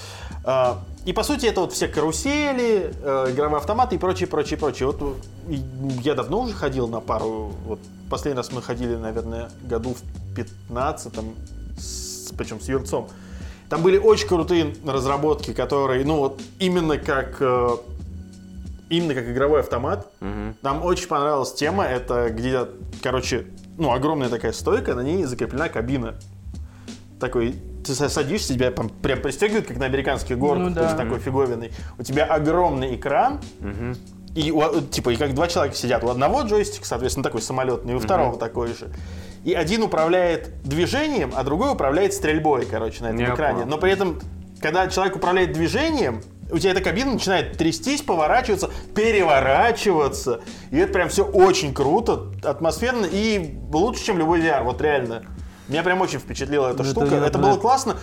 А, 0.44 0.78
И 1.07 1.12
по 1.12 1.22
сути 1.22 1.46
это 1.46 1.62
вот 1.62 1.72
все 1.72 1.88
карусели, 1.88 2.92
э, 3.03 3.26
игровые 3.30 3.59
автоматы 3.59 3.94
и 3.96 3.98
прочее, 3.98 4.26
прочее, 4.28 4.59
прочее. 4.59 4.86
Вот 4.88 5.01
э, 5.48 5.55
я 6.03 6.14
давно 6.14 6.40
уже 6.42 6.53
ходил 6.55 6.88
на 6.88 7.01
пару. 7.01 7.53
Вот 7.66 7.80
последний 8.11 8.36
раз 8.36 8.53
мы 8.53 8.61
ходили, 8.61 8.96
наверное, 8.96 9.51
году 9.62 9.94
в 9.94 10.38
15-м, 10.38 11.34
с- 11.78 12.32
причем 12.36 12.61
с 12.61 12.68
Юрцом. 12.68 13.09
Там 13.70 13.82
были 13.82 13.96
очень 13.98 14.28
крутые 14.28 14.74
разработки, 14.84 15.53
которые, 15.55 16.05
ну 16.05 16.18
вот 16.18 16.40
именно 16.59 16.98
как 16.98 17.36
э, 17.40 17.68
именно 18.90 19.14
как 19.14 19.28
игровой 19.28 19.61
автомат. 19.61 20.07
Мгм. 20.20 20.57
Нам 20.61 20.84
очень 20.84 21.07
понравилась 21.09 21.53
тема, 21.55 21.84
это 21.84 22.28
где, 22.30 22.66
короче, 23.03 23.46
ну, 23.78 23.92
огромная 23.92 24.28
такая 24.28 24.53
стойка, 24.53 24.94
на 24.94 25.01
ней 25.01 25.24
закреплена 25.24 25.68
кабина. 25.70 26.16
Такой, 27.20 27.55
ты 27.85 27.93
са- 27.93 28.09
садишься, 28.09 28.55
тебя 28.55 28.70
там 28.70 28.89
прям 28.89 29.20
пристегивают, 29.20 29.66
как 29.66 29.76
на 29.78 29.87
американских 29.87 30.39
горках, 30.39 30.68
Ну 30.68 30.74
то 30.74 30.83
есть 30.83 30.97
да. 30.97 31.03
такой 31.05 31.18
фиговиный. 31.18 31.72
У 31.99 32.03
тебя 32.03 32.24
огромный 32.24 32.95
экран, 32.97 33.41
Мгм. 33.61 33.97
и 34.35 34.51
у- 34.53 34.81
типа, 34.83 35.11
и 35.11 35.16
как 35.16 35.35
два 35.35 35.49
человека 35.49 35.76
сидят. 35.76 36.05
У 36.05 36.09
одного 36.09 36.43
джойстик, 36.43 36.85
соответственно, 36.85 37.24
такой 37.24 37.43
самолетный, 37.43 37.93
и 37.93 37.97
у 37.97 37.99
второго 38.01 38.37
такой 38.39 38.68
же. 38.74 38.89
И 39.45 39.55
один 39.55 39.83
управляет 39.83 40.62
движением, 40.62 41.33
а 41.35 41.43
другой 41.45 41.72
управляет 41.72 42.12
стрельбой, 42.12 42.66
короче, 42.66 43.03
на 43.03 43.07
этом 43.09 43.18
Я 43.20 43.35
экране. 43.35 43.59
понял. 43.61 43.68
Но 43.70 43.78
при 43.78 43.91
этом, 43.93 44.20
когда 44.61 44.87
человек 44.89 45.16
управляет 45.16 45.53
движением, 45.53 46.20
у 46.53 46.59
тебя 46.59 46.72
эта 46.72 46.81
кабина 46.83 47.12
начинает 47.12 47.57
трястись, 47.57 48.03
поворачиваться, 48.03 48.70
переворачиваться. 48.95 50.41
И 50.70 50.76
это 50.78 50.93
прям 50.93 51.09
все 51.09 51.24
очень 51.24 51.72
круто, 51.72 52.26
атмосферно 52.43 53.07
и 53.11 53.55
лучше, 53.72 54.05
чем 54.05 54.18
любой 54.18 54.41
VR, 54.41 54.62
вот 54.64 54.81
реально. 54.83 55.22
Меня 55.71 55.83
прям 55.85 56.01
очень 56.01 56.18
впечатлила 56.18 56.66
эта 56.68 56.83
Это 56.83 56.91
штука. 56.91 57.14
я- 57.14 57.27
Это 57.27 57.39
было 57.39 57.57
классно. 57.57 57.97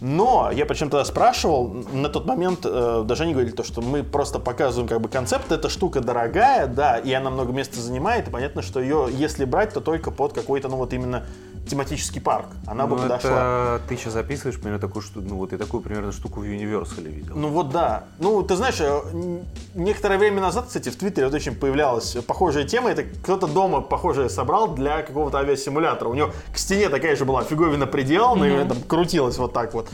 Но 0.00 0.50
я 0.52 0.66
причем 0.66 0.90
тогда 0.90 1.04
спрашивал, 1.04 1.68
на 1.92 2.08
тот 2.08 2.26
момент 2.26 2.60
э, 2.64 3.04
даже 3.06 3.22
они 3.22 3.32
говорили 3.32 3.52
то, 3.54 3.62
что 3.62 3.80
мы 3.80 4.02
просто 4.02 4.40
показываем 4.40 4.88
как 4.88 5.00
бы 5.00 5.08
концепт. 5.08 5.52
Эта 5.52 5.68
штука 5.68 6.00
дорогая, 6.00 6.66
да, 6.66 6.98
и 6.98 7.12
она 7.12 7.30
много 7.30 7.52
места 7.52 7.80
занимает. 7.80 8.26
И 8.26 8.30
понятно, 8.30 8.62
что 8.62 8.80
ее, 8.80 9.08
если 9.12 9.44
брать, 9.44 9.72
то 9.72 9.80
только 9.80 10.10
под 10.10 10.32
какой-то, 10.32 10.68
ну 10.68 10.76
вот 10.76 10.92
именно 10.92 11.24
тематический 11.68 12.20
парк. 12.20 12.46
Она 12.66 12.86
бы 12.86 12.96
Ну, 12.96 13.02
подошла. 13.02 13.30
это 13.76 13.82
ты 13.88 13.96
сейчас 13.96 14.14
записываешь 14.14 14.58
примерно 14.58 14.80
такую 14.80 15.02
штуку, 15.02 15.26
ну 15.28 15.36
вот 15.36 15.52
я 15.52 15.58
такую 15.58 15.82
примерно 15.82 16.12
штуку 16.12 16.40
в 16.40 16.44
Universal 16.44 17.08
видел. 17.08 17.34
Ну 17.36 17.48
вот 17.48 17.70
да. 17.70 18.04
Ну, 18.18 18.42
ты 18.42 18.56
знаешь, 18.56 18.80
э, 18.80 19.40
некоторое 19.74 20.18
время 20.18 20.40
назад, 20.40 20.66
кстати, 20.66 20.88
в 20.88 20.96
Твиттере 20.96 21.26
вот 21.26 21.34
очень 21.34 21.54
появлялась 21.54 22.16
похожая 22.26 22.64
тема. 22.64 22.90
Это 22.90 23.04
кто-то 23.04 23.46
дома 23.46 23.80
похожее 23.80 24.28
собрал 24.28 24.74
для 24.74 25.02
какого-то 25.02 25.38
авиасимулятора. 25.38 26.08
У 26.08 26.14
него 26.14 26.30
к 26.52 26.58
стене 26.58 26.88
такая 26.88 27.16
же 27.16 27.24
была 27.24 27.44
фиговина 27.44 27.86
приделана, 27.86 28.44
и 28.44 28.68
там 28.68 28.82
крутилась 28.82 29.38
вот 29.38 29.52
так 29.52 29.72
вот. 29.74 29.88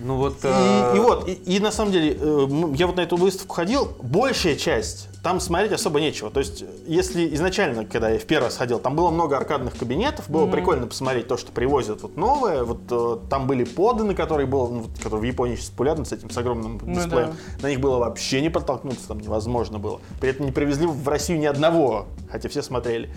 Ну 0.00 0.16
вот... 0.16 0.44
И, 0.44 0.48
э, 0.48 0.96
и 0.96 0.98
вот, 1.00 1.28
и, 1.28 1.32
и 1.32 1.60
на 1.60 1.70
самом 1.70 1.92
деле, 1.92 2.16
э, 2.18 2.48
я 2.74 2.86
вот 2.88 2.96
на 2.96 3.02
эту 3.02 3.16
выставку 3.16 3.54
ходил, 3.54 3.96
большая 4.02 4.56
часть, 4.56 5.08
там 5.22 5.38
смотреть 5.38 5.72
особо 5.72 6.00
нечего. 6.00 6.30
То 6.30 6.40
есть, 6.40 6.64
если 6.86 7.32
изначально, 7.34 7.84
когда 7.84 8.10
я 8.10 8.18
в 8.18 8.24
первый 8.24 8.46
раз 8.46 8.56
ходил, 8.56 8.80
там 8.80 8.96
было 8.96 9.10
много 9.10 9.36
аркадных 9.36 9.76
кабинетов, 9.76 10.28
было 10.28 10.46
прикольно 10.46 10.86
посмотреть 10.86 11.28
то, 11.28 11.36
что 11.36 11.52
привозят 11.52 12.02
вот 12.02 12.16
новое. 12.16 12.64
Вот 12.64 12.80
э, 12.90 13.28
там 13.30 13.46
были 13.46 13.62
поды, 13.62 14.02
на 14.02 14.14
которые 14.14 14.46
было, 14.46 14.68
ну, 14.68 14.80
вот, 14.80 14.98
которые 14.98 15.20
в 15.20 15.24
Японии 15.24 15.54
сейчас 15.54 15.70
популярны, 15.70 16.04
с 16.04 16.12
этим, 16.12 16.28
с 16.28 16.36
огромным 16.36 16.80
Ну 16.82 16.94
дисплеем. 16.94 17.36
На 17.60 17.68
них 17.70 17.78
было 17.78 17.98
вообще 17.98 18.40
не 18.40 18.50
протолкнуться, 18.50 19.06
там 19.06 19.20
невозможно 19.20 19.78
было. 19.78 20.00
При 20.20 20.30
этом 20.30 20.46
не 20.46 20.52
привезли 20.52 20.86
в 20.86 21.08
Россию 21.08 21.38
ни 21.38 21.46
одного, 21.46 22.06
хотя 22.28 22.48
все 22.48 22.62
смотрели. 22.62 23.14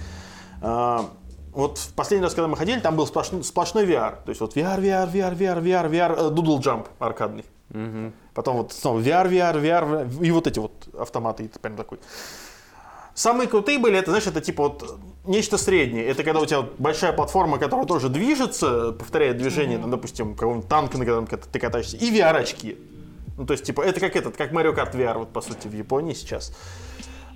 А, 0.61 1.09
вот 1.53 1.79
в 1.79 1.93
последний 1.93 2.25
раз, 2.25 2.35
когда 2.35 2.47
мы 2.47 2.55
ходили, 2.55 2.79
там 2.79 2.95
был 2.95 3.07
сплошной, 3.07 3.43
сплошной 3.43 3.87
VR. 3.87 4.17
То 4.23 4.29
есть 4.29 4.41
вот 4.41 4.55
VR, 4.55 4.79
VR, 4.79 5.11
VR, 5.11 5.35
VR, 5.35 5.63
VR, 5.63 5.89
VR, 5.89 6.15
э, 6.15 6.29
Doodle 6.29 6.59
Jump 6.59 6.85
аркадный. 6.99 7.45
Мгм. 7.69 8.13
Потом 8.33 8.57
вот 8.57 8.73
снова 8.73 8.99
VR, 8.99 9.29
VR, 9.29 9.61
VR, 9.61 10.23
и 10.25 10.31
вот 10.31 10.47
эти 10.47 10.59
вот 10.59 10.71
автоматы, 10.97 11.45
и 11.45 11.47
ты 11.47 11.59
прям 11.59 11.75
такой. 11.75 11.99
Самые 13.13 13.47
крутые 13.47 13.79
были, 13.79 13.97
это, 13.97 14.11
знаешь, 14.11 14.27
это 14.27 14.41
типа 14.41 14.63
вот 14.63 14.99
нечто 15.25 15.57
среднее. 15.57 16.05
Это 16.05 16.23
когда 16.23 16.41
у 16.41 16.45
тебя 16.45 16.61
вот 16.61 16.75
большая 16.79 17.13
платформа, 17.13 17.57
которая 17.57 17.85
тоже 17.85 18.09
движется, 18.09 18.91
повторяет 18.91 19.37
движение, 19.37 19.77
там, 19.77 19.89
допустим, 19.89 20.35
какого-нибудь 20.35 20.67
танка, 20.67 20.97
на 20.97 21.05
котором 21.05 21.27
ты 21.27 21.59
катаешься, 21.59 21.95
и 21.95 22.11
VR-очки. 22.11 22.77
Ну, 23.37 23.45
то 23.45 23.53
есть, 23.53 23.63
типа, 23.63 23.81
это 23.81 23.99
как 23.99 24.15
этот, 24.15 24.35
как 24.35 24.51
Mario 24.51 24.75
Kart 24.75 24.93
VR, 24.93 25.19
вот, 25.19 25.31
по 25.31 25.41
сути, 25.41 25.67
в 25.67 25.73
Японии 25.73 26.13
сейчас. 26.13 26.53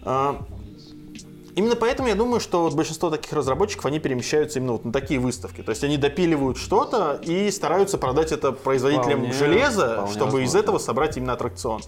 А, 0.04 0.46
Именно 1.60 1.76
поэтому 1.76 2.08
я 2.08 2.16
думаю, 2.16 2.40
что 2.40 2.62
вот 2.64 2.74
большинство 2.74 3.10
таких 3.10 3.34
разработчиков, 3.34 3.86
они 3.86 4.00
перемещаются 4.00 4.60
именно 4.60 4.72
вот 4.72 4.86
на 4.86 4.94
такие 4.94 5.20
выставки. 5.20 5.62
То 5.62 5.72
есть 5.72 5.84
они 5.84 5.98
допиливают 5.98 6.58
что-то 6.58 7.20
и 7.22 7.52
стараются 7.52 7.98
продать 7.98 8.32
это 8.32 8.54
производителям 8.54 9.24
Вполне- 9.26 9.34
железа, 9.34 9.94
вполне 9.96 10.12
чтобы 10.14 10.30
из 10.30 10.32
возможно. 10.54 10.58
этого 10.60 10.78
собрать 10.78 11.18
именно 11.18 11.34
аттракцион. 11.34 11.82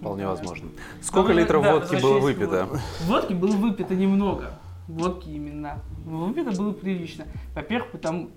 Вполне 0.00 0.26
возможно. 0.26 0.70
Сколько 1.02 1.34
Ну, 1.34 1.40
литров 1.40 1.62
да, 1.62 1.74
водки 1.74 1.96
было 1.96 2.18
выпито? 2.18 2.64
водке. 2.64 2.82
Водки 3.04 3.32
было 3.34 3.56
выпито 3.56 3.94
немного. 3.94 4.58
Водки 4.88 5.28
именно. 5.28 5.80
Но 6.06 6.24
выпито 6.24 6.52
было 6.52 6.72
прилично. 6.72 7.26
Во-первых, 7.54 7.90
потому... 7.90 8.30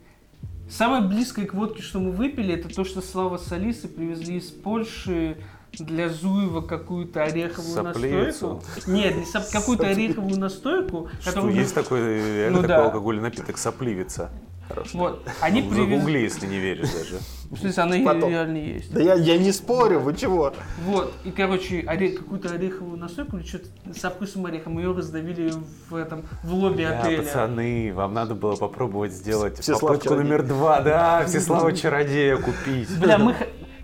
Самое 0.70 1.02
близкое 1.02 1.46
к 1.46 1.54
водке, 1.54 1.82
что 1.82 2.00
мы 2.00 2.12
выпили, 2.12 2.54
это 2.56 2.68
то, 2.68 2.84
что 2.84 3.02
Слава 3.02 3.38
с 3.38 3.50
Алисой 3.54 3.90
привезли 3.90 4.36
из 4.40 4.50
Польши 4.50 5.38
для 5.80 6.10
Зуева 6.10 6.62
какую-то 6.62 7.24
ореховую 7.24 7.74
Сопливицу? 7.74 8.54
настойку. 8.66 8.92
Нет, 8.92 9.16
не 9.16 9.24
соп- 9.24 9.52
какую-то 9.52 9.88
ореховую 9.88 10.40
настойку, 10.40 11.10
Что, 11.22 11.32
которую 11.32 11.56
есть 11.56 11.74
такой, 11.74 12.00
реально 12.00 12.58
Ну 12.58 12.62
такой 12.62 12.68
да. 12.68 12.86
алкогольный 12.86 13.24
напиток, 13.24 13.58
сопливица. 13.58 14.30
Хороший. 14.68 14.96
Вот. 14.98 15.28
Они 15.42 15.62
Ну, 15.62 15.70
привезли... 15.70 15.96
Загугли, 15.96 16.18
если 16.18 16.48
не 16.48 16.58
веришь 16.58 16.90
даже. 16.92 17.20
В 17.52 17.58
смысле, 17.60 17.84
она 17.84 17.98
и 17.98 18.04
Потом. 18.04 18.30
реально 18.32 18.58
есть. 18.58 18.92
Да 18.92 19.00
я, 19.00 19.14
я 19.14 19.38
не 19.38 19.52
спорю, 19.52 20.00
вы 20.00 20.16
чего? 20.16 20.54
Вот, 20.86 21.14
и, 21.24 21.30
короче, 21.30 21.82
оре- 21.82 22.18
какую-то 22.18 22.50
ореховую 22.52 22.98
настойку 22.98 23.38
или 23.38 23.46
что-то 23.46 23.68
со 23.96 24.10
вкусом 24.10 24.48
ореха, 24.48 24.72
мы 24.72 24.82
ее 24.82 24.92
раздавили 24.96 25.54
в 25.88 25.94
этом, 25.96 26.24
в 26.44 26.52
лобби 26.52 26.82
Да, 26.82 27.00
отеля. 27.02 27.22
пацаны, 27.22 27.94
вам 27.94 28.16
надо 28.16 28.34
было 28.34 28.56
попробовать 28.56 29.12
сделать 29.14 29.60
Всеслав 29.60 29.82
попытку 29.82 30.06
Чародей. 30.10 30.24
номер 30.32 30.44
два, 30.48 30.82
да, 30.82 31.24
Всеслава 31.28 31.72
Чародея 31.72 32.38
купить. 32.38 32.90
Бля, 33.00 33.20
мы, 33.20 33.36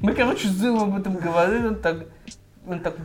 мы, 0.02 0.14
короче, 0.14 0.48
с 0.48 0.52
Дымом 0.56 0.94
об 0.96 1.00
этом 1.00 1.16
говорили, 1.16 1.68
он 1.68 1.76
так, 1.76 2.06
он 2.68 2.80
так, 2.80 2.96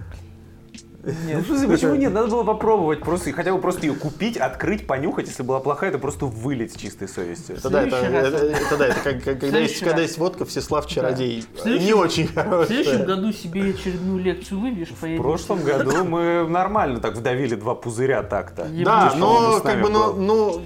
Ну, 1.04 1.38
в 1.40 1.46
смысле, 1.46 1.68
почему 1.68 1.94
нет? 1.94 2.12
Надо 2.12 2.26
было 2.28 2.42
попробовать, 2.42 3.00
просто, 3.00 3.30
хотя 3.32 3.52
бы 3.52 3.60
просто 3.60 3.86
ее 3.86 3.94
купить, 3.94 4.36
открыть, 4.36 4.88
понюхать. 4.88 5.28
Если 5.28 5.44
была 5.44 5.60
плохая, 5.60 5.92
то 5.92 5.98
просто 6.00 6.26
вылить 6.26 6.72
с 6.72 6.76
чистой 6.76 7.06
совестью. 7.06 7.56
Это 7.58 7.70
да, 7.70 7.82
это, 7.82 7.96
это- 7.96 8.36
это 8.46 8.76
да, 8.76 8.86
это 8.88 9.00
как, 9.04 9.22
как- 9.22 9.38
когда, 9.40 9.58
есть, 9.58 9.78
когда 9.84 10.02
есть 10.02 10.18
водка, 10.18 10.44
Всеслав 10.44 10.86
Чародей. 10.88 11.44
Следующем- 11.62 11.86
Не 11.86 11.92
очень 11.94 12.26
в 12.26 12.32
следующем 12.66 12.92
хорошая. 12.98 13.06
году 13.06 13.32
себе 13.32 13.70
очередную 13.70 14.18
лекцию 14.18 14.58
выбьешь, 14.60 14.88
В 14.88 14.94
поедем. 15.00 15.22
прошлом 15.22 15.62
году 15.62 16.04
мы 16.04 16.48
нормально 16.48 16.98
так 17.00 17.14
вдавили 17.14 17.54
два 17.54 17.76
пузыря 17.76 18.24
так-то. 18.24 18.64
Да, 18.84 19.14
но 19.16 19.52
что, 19.52 19.60
как 19.60 19.80
бы, 19.82 19.90
ну, 19.90 20.12
ну, 20.14 20.62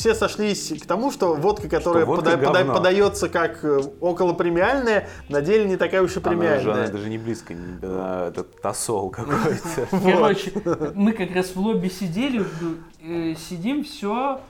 все 0.00 0.14
сошлись 0.14 0.72
к 0.82 0.86
тому, 0.86 1.10
что 1.12 1.34
водка, 1.34 1.68
которая 1.68 2.04
водка 2.06 2.30
пода- 2.30 2.46
пода- 2.64 2.72
подается 2.74 3.28
как 3.28 3.62
э, 3.64 3.80
около 4.00 4.32
премиальная, 4.32 5.08
на 5.28 5.42
деле 5.42 5.66
не 5.66 5.76
такая 5.76 6.00
уж 6.02 6.16
и 6.16 6.20
Она 6.24 6.30
же, 6.32 6.40
она 6.40 6.40
премиальная. 6.58 6.88
даже 6.88 7.08
не 7.10 7.18
близко, 7.18 7.52
не, 7.54 7.78
да, 7.78 8.28
это 8.28 8.42
тосол 8.44 9.10
какой-то. 9.10 9.86
Короче, 10.02 10.52
мы 10.94 11.12
как 11.12 11.32
раз 11.34 11.54
в 11.54 11.60
лобби 11.60 11.88
сидели, 11.88 12.44
э, 13.02 13.34
сидим, 13.36 13.84
все, 13.84 14.40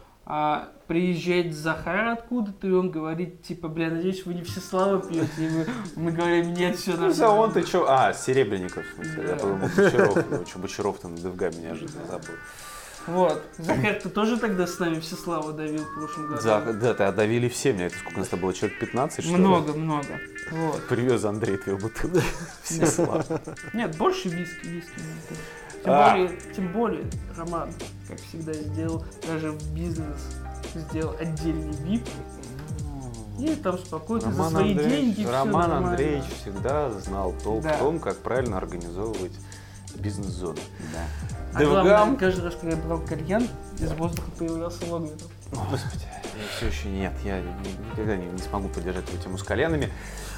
приезжает 0.87 1.55
Захар 1.55 2.09
откуда-то, 2.09 2.67
и 2.67 2.71
он 2.73 2.91
говорит, 2.91 3.43
типа, 3.43 3.69
бля, 3.69 3.91
надеюсь, 3.91 4.25
вы 4.27 4.35
не 4.35 4.43
все 4.43 4.61
славы 4.61 5.01
пьете. 5.09 5.29
И 5.39 5.49
мы, 5.49 5.67
мы 5.97 6.13
говорим, 6.13 6.53
нет, 6.55 6.77
все 6.77 6.93
Ну, 6.97 7.11
за 7.11 7.29
он 7.29 7.53
ты 7.53 7.63
чё? 7.63 7.87
А, 7.89 8.13
Серебренников. 8.13 8.85
в 8.87 8.95
смысле, 8.95 9.23
Я 9.23 9.29
Да. 9.29 9.37
подумал, 9.37 9.69
Бочаров. 9.77 10.25
Ну, 10.31 10.61
Бочаров 10.63 10.99
там 11.01 11.15
на 11.15 11.21
Девгаме 11.21 11.57
неожиданно 11.59 12.05
забыл. 12.09 12.35
Вот. 13.07 13.43
Захар, 13.59 13.95
ты 14.03 14.09
тоже 14.09 14.39
тогда 14.39 14.67
с 14.67 14.79
нами 14.79 15.01
все 15.01 15.17
славы 15.17 15.53
давил 15.53 15.85
в 15.85 15.95
прошлом 15.95 16.29
году? 16.29 16.41
За, 16.43 16.61
да, 16.73 16.95
ты 16.95 17.05
отдавили 17.05 17.49
все 17.49 17.73
меня. 17.73 17.87
Это 17.87 17.97
сколько 17.99 18.17
у 18.17 18.21
нас 18.21 18.29
было? 18.29 18.53
Человек 18.53 18.79
15, 18.79 19.25
что 19.25 19.33
ли? 19.35 19.39
Много, 19.41 19.73
много. 19.73 20.21
Вот. 20.53 20.87
Привез 20.89 21.25
Андрей 21.25 21.57
твою 21.57 21.79
бутылку. 21.79 22.19
Все 22.63 22.87
славы. 22.87 23.25
Нет, 23.73 23.97
больше 23.97 24.29
виски, 24.29 24.67
виски. 24.67 24.91
Тем, 25.83 25.93
А. 25.93 26.11
более, 26.13 26.39
тем 26.55 26.73
более, 26.73 27.05
Роман, 27.39 27.73
как 28.07 28.21
всегда, 28.21 28.53
сделал 28.53 29.05
даже 29.27 29.53
в 29.53 29.75
бизнес, 29.75 30.19
сделал 30.75 31.17
отдельный 31.19 31.71
VIP. 31.85 32.03
И 33.39 33.55
там 33.55 33.79
спокойно 33.79 34.31
за 34.31 34.51
свои 34.51 34.75
деньги 34.75 35.23
всё 35.23 35.33
Роман 35.33 35.71
нормально. 35.71 35.91
Андреевич 35.93 36.25
всегда 36.43 36.91
знал 36.91 37.35
толк 37.43 37.63
Да. 37.63 37.73
в 37.73 37.79
том, 37.79 37.99
как 37.99 38.19
правильно 38.19 38.59
организовывать 38.59 39.33
бизнес-зону. 39.97 40.59
А 41.55 41.63
главное, 41.65 41.83
Девгам. 41.85 42.17
каждый 42.17 42.45
раз, 42.45 42.55
когда 42.55 42.77
я 42.77 42.83
брал 42.83 43.01
кальян, 43.01 43.49
из 43.79 43.91
воздуха 43.93 44.31
появлялся 44.39 44.85
Логвинов. 44.87 45.21
Господи, 45.53 46.05
все 46.57 46.67
еще 46.67 46.89
нет, 46.89 47.13
я 47.25 47.41
ни- 47.41 47.91
никогда 47.91 48.17
не, 48.17 48.27
не 48.27 48.39
смогу 48.39 48.69
поддержать 48.69 49.09
эту 49.09 49.19
тему 49.19 49.37
с 49.37 49.43
кальянами. 49.43 49.91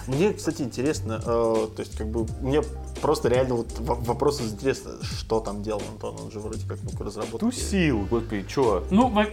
Мне, 0.06 0.32
кстати, 0.32 0.62
интересно, 0.62 1.20
э, 1.24 1.66
то 1.76 1.80
есть, 1.80 1.96
как 1.96 2.08
бы, 2.08 2.26
мне 2.40 2.62
просто 3.00 3.28
реально 3.28 3.54
вот 3.56 3.68
вопрос 3.78 4.40
интересно, 4.40 4.92
что 5.02 5.40
там 5.40 5.62
делал 5.62 5.82
Антон, 5.92 6.16
он 6.24 6.30
же 6.30 6.40
вроде 6.40 6.66
как 6.66 6.78
ну 6.82 7.04
разработал. 7.04 7.38
Тусил, 7.50 8.00
господи, 8.10 8.44
чё? 8.48 8.84
Ну, 8.90 9.08
во- 9.08 9.26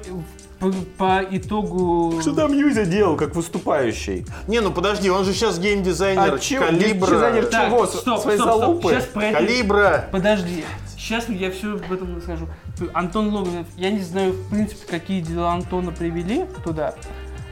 по, 0.60 0.72
по 0.98 1.24
итогу... 1.32 2.20
Что 2.22 2.34
там 2.34 2.54
Юзя 2.54 2.86
делал, 2.86 3.16
как 3.16 3.36
выступающий? 3.36 4.26
Не, 4.48 4.60
ну 4.62 4.72
подожди, 4.72 5.10
он 5.10 5.24
же 5.26 5.34
сейчас 5.34 5.58
геймдизайнер 5.60 6.34
А 6.36 6.40
чё, 6.40 6.60
Калибра. 6.60 7.08
дизайнер 7.16 7.46
Так, 7.48 7.70
Чего? 7.70 7.86
стоп, 7.88 8.20
Свои 8.22 8.36
стоп, 8.36 8.50
стоп. 8.50 8.60
залупы? 8.62 8.90
Сейчас 8.90 9.06
про 9.06 9.24
это- 9.26 9.38
Калибра! 9.40 10.10
Подожди. 10.12 10.66
Сейчас 10.98 11.30
я 11.30 11.50
все 11.50 11.76
об 11.76 11.92
этом 11.92 12.18
расскажу. 12.18 12.48
Антон 12.94 13.34
Логвинов, 13.34 13.68
я 13.78 13.90
не 13.90 14.02
знаю, 14.04 14.34
в 14.34 14.50
принципе, 14.50 14.86
какие 14.86 15.22
дела 15.22 15.54
Антона 15.54 15.92
привели 15.92 16.46
туда, 16.64 16.94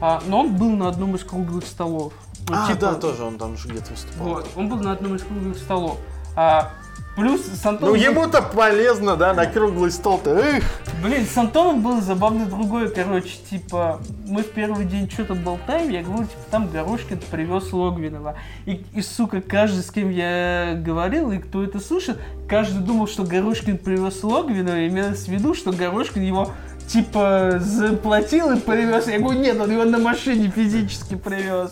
а, 0.00 0.22
но 0.26 0.40
он 0.42 0.54
был 0.56 0.70
на 0.70 0.88
одном 0.88 1.16
из 1.16 1.24
круглых 1.24 1.66
столов. 1.66 2.12
Ну, 2.48 2.56
А, 2.56 2.66
типа, 2.66 2.80
да, 2.80 2.94
тоже 2.94 3.22
он 3.24 3.38
там 3.38 3.56
же 3.56 3.68
где-то 3.68 3.90
выступал. 3.92 4.26
Вот, 4.28 4.48
он 4.56 4.68
был 4.68 4.78
на 4.78 4.92
одном 4.92 5.14
из 5.16 5.22
круглых 5.22 5.56
столов. 5.58 5.98
А, 6.36 6.70
плюс 7.16 7.42
с 7.42 7.64
Ну 7.64 7.70
Антоном... 7.70 7.94
был- 7.94 8.00
ему-то 8.00 8.42
полезно, 8.42 9.16
да, 9.16 9.34
на 9.34 9.46
круглый 9.46 9.90
стол-то. 9.90 10.30
Эх! 10.38 10.64
Блин, 11.02 11.26
с 11.26 11.36
Антоном 11.36 11.82
было 11.82 12.00
забавно 12.00 12.46
другое, 12.46 12.88
короче, 12.88 13.36
типа, 13.50 14.00
мы 14.26 14.42
в 14.42 14.50
первый 14.52 14.84
день 14.84 15.10
что-то 15.10 15.34
болтаем, 15.34 15.90
я 15.90 16.02
говорю, 16.02 16.24
типа, 16.24 16.42
там 16.50 16.68
Горошкин 16.68 17.20
привез 17.30 17.72
Логвинова. 17.72 18.36
И, 18.66 18.84
и, 18.94 19.02
сука, 19.02 19.40
каждый, 19.40 19.82
с 19.82 19.90
кем 19.90 20.10
я 20.10 20.74
говорил, 20.76 21.30
и 21.32 21.38
кто 21.38 21.62
это 21.62 21.80
слышит, 21.80 22.18
каждый 22.48 22.80
думал, 22.80 23.06
что 23.08 23.24
Горошкин 23.24 23.78
привез 23.78 24.22
Логвинова, 24.22 24.76
и 24.78 24.88
имелось 24.88 25.24
в 25.24 25.28
виду, 25.28 25.54
что 25.54 25.72
Горошкин 25.72 26.22
его, 26.22 26.52
типа, 26.88 27.58
заплатил 27.60 28.50
и 28.52 28.58
привез. 28.58 29.06
Я 29.08 29.18
говорю, 29.18 29.38
нет, 29.40 29.60
он 29.60 29.70
его 29.70 29.84
на 29.84 29.98
машине 29.98 30.50
физически 30.54 31.14
привез. 31.16 31.70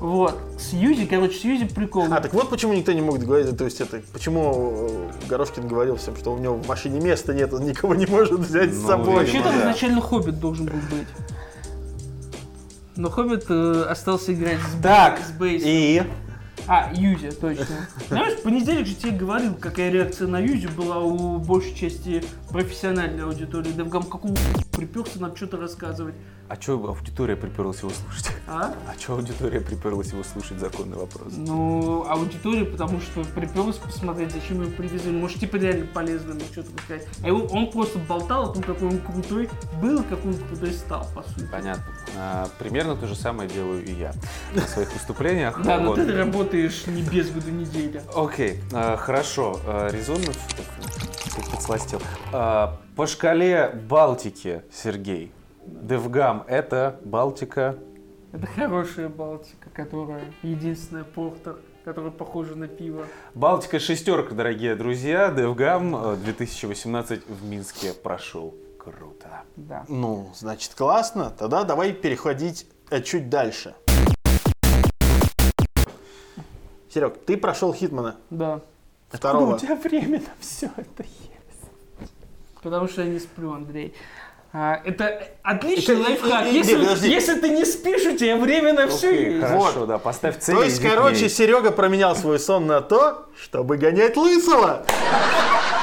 Вот. 0.00 0.36
С 0.58 0.72
Юзи, 0.72 1.06
короче, 1.06 1.38
с 1.38 1.44
Юзи 1.44 1.66
прикол. 1.66 2.06
А, 2.12 2.20
так 2.20 2.34
вот 2.34 2.50
почему 2.50 2.72
никто 2.72 2.92
не 2.92 3.00
мог 3.00 3.20
договориться, 3.20 3.54
то 3.54 3.64
есть 3.64 3.80
это, 3.80 4.00
почему 4.12 4.88
э, 4.90 5.28
Горошкин 5.28 5.68
говорил 5.68 5.94
всем, 5.96 6.16
что 6.16 6.32
у 6.32 6.38
него 6.38 6.56
в 6.56 6.66
машине 6.66 6.98
места 6.98 7.32
нет, 7.32 7.52
он 7.54 7.64
никого 7.66 7.94
не 7.94 8.06
может 8.06 8.32
взять 8.40 8.74
с 8.74 8.82
Ну, 8.82 8.88
собой. 8.88 9.14
Вообще 9.14 9.40
там 9.42 9.52
да. 9.54 9.60
изначально 9.60 10.00
Хоббит 10.00 10.40
должен 10.40 10.66
был 10.66 10.78
быть. 10.90 11.06
Но 12.96 13.10
Хоббит 13.10 13.44
э, 13.48 13.84
остался 13.88 14.34
играть 14.34 14.58
с, 14.58 14.82
Так, 14.82 15.20
с 15.20 15.30
Бейсом. 15.30 15.68
и... 15.70 16.02
А, 16.74 16.90
Юзи, 16.94 17.32
точно. 17.32 17.86
Знаешь, 18.08 18.38
в 18.38 18.44
понедельник 18.44 18.86
же 18.86 18.94
тебе 18.94 19.10
говорил, 19.10 19.54
какая 19.54 19.90
реакция 19.90 20.26
на 20.26 20.38
Юзи 20.38 20.68
была 20.68 21.00
у 21.00 21.36
большей 21.36 21.74
части 21.74 22.24
профессиональной 22.48 23.24
аудитории. 23.24 23.72
Девгам 23.72 24.04
какого 24.04 24.34
приперся 24.74 25.20
нам 25.20 25.36
что-то 25.36 25.58
рассказывать. 25.58 26.14
А 26.48 26.56
чё 26.56 26.74
аудитория 26.74 27.36
приперлась 27.36 27.80
его 27.80 27.90
слушать? 27.90 28.30
А? 28.46 28.74
А 28.86 28.96
чё 28.98 29.14
аудитория 29.14 29.60
приперлась 29.60 30.12
его 30.12 30.22
слушать? 30.22 30.58
Законный 30.58 30.96
вопрос. 30.96 31.32
Ну, 31.34 32.04
аудитория, 32.06 32.64
потому 32.64 33.00
что 33.00 33.24
приперлась 33.24 33.76
посмотреть, 33.76 34.32
зачем 34.32 34.60
его 34.60 34.70
привезли. 34.70 35.12
Может, 35.12 35.40
типа 35.40 35.56
реально 35.56 35.86
полезно 35.86 36.30
ему 36.30 36.40
что-то 36.52 36.68
рассказать. 36.76 37.06
А 37.22 37.26
его, 37.26 37.46
он 37.46 37.70
просто 37.70 37.98
болтал 37.98 38.50
о 38.50 38.52
том, 38.52 38.62
какой 38.62 38.88
он 38.88 38.98
крутой 38.98 39.48
был, 39.80 40.02
и 40.02 40.04
какой 40.04 40.32
он 40.32 40.38
крутой 40.38 40.72
стал, 40.72 41.06
по 41.14 41.22
сути. 41.22 41.48
Понятно. 41.50 41.84
А, 42.18 42.48
примерно 42.58 42.96
то 42.96 43.06
же 43.06 43.14
самое 43.14 43.48
делаю 43.48 43.84
и 43.84 43.92
я 43.92 44.12
на 44.54 44.62
своих 44.62 44.92
выступлениях. 44.92 45.58
Да, 45.62 45.80
но 45.80 45.94
ты 45.94 46.12
работаешь 46.12 46.61
не 46.86 47.02
без 47.02 47.30
года 47.30 47.50
недели. 47.50 48.02
Окей, 48.14 48.60
а, 48.72 48.96
хорошо. 48.96 49.58
А, 49.66 49.88
резонно 49.88 50.32
подсластил. 51.50 52.00
А, 52.32 52.78
по 52.96 53.06
шкале 53.06 53.70
Балтики, 53.88 54.62
Сергей, 54.72 55.32
DevGAMM 55.66 56.44
это 56.46 56.98
Балтика. 57.04 57.76
Это 58.32 58.46
хорошая 58.46 59.08
Балтика, 59.08 59.70
которая 59.70 60.22
единственная 60.42 61.04
портер, 61.04 61.58
которая 61.84 62.10
похожа 62.10 62.54
на 62.54 62.68
пиво. 62.68 63.06
Балтика 63.34 63.78
шестерка, 63.78 64.34
дорогие 64.34 64.74
друзья. 64.74 65.30
DevGAMM 65.30 65.94
э, 65.96 66.16
2018 66.16 67.28
в 67.28 67.44
Минске 67.44 67.92
прошел. 67.92 68.54
Круто. 68.78 69.42
Да. 69.56 69.84
Ну, 69.88 70.30
значит, 70.34 70.74
классно. 70.74 71.30
Тогда 71.30 71.62
давай 71.64 71.92
переходить 71.92 72.66
э, 72.90 73.00
чуть 73.00 73.28
дальше. 73.28 73.74
Серег, 76.92 77.24
ты 77.24 77.36
прошел 77.36 77.72
Хитмана 77.72 78.16
Да. 78.30 78.60
второго. 79.10 79.58
тебя 79.58 79.76
время 79.76 80.18
на 80.20 80.26
все 80.40 80.66
это 80.76 81.02
есть? 81.02 81.70
Потому 82.62 82.88
что 82.88 83.02
я 83.02 83.08
не 83.08 83.18
сплю, 83.18 83.52
Андрей. 83.52 83.94
А, 84.54 84.78
это 84.84 85.28
отличный 85.42 85.94
Это- 85.94 86.02
лайфхак. 86.04 86.46
и- 86.46 86.50
и- 86.50 86.54
Если, 86.56 86.74
не, 86.74 86.78
подожди. 86.84 87.08
если 87.10 87.40
ты 87.40 87.48
не 87.48 87.64
спишь, 87.64 88.04
у 88.04 88.14
тебя 88.16 88.36
время 88.36 88.74
на 88.74 88.86
все 88.88 89.08
Окей, 89.08 89.32
есть. 89.36 89.46
хорошо, 89.46 89.86
да, 89.86 89.96
поставь 89.98 90.38
цель. 90.38 90.54
То 90.56 90.62
есть, 90.62 90.82
короче, 90.82 91.20
ней. 91.22 91.28
Серега 91.30 91.70
променял 91.70 92.14
свой 92.14 92.38
сон 92.38 92.66
на 92.66 92.82
то, 92.82 93.26
чтобы 93.42 93.78
гонять 93.78 94.14
лысого. 94.18 94.84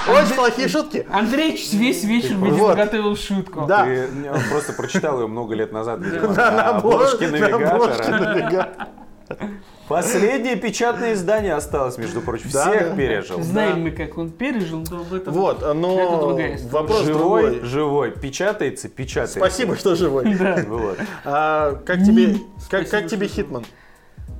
Очень 0.08 0.36
плохие 0.36 0.68
шутки. 0.68 1.08
Андрей 1.12 1.54
весь 1.74 2.04
вечер, 2.04 2.36
видимо, 2.36 2.52
Вот. 2.58 2.78
готовил 2.78 3.16
шутку. 3.16 3.66
Да. 3.66 3.86
Ты 3.86 4.08
он 4.32 4.40
просто 4.52 4.74
прочитал 4.74 5.20
ее 5.20 5.26
много 5.28 5.56
лет 5.56 5.72
назад, 5.72 6.00
видимо, 6.02 6.34
Да, 6.36 6.52
на 6.52 6.70
обложке 6.78 7.26
обложке 7.26 8.12
навигатора. 8.12 8.88
Последнее 9.90 10.56
печатное 10.56 11.14
издание 11.14 11.56
осталось, 11.56 11.98
между 11.98 12.22
прочим. 12.22 12.50
Да, 12.54 12.70
Всех 12.70 12.90
да. 12.92 12.96
пережил. 12.96 13.42
Знаем 13.42 13.82
мы, 13.82 13.92
как 13.92 14.18
он 14.18 14.30
пережил, 14.30 14.84
но 14.90 15.02
об 15.02 15.14
этом... 15.14 15.34
Вот, 15.34 15.58
Это 15.58 15.74
но 15.74 16.22
другая 16.22 16.56
история. 16.56 16.72
вопрос 16.72 17.02
живой, 17.06 17.42
другой. 17.52 17.66
живой. 17.68 18.12
Печатается, 18.12 18.88
печатается. 18.88 19.40
Спасибо, 19.40 19.76
что 19.76 19.96
живой. 19.96 20.36
Да. 20.40 20.64
Вот. 20.68 20.98
А, 21.26 21.76
как 21.86 22.04
тебе, 22.04 22.36
как, 22.70 23.08
тебе 23.08 23.28
Хитман? 23.28 23.66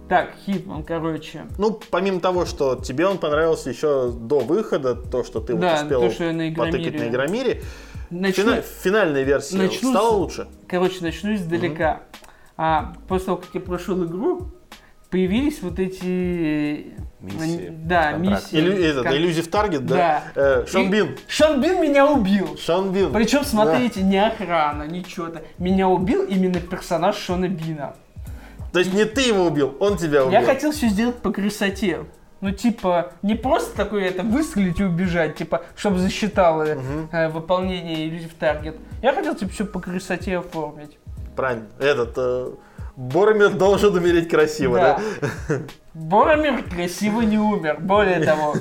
Так, 0.08 0.34
Хитман, 0.46 0.84
короче. 0.84 1.42
Ну, 1.58 1.80
помимо 1.92 2.20
того, 2.20 2.46
что 2.46 2.76
тебе 2.76 3.08
он 3.08 3.18
понравился 3.18 3.70
еще 3.72 4.12
до 4.12 4.40
выхода, 4.40 4.94
то, 4.96 5.24
что 5.24 5.40
ты 5.40 5.56
Да, 5.56 5.74
вот 5.76 5.82
успел 5.84 6.02
то, 6.02 6.12
что 6.12 6.24
я 6.26 6.34
на 6.34 6.56
потыкать 6.56 6.88
Игромире. 6.88 7.00
на 7.06 7.10
Игромире, 7.10 7.62
Начну, 8.12 8.44
фина- 8.44 8.62
финальная 8.84 9.24
версия 9.24 9.58
начну 9.58 9.92
стала 9.92 10.10
с- 10.10 10.14
лучше? 10.14 10.48
Короче, 10.68 10.98
начну 11.02 11.34
издалека. 11.36 12.02
А, 12.58 12.94
после 13.08 13.26
того, 13.28 13.38
как 13.38 13.50
я 13.54 13.62
прошел 13.62 14.04
игру, 14.06 14.52
появились 15.10 15.62
вот 15.62 15.80
эти... 15.80 16.94
Миссии, 17.22 17.68
э, 17.68 17.72
Да, 17.72 18.14
контракты. 18.14 18.56
миссии. 18.56 18.60
Илю- 18.70 18.82
этот, 18.82 19.04
Кон- 19.04 19.14
Illusive 19.14 19.50
Target, 19.50 19.80
да? 19.80 20.24
Да. 20.36 20.42
Э, 20.62 20.66
Шон 20.68 20.84
И- 20.84 20.90
Бин. 20.90 21.18
Шон 21.28 21.62
Бин 21.62 21.82
меня 21.82 22.08
убил. 22.08 22.58
Шон 22.58 22.94
Бин. 22.94 23.12
Причем, 23.12 23.44
смотрите, 23.44 24.02
не 24.04 24.18
охрана, 24.26 24.84
ничего-то. 24.84 25.42
Меня 25.58 25.90
убил 25.90 26.24
именно 26.24 26.62
персонаж 26.62 27.18
Шона 27.18 27.50
Бина. 27.50 27.96
То 28.72 28.80
есть 28.80 28.94
не 28.94 29.04
ты 29.04 29.22
его 29.22 29.46
убил, 29.48 29.76
он 29.80 29.98
тебя 29.98 30.24
убил. 30.24 30.32
Я 30.40 30.46
хотел 30.46 30.72
все 30.72 30.88
сделать 30.88 31.18
по 31.18 31.32
красоте. 31.32 32.06
Ну, 32.42 32.52
типа, 32.52 33.12
не 33.22 33.36
просто 33.36 33.76
такое 33.76 34.06
это 34.06 34.24
выстрелить 34.24 34.80
и 34.80 34.84
убежать, 34.86 35.36
типа, 35.36 35.64
чтобы 35.76 36.00
засчитало 36.00 36.64
э, 37.12 37.28
выполнение 37.28 38.08
Illusive 38.08 38.32
Target. 38.40 38.78
Я 39.02 39.12
хотел, 39.14 39.36
типа, 39.36 39.52
все 39.52 39.66
по 39.66 39.82
красоте 39.82 40.38
оформить. 40.38 40.98
Правильно. 41.36 41.66
Этот, 41.80 42.14
э, 42.16 42.52
Боромир 43.00 43.54
должен 43.54 43.96
умереть 43.96 44.28
красиво, 44.28 44.78
да? 44.78 45.02
Да. 45.48 45.56
Боромир 45.94 46.64
красиво 46.64 47.22
не 47.22 47.40
умер, 47.40 47.78
более 47.80 48.20
того. 48.20 48.56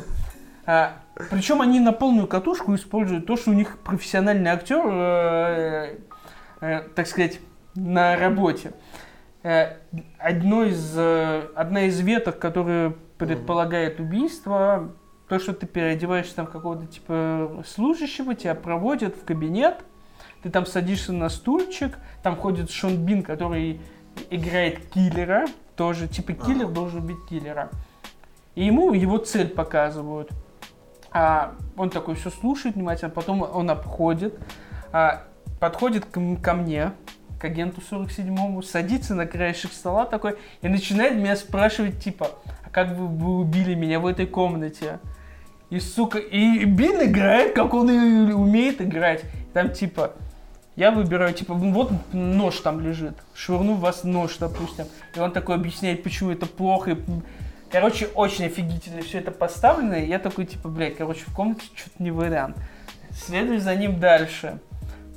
причем 1.30 1.60
они 1.60 1.80
на 1.80 1.92
полную 1.92 2.28
катушку 2.28 2.72
используют 2.76 3.26
то, 3.26 3.36
что 3.36 3.50
у 3.50 3.54
них 3.54 3.78
профессиональный 3.78 4.50
актер, 4.50 4.80
э, 4.86 5.98
э, 6.60 6.80
так 6.94 7.08
сказать, 7.08 7.40
на 7.74 8.16
работе. 8.16 8.74
Э, 9.42 9.78
одно 10.20 10.62
из, 10.62 10.94
э, 10.96 11.48
одна 11.56 11.86
из 11.86 11.98
веток, 11.98 12.38
которая 12.38 12.94
предполагает 13.18 13.98
убийство, 13.98 14.92
то, 15.28 15.40
что 15.40 15.52
ты 15.52 15.66
переодеваешься 15.66 16.36
там 16.36 16.46
какого-то 16.46 16.86
типа 16.86 17.64
служащего, 17.66 18.36
тебя 18.36 18.54
проводят 18.54 19.16
в 19.16 19.24
кабинет, 19.24 19.78
ты 20.44 20.50
там 20.50 20.64
садишься 20.64 21.12
на 21.12 21.28
стульчик, 21.28 21.98
там 22.22 22.36
ходит 22.36 22.70
Шон 22.70 23.04
Бин, 23.04 23.24
который 23.24 23.80
играет 24.30 24.86
киллера, 24.90 25.46
тоже, 25.76 26.08
типа, 26.08 26.32
киллер 26.32 26.68
должен 26.68 27.04
убить 27.04 27.18
киллера. 27.28 27.70
И 28.54 28.64
ему 28.64 28.92
его 28.92 29.18
цель 29.18 29.48
показывают. 29.48 30.30
А, 31.10 31.54
он 31.76 31.90
такой 31.90 32.16
все 32.16 32.30
слушает 32.30 32.74
внимательно, 32.74 33.10
потом 33.10 33.42
он 33.42 33.70
обходит, 33.70 34.38
а, 34.92 35.24
подходит 35.60 36.04
к 36.04 36.40
ко 36.40 36.54
мне, 36.54 36.92
к 37.38 37.44
агенту 37.44 37.80
47-му, 37.80 38.60
садится 38.62 39.14
на 39.14 39.26
краешек 39.26 39.72
стола 39.72 40.04
такой 40.04 40.36
и 40.60 40.68
начинает 40.68 41.16
меня 41.16 41.36
спрашивать, 41.36 42.02
типа, 42.02 42.32
а 42.64 42.70
как 42.70 42.96
вы, 42.96 43.06
вы 43.06 43.38
убили 43.38 43.74
меня 43.74 44.00
в 44.00 44.06
этой 44.06 44.26
комнате? 44.26 44.98
И, 45.70 45.80
сука, 45.80 46.18
и 46.18 46.64
Бин 46.64 47.02
играет, 47.02 47.54
как 47.54 47.74
он 47.74 47.90
и 47.90 48.32
умеет 48.32 48.80
играть. 48.80 49.22
Там, 49.52 49.70
типа, 49.72 50.14
я 50.78 50.92
выбираю, 50.92 51.34
типа, 51.34 51.54
вот 51.54 51.90
нож 52.12 52.60
там 52.60 52.80
лежит, 52.80 53.16
швырну 53.34 53.74
в 53.74 53.80
вас 53.80 54.04
нож, 54.04 54.36
допустим. 54.36 54.86
И 55.16 55.18
он 55.18 55.32
такой 55.32 55.56
объясняет, 55.56 56.04
почему 56.04 56.30
это 56.30 56.46
плохо. 56.46 56.92
И, 56.92 56.96
короче, 57.68 58.06
очень 58.14 58.44
офигительно 58.44 59.02
все 59.02 59.18
это 59.18 59.32
поставлено. 59.32 59.94
И 59.94 60.06
я 60.06 60.20
такой, 60.20 60.46
типа, 60.46 60.68
блядь, 60.68 60.96
короче, 60.96 61.24
в 61.26 61.34
комнате 61.34 61.62
что-то 61.74 62.00
не 62.00 62.12
вариант. 62.12 62.56
Следую 63.10 63.60
за 63.60 63.74
ним 63.74 63.98
дальше. 63.98 64.60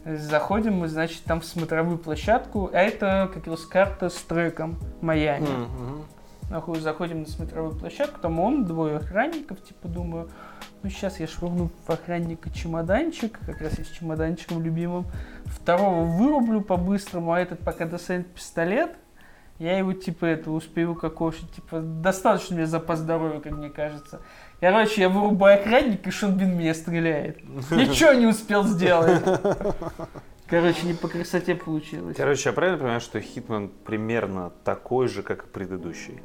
Заходим 0.03 0.79
мы, 0.79 0.87
значит, 0.87 1.21
там 1.25 1.41
в 1.41 1.45
смотровую 1.45 1.99
площадку, 1.99 2.71
а 2.73 2.79
это 2.79 3.29
как 3.31 3.45
раз 3.45 3.63
карта 3.67 4.09
с 4.09 4.15
треком 4.15 4.79
Майами. 4.99 5.45
Мгм. 5.45 6.05
Нахуй 6.51 6.81
заходим 6.81 7.21
на 7.21 7.27
смотровую 7.27 7.73
площадку, 7.73 8.19
там 8.19 8.37
он, 8.41 8.65
двое 8.65 8.97
охранников, 8.97 9.63
типа, 9.63 9.87
думаю, 9.87 10.29
ну 10.83 10.89
сейчас 10.89 11.21
я 11.21 11.25
швырну 11.25 11.69
в 11.87 11.89
охранника 11.89 12.49
чемоданчик, 12.49 13.39
как 13.45 13.61
раз 13.61 13.79
и 13.79 13.85
с 13.85 13.87
чемоданчиком 13.87 14.61
любимым. 14.61 15.05
Второго 15.45 16.03
вырублю 16.03 16.59
по-быстрому, 16.59 17.31
а 17.31 17.39
этот 17.39 17.59
пока 17.59 17.85
достанет 17.85 18.27
пистолет, 18.27 18.91
я 19.59 19.77
его, 19.77 19.93
типа, 19.93 20.25
это, 20.25 20.51
успею 20.51 20.93
кокошить, 20.93 21.49
типа, 21.53 21.79
достаточно 21.79 22.55
меня 22.55 22.65
запас 22.65 22.99
здоровья, 22.99 23.39
как 23.39 23.53
мне 23.53 23.69
кажется. 23.69 24.19
Короче, 24.59 24.99
я 25.01 25.07
вырубаю 25.07 25.57
охранника, 25.57 26.09
и 26.09 26.11
Шон 26.11 26.33
Бин 26.35 26.57
меня 26.57 26.73
стреляет. 26.73 27.41
Ничего 27.71 28.11
не 28.11 28.25
успел 28.25 28.65
сделать. 28.65 29.23
Короче, 30.47 30.85
не 30.85 30.95
по 30.95 31.07
красоте 31.07 31.55
получилось. 31.55 32.17
Короче, 32.17 32.49
я 32.49 32.53
правильно 32.53 32.77
понимаю, 32.77 32.99
что 32.99 33.21
Хитман 33.21 33.69
примерно 33.69 34.51
такой 34.65 35.07
же, 35.07 35.23
как 35.23 35.45
и 35.45 35.47
предыдущий? 35.47 36.19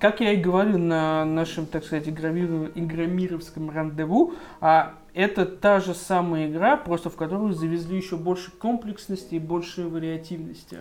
Как 0.00 0.20
я 0.20 0.32
и 0.32 0.36
говорил 0.36 0.78
на 0.78 1.24
нашем, 1.24 1.66
так 1.66 1.84
сказать, 1.84 2.06
игромиров- 2.08 2.72
игромировском 2.74 3.68
рандеву, 3.70 4.32
а, 4.60 4.94
это 5.12 5.44
та 5.44 5.80
же 5.80 5.94
самая 5.94 6.48
игра, 6.48 6.76
просто 6.76 7.10
в 7.10 7.16
которую 7.16 7.52
завезли 7.52 7.96
еще 7.98 8.16
больше 8.16 8.50
комплексности 8.50 9.34
и 9.34 9.38
больше 9.38 9.86
вариативности. 9.88 10.78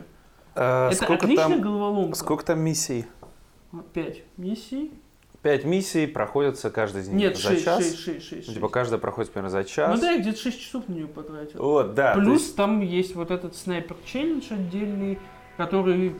А, 0.56 0.88
это 0.90 1.04
сколько 1.04 1.26
отличная 1.26 1.50
там, 1.50 1.62
головоломка. 1.62 2.16
сколько 2.18 2.46
там 2.46 2.60
миссий? 2.62 3.06
Пять 3.94 4.24
миссий? 4.38 4.92
Пять 5.42 5.66
миссий 5.66 6.08
проходятся 6.08 6.70
каждый 6.72 7.02
из 7.02 7.10
них 7.10 7.18
Нет, 7.18 7.38
за 7.38 7.50
шесть, 7.50 7.66
час. 7.66 7.78
шесть, 7.84 8.00
шесть, 8.00 8.26
шесть. 8.26 8.48
Ну, 8.48 8.54
Типа 8.54 8.66
шесть. 8.68 8.74
каждая 8.74 9.00
проходит 9.00 9.32
примерно 9.32 9.50
за 9.52 9.64
час. 9.66 9.96
Ну 9.96 10.02
да, 10.02 10.12
я 10.12 10.20
где-то 10.20 10.40
6 10.40 10.60
часов 10.62 10.88
на 10.88 10.94
нее 10.94 11.08
потратил. 11.08 11.62
Вот, 11.62 11.94
да. 11.94 12.14
Плюс 12.16 12.42
есть- 12.42 12.56
там 12.56 12.80
есть 12.82 13.16
вот 13.16 13.32
этот 13.32 13.56
снайпер 13.56 13.96
челлендж 14.06 14.46
отдельный, 14.52 15.20
который 15.58 16.16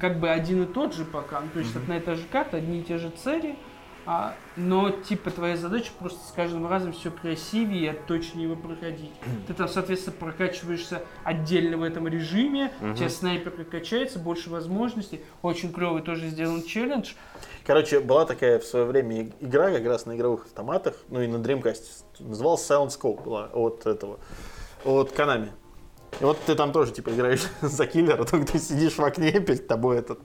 как 0.00 0.20
бы 0.20 0.30
один 0.30 0.62
и 0.62 0.66
тот 0.66 0.94
же 0.94 1.04
пока. 1.04 1.40
Ну, 1.40 1.48
То 1.52 1.60
есть 1.60 1.74
одна 1.76 1.98
и 1.98 2.00
та 2.00 2.14
же 2.14 2.22
карта, 2.30 2.58
одни 2.58 2.80
и 2.80 2.82
те 2.82 2.98
же 2.98 3.10
цели. 3.10 3.56
А, 4.06 4.34
но 4.56 4.90
типа 4.90 5.30
твоя 5.30 5.56
задача 5.56 5.90
просто 5.98 6.20
с 6.28 6.32
каждым 6.32 6.66
разом 6.66 6.92
все 6.92 7.10
красивее 7.10 7.94
и 7.94 8.06
точнее 8.06 8.44
его 8.44 8.56
проходить. 8.56 9.12
Ты 9.46 9.54
там, 9.54 9.66
соответственно, 9.66 10.16
прокачиваешься 10.18 11.02
отдельно 11.22 11.78
в 11.78 11.82
этом 11.82 12.06
режиме, 12.06 12.70
у 12.82 12.94
тебя 12.94 13.08
снайперка 13.08 13.64
качается, 13.64 14.18
больше 14.18 14.50
возможностей. 14.50 15.22
Очень 15.40 15.72
клевый 15.72 16.02
тоже 16.02 16.28
сделан 16.28 16.62
челлендж. 16.62 17.14
Короче, 17.64 18.00
была 18.00 18.26
такая 18.26 18.58
в 18.58 18.64
свое 18.64 18.84
время 18.84 19.30
игра 19.40 19.70
как 19.70 19.86
раз 19.86 20.04
на 20.04 20.16
игровых 20.16 20.44
автоматах, 20.44 20.96
ну 21.08 21.22
и 21.22 21.26
на 21.26 21.36
Dreamcast. 21.36 22.04
Называлась 22.18 22.70
Silent 22.70 22.88
Scope 22.88 23.24
была 23.24 23.46
от 23.46 23.86
этого, 23.86 24.18
от 24.84 25.12
Konami. 25.12 25.48
И 26.20 26.24
вот 26.24 26.38
ты 26.46 26.54
там 26.54 26.72
тоже 26.72 26.92
типа 26.92 27.10
играешь 27.10 27.42
за 27.60 27.86
киллера, 27.86 28.24
только 28.24 28.52
ты 28.52 28.58
сидишь 28.58 28.96
в 28.96 29.04
окне, 29.04 29.32
перед 29.32 29.66
тобой 29.66 29.98
этот... 29.98 30.20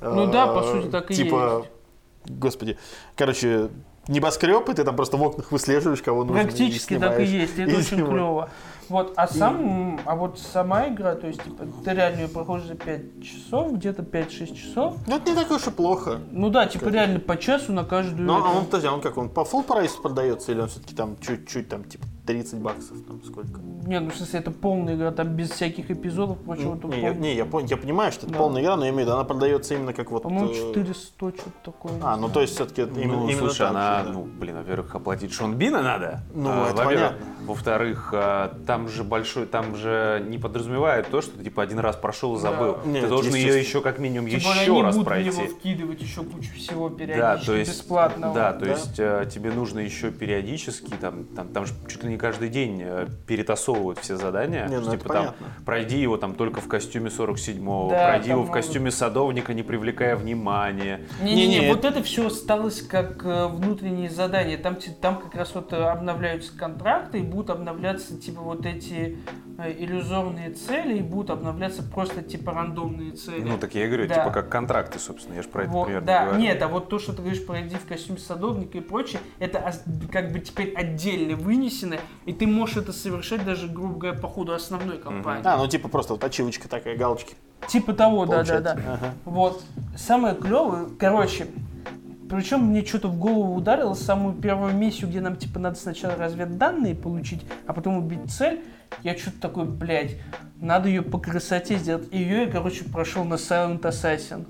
Ну 0.00 0.28
э, 0.28 0.32
да, 0.32 0.46
по 0.46 0.62
сути, 0.62 0.88
так 0.88 1.10
и 1.10 1.14
типа, 1.14 1.64
есть. 1.64 2.38
Господи, 2.38 2.78
короче, 3.16 3.70
небоскреб, 4.08 4.68
и 4.68 4.74
ты 4.74 4.84
там 4.84 4.96
просто 4.96 5.16
в 5.16 5.22
окнах 5.22 5.50
выслеживаешь, 5.52 6.02
кого 6.02 6.24
нужно. 6.24 6.40
и 6.40 6.44
Практически 6.44 6.98
так 6.98 7.20
и 7.20 7.24
есть, 7.24 7.58
это 7.58 7.70
И 7.70 7.74
очень 7.74 7.84
снимаешь. 7.84 8.14
клево. 8.14 8.50
Вот, 8.88 9.14
а 9.16 9.26
сам, 9.26 10.00
а 10.04 10.14
вот 10.14 10.38
сама 10.38 10.88
игра, 10.88 11.16
то 11.16 11.26
есть, 11.26 11.42
типа, 11.42 11.64
ты 11.84 11.90
реально 11.92 12.20
ее 12.20 12.28
проходишь 12.28 12.66
за 12.66 12.76
5 12.76 13.22
часов, 13.22 13.72
где-то 13.72 14.02
5-6 14.02 14.54
часов. 14.54 14.94
Ну, 15.08 15.16
это 15.16 15.28
не 15.28 15.34
так 15.34 15.50
уж 15.50 15.66
и 15.66 15.70
плохо. 15.70 16.20
Ну 16.30 16.50
да, 16.50 16.66
типа, 16.66 16.88
реально 16.88 17.18
по 17.18 17.36
часу 17.36 17.72
на 17.72 17.84
каждую. 17.84 18.26
Ну, 18.26 18.34
а 18.34 18.52
он, 18.52 18.66
подожди, 18.66 18.86
а 18.86 18.92
он 18.92 19.00
как, 19.00 19.16
он 19.16 19.28
по 19.28 19.40
full 19.40 19.64
прайсу 19.64 20.00
продается, 20.00 20.52
или 20.52 20.60
он 20.60 20.68
все-таки 20.68 20.94
там 20.94 21.16
чуть-чуть, 21.18 21.68
там, 21.68 21.82
типа, 21.82 22.06
30 22.26 22.58
баксов, 22.58 22.96
там, 23.06 23.22
сколько? 23.24 23.60
Не, 23.86 24.00
ну 24.00 24.10
в 24.10 24.16
смысле, 24.16 24.40
это 24.40 24.50
полная 24.50 24.96
игра, 24.96 25.12
там 25.12 25.28
без 25.28 25.50
всяких 25.50 25.90
эпизодов, 25.90 26.38
прочего. 26.38 26.78
Ну, 26.82 26.88
не, 26.92 27.00
я, 27.02 27.12
пол- 27.12 27.20
не, 27.20 27.34
я, 27.34 27.44
пон- 27.44 27.66
я 27.68 27.76
понимаю, 27.76 28.12
что 28.12 28.26
это 28.26 28.32
Да. 28.34 28.38
полная 28.40 28.62
игра, 28.62 28.76
но 28.76 28.84
я 28.84 28.90
имею 28.90 29.04
в 29.04 29.06
виду, 29.08 29.14
она 29.16 29.24
продается 29.24 29.74
именно 29.74 29.92
как 29.92 30.10
вот... 30.10 30.24
По-моему, 30.24 30.50
э, 30.50 30.54
400, 30.54 31.08
что-то 31.16 31.50
такое. 31.64 31.92
А, 32.02 32.16
ну 32.16 32.28
то 32.28 32.40
есть 32.40 32.54
все-таки 32.54 32.82
именно, 32.82 33.16
ну, 33.20 33.28
именно 33.28 33.38
слушай, 33.38 33.58
так 33.58 33.70
она, 33.70 34.02
да. 34.04 34.10
ну, 34.12 34.24
блин, 34.24 34.56
во-первых, 34.56 34.94
оплатить 34.94 35.32
Шон 35.32 35.54
Бина 35.54 35.82
надо. 35.82 36.20
Ну, 36.34 36.50
а, 36.50 36.70
это 36.70 36.82
понятно. 36.84 37.18
Во-вторых, 37.46 38.10
а, 38.12 38.52
там 38.66 38.88
же 38.88 39.04
большой, 39.04 39.46
там 39.46 39.76
же 39.76 40.24
не 40.28 40.38
подразумевает 40.38 41.08
то, 41.08 41.22
что 41.22 41.38
ты 41.38 41.44
типа 41.44 41.62
один 41.62 41.78
раз 41.78 41.94
прошел 41.96 42.32
и 42.36 42.42
Да. 42.42 42.50
забыл. 42.50 42.78
Нет, 42.84 43.02
ты 43.02 43.08
должен 43.08 43.34
ее 43.34 43.58
еще 43.58 43.80
как 43.80 43.98
минимум 44.00 44.24
более 44.26 44.38
еще 44.38 44.72
они 44.72 44.82
раз 44.82 44.96
пройти. 44.98 45.30
него 45.30 45.46
вкидывать 45.46 46.02
еще 46.02 46.22
кучу 46.24 46.52
всего 46.56 46.88
Да, 46.88 46.96
периодически, 46.96 47.46
то 47.46 47.54
есть, 47.56 47.70
бесплатного. 47.70 48.34
да, 48.34 48.52
то 48.52 48.64
Да. 48.64 48.70
есть 48.72 48.98
э, 48.98 49.28
тебе 49.32 49.52
нужно 49.52 49.78
еще 49.78 50.10
периодически, 50.10 50.90
там, 51.00 51.24
там, 51.24 51.48
там 51.48 51.66
же 51.66 51.74
чуть 51.88 52.02
ли 52.02 52.10
не 52.10 52.15
каждый 52.18 52.48
день 52.48 52.80
э, 52.82 53.06
перетасовывают 53.26 53.98
все 53.98 54.16
задания. 54.16 54.66
Не, 54.66 54.80
ну 54.80 54.90
типа 54.90 55.08
там, 55.08 55.16
понятно. 55.16 55.46
пройди 55.64 56.00
его 56.00 56.16
там 56.16 56.34
только 56.34 56.60
в 56.60 56.68
костюме 56.68 57.08
47-го, 57.08 57.90
Да, 57.90 58.08
пройди 58.08 58.30
его 58.30 58.42
в 58.42 58.50
костюме 58.50 58.90
садовника, 58.90 59.54
не 59.54 59.62
привлекая 59.62 60.16
внимания. 60.16 61.00
Не-не-не, 61.20 61.58
Не-не, 61.58 61.72
вот 61.72 61.84
это 61.84 62.02
все 62.02 62.26
осталось 62.26 62.82
как 62.82 63.24
э, 63.24 63.46
внутренние 63.46 64.10
задания. 64.10 64.58
Там, 64.58 64.76
там 65.00 65.20
как 65.20 65.34
раз 65.34 65.54
вот 65.54 65.72
э, 65.72 65.76
обновляются 65.76 66.56
контракты, 66.56 67.18
и 67.18 67.22
будут 67.22 67.50
обновляться 67.50 68.16
типа 68.16 68.40
вот 68.40 68.66
эти 68.66 69.18
иллюзорные 69.58 70.50
цели, 70.50 70.98
и 70.98 71.02
будут 71.02 71.30
обновляться 71.30 71.82
просто 71.82 72.22
типа 72.22 72.52
рандомные 72.52 73.12
цели. 73.12 73.42
Ну, 73.42 73.58
так 73.58 73.74
я 73.74 73.84
и 73.84 73.88
говорю, 73.88 74.08
Да. 74.08 74.14
типа 74.14 74.30
как 74.30 74.48
контракты, 74.48 74.98
собственно, 74.98 75.36
я 75.36 75.42
же 75.42 75.48
про 75.48 75.62
это 75.64 75.70
Вот, 75.72 76.04
да, 76.04 76.24
говорю. 76.26 76.40
нет, 76.40 76.62
а 76.62 76.68
вот 76.68 76.88
то, 76.88 76.98
что 76.98 77.12
ты 77.12 77.22
говоришь, 77.22 77.44
пройди 77.46 77.76
в 77.76 77.86
костюме 77.86 78.18
садовника 78.18 78.78
и 78.78 78.80
прочее, 78.80 79.20
это 79.38 79.72
как 80.12 80.32
бы 80.32 80.40
теперь 80.40 80.74
отдельно 80.74 81.36
вынесено, 81.36 81.96
и 82.26 82.32
ты 82.32 82.46
можешь 82.46 82.76
это 82.76 82.92
совершать 82.92 83.44
даже, 83.44 83.66
грубо 83.68 83.98
говоря, 83.98 84.18
по 84.18 84.28
ходу 84.28 84.52
основной 84.52 84.98
кампании. 84.98 85.42
А, 85.46 85.56
ну 85.56 85.66
типа 85.66 85.88
просто 85.88 86.12
вот 86.14 86.24
ачивочка 86.24 86.68
такая, 86.68 86.96
галочки. 86.96 87.34
Типа 87.68 87.94
того, 87.94 88.26
да, 88.26 88.30
да, 88.30 88.36
получается. 88.36 88.74
да. 88.84 88.92
Ага. 88.94 89.14
Вот. 89.24 89.64
Самое 89.96 90.34
клевое, 90.34 90.88
короче, 90.98 91.46
причем 92.28 92.64
мне 92.64 92.84
что-то 92.84 93.08
в 93.08 93.18
голову 93.18 93.54
ударило 93.54 93.94
самую 93.94 94.34
первую 94.34 94.74
миссию, 94.74 95.08
где 95.08 95.20
нам 95.20 95.36
типа 95.36 95.58
надо 95.58 95.76
сначала 95.76 96.16
разведданные 96.16 96.94
получить, 96.94 97.42
а 97.66 97.72
потом 97.72 97.96
убить 97.98 98.30
цель. 98.32 98.64
Я 99.02 99.16
что-то 99.16 99.40
такой, 99.40 99.64
блядь, 99.64 100.16
надо 100.60 100.88
ее 100.88 101.02
по 101.02 101.18
красоте 101.18 101.76
сделать. 101.76 102.08
И 102.10 102.18
ее 102.18 102.44
я, 102.44 102.50
короче, 102.50 102.84
прошел 102.84 103.24
на 103.24 103.34
Silent 103.34 103.82
Assassin. 103.82 104.46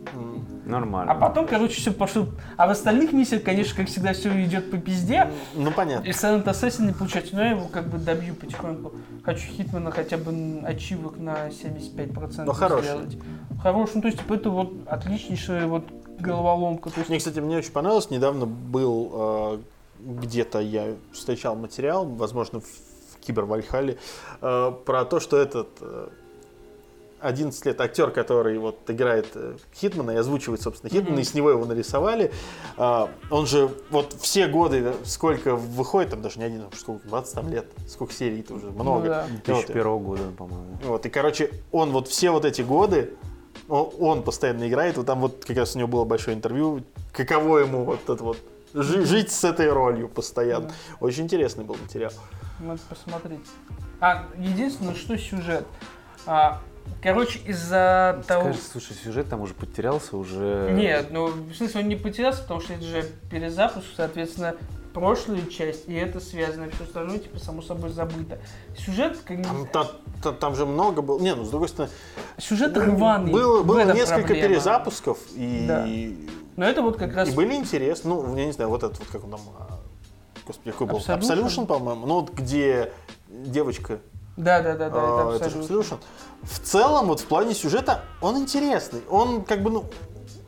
Нормально. 0.64 1.12
А 1.12 1.14
потом, 1.14 1.46
короче, 1.46 1.74
все 1.80 1.92
пошло. 1.92 2.28
А 2.56 2.66
в 2.66 2.70
остальных 2.70 3.12
миссиях, 3.12 3.42
конечно, 3.42 3.76
как 3.76 3.88
всегда, 3.88 4.12
все 4.12 4.28
идет 4.44 4.70
по 4.70 4.78
пизде. 4.78 5.30
Ну 5.54 5.70
понятно. 5.70 6.06
И 6.06 6.10
Silent 6.10 6.44
Assassin 6.44 6.86
не 6.86 6.92
получается, 6.92 7.34
но 7.36 7.42
я 7.42 7.50
его 7.50 7.68
как 7.68 7.88
бы 7.88 7.98
добью 7.98 8.34
потихоньку. 8.34 8.92
Хочу 9.24 9.46
Хитмана 9.48 9.90
хотя 9.90 10.16
бы 10.16 10.60
ачивок 10.64 11.18
на 11.18 11.48
75% 11.48 12.44
Ну, 12.44 12.52
хороший. 12.52 12.84
сделать. 12.84 13.18
Хороший. 13.62 13.92
Ну, 13.96 14.02
то 14.02 14.08
есть, 14.08 14.18
типа, 14.18 14.34
это 14.34 14.50
вот 14.50 14.72
отличнейшая 14.86 15.66
вот 15.66 15.84
головоломка. 16.18 16.90
То 16.90 16.98
есть, 16.98 17.08
Мне, 17.10 17.18
кстати, 17.18 17.38
мне 17.40 17.58
очень 17.58 17.72
понравилось. 17.72 18.10
Недавно 18.10 18.46
был 18.46 19.10
э, 19.12 19.58
где-то 20.00 20.60
я 20.60 20.94
встречал 21.12 21.56
материал, 21.56 22.06
возможно, 22.06 22.60
в 22.60 22.85
Кибер 23.26 23.44
Вальхале, 23.44 23.98
э, 24.40 24.72
про 24.84 25.04
то, 25.04 25.18
что 25.20 25.36
этот 25.36 25.68
э, 25.80 26.08
11 27.20 27.64
лет 27.66 27.80
актер, 27.80 28.10
который 28.10 28.58
вот 28.58 28.78
играет 28.88 29.26
э, 29.34 29.56
Хитмана 29.74 30.12
и 30.12 30.16
озвучивает, 30.16 30.60
собственно, 30.60 30.90
Хитмана, 30.90 31.12
Мгм. 31.12 31.20
и 31.20 31.24
с 31.24 31.34
него 31.34 31.50
его 31.50 31.64
нарисовали. 31.64 32.30
э, 32.76 33.06
он 33.30 33.46
же 33.46 33.70
вот 33.90 34.12
все 34.20 34.46
годы, 34.46 34.92
сколько 35.04 35.56
выходит, 35.56 36.10
там 36.10 36.22
даже 36.22 36.38
не 36.38 36.44
один, 36.44 36.62
а 36.62 36.76
сколько, 36.76 37.06
20 37.08 37.34
там 37.34 37.50
лет, 37.50 37.66
сколько 37.88 38.12
серий-то 38.12 38.54
уже, 38.54 38.66
много. 38.70 39.00
Ну 39.00 39.06
да. 39.06 39.26
И 39.26 39.32
вот, 39.32 39.66
2001 39.66 39.98
года, 39.98 40.22
по-моему. 40.36 40.78
вот, 40.84 41.06
и, 41.06 41.08
короче, 41.10 41.50
он 41.72 41.90
вот 41.90 42.06
все 42.08 42.30
вот 42.30 42.44
эти 42.44 42.62
годы, 42.62 43.14
он, 43.68 43.90
он 43.98 44.22
постоянно 44.22 44.68
играет, 44.68 44.96
вот 44.98 45.06
там 45.06 45.20
вот 45.20 45.44
как 45.44 45.56
раз 45.56 45.74
у 45.74 45.78
него 45.78 45.88
было 45.88 46.04
большое 46.04 46.36
интервью, 46.36 46.82
каково 47.12 47.58
ему 47.58 47.84
вот 47.84 48.08
это 48.08 48.22
вот 48.22 48.36
жить 48.82 49.30
с 49.32 49.44
этой 49.44 49.70
ролью 49.72 50.08
постоянно. 50.08 50.70
Очень 51.00 51.24
интересный 51.24 51.64
был 51.64 51.76
материал. 51.76 52.12
надо 52.60 52.80
посмотреть. 52.88 53.40
А, 54.00 54.26
единственное, 54.38 54.94
что 54.94 55.16
сюжет. 55.16 55.66
А, 56.26 56.60
короче, 57.02 57.38
из-за 57.40 58.22
того... 58.26 58.44
Скажи, 58.44 58.58
слушай, 58.60 58.96
сюжет 58.96 59.28
там 59.28 59.40
уже 59.40 59.54
потерялся, 59.54 60.16
уже... 60.16 60.70
Нет, 60.72 61.08
ну, 61.10 61.26
в 61.28 61.54
смысле, 61.54 61.80
он 61.82 61.88
не 61.88 61.96
потерялся, 61.96 62.42
потому 62.42 62.60
что 62.60 62.74
это 62.74 62.82
же 62.84 63.04
перезапуск, 63.30 63.86
соответственно, 63.96 64.54
прошлую 64.92 65.46
часть, 65.46 65.88
и 65.88 65.94
это 65.94 66.20
связано, 66.20 66.70
все 66.70 66.84
остальное, 66.84 67.18
типа, 67.18 67.38
само 67.38 67.60
собой 67.62 67.90
забыто. 67.90 68.38
Сюжет, 68.78 69.18
как 69.26 69.42
Там, 69.42 69.66
та- 69.66 69.90
та- 70.22 70.32
там 70.32 70.54
же 70.56 70.64
много 70.66 71.02
было. 71.02 71.20
Не, 71.20 71.34
ну 71.34 71.44
с 71.44 71.50
другой 71.50 71.68
стороны, 71.68 71.92
сюжет 72.38 72.76
рваный. 72.76 73.30
было, 73.30 73.62
было 73.62 73.80
несколько 73.92 74.26
проблема. 74.28 74.48
перезапусков, 74.48 75.18
и, 75.34 75.64
Да. 75.68 75.86
Но 76.56 76.64
это 76.64 76.82
вот 76.82 76.96
как 76.96 77.14
раз 77.14 77.28
и 77.28 77.32
были 77.32 77.54
интересны. 77.54 78.08
Ну, 78.10 78.36
я 78.36 78.46
не 78.46 78.52
знаю, 78.52 78.70
вот 78.70 78.82
этот 78.82 78.98
вот 78.98 79.08
как 79.08 79.24
он 79.24 79.30
там. 79.30 79.40
а, 79.58 79.78
Господи, 80.46 80.70
какой 80.72 80.86
был? 80.86 80.98
Absolution? 80.98 81.20
Absolution, 81.20 81.66
по-моему. 81.66 82.06
Ну, 82.06 82.20
вот 82.20 82.30
где 82.32 82.92
девочка 83.28 84.00
Да, 84.36 84.60
да, 84.62 84.74
да, 84.76 84.90
да, 84.90 84.98
А, 85.00 85.34
это 85.34 85.44
это 85.44 85.50
же 85.50 85.58
абсолютно. 85.60 85.94
Absolution. 85.96 85.98
В 86.42 86.58
целом, 86.60 87.06
вот 87.08 87.20
в 87.20 87.26
плане 87.26 87.54
сюжета, 87.54 88.02
он 88.20 88.38
интересный. 88.38 89.00
Он 89.10 89.42
как 89.44 89.62
бы, 89.62 89.70
ну, 89.70 89.84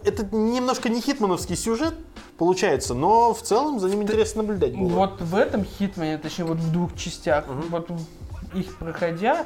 это 0.05 0.25
немножко 0.35 0.89
не 0.89 1.01
хитмановский 1.01 1.57
сюжет, 1.57 1.95
получается, 2.39 2.95
но 2.95 3.35
в 3.35 3.43
целом 3.43 3.81
за 3.81 3.89
ним 3.91 4.03
интересно 4.03 4.43
наблюдать 4.43 4.77
было. 4.77 4.89
Вот 4.89 5.21
в 5.21 5.35
этом 5.35 5.65
Хитмане, 5.65 6.19
точнее 6.19 6.45
вот 6.45 6.59
в 6.59 6.73
двух 6.73 6.95
частях, 6.97 7.45
вот 7.49 7.91
в- 7.91 8.57
их 8.57 8.77
проходя, 8.79 9.45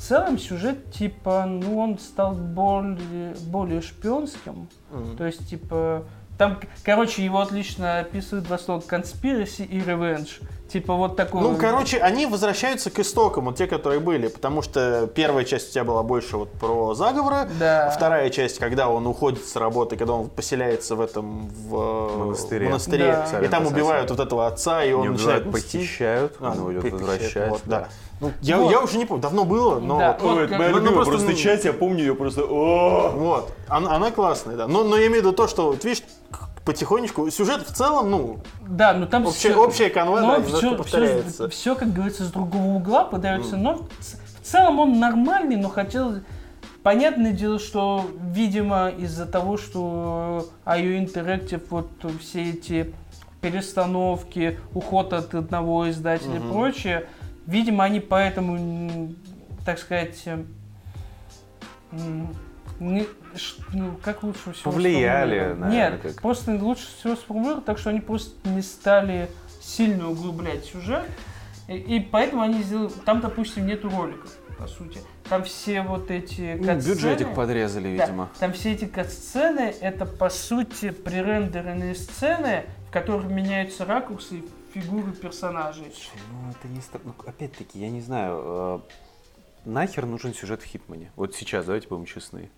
в 0.00 0.02
целом 0.02 0.38
сюжет 0.38 0.90
типа, 0.92 1.44
ну 1.44 1.78
он 1.78 1.98
стал 1.98 2.32
более, 2.32 3.34
более 3.48 3.82
шпионским. 3.82 4.66
Мгм. 4.90 5.16
То 5.18 5.26
есть 5.26 5.46
типа, 5.46 6.06
там, 6.38 6.58
короче, 6.82 7.22
его 7.22 7.42
отлично 7.42 7.98
описывают 7.98 8.46
два 8.46 8.56
слова 8.56 8.80
conspiracy 8.80 9.62
и 9.62 9.78
revenge. 9.78 10.42
Типа 10.72 10.94
вот 10.94 11.16
такой. 11.16 11.40
Ну, 11.40 11.56
короче, 11.56 11.98
они 11.98 12.26
возвращаются 12.26 12.90
к 12.90 12.98
истокам, 13.00 13.46
вот 13.46 13.56
те, 13.56 13.66
которые 13.66 13.98
были, 13.98 14.28
потому 14.28 14.62
что 14.62 15.08
первая 15.12 15.44
часть 15.44 15.70
у 15.70 15.72
тебя 15.72 15.82
была 15.84 16.02
больше 16.04 16.36
вот 16.36 16.52
про 16.52 16.94
заговоры, 16.94 17.48
Да. 17.58 17.90
вторая 17.90 18.30
часть, 18.30 18.58
когда 18.60 18.88
он 18.88 19.04
уходит 19.06 19.44
с 19.44 19.56
работы, 19.56 19.96
когда 19.96 20.12
он 20.14 20.28
поселяется 20.28 20.94
в 20.94 21.00
этом 21.00 21.48
в 21.48 22.18
Монастыре. 22.18 22.68
монастыре, 22.68 23.26
Да. 23.32 23.40
и 23.44 23.48
там 23.48 23.66
убивают 23.66 24.10
вот 24.10 24.20
этого 24.20 24.46
отца, 24.46 24.84
и 24.84 24.92
он 24.92 25.02
Не 25.02 25.08
начинает 25.08 25.42
убивают, 25.46 25.64
похищают, 25.64 26.36
А, 26.40 26.52
он 26.52 26.60
уйдет 26.66 26.82
похищает, 26.82 27.02
возвращать. 27.10 27.50
вот, 27.50 27.60
да. 27.64 27.88
Ну, 28.20 28.32
я, 28.42 28.58
Вот. 28.58 28.70
я 28.70 28.80
уже 28.80 28.98
не 28.98 29.06
помню, 29.06 29.22
давно 29.22 29.44
было, 29.44 29.80
но 29.80 29.98
Да, 29.98 30.12
вот, 30.12 30.22
вот 30.22 30.36
Ой, 30.38 30.44
это 30.44 30.56
моя 30.56 30.70
ну, 30.70 30.76
любимая 30.76 30.94
просто, 30.94 31.12
просто 31.14 31.30
ну, 31.30 31.36
часть, 31.36 31.64
я 31.64 31.72
помню 31.72 31.98
ее 32.00 32.14
просто... 32.14 32.42
о! 32.44 33.10
Вот. 33.16 33.50
Она, 33.66 33.96
она 33.96 34.10
классная, 34.10 34.56
да. 34.56 34.66
Но, 34.68 34.84
но 34.84 34.96
я 34.98 35.06
имею 35.06 35.22
в 35.22 35.24
виду 35.24 35.32
то, 35.32 35.48
что, 35.48 35.66
вот 35.72 35.82
видишь, 35.84 36.02
потихонечку, 36.64 37.30
сюжет 37.30 37.66
в 37.66 37.72
целом, 37.72 38.10
ну, 38.10 38.38
Да, 38.68 38.92
ну 38.92 39.06
там 39.06 39.26
Общая- 39.26 39.50
всё- 39.52 39.62
общая 39.64 39.90
канва, 39.90 40.20
да, 40.20 40.38
немножко 40.38 40.74
повторяется. 40.74 41.48
Все, 41.48 41.74
как 41.74 41.92
говорится, 41.92 42.24
с 42.24 42.30
другого 42.30 42.74
угла 42.76 43.04
подается, 43.04 43.56
но 43.56 43.76
в 43.78 44.44
целом 44.46 44.78
он 44.80 44.98
нормальный, 44.98 45.56
но 45.56 45.68
хотел... 45.68 46.16
Понятное 46.82 47.32
дело, 47.32 47.58
что, 47.58 48.06
видимо, 48.32 48.88
из-за 48.88 49.26
того, 49.26 49.58
что 49.58 50.48
IO 50.64 51.04
Interactive, 51.04 51.62
вот 51.68 51.90
все 52.20 52.50
эти 52.52 52.94
перестановки, 53.42 54.58
уход 54.72 55.12
от 55.12 55.34
одного 55.34 55.90
издателя 55.90 56.36
и 56.36 56.40
прочее, 56.40 57.06
видимо, 57.46 57.84
они 57.84 58.00
поэтому, 58.00 59.12
так 59.66 59.78
сказать, 59.78 60.24
м, 61.92 62.34
не- 62.78 63.06
ну, 63.72 63.96
как 64.02 64.22
лучше 64.22 64.52
всего 64.52 64.72
Повлияли, 64.72 65.38
наверное, 65.54 65.70
Нет, 65.70 66.00
как. 66.02 66.22
просто 66.22 66.52
лучше 66.56 66.86
всего 66.98 67.16
сформулировать, 67.16 67.64
так 67.64 67.78
что 67.78 67.90
они 67.90 68.00
просто 68.00 68.48
не 68.48 68.62
стали 68.62 69.28
сильно 69.60 70.08
углублять 70.10 70.64
сюжет. 70.64 71.04
И, 71.68 71.74
и 71.74 72.00
поэтому 72.00 72.42
они 72.42 72.62
сделали... 72.62 72.90
Там, 73.04 73.20
допустим, 73.20 73.66
нету 73.66 73.88
роликов, 73.90 74.30
по 74.58 74.66
сути. 74.66 75.00
Там 75.28 75.44
все 75.44 75.82
вот 75.82 76.10
эти 76.10 76.56
Ну, 76.58 76.64
кат-сцены- 76.64 76.88
бюджетик 76.94 77.34
подрезали, 77.34 77.96
да, 77.96 78.04
видимо. 78.06 78.28
там 78.40 78.52
все 78.52 78.72
эти 78.72 78.86
кат-сцены, 78.86 79.72
это, 79.80 80.04
по 80.06 80.28
сути, 80.30 80.90
пререндеренные 80.90 81.94
сцены, 81.94 82.64
в 82.88 82.90
которых 82.92 83.26
меняются 83.30 83.84
ракурсы 83.84 84.38
и 84.38 84.44
фигуры 84.74 85.12
персонажей. 85.12 85.92
Ну, 86.32 86.50
это 86.50 86.66
не... 86.68 86.80
ну, 87.04 87.14
опять-таки, 87.24 87.78
я 87.78 87.90
не 87.90 88.00
знаю, 88.00 88.42
э, 88.44 88.80
нахер 89.64 90.06
нужен 90.06 90.34
сюжет 90.34 90.62
в 90.62 90.66
Хитмане? 90.66 91.12
Вот 91.14 91.36
сейчас, 91.36 91.66
давайте 91.66 91.86
будем 91.86 92.06
честны. 92.06 92.50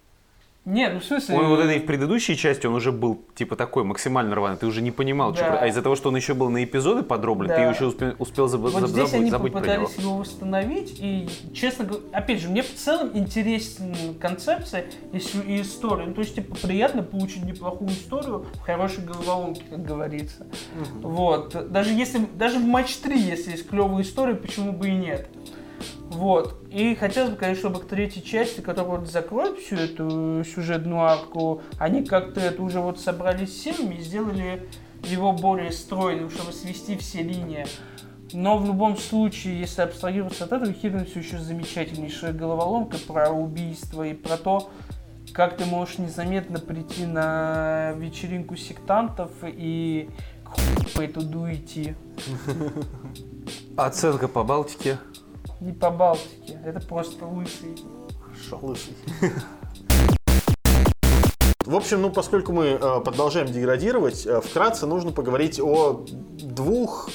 Нет, 0.64 0.92
ну 0.94 1.00
в 1.00 1.04
смысле... 1.04 1.36
Он 1.38 1.48
вот 1.48 1.58
этой 1.58 1.80
в 1.80 1.86
предыдущей 1.86 2.36
части, 2.36 2.66
он 2.68 2.74
уже 2.74 2.92
был 2.92 3.20
типа 3.34 3.56
такой 3.56 3.82
максимально 3.82 4.36
рваный, 4.36 4.56
ты 4.56 4.66
уже 4.66 4.80
не 4.80 4.92
понимал, 4.92 5.34
что 5.34 5.42
Да. 5.44 5.50
про- 5.50 5.58
а 5.62 5.66
из-за 5.66 5.82
того, 5.82 5.96
что 5.96 6.10
он 6.10 6.16
еще 6.16 6.34
был 6.34 6.50
на 6.50 6.62
эпизоды 6.62 7.02
подроблен, 7.02 7.48
Да. 7.48 7.56
ты 7.56 7.62
еще 7.62 7.86
успел, 7.86 8.14
успел 8.20 8.46
заб- 8.46 8.58
Вот 8.70 8.74
заб- 8.84 8.86
здесь 8.86 9.10
забыть, 9.10 9.14
они 9.14 9.30
забыть 9.30 9.52
про 9.52 9.60
него. 9.60 9.70
попытались 9.72 9.96
его 10.04 10.16
восстановить, 10.18 10.96
и, 11.00 11.28
честно 11.52 11.84
говоря, 11.86 12.04
опять 12.12 12.40
же, 12.40 12.48
мне 12.48 12.62
в 12.62 12.72
целом 12.74 13.10
интересна 13.12 13.92
концепция 14.20 14.84
и, 15.12 15.16
и 15.18 15.62
история. 15.62 16.06
Ну, 16.06 16.14
то 16.14 16.20
есть, 16.20 16.36
типа, 16.36 16.54
приятно 16.62 17.02
получить 17.02 17.44
неплохую 17.44 17.90
историю 17.90 18.46
в 18.54 18.60
хорошей 18.60 19.04
головоломке, 19.04 19.62
как 19.68 19.84
говорится. 19.84 20.46
Вот. 21.02 21.72
Даже 21.72 21.92
если, 21.92 22.20
даже 22.36 22.58
в 22.60 22.64
матч 22.64 22.96
3, 22.98 23.18
если 23.18 23.50
есть 23.50 23.68
клевая 23.68 24.02
история, 24.02 24.34
почему 24.36 24.72
бы 24.72 24.88
и 24.88 24.92
нет. 24.92 25.28
Вот. 26.08 26.62
И 26.70 26.94
хотелось 26.94 27.30
бы, 27.30 27.36
конечно, 27.36 27.68
чтобы 27.68 27.80
к 27.80 27.88
третьей 27.88 28.22
части, 28.24 28.60
которая 28.60 28.98
вот 28.98 29.08
закроет 29.10 29.58
всю 29.58 29.76
эту 29.76 30.44
сюжетную 30.44 31.00
арку, 31.02 31.62
они 31.78 32.04
как-то 32.04 32.40
это 32.40 32.62
уже 32.62 32.80
вот 32.80 33.00
собрались 33.00 33.60
силами 33.62 33.96
и 33.96 34.00
сделали 34.00 34.68
его 35.04 35.32
более 35.32 35.72
стройным, 35.72 36.30
чтобы 36.30 36.52
свести 36.52 36.96
все 36.96 37.22
линии. 37.22 37.66
Но 38.32 38.56
в 38.56 38.64
любом 38.64 38.96
случае, 38.96 39.60
если 39.60 39.82
абстрагироваться 39.82 40.44
от 40.44 40.52
этого, 40.52 40.70
Хидden 40.70 41.04
все 41.04 41.20
еще 41.20 41.38
замечательнейшая 41.38 42.32
головоломка 42.32 42.96
про 43.06 43.30
убийство 43.30 44.06
и 44.06 44.14
про 44.14 44.38
то, 44.38 44.70
как 45.32 45.56
ты 45.56 45.64
можешь 45.64 45.98
незаметно 45.98 46.58
прийти 46.58 47.04
на 47.04 47.92
вечеринку 47.92 48.56
сектантов 48.56 49.30
и 49.42 50.08
по 50.94 51.02
эту 51.02 51.22
идти. 51.52 51.94
Оценка 53.76 54.28
по 54.28 54.44
Балтике. 54.44 54.98
Не 55.62 55.72
по 55.72 55.90
Балтике, 55.90 56.58
это 56.64 56.80
просто 56.80 57.24
лысый. 57.24 57.78
Лысый. 58.60 58.94
В 61.64 61.76
общем, 61.76 62.02
ну, 62.02 62.10
поскольку 62.10 62.52
мы 62.52 62.66
э, 62.66 63.00
продолжаем 63.04 63.46
деградировать, 63.46 64.26
э, 64.26 64.40
вкратце 64.40 64.86
нужно 64.86 65.12
поговорить 65.12 65.60
о 65.60 66.04
двух 66.40 67.08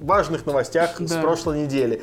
важных 0.00 0.44
новостях 0.46 1.00
с 1.00 1.10
Да. 1.12 1.20
прошлой 1.22 1.62
недели. 1.62 2.02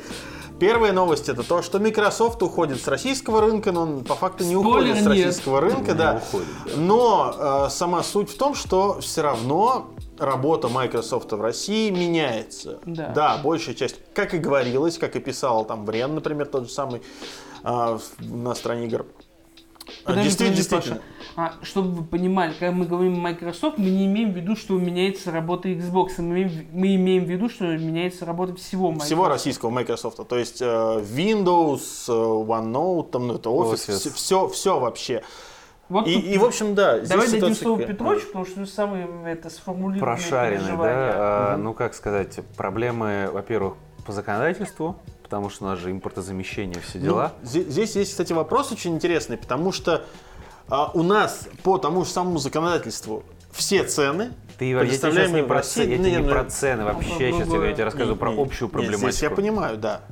Первая 0.58 0.92
новость 0.94 1.28
это 1.28 1.42
то, 1.42 1.60
что 1.60 1.78
Microsoft 1.78 2.42
уходит 2.42 2.80
с 2.82 2.88
российского 2.88 3.42
рынка, 3.42 3.70
но 3.72 3.82
он 3.82 4.04
по 4.04 4.14
факту 4.14 4.44
не 4.44 4.54
Спойлер, 4.54 4.70
уходит 4.70 4.96
с 4.96 5.00
нет. 5.00 5.08
российского 5.08 5.60
рынка, 5.60 5.92
Не 5.92 5.98
да. 5.98 6.22
уходит, 6.22 6.48
да. 6.64 6.72
Но 6.78 7.66
э, 7.66 7.70
сама 7.70 8.02
суть 8.02 8.30
в 8.30 8.38
том, 8.38 8.54
что 8.54 9.00
все 9.00 9.20
равно 9.20 9.90
работа 10.20 10.68
Microsoft 10.68 11.32
в 11.32 11.40
России 11.40 11.90
меняется. 11.90 12.78
Да. 12.84 13.40
большая 13.42 13.74
часть, 13.74 13.96
как 14.14 14.34
и 14.34 14.38
говорилось, 14.38 14.98
как 14.98 15.16
и 15.16 15.20
писал 15.20 15.64
там 15.64 15.84
Брен, 15.84 16.14
например, 16.14 16.46
тот 16.46 16.64
же 16.64 16.70
самый 16.70 17.02
э, 17.64 17.98
на 18.18 18.54
стороне 18.54 18.86
игр. 18.86 19.06
А, 20.04 20.08
Подожди, 20.08 20.28
действительно, 20.28 20.56
подожди, 20.56 20.56
действительно. 20.56 21.02
Паша. 21.36 21.54
А, 21.60 21.64
чтобы 21.64 21.90
вы 21.90 22.04
понимали, 22.04 22.52
когда 22.52 22.72
мы 22.72 22.86
говорим 22.86 23.18
Microsoft, 23.18 23.78
мы 23.78 23.90
не 23.90 24.06
имеем 24.06 24.32
в 24.32 24.36
виду, 24.36 24.56
что 24.56 24.74
меняется 24.74 25.30
работа 25.30 25.68
Xbox, 25.68 26.12
мы 26.18 26.42
имеем, 26.42 26.66
мы 26.72 26.94
имеем 26.94 27.24
в 27.24 27.28
виду, 27.28 27.48
что 27.48 27.64
меняется 27.64 28.24
работа 28.24 28.54
всего 28.54 28.88
Microsoft. 28.88 29.06
Всего 29.06 29.28
российского 29.28 29.70
Microsoft. 29.70 30.28
То 30.28 30.38
есть 30.38 30.60
э, 30.62 30.64
Windows, 30.64 31.80
э, 32.08 32.12
OneNote, 32.12 33.10
там, 33.10 33.26
ну, 33.26 33.34
это 33.34 33.50
Office, 33.50 33.88
Office. 33.88 34.12
все, 34.14 34.48
все 34.48 34.78
вообще. 34.78 35.22
Вот 35.90 36.06
И, 36.06 36.14
тут- 36.14 36.24
и, 36.24 36.38
в 36.38 36.44
общем, 36.44 36.74
да, 36.76 36.98
здесь 36.98 37.08
Давай 37.10 37.26
дадим 37.26 37.40
ситуация 37.54 37.62
слово. 37.62 37.82
Петровичу, 37.82 38.26
потому 38.28 38.46
что 38.46 38.60
он 38.60 38.66
самый 38.66 39.06
это 39.26 39.50
сформулированный 39.50 40.00
Прошаренный, 40.00 40.76
да? 40.76 40.76
А, 40.82 41.56
Ну, 41.56 41.74
как 41.74 41.94
сказать, 41.94 42.38
проблемы, 42.56 43.28
во-первых, 43.32 43.74
по 44.06 44.12
законодательству, 44.12 44.96
потому 45.24 45.50
что 45.50 45.64
у 45.64 45.68
нас 45.68 45.80
же 45.80 45.90
импортозамещение, 45.90 46.80
все 46.80 47.00
дела. 47.00 47.32
Ну, 47.42 47.48
здесь 47.48 47.96
есть, 47.96 48.12
кстати, 48.12 48.32
вопрос 48.32 48.70
очень 48.70 48.94
интересный, 48.94 49.36
потому 49.36 49.72
что 49.72 50.04
а, 50.68 50.92
у 50.94 51.02
нас 51.02 51.48
по 51.64 51.76
тому 51.78 52.04
же 52.04 52.10
самому 52.10 52.38
законодательству 52.38 53.24
все 53.50 53.82
цены, 53.82 54.30
Ты, 54.58 54.66
я 54.70 54.78
тебе 54.86 54.96
сейчас 54.96 55.30
не 55.30 55.42
про, 55.42 55.56
России- 55.56 55.90
я 55.90 55.98
тебе 55.98 56.10
не, 56.12 56.18
ну, 56.18 56.28
про 56.30 56.44
цены 56.44 56.84
вообще, 56.84 57.32
сейчас 57.32 57.48
я 57.48 57.72
тебе 57.72 57.84
рассказываю 57.84 58.16
про 58.16 58.30
общую 58.40 58.68
проблематику. 58.68 59.10
Здесь 59.10 59.22
я 59.22 59.30
понимаю, 59.30 59.76
да. 59.76 60.02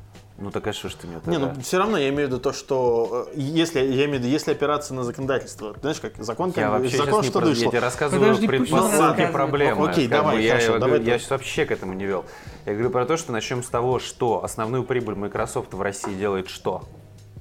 Ну, 0.40 0.52
так 0.52 0.64
а 0.68 0.72
что 0.72 0.88
ж 0.88 0.94
ты 0.94 1.08
мне 1.08 1.16
Не, 1.16 1.20
тогда? 1.22 1.52
ну 1.54 1.60
все 1.62 1.78
равно 1.78 1.98
я 1.98 2.10
имею 2.10 2.28
в 2.28 2.30
виду 2.30 2.40
то, 2.40 2.52
что 2.52 3.28
э, 3.34 3.40
если 3.40 3.80
я 3.80 4.04
имею 4.04 4.20
в 4.20 4.22
виду, 4.22 4.28
если 4.28 4.52
опираться 4.52 4.94
на 4.94 5.02
законодательство, 5.02 5.74
знаешь, 5.80 5.98
как 5.98 6.16
закон, 6.22 6.50
Я 6.50 6.54
как 6.54 6.72
бы, 6.74 6.78
вообще 6.78 6.96
закон 6.96 7.12
сейчас 7.14 7.24
не 7.24 7.30
что 7.30 7.38
про... 7.40 7.48
Я 7.48 7.54
вышло. 7.54 7.70
тебе 7.72 7.78
рассказываю 7.80 8.28
Подожди, 8.28 8.46
предпосылки 8.46 9.32
проблемы. 9.32 9.88
Окей, 9.90 10.04
Как 10.06 10.18
давай, 10.18 10.36
бы 10.36 10.42
я, 10.42 10.50
хорошо, 10.52 10.72
я, 10.74 10.78
давай 10.78 11.02
я 11.02 11.14
ты. 11.14 11.18
сейчас 11.18 11.30
вообще 11.30 11.64
к 11.64 11.72
этому 11.72 11.92
не 11.94 12.06
вел. 12.06 12.24
Я 12.66 12.74
говорю 12.74 12.90
про 12.90 13.04
то, 13.04 13.16
что 13.16 13.32
начнем 13.32 13.64
с 13.64 13.68
того, 13.68 13.98
что 13.98 14.44
основную 14.44 14.84
прибыль 14.84 15.16
Microsoft 15.16 15.74
в 15.74 15.82
России 15.82 16.14
делает 16.14 16.48
что? 16.48 16.84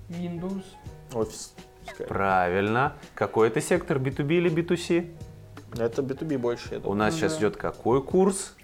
Windows. 0.09 0.63
Офис. 1.13 1.53
Правильно. 2.07 2.93
Какой 3.13 3.47
это 3.49 3.61
сектор, 3.61 3.97
B2B 3.99 4.37
или 4.37 4.51
B2C? 4.51 5.15
Это 5.77 6.01
B2B 6.01 6.37
больше, 6.39 6.69
я 6.71 6.77
У 6.79 6.81
думаю. 6.81 6.97
нас 6.97 7.13
Ну 7.13 7.19
сейчас 7.19 7.33
да. 7.33 7.39
идет 7.39 7.57
какой 7.57 8.01
курс? 8.01 8.55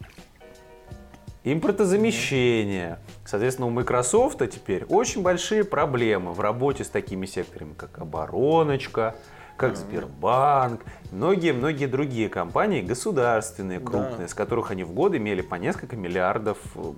Импортозамещение. 1.44 3.00
Соответственно, 3.26 3.68
у 3.68 3.70
Microsoft 3.70 4.39
теперь 4.50 4.86
очень 4.86 5.22
большие 5.22 5.66
проблемы 5.66 6.32
в 6.32 6.39
работе 6.39 6.86
с 6.86 6.89
такими 6.89 7.26
секторами, 7.26 7.74
как 7.74 7.98
обороночка, 8.00 9.16
как 9.58 9.76
Сбербанк, 9.76 10.86
многие-многие 11.12 11.88
другие 11.88 12.30
компании 12.30 12.82
государственные, 12.82 13.82
крупные, 13.82 14.30
с 14.30 14.34
которых 14.34 14.72
они 14.72 14.86
в 14.86 14.94
год 14.94 15.16
имели 15.16 15.41
по 15.41 15.56
несколько 15.56 15.98
миллиардов 15.98 16.58
э, 16.76 16.94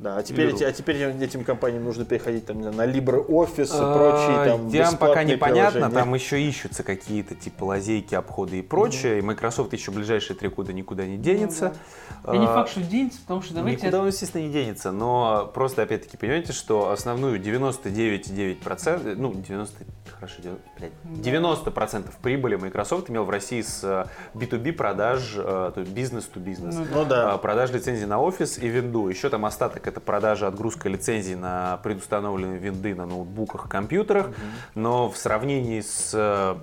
Да, 0.00 0.16
а 0.16 0.22
теперь, 0.22 0.48
эти- 0.54 0.64
а 0.64 0.72
теперь 0.72 0.96
этим 1.22 1.44
компаниям 1.44 1.84
нужно 1.84 2.06
переходить 2.06 2.46
там, 2.46 2.58
на 2.62 2.86
LibreOffice 2.86 3.66
и 3.66 3.68
А, 3.70 3.94
прочие 3.94 4.44
там 4.46 4.70
Там 4.72 4.96
пока 4.96 5.24
непонятно, 5.24 5.72
приложения. 5.72 5.94
там 6.00 6.14
еще 6.14 6.40
ищутся 6.42 6.82
какие-то 6.82 7.34
типа 7.34 7.64
лазейки, 7.64 8.14
обходы 8.14 8.60
и 8.60 8.62
прочее. 8.62 9.18
И 9.18 9.20
Microsoft 9.20 9.74
еще 9.74 9.90
ближайшие 9.90 10.38
три 10.38 10.48
года 10.48 10.72
никуда 10.72 11.04
не 11.06 11.18
денется. 11.18 11.74
И 12.32 12.38
не 12.38 12.46
А, 12.46 12.54
факт, 12.54 12.70
что 12.70 12.80
денется, 12.80 13.20
потому 13.20 13.42
что 13.42 13.52
давайте... 13.54 13.82
Никуда 13.82 14.00
он, 14.00 14.06
естественно, 14.06 14.42
не 14.42 14.50
денется, 14.50 14.90
но 14.90 15.50
просто, 15.52 15.82
опять-таки, 15.82 16.16
понимаете, 16.16 16.54
что 16.54 16.90
основную 16.90 17.38
99,9%, 17.38 19.14
ну, 19.16 19.32
90, 19.34 19.84
хорошо, 20.18 20.34
90, 20.42 20.62
блядь, 20.78 20.92
90% 21.04 22.10
прибыли 22.22 22.56
Microsoft 22.56 23.10
имел 23.10 23.24
в 23.24 23.30
России 23.30 23.62
с 23.62 23.80
э, 23.84 24.04
B2B 24.34 24.72
продаж, 24.72 25.34
э, 25.36 25.72
то 25.74 25.80
есть 25.80 25.92
бизнес-to-бизнес. 25.92 26.74
Ну 26.74 26.84
Ну 26.94 27.04
да. 27.04 27.32
А, 27.34 27.38
продаж 27.38 27.70
лицензий 27.70 28.06
на 28.06 28.20
офис 28.20 28.58
и 28.58 28.68
винду. 28.68 29.08
Еще 29.08 29.28
там 29.28 29.44
остаток 29.44 29.86
это 29.90 30.00
продажа, 30.00 30.46
отгрузка 30.46 30.88
лицензий 30.88 31.34
на 31.34 31.76
предустановленные 31.82 32.58
винды 32.58 32.94
на 32.94 33.06
ноутбуках 33.06 33.66
и 33.66 33.68
компьютерах. 33.68 34.30
Но 34.74 35.10
в 35.10 35.16
сравнении 35.16 35.80
с 35.80 36.12
э, 36.14 36.56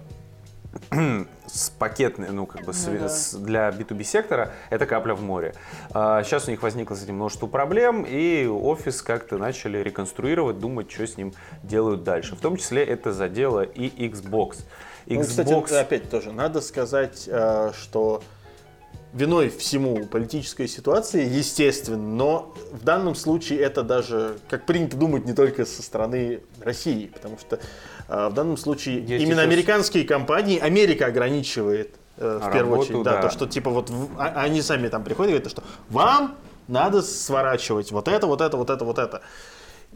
с 1.48 1.70
пакетной, 1.72 2.30
ну, 2.32 2.46
как 2.46 2.66
бы, 2.66 2.74
с- 2.74 2.88
Ну 2.88 3.00
да. 3.00 3.10
с- 3.10 3.34
для 3.34 3.70
B2B 3.70 4.04
сектора, 4.04 4.52
это 4.70 4.86
капля 4.86 5.14
в 5.14 5.22
море. 5.22 5.54
А, 5.92 6.24
сейчас 6.24 6.48
у 6.48 6.52
них 6.52 6.62
возникло 6.62 6.96
с 6.96 7.04
этим 7.04 7.16
множество 7.16 7.48
проблем, 7.48 8.04
и 8.08 8.46
офис 8.46 9.02
как-то 9.02 9.38
начали 9.38 9.78
реконструировать, 9.80 10.60
думать, 10.60 10.92
что 10.92 11.06
с 11.08 11.18
ним 11.18 11.34
делают 11.64 12.04
дальше. 12.04 12.36
В 12.36 12.40
том 12.42 12.58
числе 12.58 12.84
это 12.84 13.12
задело 13.14 13.62
и 13.62 13.90
Xbox. 14.10 14.64
Ну, 15.08 15.22
кстати, 15.22 15.48
Xbox 15.50 15.74
опять 15.80 16.10
тоже 16.10 16.32
надо 16.34 16.60
сказать, 16.62 17.24
э, 17.28 17.72
что 17.74 18.22
виной 19.18 19.50
всему 19.50 20.06
политической 20.06 20.68
ситуации, 20.68 21.28
естественно, 21.28 21.98
но 21.98 22.54
в 22.72 22.84
данном 22.84 23.16
случае 23.16 23.60
это 23.60 23.82
даже, 23.84 24.38
как 24.50 24.66
принято 24.66 24.96
думать, 24.96 25.26
не 25.26 25.34
только 25.34 25.66
со 25.66 25.82
стороны 25.82 26.42
России, 26.62 27.08
потому 27.14 27.38
что 27.40 27.60
э, 28.08 28.28
в 28.30 28.34
данном 28.34 28.58
случае 28.58 29.00
Я 29.00 29.18
именно 29.18 29.36
сейчас- 29.36 29.44
американские 29.46 30.04
компании, 30.06 30.60
Америка 30.60 31.08
ограничивает 31.08 31.96
э, 32.18 32.40
в 32.42 32.52
первую 32.52 32.74
Работу, 32.76 32.82
очередь, 32.92 33.04
да, 33.04 33.12
да. 33.14 33.22
то, 33.24 33.30
что 33.30 33.48
типа 33.48 33.70
вот 33.72 33.90
в- 33.90 34.10
а- 34.20 34.34
они 34.44 34.62
сами 34.62 34.88
там 34.88 35.04
приходят 35.04 35.30
и 35.32 35.34
говорят, 35.34 35.52
что 35.52 35.64
вам 35.90 36.36
надо 36.68 37.02
сворачивать 37.02 37.92
вот 37.92 38.08
это, 38.08 38.28
вот 38.28 38.42
это, 38.42 38.56
вот 38.58 38.70
это, 38.70 38.86
вот 38.86 38.98
это. 39.00 39.22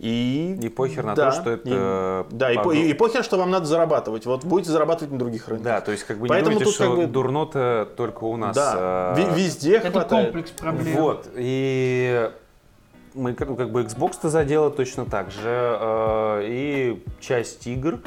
И, 0.01 0.57
И 0.59 0.69
похер 0.69 1.03
на 1.05 1.13
да, 1.13 1.29
то, 1.29 1.41
что 1.41 1.49
это, 1.51 1.61
и- 2.31 2.35
да, 2.35 2.51
и, 2.51 2.55
по- 2.57 2.71
и- 2.71 2.89
и 2.89 2.93
похер, 2.95 3.23
что 3.23 3.37
вам 3.37 3.51
надо 3.51 3.67
зарабатывать. 3.67 4.25
Вот 4.25 4.43
будете 4.43 4.71
зарабатывать 4.71 5.11
на 5.11 5.19
других 5.19 5.47
рынках. 5.47 5.63
Да, 5.63 5.81
то 5.81 5.91
есть 5.91 6.05
как 6.05 6.17
бы 6.17 6.25
Поэтому 6.27 6.53
не 6.55 6.59
думайте, 6.59 6.65
тут 6.65 6.73
что 6.73 6.87
как 6.87 6.95
бы- 7.05 7.05
дурно-то 7.05 7.87
только 7.95 8.23
у 8.23 8.35
нас. 8.35 8.55
Да, 8.55 9.13
ви- 9.15 9.29
везде 9.43 9.77
Это 9.77 9.91
хватает. 9.91 10.31
комплекс 10.31 10.49
проблем. 10.51 10.97
Вот, 10.97 11.27
и 11.35 12.31
мы 13.13 13.35
как, 13.35 13.55
как 13.55 13.69
бы 13.71 13.83
Xbox-то 13.83 14.29
задела 14.29 14.71
точно 14.71 15.05
так 15.05 15.29
же, 15.29 15.41
э, 15.45 16.41
и 16.47 17.03
часть 17.19 17.67
игр, 17.67 17.99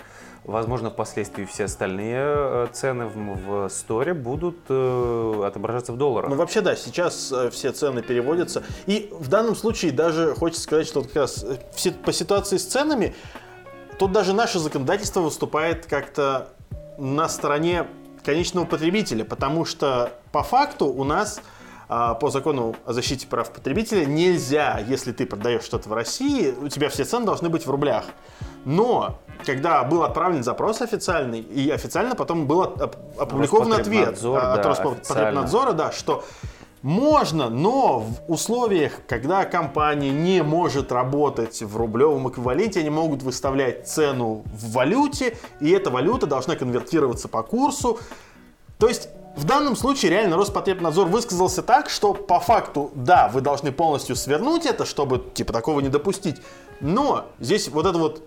возможно, 0.45 0.91
впоследствии 0.91 1.45
все 1.45 1.65
остальные 1.65 2.19
э, 2.19 2.67
цены 2.73 3.07
в, 3.07 3.67
в 3.67 3.69
сторе 3.69 4.15
будут 4.15 4.59
э, 4.69 5.43
отображаться 5.45 5.93
в 5.93 5.97
долларах. 5.97 6.31
Ну, 6.31 6.37
вообще, 6.37 6.61
да, 6.61 6.77
сейчас 6.77 7.33
э, 7.33 7.51
все 7.51 7.73
цены 7.73 8.03
переводятся. 8.03 8.63
И 8.87 9.09
в 9.13 9.29
данном 9.29 9.57
случае 9.57 9.93
даже 9.93 10.35
хочется 10.35 10.63
сказать, 10.63 10.87
что 10.87 11.03
как 11.03 11.17
раз 11.17 11.45
по 12.05 12.13
ситуации 12.13 12.59
с 12.59 12.65
ценами, 12.67 13.15
тут 13.99 14.13
даже 14.13 14.33
наше 14.33 14.59
законодательство 14.59 15.21
выступает 15.21 15.87
как-то 15.87 16.49
на 16.99 17.29
стороне 17.29 17.87
конечного 18.23 18.65
потребителя, 18.65 19.25
потому 19.25 19.65
что 19.65 20.13
по 20.33 20.43
факту 20.43 20.87
у 20.87 21.05
нас 21.05 21.41
по 22.21 22.31
закону 22.31 22.75
о 22.87 22.93
защите 22.93 23.27
прав 23.27 23.51
потребителя 23.51 24.05
нельзя, 24.05 24.81
если 24.89 25.13
ты 25.13 25.27
продаешь 25.27 25.63
что-то 25.63 25.89
в 25.89 25.93
России, 25.93 26.55
у 26.61 26.69
тебя 26.69 26.89
все 26.89 27.05
цены 27.05 27.27
должны 27.27 27.49
быть 27.49 27.67
в 27.67 27.71
рублях. 27.71 28.05
Но 28.65 29.19
когда 29.45 29.83
был 29.85 30.03
отправлен 30.03 30.43
запрос 30.43 30.81
официальный, 30.81 31.41
и 31.41 31.71
официально 31.71 32.15
потом 32.15 32.47
был 32.47 32.63
от- 32.63 32.81
оп- 32.81 32.97
опубликован 33.19 33.73
ответ 33.75 34.19
а, 34.25 34.55
от 34.55 34.63
да, 34.63 34.69
Роспотребнадзора, 34.69 35.73
да, 35.73 35.93
что 35.93 36.25
можно, 36.83 37.49
но 37.49 38.01
в 38.01 38.31
условиях, 38.31 38.93
когда 39.09 39.45
компания 39.45 40.11
не 40.11 40.43
может 40.43 40.93
работать 40.93 41.63
в 41.63 41.77
рублевом 41.77 42.29
эквиваленте, 42.29 42.81
они 42.81 42.91
могут 42.91 43.23
выставлять 43.23 43.89
цену 43.89 44.43
в 44.47 44.73
валюте, 44.73 45.37
и 45.61 45.71
эта 45.71 45.91
валюта 45.91 46.27
должна 46.27 46.57
конвертироваться 46.57 47.29
по 47.29 47.43
курсу. 47.43 47.99
То 48.79 48.89
есть 48.89 49.09
в 49.37 49.45
данном 49.45 49.75
случае 49.77 50.13
реально 50.13 50.37
Роспотребнадзор 50.37 51.09
высказался 51.09 51.63
так, 51.63 51.91
что 51.91 52.15
по 52.15 52.39
факту, 52.39 52.91
да, 52.95 53.29
вы 53.29 53.41
должны 53.41 53.73
полностью 53.73 54.17
свернуть 54.17 54.65
это, 54.65 54.85
чтобы 54.85 55.23
типа 55.35 55.53
такого 55.53 55.81
не 55.81 55.89
допустить. 55.89 56.41
Но 56.81 57.27
здесь 57.41 57.69
вот 57.69 57.87
это 57.87 57.99
вот 57.99 58.23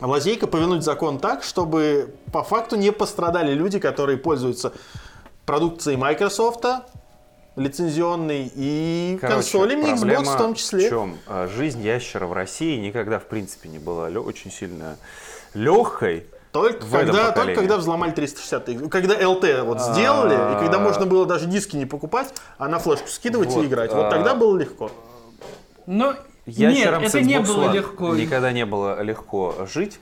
лазейка 0.00 0.46
повернуть 0.46 0.82
закон 0.82 1.18
так, 1.18 1.42
чтобы 1.42 2.14
по 2.32 2.42
факту 2.42 2.76
не 2.76 2.92
пострадали 2.92 3.54
люди, 3.54 3.78
которые 3.78 4.18
пользуются 4.18 4.72
продукцией 5.46 5.96
Microsoft, 5.96 6.64
лицензионной, 7.56 8.50
и 8.54 9.18
Короче, 9.20 9.36
консолями 9.36 9.84
Xbox 9.94 10.34
в 10.34 10.36
том 10.36 10.54
числе. 10.54 10.86
В 10.86 10.90
чем? 10.90 11.18
А, 11.26 11.46
Жизнь 11.46 11.82
ящера 11.82 12.26
в 12.26 12.32
России 12.32 12.78
никогда, 12.78 13.18
в 13.18 13.26
принципе, 13.26 13.68
не 13.68 13.78
была 13.78 14.08
очень 14.08 14.50
сильно 14.50 14.96
легкой. 15.54 16.26
Только 16.54 16.84
в 16.84 16.94
этом 16.94 17.16
когда, 17.16 17.32
только 17.32 17.54
когда 17.54 17.76
взломали 17.78 18.12
360 18.12 18.68
X. 18.68 18.82
Когда 18.88 19.20
LT 19.20 19.64
вот 19.64 19.80
сделали, 19.80 20.34
и 20.34 20.60
когда 20.60 20.76
А. 20.76 20.80
можно 20.80 21.04
было 21.04 21.26
даже 21.26 21.46
диски 21.46 21.74
не 21.74 21.84
покупать, 21.84 22.32
а 22.58 22.68
на 22.68 22.78
флешку 22.78 23.08
скидывать 23.08 23.48
Вот, 23.48 23.64
и 23.64 23.66
играть. 23.66 23.92
Вот 23.92 24.04
а. 24.04 24.10
тогда 24.10 24.36
было 24.36 24.56
легко. 24.56 24.92
Но 25.86 26.14
нет, 26.46 26.76
Ящерам 26.76 27.06
с 27.06 27.08
это 27.08 27.22
не 27.22 27.40
было 27.40 27.72
легко. 27.72 28.14
Никогда 28.14 28.52
не 28.52 28.64
было 28.66 29.02
легко 29.02 29.66
жить. 29.68 29.98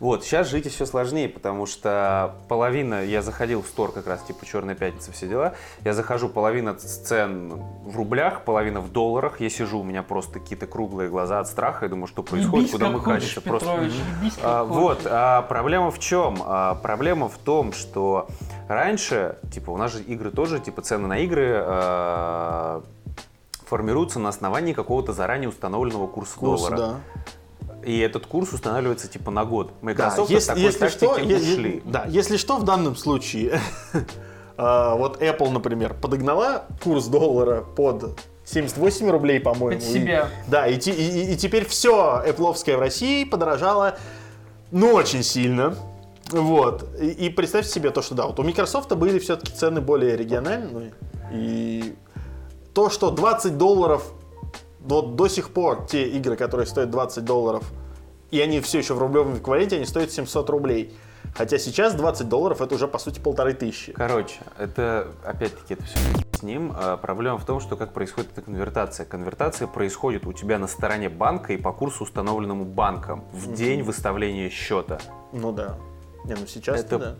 Вот, 0.00 0.24
сейчас 0.24 0.48
жить 0.48 0.70
все 0.70 0.86
сложнее, 0.86 1.28
потому 1.28 1.66
что 1.66 2.34
половина, 2.48 3.04
я 3.04 3.22
заходил 3.22 3.62
в 3.62 3.66
стор 3.66 3.92
как 3.92 4.06
раз, 4.06 4.22
типа 4.22 4.44
Черная 4.44 4.74
пятница, 4.74 5.12
все 5.12 5.26
дела, 5.28 5.54
я 5.84 5.94
захожу, 5.94 6.28
половина 6.28 6.78
сцен 6.78 7.54
в 7.84 7.96
рублях, 7.96 8.42
половина 8.42 8.80
в 8.80 8.92
долларах, 8.92 9.40
я 9.40 9.50
сижу, 9.50 9.80
у 9.80 9.84
меня 9.84 10.02
просто 10.02 10.40
какие-то 10.40 10.66
круглые 10.66 11.10
глаза 11.10 11.40
от 11.40 11.48
страха, 11.48 11.86
я 11.86 11.88
думаю, 11.88 12.06
что 12.06 12.22
происходит, 12.22 12.70
куда 12.70 12.90
мы 12.90 13.00
катимся. 13.00 13.40
Просто 13.40 13.68
Петрович, 13.68 13.92
ебись, 14.20 14.34
как 14.34 14.44
а, 14.44 14.64
вот, 14.64 15.02
а 15.04 15.42
проблема 15.42 15.90
в 15.90 15.98
чем? 15.98 16.42
А, 16.44 16.74
проблема 16.76 17.28
в 17.28 17.38
том, 17.38 17.72
что 17.72 18.28
раньше, 18.68 19.36
типа, 19.52 19.70
у 19.70 19.76
нас 19.76 19.92
же 19.92 20.02
игры 20.02 20.30
тоже, 20.30 20.60
типа, 20.60 20.82
цены 20.82 21.06
на 21.06 21.18
игры 21.18 21.54
а, 21.56 22.82
формируются 23.66 24.18
на 24.18 24.28
основании 24.28 24.72
какого-то 24.72 25.12
заранее 25.12 25.48
установленного 25.48 26.06
курса 26.06 26.38
Курс, 26.38 26.62
доллара. 26.62 26.76
да. 26.76 27.00
И 27.84 27.98
этот 27.98 28.26
курс 28.26 28.52
устанавливается 28.52 29.08
типа 29.08 29.30
на 29.30 29.44
год. 29.44 29.68
Да, 29.68 29.74
Microsoft 29.82 30.30
если, 30.30 30.50
от 30.52 30.56
такой 30.56 30.62
если 30.62 30.88
что, 30.88 31.16
е- 31.18 31.28
е- 31.28 31.36
ушли. 31.36 31.82
да, 31.84 32.04
если 32.08 32.36
что, 32.36 32.56
в 32.56 32.64
данном 32.64 32.96
случае, 32.96 33.60
а, 34.56 34.94
вот 34.96 35.20
Apple, 35.22 35.50
например, 35.50 35.94
подогнала 35.94 36.64
курс 36.82 37.06
доллара 37.06 37.60
под 37.62 38.18
78 38.44 39.10
рублей, 39.10 39.40
по-моему. 39.40 39.80
Под 39.80 39.88
себя. 39.88 40.28
да, 40.48 40.66
и, 40.66 40.78
те- 40.78 40.92
и- 40.92 41.10
и- 41.30 41.32
и 41.32 41.36
теперь 41.36 41.66
все 41.66 42.22
Apple 42.26 42.52
в 42.76 42.78
России 42.80 43.24
подорожало, 43.24 43.96
ну, 44.70 44.92
очень 44.92 45.22
сильно. 45.22 45.76
Вот. 46.30 46.88
И, 47.00 47.08
и 47.08 47.28
представьте 47.28 47.70
себе 47.70 47.90
то, 47.90 48.00
что 48.02 48.14
да, 48.14 48.26
вот 48.26 48.38
у 48.38 48.42
Microsoft 48.42 48.92
были 48.94 49.18
все-таки 49.18 49.52
цены 49.52 49.80
более 49.80 50.16
региональные. 50.16 50.92
И 51.32 51.94
то, 52.72 52.90
что 52.90 53.10
20 53.10 53.56
долларов 53.58 54.12
вот 54.84 55.16
до 55.16 55.28
сих 55.28 55.50
пор 55.50 55.86
те 55.86 56.08
игры, 56.08 56.36
которые 56.36 56.66
стоят 56.66 56.90
20 56.90 57.24
долларов, 57.24 57.64
и 58.30 58.40
они 58.40 58.60
все 58.60 58.78
еще 58.78 58.94
в 58.94 58.98
рублевом 58.98 59.38
эквиваленте, 59.38 59.76
они 59.76 59.86
стоят 59.86 60.10
700 60.10 60.50
рублей. 60.50 60.96
Хотя 61.34 61.58
сейчас 61.58 61.94
20 61.94 62.28
долларов 62.28 62.60
это 62.60 62.74
уже 62.74 62.86
по 62.86 62.98
сути 62.98 63.18
полторы 63.18 63.54
тысячи. 63.54 63.92
Короче, 63.92 64.36
это 64.56 65.08
опять-таки 65.24 65.74
это 65.74 65.84
все 65.84 65.98
с 66.32 66.42
ним. 66.42 66.72
А, 66.76 66.96
Проблема 66.96 67.38
в 67.38 67.44
том, 67.44 67.60
что 67.60 67.76
как 67.76 67.92
происходит 67.92 68.32
эта 68.32 68.42
конвертация. 68.42 69.04
Конвертация 69.04 69.66
происходит 69.66 70.26
у 70.26 70.32
тебя 70.32 70.58
на 70.58 70.68
стороне 70.68 71.08
банка 71.08 71.52
и 71.52 71.56
по 71.56 71.72
курсу, 71.72 72.04
установленному 72.04 72.64
банком 72.64 73.24
в 73.32 73.52
день 73.52 73.82
выставления 73.82 74.48
счета. 74.48 74.98
Ну 75.32 75.50
да. 75.50 75.76
Не, 76.24 76.34
ну 76.34 76.46
сейчас 76.46 76.80
Это 76.80 76.98
да. 76.98 77.16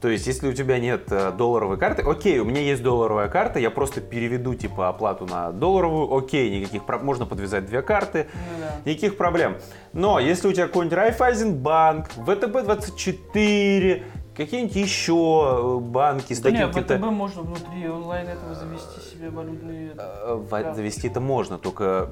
То 0.00 0.06
есть, 0.08 0.28
если 0.28 0.46
у 0.48 0.52
тебя 0.52 0.78
нет 0.78 1.10
э, 1.10 1.32
долларовой 1.32 1.76
карты, 1.76 2.02
окей, 2.02 2.38
у 2.38 2.44
меня 2.44 2.60
есть 2.60 2.82
долларовая 2.84 3.28
карта, 3.28 3.58
я 3.58 3.68
просто 3.70 4.00
переведу 4.00 4.54
типа 4.54 4.88
оплату 4.88 5.26
на 5.26 5.50
долларовую, 5.50 6.14
окей, 6.16 6.60
никаких 6.60 6.82
проб- 6.84 7.02
можно 7.02 7.26
подвязать 7.26 7.66
две 7.66 7.82
карты, 7.82 8.28
Ну 8.32 8.60
да. 8.60 8.90
никаких 8.90 9.16
проблем. 9.16 9.56
Но 9.92 10.20
если 10.20 10.46
у 10.46 10.52
тебя 10.52 10.68
какой-нибудь 10.68 10.96
Райфайзенбанк, 10.96 12.10
ВТБ-24, 12.18 14.02
какие-нибудь 14.36 14.76
еще 14.76 15.78
э, 15.78 15.78
банки 15.80 16.32
с 16.32 16.38
Да 16.40 16.50
таким 16.50 16.68
каким-то... 16.68 16.96
ВТБ 16.96 17.04
можно 17.10 17.42
внутри 17.42 17.88
онлайн 17.88 18.28
этого 18.28 18.54
завести 18.54 19.00
себе 19.00 19.30
валютные... 19.30 19.92
Э, 19.98 20.34
в- 20.34 20.74
Завести 20.74 21.08
это 21.08 21.20
можно, 21.20 21.58
только 21.58 22.10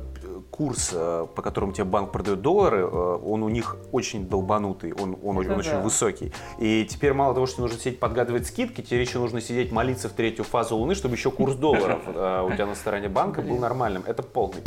курс, 0.51 0.91
э, 0.93 1.27
по 1.35 1.43
которому 1.43 1.73
тебе 1.73 1.85
банк 1.85 2.13
продает 2.13 2.41
доллары, 2.41 2.81
э, 2.81 3.19
он 3.25 3.43
у 3.43 3.49
них 3.49 3.77
очень 3.93 4.29
долбанутый, 4.29 4.93
он, 4.93 5.17
он, 5.23 5.39
Это 5.41 5.53
он 5.53 5.59
очень 5.59 5.71
да. 5.73 5.81
высокий. 5.81 6.33
И 6.59 6.87
теперь 6.89 7.13
мало 7.13 7.35
того, 7.35 7.47
что 7.47 7.63
нужно 7.63 7.79
сидеть 7.79 8.01
подгадывать 8.01 8.47
скидки, 8.47 8.81
тебе 8.81 9.01
еще 9.01 9.19
нужно 9.19 9.41
сидеть 9.41 9.73
молиться 9.73 10.09
в 10.09 10.13
третью 10.13 10.45
фазу 10.45 10.77
Луны, 10.77 10.95
чтобы 10.95 11.15
еще 11.15 11.31
курс 11.31 11.55
долларов 11.55 12.01
э, 12.07 12.47
у 12.47 12.53
тебя 12.53 12.67
на 12.67 12.75
стороне 12.75 13.09
банка 13.09 13.43
был 13.43 13.59
нормальным. 13.59 14.03
Это 14.07 14.23
полный. 14.23 14.63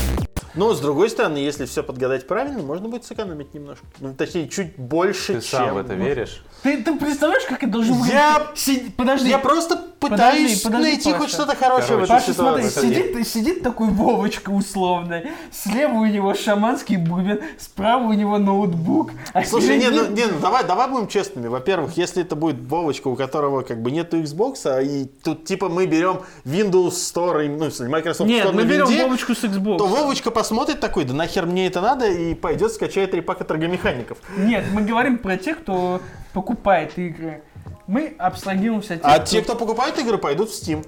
Но, 0.55 0.73
с 0.73 0.79
другой 0.79 1.09
стороны, 1.09 1.37
если 1.37 1.65
все 1.65 1.83
подгадать 1.83 2.27
правильно, 2.27 2.61
можно 2.63 2.89
будет 2.89 3.05
сэкономить 3.05 3.53
немножко. 3.53 3.85
Ну, 3.99 4.13
точнее, 4.13 4.47
чуть 4.49 4.75
больше, 4.77 5.35
Ты 5.35 5.41
чем... 5.41 5.59
сам 5.59 5.73
в 5.75 5.77
это 5.77 5.93
веришь? 5.93 6.43
Ты, 6.63 6.83
ты 6.83 6.95
представляешь, 6.97 7.43
как 7.45 7.63
это 7.63 7.71
должно 7.71 7.93
выглядеть? 7.93 8.13
Я- 8.15 8.47
Си- 8.55 8.91
Подожди. 8.97 9.29
Я 9.29 9.37
просто 9.39 9.77
пытаюсь 9.99 10.61
подожди, 10.61 10.83
найти 10.87 11.09
Паша. 11.11 11.17
хоть 11.19 11.29
что-то 11.29 11.55
хорошее 11.55 11.99
в 11.99 12.07
Короче, 12.07 12.13
этой 12.13 12.27
Паша, 12.27 12.33
смотри, 12.33 12.63
ситуации. 12.69 12.87
сидит, 12.89 13.27
сидит 13.27 13.63
такой 13.63 13.89
Вовочка 13.89 14.49
условный, 14.49 15.29
слева 15.51 15.93
у 15.93 16.05
него 16.05 16.33
шаманский 16.33 16.97
бубен, 16.97 17.39
справа 17.57 18.03
у 18.07 18.13
него 18.13 18.37
ноутбук. 18.37 19.11
а 19.33 19.43
Слушай, 19.45 19.77
не, 19.77 19.85
перед 19.85 19.95
ну, 19.95 20.03
ним- 20.07 20.13
не, 20.15 20.25
ну, 20.25 20.39
давай, 20.41 20.63
давай 20.65 20.89
будем 20.89 21.07
честными. 21.07 21.47
Во-первых, 21.47 21.95
если 21.97 22.23
это 22.23 22.35
будет 22.35 22.59
Вовочка, 22.61 23.07
у 23.07 23.15
которого 23.15 23.61
как 23.61 23.81
бы 23.81 23.91
нету 23.91 24.17
Xbox, 24.17 24.65
а 24.65 24.81
и 24.81 25.05
тут 25.05 25.45
типа 25.45 25.69
мы 25.69 25.85
берем 25.85 26.21
Windows 26.45 26.91
Store, 26.91 27.45
и, 27.45 27.49
ну, 27.49 27.69
в 27.69 27.79
Microsoft 27.79 28.29
Нет, 28.29 28.47
Store 28.47 28.51
мы 28.53 28.63
на 28.63 28.67
берем 28.67 28.87
винде, 28.87 29.03
Вовочку 29.03 29.35
с 29.35 29.43
Xbox. 29.43 29.77
то 29.77 29.85
Вовочка 29.87 30.28
посмотрит 30.31 30.79
такой, 30.79 31.05
да 31.05 31.13
нахер 31.13 31.45
мне 31.45 31.67
это 31.67 31.81
надо, 31.81 32.09
и 32.09 32.33
пойдет 32.33 32.71
скачает 32.71 33.13
репака 33.13 33.43
торгомехаников. 33.43 34.17
Нет, 34.37 34.65
мы 34.71 34.81
говорим 34.81 35.17
про 35.17 35.37
тех, 35.37 35.59
кто 35.59 36.01
покупает 36.33 36.97
игры. 36.97 37.43
Мы 37.87 38.15
абстрагируемся 38.17 38.95
от 38.95 39.01
тех, 39.01 39.11
А 39.11 39.19
те, 39.19 39.41
кто 39.41 39.55
покупает 39.55 39.97
игры, 39.99 40.17
пойдут 40.17 40.49
в 40.49 40.53
Steam. 40.53 40.85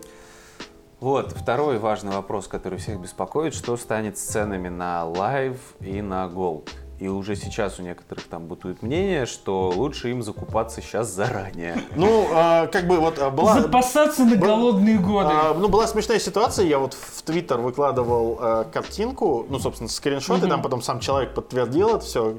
Вот, 1.00 1.32
второй 1.32 1.80
важный 1.80 2.12
вопрос, 2.12 2.48
который 2.48 2.78
всех 2.78 3.00
беспокоит, 3.00 3.56
что 3.56 3.76
станет 3.76 4.20
с 4.20 4.22
ценами 4.22 4.70
на 4.70 5.04
Live 5.06 5.58
и 5.80 6.00
на 6.02 6.26
Gold. 6.28 6.70
И 7.02 7.08
уже 7.08 7.36
сейчас 7.36 7.80
у 7.80 7.82
некоторых 7.82 8.26
там 8.26 8.46
бытует 8.46 8.84
мнение, 8.84 9.26
что 9.26 9.74
лучше 9.76 10.12
им 10.12 10.22
закупаться 10.22 10.82
сейчас 10.82 11.10
заранее. 11.10 11.82
Ну, 11.96 12.28
а, 12.32 12.68
как 12.68 12.86
бы 12.86 13.00
вот 13.00 13.18
а, 13.18 13.32
была... 13.32 13.60
запасаться 13.60 14.24
на 14.24 14.36
голодные 14.36 15.00
годы. 15.00 15.32
А, 15.34 15.56
ну, 15.56 15.68
была 15.68 15.88
смешная 15.88 16.20
ситуация, 16.20 16.68
я 16.68 16.78
вот 16.78 16.94
в 16.94 17.24
Твиттер 17.24 17.58
выкладывал 17.58 18.38
э, 18.40 18.66
картинку, 18.72 19.48
ну, 19.50 19.58
собственно, 19.58 19.90
скриншоты, 19.90 20.48
там 20.48 20.62
потом 20.62 20.84
сам 20.84 21.00
человек 21.00 21.34
подтвердил 21.34 21.96
это 21.96 22.06
все, 22.06 22.38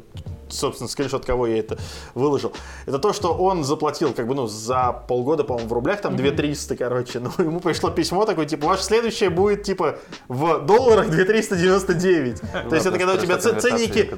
собственно, 0.53 0.89
скриншот, 0.89 1.25
кого 1.25 1.47
я 1.47 1.59
это 1.59 1.79
выложил. 2.15 2.53
Это 2.87 2.99
то, 2.99 3.13
что 3.13 3.35
он 3.35 3.65
заплатил, 3.65 4.13
как 4.13 4.27
бы, 4.27 4.35
ну, 4.35 4.47
за 4.47 4.93
полгода, 5.09 5.45
по-моему, 5.45 5.69
в 5.69 5.73
рублях, 5.73 6.01
там, 6.01 6.17
2300, 6.17 6.77
короче, 6.77 7.21
ну, 7.21 7.31
ему 7.39 7.61
пришло 7.61 7.91
письмо 7.91 8.25
такое, 8.25 8.47
типа, 8.47 8.67
ваше 8.67 8.85
следующее 8.85 9.31
будет, 9.31 9.63
типа, 9.63 9.99
в 10.29 10.61
долларах 10.61 11.11
2399. 11.11 12.41
То 12.69 12.75
есть 12.75 12.87
это 12.87 12.99
когда 12.99 13.15
у 13.15 13.17
тебя 13.19 13.39
ценники, 13.39 14.11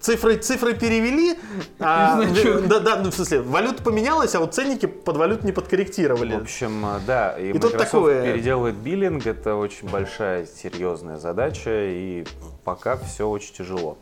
цифры, 0.00 0.36
цифры 0.36 0.74
перевели, 0.74 1.38
а, 1.78 2.22
Значок. 2.22 2.66
да, 2.68 2.80
да, 2.80 2.96
ну, 2.96 3.10
в 3.10 3.14
смысле, 3.14 3.40
валюта 3.42 3.82
поменялась, 3.82 4.34
а 4.34 4.40
вот 4.40 4.54
ценники 4.54 4.86
под 4.86 5.16
валют 5.16 5.44
не 5.44 5.52
подкорректировали. 5.52 6.34
В 6.34 6.42
общем, 6.42 6.84
э, 6.86 7.00
да, 7.06 7.38
и, 7.38 7.50
И 7.50 7.52
Microsoft 7.52 7.78
такое- 7.78 8.24
переделывает 8.24 8.76
биллинг, 8.76 9.26
это 9.26 9.56
очень 9.56 9.88
большая, 9.88 10.46
серьезная 10.46 11.16
задача, 11.16 11.70
и 11.70 12.24
пока 12.64 12.96
все 12.96 13.28
очень 13.28 13.54
тяжело. 13.54 13.98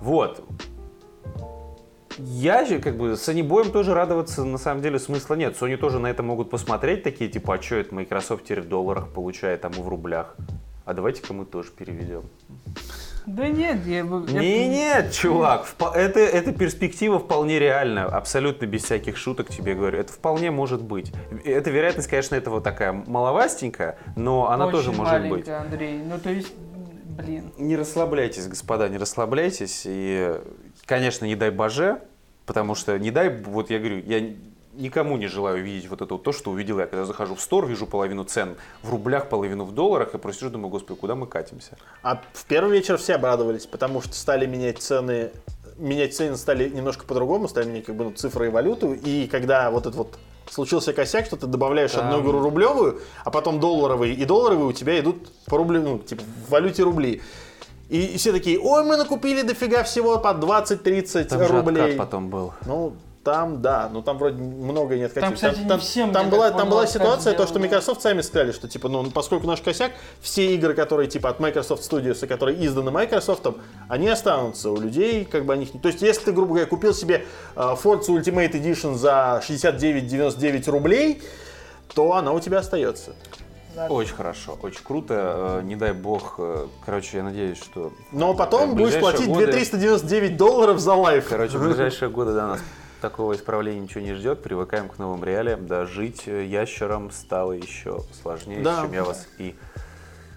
Вот. 0.00 0.42
Я 2.24 2.64
же, 2.64 2.78
как 2.78 2.96
бы, 2.96 3.16
с 3.16 3.28
Sony 3.28 3.70
тоже 3.70 3.94
радоваться 3.94 4.44
на 4.44 4.58
самом 4.58 4.82
деле 4.82 4.98
смысла 4.98 5.34
нет. 5.34 5.56
Sony 5.60 5.76
тоже 5.76 5.98
на 5.98 6.08
это 6.08 6.22
могут 6.22 6.50
посмотреть, 6.50 7.02
такие, 7.02 7.30
типа, 7.30 7.54
а 7.54 7.62
что 7.62 7.76
это 7.76 7.94
Microsoft 7.94 8.44
теперь 8.44 8.60
в 8.60 8.68
долларах 8.68 9.08
получает, 9.08 9.64
а 9.64 9.70
мы 9.70 9.82
в 9.82 9.88
рублях. 9.88 10.36
А 10.84 10.94
давайте-ка 10.94 11.32
мы 11.32 11.44
тоже 11.44 11.70
переведем. 11.70 12.22
Да 13.26 13.46
нет, 13.48 13.86
я... 13.86 14.02
Не, 14.02 14.68
нет, 14.68 15.12
чувак, 15.12 15.66
это, 15.94 16.20
эта 16.20 16.52
перспектива 16.52 17.18
вполне 17.18 17.58
реальна, 17.58 18.06
абсолютно 18.06 18.66
без 18.66 18.84
всяких 18.84 19.16
шуток 19.16 19.48
тебе 19.48 19.74
говорю. 19.74 19.98
Это 19.98 20.12
вполне 20.12 20.50
может 20.50 20.82
быть. 20.82 21.12
Эта 21.44 21.70
вероятность, 21.70 22.08
конечно, 22.08 22.34
этого 22.34 22.60
такая 22.60 22.92
маловастенькая, 22.92 23.98
но 24.16 24.50
она 24.50 24.66
Очень 24.66 24.76
тоже 24.76 24.92
может 24.92 25.28
быть. 25.28 25.48
Андрей. 25.48 26.02
Ну, 26.02 26.18
то 26.18 26.30
есть, 26.30 26.52
блин. 27.16 27.52
Не 27.58 27.76
расслабляйтесь, 27.76 28.48
господа, 28.48 28.88
не 28.88 28.96
расслабляйтесь. 28.96 29.82
И, 29.84 30.40
конечно, 30.86 31.26
не 31.26 31.36
дай 31.36 31.50
боже, 31.50 32.00
потому 32.50 32.74
что 32.74 32.98
не 32.98 33.12
дай, 33.12 33.28
вот 33.44 33.70
я 33.70 33.78
говорю, 33.78 34.02
я 34.04 34.28
никому 34.72 35.16
не 35.16 35.28
желаю 35.28 35.62
видеть 35.62 35.88
вот 35.88 36.02
это 36.02 36.14
вот 36.14 36.24
то, 36.24 36.32
что 36.32 36.50
увидел 36.50 36.80
я. 36.80 36.86
Когда 36.86 37.04
захожу 37.04 37.36
в 37.36 37.40
стор, 37.40 37.64
вижу 37.64 37.86
половину 37.86 38.24
цен 38.24 38.56
в 38.82 38.90
рублях, 38.90 39.28
половину 39.28 39.62
в 39.62 39.72
долларах, 39.72 40.16
и 40.16 40.18
просто 40.18 40.50
думаю, 40.50 40.68
господи, 40.68 40.98
куда 40.98 41.14
мы 41.14 41.28
катимся? 41.28 41.78
А 42.02 42.20
в 42.32 42.44
первый 42.46 42.72
вечер 42.72 42.96
все 42.96 43.14
обрадовались, 43.14 43.66
потому 43.66 44.02
что 44.02 44.14
стали 44.14 44.46
менять 44.46 44.82
цены, 44.82 45.30
менять 45.78 46.16
цены 46.16 46.36
стали 46.36 46.68
немножко 46.68 47.06
по-другому, 47.06 47.46
стали 47.46 47.68
менять 47.68 47.84
как 47.84 47.94
бы 47.94 48.02
ну, 48.02 48.10
цифры 48.10 48.48
и 48.48 48.50
валюту, 48.50 48.94
и 48.94 49.28
когда 49.28 49.70
вот 49.70 49.82
этот 49.82 49.94
вот 49.94 50.18
случился 50.50 50.92
косяк, 50.92 51.26
что 51.26 51.36
ты 51.36 51.46
добавляешь 51.46 51.92
Там- 51.92 52.08
одну 52.08 52.20
игру 52.20 52.40
рублевую, 52.40 53.00
а 53.24 53.30
потом 53.30 53.60
долларовые, 53.60 54.14
и 54.14 54.24
долларовые 54.24 54.66
у 54.66 54.72
тебя 54.72 54.98
идут 54.98 55.30
по 55.46 55.56
рублю, 55.56 55.82
ну, 55.82 55.98
типа 56.00 56.22
в 56.48 56.50
валюте 56.50 56.82
рубли. 56.82 57.22
И, 57.90 58.04
и 58.04 58.16
все 58.18 58.32
такие, 58.32 58.58
ой, 58.58 58.84
мы 58.84 58.96
накупили 58.96 59.42
дофига 59.42 59.82
всего 59.82 60.18
по 60.18 60.28
20-30 60.28 61.24
Там 61.24 61.44
же 61.44 61.48
рублей. 61.48 61.82
откат 61.82 61.98
потом 61.98 62.30
был. 62.30 62.54
Ну, 62.64 62.94
там, 63.24 63.60
да, 63.60 63.90
ну 63.92 64.00
там 64.00 64.16
вроде 64.16 64.40
много 64.42 64.96
не 64.96 65.02
откатили. 65.02 65.26
Там, 65.26 65.34
кстати, 65.34 65.58
не 65.58 65.78
всем, 65.78 66.12
там 66.12 66.30
была, 66.30 66.50
там 66.52 66.70
была 66.70 66.86
ситуация, 66.86 67.34
то, 67.34 67.46
что. 67.46 67.58
Microsoft 67.58 68.00
сами 68.00 68.22
сказали, 68.22 68.52
что 68.52 68.66
типа, 68.66 68.88
ну, 68.88 69.10
поскольку 69.10 69.46
наш 69.46 69.60
косяк, 69.60 69.92
все 70.22 70.54
игры, 70.54 70.72
которые 70.72 71.08
типа 71.08 71.28
от 71.28 71.40
Microsoft 71.40 71.82
Studios, 71.82 72.24
и 72.24 72.26
которые 72.26 72.64
изданы 72.64 72.90
Microsoft, 72.90 73.46
они 73.88 74.08
останутся 74.08 74.70
у 74.70 74.80
людей, 74.80 75.26
как 75.26 75.44
бы 75.44 75.52
они... 75.52 75.66
То 75.66 75.88
есть, 75.88 76.00
если 76.00 76.26
ты, 76.26 76.32
грубо 76.32 76.52
говоря, 76.52 76.66
купил 76.66 76.94
себе 76.94 77.26
э, 77.56 77.60
Forza 77.60 78.08
Ultimate 78.08 78.52
Edition 78.52 78.94
за 78.94 79.42
69-99 79.46 80.70
рублей, 80.70 81.22
то 81.94 82.14
она 82.14 82.32
у 82.32 82.40
тебя 82.40 82.60
остается. 82.60 83.14
Очень 83.88 84.14
хорошо, 84.14 84.58
очень 84.62 84.82
круто. 84.84 85.60
Э, 85.60 85.62
Не 85.64 85.76
дай 85.76 85.92
бог, 85.92 86.34
э, 86.38 86.66
короче, 86.84 87.18
я 87.18 87.22
надеюсь, 87.22 87.58
что... 87.58 87.92
Но 88.12 88.34
потом 88.34 88.74
будешь 88.74 88.98
платить 88.98 89.28
годы- 89.28 89.46
2399 89.46 90.36
долларов 90.36 90.78
за 90.80 90.94
лайф. 90.94 91.28
Короче, 91.28 91.56
в 91.58 91.62
ближайшие 91.66 92.10
годы 92.10 92.32
да, 92.34 92.46
нас 92.48 92.60
такого 93.00 93.34
исправления 93.34 93.80
ничего 93.80 94.00
не 94.02 94.12
ждет. 94.14 94.42
Привыкаем 94.42 94.88
к 94.88 94.98
новым 94.98 95.24
реалиям. 95.24 95.66
Да, 95.66 95.86
жить 95.86 96.24
э, 96.26 96.44
ящером 96.44 97.10
стало 97.10 97.52
еще 97.52 98.00
сложнее, 98.20 98.62
Да. 98.62 98.82
чем 98.82 98.92
я 98.92 99.04
вас 99.04 99.26
и 99.38 99.54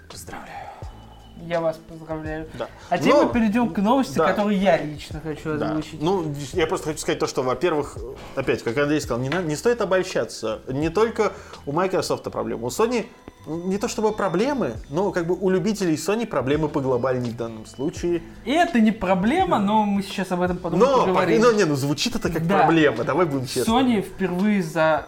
поздравляю. 0.09 0.62
Я 1.47 1.61
вас 1.61 1.77
поздравляю. 1.89 2.47
Да. 2.57 2.67
А 2.89 2.97
теперь 2.97 3.13
Но- 3.13 3.23
мы 3.25 3.33
перейдем 3.33 3.69
к 3.69 3.77
новости, 3.79 4.17
да. 4.17 4.27
которую 4.27 4.57
я 4.59 4.77
лично 4.81 5.19
хочу 5.21 5.57
Да. 5.57 5.69
озвучить. 5.71 6.01
Ну, 6.01 6.33
я 6.53 6.67
просто 6.67 6.87
хочу 6.87 6.99
сказать 6.99 7.19
то, 7.19 7.27
что, 7.27 7.43
во-первых, 7.43 7.97
опять, 8.35 8.63
как 8.63 8.77
Андрей 8.77 9.01
сказал, 9.01 9.19
не, 9.21 9.29
надо- 9.29 9.47
не 9.47 9.55
стоит 9.55 9.81
обольщаться. 9.81 10.61
Не 10.67 10.89
только 10.89 11.33
у 11.65 11.71
Microsoft 11.71 12.23
проблемы. 12.23 12.65
У 12.65 12.69
Sony 12.69 13.05
ну, 13.45 13.61
не 13.67 13.77
то 13.77 13.89
чтобы 13.89 14.13
проблемы, 14.13 14.75
но 14.89 15.11
как 15.11 15.27
бы 15.27 15.35
у 15.35 15.49
любителей 15.49 15.95
Sony 15.95 16.25
проблемы 16.25 16.69
по 16.69 16.79
глобальней 16.79 17.31
в 17.31 17.35
данном 17.35 17.65
случае. 17.65 18.21
И 18.45 18.51
это 18.51 18.79
не 18.79 18.91
проблема, 18.91 19.59
но 19.59 19.83
мы 19.83 20.01
сейчас 20.01 20.31
об 20.31 20.41
этом 20.41 20.57
потом 20.57 20.79
Но, 20.79 21.01
поговорим. 21.05 21.41
ну, 21.41 21.51
не, 21.51 21.65
ну 21.65 21.75
звучит 21.75 22.15
это 22.15 22.29
как 22.29 22.47
Да. 22.47 22.59
проблема, 22.59 23.03
давай 23.03 23.25
будем 23.25 23.45
честны. 23.45 23.69
Sony 23.69 24.01
впервые 24.01 24.63
за 24.63 25.07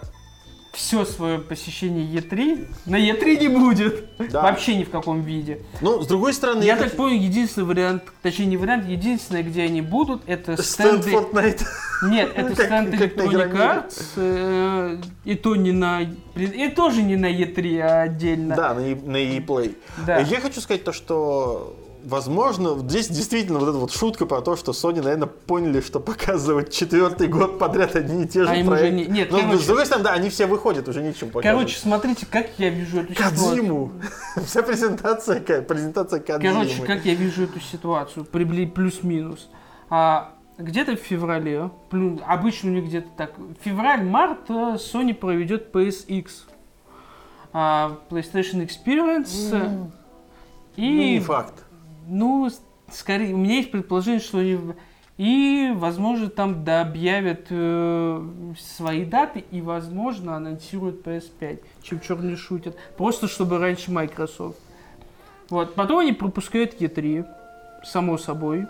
все 0.76 1.06
свое 1.06 1.40
посещение 1.40 2.06
E3 2.06 2.68
на 2.86 2.98
E3 2.98 3.40
не 3.40 3.48
будет. 3.48 4.06
Да. 4.32 4.42
Вообще 4.44 4.76
ни 4.76 4.84
в 4.84 4.90
каком 4.90 5.22
виде. 5.22 5.62
Ну, 5.82 6.02
с 6.02 6.08
другой 6.08 6.34
стороны, 6.34 6.64
Я 6.64 6.76
это 6.76 6.86
так 6.86 6.96
понял, 6.96 7.20
единственный 7.20 7.64
вариант, 7.64 8.04
точнее 8.22 8.46
не 8.48 8.58
вариант, 8.58 8.86
единственное, 8.88 9.44
где 9.44 9.64
они 9.64 9.82
будут, 9.82 10.24
это 10.28 10.62
стенд 10.62 11.04
стенды... 11.04 11.12
Fortnite. 11.18 11.62
Нет, 12.10 12.32
это 12.36 12.50
Как- 12.56 12.66
стенд 12.66 12.94
Electronic. 12.94 13.54
Arts, 13.54 14.04
э, 14.18 14.98
и 15.24 15.36
то 15.36 15.56
не 15.56 15.72
на... 15.72 16.02
И 16.36 16.68
тоже 16.70 17.02
не 17.02 17.16
на 17.16 17.32
E3, 17.32 17.80
а 17.80 18.02
отдельно. 18.04 18.56
Да, 18.56 18.74
на, 18.74 18.82
E- 18.82 18.96
на 18.96 19.18
E-Play. 19.18 19.76
Да. 20.06 20.20
Я 20.20 20.42
хочу 20.42 20.60
сказать 20.62 20.84
то, 20.84 20.92
что 20.92 21.76
возможно, 22.06 22.78
здесь 22.80 23.08
действительно 23.10 23.60
вот 23.60 23.70
эта 23.70 23.78
вот 23.78 23.92
шутка 23.92 24.26
про 24.26 24.42
то, 24.42 24.56
что 24.56 24.72
Sony, 24.72 25.02
наверное, 25.02 25.28
поняли, 25.28 25.82
что 25.82 26.00
показывать 26.00 26.72
четвертый 26.74 27.28
год 27.28 27.60
подряд 27.60 27.96
одни 27.96 28.24
и 28.24 28.28
те 28.28 28.44
же 28.46 28.50
А 28.52 28.64
проекты. 28.66 28.92
не- 28.92 29.06
нет, 29.06 29.32
Но, 29.32 29.40
короче- 29.42 29.58
с 29.60 29.66
другой 29.68 29.86
стороны, 29.86 30.04
да, 30.06 30.14
они 30.14 30.30
все 30.30 30.46
выходят, 30.46 30.88
уже 30.88 31.02
ничем 31.02 31.30
показывать. 31.30 31.44
Короче, 31.68 31.80
смотрите, 31.80 32.26
как 32.30 32.48
я 32.58 32.70
вижу 32.70 33.02
эту 33.02 33.14
ситуацию. 33.14 33.50
Кадзиму. 33.50 33.92
Вся 34.46 34.62
презентация, 34.64 35.42
презентация 35.42 36.20
Кадзимы. 36.20 36.54
Короче, 36.54 36.82
как 36.84 37.06
я 37.06 37.16
вижу 37.16 37.44
эту 37.44 37.60
ситуацию, 37.60 38.26
прибли- 38.26 38.68
плюс-минус. 38.70 39.50
А, 39.90 40.34
где-то 40.58 40.94
в 40.96 41.00
феврале, 41.00 41.70
плю- 41.90 42.22
обычно 42.26 42.70
у 42.72 42.74
них 42.74 42.86
где-то 42.86 43.08
так, 43.18 43.32
февраль-март 43.64 44.50
э, 44.50 44.54
Sony 44.78 45.14
проведет 45.14 45.74
PSX, 45.76 46.28
а, 47.52 47.98
PlayStation 48.10 48.66
Experience, 48.68 49.50
Ну, 49.52 49.92
и, 50.78 51.16
не 51.16 51.20
факт. 51.20 51.65
Ну, 52.08 52.50
скорее, 52.92 53.34
у 53.34 53.38
меня 53.38 53.56
есть 53.58 53.72
предположение, 53.72 54.20
что 54.20 54.42
и, 55.18 55.72
возможно, 55.76 56.30
там 56.30 56.66
да, 56.66 56.82
объявят 56.82 57.48
э, 57.50 58.54
свои 58.60 59.06
даты, 59.06 59.46
и, 59.50 59.62
возможно, 59.62 60.36
анонсируют 60.36 61.08
PS5, 61.08 61.62
чем 61.84 62.02
черт 62.02 62.22
не 62.22 62.36
шутят, 62.36 62.76
просто 62.98 63.30
чтобы 63.30 63.58
раньше 63.58 63.92
Microsoft. 63.92 64.60
Вот, 65.50 65.76
потом 65.76 66.00
они 66.00 66.12
пропускают 66.12 66.82
E3, 66.82 67.26
само 67.86 68.18
собой. 68.18 68.68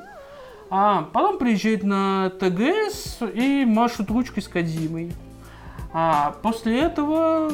А 0.70 1.04
потом 1.14 1.38
приезжают 1.38 1.84
на 1.84 2.32
ТГС 2.40 3.20
и 3.34 3.66
машут 3.66 4.10
ручкой 4.12 4.42
с 4.42 4.48
Кадзимой. 4.48 5.14
А 5.94 6.36
после 6.42 6.82
этого, 6.82 7.50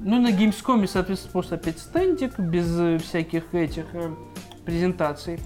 ну, 0.00 0.20
на 0.20 0.32
Gamescom, 0.32 0.86
соответственно, 0.86 1.32
просто 1.32 1.54
опять 1.56 1.78
стендик, 1.78 2.38
без 2.38 2.78
э, 2.78 2.98
всяких 2.98 3.54
этих 3.54 3.84
э, 3.92 4.10
презентаций. 4.66 5.40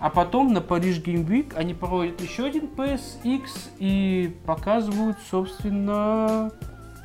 А 0.00 0.08
потом 0.08 0.52
на 0.54 0.62
Париж 0.62 0.98
Game 0.98 1.26
Week 1.26 1.52
они 1.54 1.74
проводят 1.74 2.20
еще 2.22 2.46
один 2.46 2.64
PSX 2.64 3.42
и 3.78 4.34
показывают, 4.46 5.18
собственно, 5.30 6.50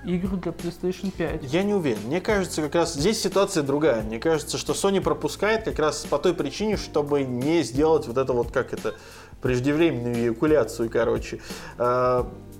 игры 0.06 0.38
для 0.38 0.54
PlayStation 0.54 1.12
5. 1.12 1.44
Я 1.44 1.64
не 1.64 1.74
уверен. 1.74 2.00
Мне 2.06 2.22
кажется, 2.22 2.62
как 2.62 2.76
раз 2.76 2.94
здесь 2.94 3.22
ситуация 3.22 3.64
другая. 3.64 4.02
Мне 4.02 4.18
кажется, 4.18 4.58
что 4.58 4.72
Sony 4.72 5.02
пропускает 5.02 5.66
как 5.66 5.78
раз 5.78 6.06
по 6.06 6.18
той 6.20 6.34
причине, 6.34 6.78
чтобы 6.78 7.24
не 7.24 7.64
сделать 7.64 8.08
вот 8.08 8.18
это 8.18 8.32
вот, 8.32 8.52
как 8.52 8.74
это, 8.74 8.96
преждевременную 9.42 10.16
эякуляцию, 10.16 10.90
короче. 10.90 11.42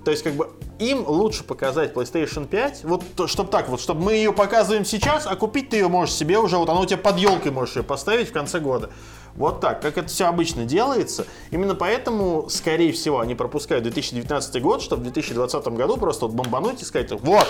А, 0.06 0.08
то 0.08 0.10
есть, 0.12 0.22
как 0.22 0.34
бы, 0.34 0.50
им 0.78 1.04
лучше 1.04 1.42
показать 1.42 1.92
PlayStation 1.92 2.46
5, 2.46 2.84
вот, 2.84 3.02
чтобы 3.28 3.50
так 3.50 3.68
вот, 3.68 3.80
чтобы 3.80 4.02
мы 4.02 4.12
ее 4.14 4.32
показываем 4.32 4.84
сейчас, 4.84 5.26
а 5.26 5.34
купить 5.34 5.70
ты 5.70 5.78
ее 5.78 5.88
можешь 5.88 6.14
себе 6.14 6.38
уже, 6.38 6.58
вот 6.58 6.68
она 6.68 6.78
у 6.78 6.86
тебя 6.86 6.98
под 6.98 7.18
елкой 7.18 7.50
можешь 7.50 7.74
ее 7.74 7.82
поставить 7.82 8.28
в 8.28 8.32
конце 8.32 8.60
года. 8.60 8.90
Вот 9.34 9.60
так, 9.60 9.82
как 9.82 9.98
это 9.98 10.06
все 10.08 10.26
обычно 10.26 10.64
делается. 10.64 11.26
Именно 11.50 11.74
поэтому, 11.74 12.48
скорее 12.48 12.92
всего, 12.92 13.18
они 13.18 13.34
пропускают 13.34 13.82
2019 13.82 14.62
год, 14.62 14.80
чтобы 14.80 15.00
в 15.00 15.04
2020 15.06 15.66
году 15.68 15.96
просто 15.96 16.26
вот 16.26 16.36
бомбануть 16.36 16.82
и 16.82 16.84
сказать, 16.84 17.10
вот, 17.10 17.48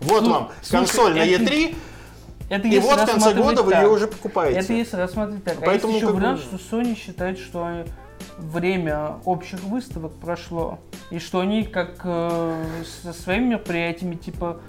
вот 0.00 0.22
Ну, 0.22 0.30
вам 0.30 0.50
слушай, 0.62 0.86
консоль 0.86 1.14
на 1.14 1.24
это- 1.26 1.44
E3, 1.44 1.76
Это 2.48 2.68
и 2.68 2.78
вот 2.78 3.00
в 3.00 3.06
конце 3.06 3.34
года 3.34 3.62
вы 3.62 3.72
так. 3.72 3.82
ее 3.82 3.88
уже 3.90 4.06
покупаете. 4.06 4.60
Это 4.60 4.72
если 4.72 4.96
рассматривать 4.96 5.44
так. 5.44 5.58
Поэтому 5.62 5.92
а 5.92 5.96
есть 5.96 6.02
еще 6.02 6.06
как 6.06 6.16
вариант, 6.16 6.40
что 6.40 6.56
Sony 6.56 6.96
считает, 6.96 7.38
что 7.38 7.84
время 8.38 9.16
общих 9.24 9.62
выставок 9.64 10.12
прошло, 10.14 10.78
и 11.10 11.18
что 11.18 11.40
они 11.40 11.64
как 11.64 12.00
э, 12.04 12.64
со 13.02 13.12
своими 13.12 13.50
мероприятиями 13.50 14.16
типа 14.16 14.60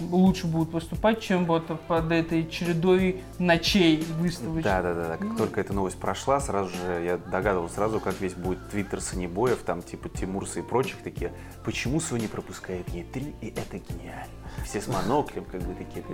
лучше 0.00 0.46
будут 0.46 0.72
выступать, 0.72 1.20
чем 1.20 1.46
вот 1.46 1.64
под 1.86 2.12
этой 2.12 2.48
чередой 2.48 3.22
ночей 3.38 4.04
выставочных. 4.18 4.64
Да, 4.64 4.82
да, 4.82 4.94
да, 4.94 5.08
да. 5.08 5.16
Как 5.16 5.36
только 5.36 5.60
эта 5.60 5.72
новость 5.72 5.98
прошла, 5.98 6.40
сразу 6.40 6.70
же 6.70 7.04
я 7.04 7.16
догадывался 7.16 7.76
сразу, 7.76 8.00
как 8.00 8.20
весь 8.20 8.34
будет 8.34 8.58
твиттер 8.70 9.00
Санебоев, 9.00 9.58
там 9.58 9.82
типа 9.82 10.08
Тимурса 10.08 10.60
и 10.60 10.62
прочих 10.62 10.96
такие. 11.02 11.32
Почему 11.64 11.98
Sony 11.98 12.28
пропускает 12.28 12.88
E3, 12.88 13.34
и 13.40 13.48
это 13.48 13.78
гениально. 13.78 14.26
Все 14.64 14.80
с 14.80 14.88
моноклем, 14.88 15.44
как 15.44 15.62
бы 15.62 15.74
такие. 15.74 16.04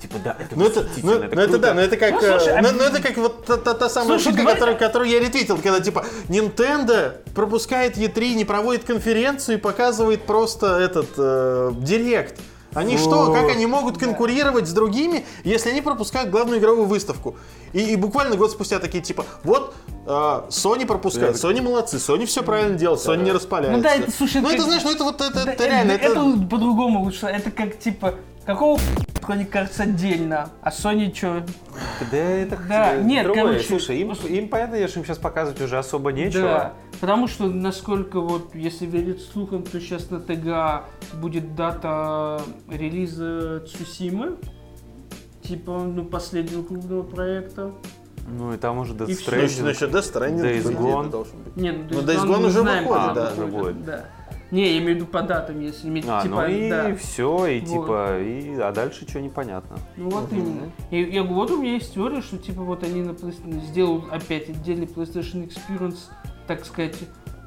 Типа, 0.00 0.16
да, 0.24 0.36
это 0.38 0.56
Ну 0.56 0.66
это, 0.66 0.88
ну, 1.02 1.12
ну 1.12 1.12
это 1.12 1.28
круто». 1.36 1.58
да, 1.58 1.74
но 1.74 1.80
это 1.80 1.96
как, 1.96 2.12
Ну, 2.12 2.20
э, 2.22 2.58
а- 2.58 2.62
ну, 2.62 2.72
ну, 2.72 2.82
это 2.82 3.02
как 3.02 3.16
вот 3.16 3.44
та, 3.44 3.88
самая 3.88 4.18
шутка, 4.18 4.74
которую, 4.76 5.10
я 5.10 5.20
ретвитил, 5.20 5.58
когда 5.58 5.80
типа 5.80 6.04
Nintendo 6.28 7.16
пропускает 7.34 7.96
E3, 7.96 8.34
не 8.34 8.44
проводит 8.44 8.84
конференцию 8.84 9.58
и 9.58 9.60
показывает 9.60 10.22
просто 10.22 10.78
этот 10.78 11.10
э, 11.18 11.72
директ. 11.78 12.33
Они 12.74 12.98
что, 12.98 13.32
как 13.32 13.48
они 13.50 13.66
могут 13.66 13.98
конкурировать 13.98 14.66
с 14.68 14.72
другими, 14.72 15.24
если 15.44 15.70
они 15.70 15.80
пропускают 15.80 16.30
главную 16.30 16.58
игровую 16.60 16.86
выставку? 16.86 17.36
И, 17.72 17.80
и 17.92 17.96
буквально 17.96 18.36
год 18.36 18.50
спустя 18.50 18.78
такие 18.78 19.02
типа, 19.02 19.24
вот 19.42 19.74
э, 20.06 20.08
Sony 20.08 20.86
пропускает, 20.86 21.36
Sony 21.36 21.60
молодцы, 21.62 21.96
Sony 21.96 22.26
все 22.26 22.42
правильно 22.42 22.76
делает, 22.78 23.00
Sony 23.00 23.22
не 23.22 23.32
распаляется. 23.32 23.76
Ну 23.76 23.82
да, 23.82 23.94
это, 23.94 24.10
слушай, 24.10 24.40
Ну 24.40 24.50
это 24.50 24.62
знаешь, 24.62 24.82
ну 24.84 24.90
это 24.92 25.04
вот 25.04 25.20
это, 25.20 25.44
Да, 25.44 25.52
это 25.52 25.66
реально, 25.66 25.92
это, 25.92 26.06
это- 26.06 26.20
это 26.20 26.46
по-другому 26.48 27.02
лучше. 27.02 27.26
Это 27.26 27.50
как 27.50 27.78
типа 27.78 28.14
какого 28.44 28.78
Sony 29.20 29.44
кажется 29.46 29.84
отдельно, 29.84 30.50
а 30.60 30.70
Sony 30.70 31.14
что? 31.14 31.44
Да, 32.10 32.16
это 32.16 32.58
Да, 32.68 32.94
э, 32.96 33.02
нет, 33.02 33.24
другое. 33.24 33.44
короче, 33.44 33.66
Слушай, 33.66 33.98
им, 34.00 34.12
им 34.12 34.48
понятно, 34.48 34.86
что 34.88 35.00
им 35.00 35.06
сейчас 35.06 35.18
показывать 35.18 35.60
уже 35.62 35.78
особо 35.78 36.12
нечего. 36.12 36.42
Да, 36.42 36.72
потому 37.00 37.26
что, 37.26 37.46
насколько 37.46 38.20
вот, 38.20 38.54
если 38.54 38.84
верить 38.86 39.22
слухам, 39.22 39.62
то 39.62 39.80
сейчас 39.80 40.10
на 40.10 40.20
ТГА 40.20 40.84
будет 41.14 41.54
дата 41.54 42.42
релиза 42.70 43.60
Цусимы, 43.60 44.36
типа, 45.42 45.78
ну, 45.84 46.04
последнего 46.04 46.62
крупного 46.62 47.02
проекта. 47.02 47.72
Ну 48.26 48.54
и 48.54 48.56
там 48.56 48.78
уже 48.78 48.94
Death 48.94 49.14
всё. 49.14 49.30
Ну, 49.36 49.42
еще, 49.42 49.62
ну, 49.62 49.68
Stranding. 49.68 49.90
Death 49.90 50.12
Stranding, 50.12 50.40
Days 50.42 50.78
Gone. 50.78 51.10
должен 51.10 51.38
быть. 51.42 51.56
Нет, 51.56 51.76
Ну, 51.90 52.00
Days 52.00 52.04
Days 52.06 52.24
Gone 52.26 52.46
уже 52.46 52.60
знаем, 52.60 52.84
выходит, 52.88 53.14
да. 53.14 53.32
Уже 53.32 53.46
будет. 53.46 53.84
да. 53.84 54.04
Не, 54.54 54.72
я 54.74 54.78
имею 54.78 54.92
в 54.92 54.96
виду 55.00 55.06
по 55.06 55.22
датам, 55.22 55.60
если 55.60 55.88
иметь, 55.88 56.04
А, 56.08 56.22
типа, 56.22 56.34
ну 56.36 56.46
и 56.46 56.70
да. 56.70 56.94
все, 56.94 57.46
и 57.46 57.60
Вот. 57.60 57.68
типа, 57.68 58.20
и, 58.20 58.54
а 58.60 58.70
дальше 58.72 59.06
что 59.08 59.20
непонятно. 59.20 59.78
Ну 59.96 60.10
вот 60.10 60.30
именно. 60.32 60.70
И 60.90 61.00
я 61.02 61.22
говорю, 61.22 61.34
вот 61.34 61.50
у 61.50 61.60
меня 61.60 61.74
есть 61.74 61.92
теория, 61.94 62.22
что 62.22 62.38
типа 62.38 62.62
вот 62.62 62.84
они 62.84 63.02
на 63.02 63.10
Play- 63.10 63.60
сделают 63.66 64.04
опять 64.12 64.48
отдельный 64.48 64.86
PlayStation 64.86 65.48
Experience, 65.48 65.98
так 66.46 66.64
сказать, 66.64 66.96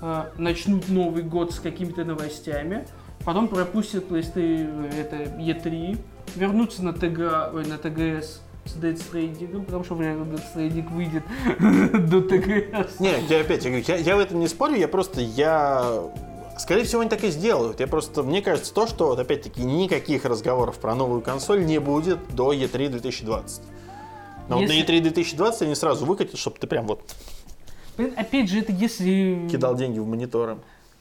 э, 0.01 0.23
начнут 0.37 0.89
Новый 0.89 1.23
год 1.23 1.53
с 1.53 1.59
какими-то 1.59 2.03
новостями, 2.03 2.85
потом 3.23 3.47
пропустят 3.47 4.09
PlayStation 4.11 4.93
это 4.93 5.15
E3, 5.39 5.97
вернутся 6.35 6.83
на 6.83 6.91
ТГ, 6.93 7.53
ой, 7.53 7.65
на 7.65 7.77
ТГС 7.77 8.41
с 8.65 8.75
Dead 8.75 8.95
Stranding, 8.95 9.63
потому 9.63 9.85
что 9.85 9.95
вряд 9.95 10.17
ли 10.17 10.23
Dead 10.23 10.43
Stranding 10.53 10.93
выйдет 10.93 11.23
до 12.09 12.21
ТГС. 12.21 12.99
Не, 12.99 13.13
я 13.29 13.39
опять, 13.39 13.63
я, 13.63 13.69
говорю, 13.71 13.85
я, 13.87 13.95
я 13.95 14.15
в 14.17 14.19
этом 14.19 14.39
не 14.41 14.47
спорю, 14.49 14.75
я 14.75 14.89
просто, 14.89 15.21
я... 15.21 16.01
Скорее 16.59 16.83
всего, 16.83 17.01
они 17.01 17.09
так 17.09 17.23
и 17.23 17.29
сделают. 17.29 17.79
Я 17.79 17.87
просто, 17.87 18.23
мне 18.23 18.41
кажется, 18.41 18.73
то, 18.73 18.87
что, 18.87 19.07
вот 19.07 19.19
опять-таки, 19.19 19.61
никаких 19.61 20.25
разговоров 20.25 20.77
про 20.79 20.95
новую 20.95 21.21
консоль 21.21 21.65
не 21.65 21.79
будет 21.79 22.19
до 22.35 22.53
E3 22.53 22.89
2020. 22.89 23.61
Но 24.49 24.59
Если- 24.61 24.79
вот 24.81 24.87
на 24.87 24.91
E3 24.91 25.01
2020 25.01 25.61
они 25.63 25.75
сразу 25.75 26.05
выкатят, 26.05 26.37
чтобы 26.37 26.57
ты 26.59 26.67
прям 26.67 26.87
вот 26.87 27.01
Блин, 27.97 28.13
Опять 28.15 28.49
же, 28.49 28.59
это 28.59 28.71
если... 28.71 29.47
кидал 29.51 29.75
деньги 29.75 29.97
в 29.97 30.05
мониторы. 30.05 30.57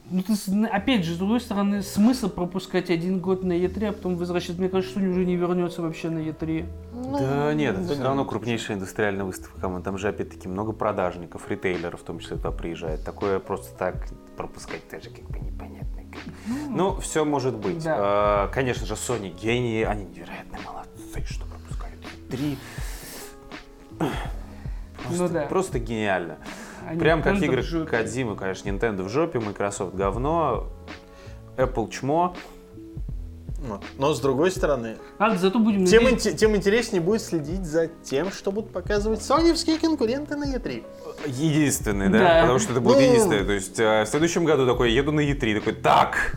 Ну, 0.08 0.22
ты, 0.22 0.34
с- 0.34 0.48
опять 0.70 1.04
же, 1.04 1.14
с 1.14 1.18
другой 1.18 1.40
стороны, 1.40 1.82
смысл 1.82 2.28
пропускать 2.30 2.90
один 2.90 3.18
год 3.18 3.42
на 3.44 3.52
E3, 3.52 3.86
а 3.88 3.92
потом 3.92 4.16
возвращаться. 4.16 4.60
Мне 4.60 4.70
кажется, 4.70 4.92
что 4.92 5.00
он 5.00 5.10
уже 5.10 5.26
не 5.26 5.36
вернется 5.36 5.82
вообще 5.82 6.08
на 6.10 6.18
E3. 6.20 6.64
да 7.18 7.52
нет, 7.54 7.74
это 7.76 7.88
да 7.88 7.94
все 7.94 8.02
равно 8.02 8.24
крупнейшая 8.24 8.76
индустриальная 8.76 9.24
выставка. 9.24 9.60
Кому 9.60 9.80
Там 9.82 9.98
же 9.98 10.08
опять-таки 10.08 10.48
много 10.48 10.72
продажников, 10.72 11.50
ритейлеров 11.50 12.00
в 12.00 12.04
том 12.04 12.20
числе 12.20 12.36
туда 12.36 12.50
приезжает. 12.52 13.04
Такое 13.04 13.40
просто 13.40 13.76
так 13.76 14.06
пропускать 14.36 14.88
тоже 14.88 15.10
как 15.10 15.24
бы 15.30 15.38
непонятно. 15.38 16.02
как. 16.12 16.22
Ну, 16.70 16.98
все 17.00 17.24
может 17.24 17.56
быть. 17.56 17.82
Да. 17.82 17.96
А, 17.98 18.48
Конечно 18.48 18.86
же, 18.86 18.94
Sony 18.94 19.30
гении, 19.30 19.82
они 19.84 20.04
невероятно 20.04 20.58
молодцы, 20.64 21.24
что 21.26 21.44
пропускают 21.46 22.00
три. 22.30 22.58
Просто, 23.98 25.22
Ну 25.22 25.28
да. 25.28 25.40
просто 25.46 25.78
гениально. 25.78 26.36
А 26.88 26.96
Прям 26.96 27.22
как 27.22 27.40
игры. 27.42 27.62
Кадзимы, 27.86 28.36
конечно, 28.36 28.68
Nintendo 28.68 29.02
в 29.02 29.08
жопе, 29.08 29.38
Microsoft 29.40 29.94
говно, 29.94 30.68
Apple 31.56 31.90
чмо. 31.90 32.34
Вот. 33.58 33.82
Но 33.98 34.12
с 34.12 34.20
другой 34.20 34.50
стороны, 34.50 34.96
Ладно, 35.18 35.38
зато 35.38 35.58
будем 35.58 35.86
тем, 35.86 36.04
надеяться- 36.04 36.30
инте- 36.30 36.36
тем 36.36 36.54
интереснее 36.56 37.00
будет 37.00 37.22
следить 37.22 37.64
за 37.64 37.86
тем, 38.04 38.30
что 38.30 38.52
будут 38.52 38.70
показывать 38.72 39.22
соневские 39.22 39.78
конкуренты 39.78 40.36
на 40.36 40.44
E3. 40.54 40.84
Единственный, 41.26 42.08
да? 42.10 42.18
Да. 42.18 42.40
Потому 42.42 42.58
что 42.58 42.72
это 42.72 42.80
будет 42.80 42.96
Ну. 42.98 43.02
единственный. 43.02 43.44
То 43.44 43.52
есть 43.52 43.80
э, 43.80 44.04
в 44.04 44.08
следующем 44.08 44.44
году 44.44 44.66
такой, 44.66 44.92
еду 44.92 45.10
на 45.10 45.20
E3, 45.20 45.58
такой, 45.58 45.72
так, 45.72 46.36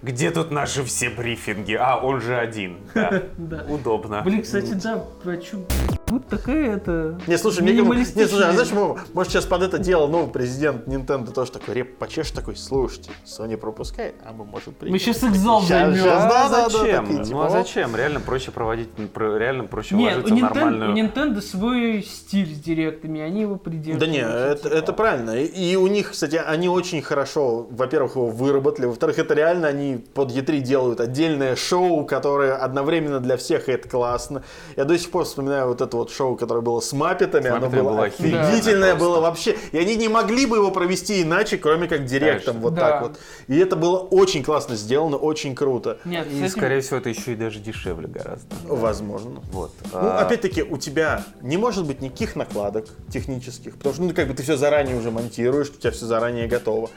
где 0.00 0.30
тут 0.30 0.50
наши 0.50 0.82
все 0.84 1.10
брифинги? 1.10 1.74
А, 1.74 1.98
он 1.98 2.20
же 2.22 2.36
один. 2.36 2.78
Да. 2.94 3.22
Удобно. 3.68 4.22
Блин, 4.24 4.42
кстати, 4.42 4.72
да, 4.72 5.04
почему? 5.22 5.66
Вот 6.12 6.28
такая 6.28 6.76
это... 6.76 7.18
Не, 7.26 7.38
слушай, 7.38 7.62
мне 7.62 7.72
не, 7.72 8.04
слушай, 8.04 8.46
а 8.46 8.52
знаешь, 8.52 8.70
может 9.14 9.32
сейчас 9.32 9.46
под 9.46 9.62
это 9.62 9.78
дело 9.78 10.06
новый 10.06 10.30
президент 10.30 10.86
Nintendo 10.86 11.32
тоже 11.32 11.52
такой 11.52 11.72
реп 11.72 11.96
почешь 11.96 12.30
такой, 12.32 12.54
слушайте, 12.54 13.10
Sony 13.24 13.56
пропускает, 13.56 14.16
а 14.22 14.34
мы 14.34 14.44
можем 14.44 14.74
Мы 14.82 14.98
сейчас 14.98 15.22
их 15.22 15.34
зал 15.34 15.60
Щас, 15.60 15.68
займем. 15.68 16.04
Да, 16.04 16.28
Да, 16.28 16.28
да, 16.28 16.48
да, 16.48 16.68
зачем? 16.68 17.06
такие, 17.06 17.18
ну 17.18 17.24
типа, 17.24 17.44
а 17.44 17.46
о. 17.46 17.50
зачем? 17.50 17.96
Реально 17.96 18.20
проще 18.20 18.50
проводить, 18.50 18.90
про- 19.14 19.38
реально 19.38 19.64
проще 19.64 19.94
Нет, 19.94 20.18
у 20.18 20.20
ложиться 20.20 20.34
в 20.34 20.36
Nintendo, 20.36 20.50
у 20.50 20.54
нормальную... 20.54 20.94
Nintendo 20.96 21.40
свой 21.40 22.02
стиль 22.02 22.54
с 22.54 22.58
директами, 22.58 23.22
они 23.22 23.40
его 23.40 23.56
придерживаются. 23.56 24.06
Да 24.06 24.12
не, 24.12 24.18
это, 24.18 24.64
типа. 24.64 24.74
это 24.74 24.92
правильно. 24.92 25.30
И, 25.30 25.46
и 25.46 25.76
у 25.76 25.86
них, 25.86 26.10
кстати, 26.10 26.36
они 26.36 26.68
очень 26.68 27.00
хорошо, 27.00 27.66
во-первых, 27.70 28.16
его 28.16 28.26
выработали, 28.26 28.84
во-вторых, 28.84 29.18
это 29.18 29.32
реально 29.32 29.68
они 29.68 30.04
под 30.12 30.30
E3 30.30 30.60
делают 30.60 31.00
отдельное 31.00 31.56
шоу, 31.56 32.04
которое 32.04 32.54
одновременно 32.54 33.18
для 33.18 33.38
всех, 33.38 33.70
и 33.70 33.72
это 33.72 33.88
классно. 33.88 34.42
Я 34.76 34.84
до 34.84 34.98
сих 34.98 35.10
пор 35.10 35.24
вспоминаю 35.24 35.68
вот 35.68 35.80
это 35.80 36.01
вот 36.02 36.10
шоу, 36.12 36.36
которое 36.36 36.60
было 36.60 36.80
с 36.80 36.92
Маппетами, 36.92 37.48
оно 37.48 37.68
было 37.68 37.82
было 37.90 38.04
офигительное 38.04 38.50
офигенно 38.58 38.94
было 38.96 39.20
просто. 39.20 39.20
вообще. 39.20 39.56
И 39.72 39.78
они 39.78 39.96
не 39.96 40.08
могли 40.08 40.46
бы 40.46 40.56
его 40.56 40.70
провести 40.70 41.22
иначе, 41.22 41.58
кроме 41.58 41.88
как 41.88 42.04
директом, 42.04 42.54
Конечно. 42.54 42.60
вот 42.60 42.74
Да. 42.74 42.80
так 42.90 43.02
вот. 43.02 43.18
И 43.48 43.58
это 43.58 43.76
было 43.76 43.98
очень 43.98 44.42
классно 44.44 44.76
сделано, 44.76 45.16
очень 45.16 45.54
круто. 45.54 45.98
Нет, 46.04 46.26
И, 46.26 46.34
кстати, 46.34 46.50
скорее 46.50 46.80
всего, 46.80 46.98
это 46.98 47.08
еще 47.08 47.32
и 47.32 47.36
даже 47.36 47.58
дешевле 47.60 48.08
гораздо. 48.08 48.54
Возможно. 48.66 49.40
Вот. 49.52 49.72
Ну, 49.92 49.98
А, 49.98 50.20
опять-таки, 50.20 50.62
у 50.62 50.76
тебя 50.78 51.24
не 51.40 51.56
может 51.56 51.86
быть 51.86 52.00
никаких 52.00 52.36
накладок 52.36 52.86
технических, 53.10 53.76
потому 53.76 53.94
что, 53.94 54.02
ну, 54.04 54.14
как 54.14 54.28
бы 54.28 54.34
ты 54.34 54.42
все 54.42 54.56
заранее 54.56 54.96
уже 54.96 55.10
монтируешь, 55.10 55.70
у 55.70 55.74
тебя 55.80 55.90
все 55.90 56.06
заранее 56.06 56.46
готово. 56.48 56.90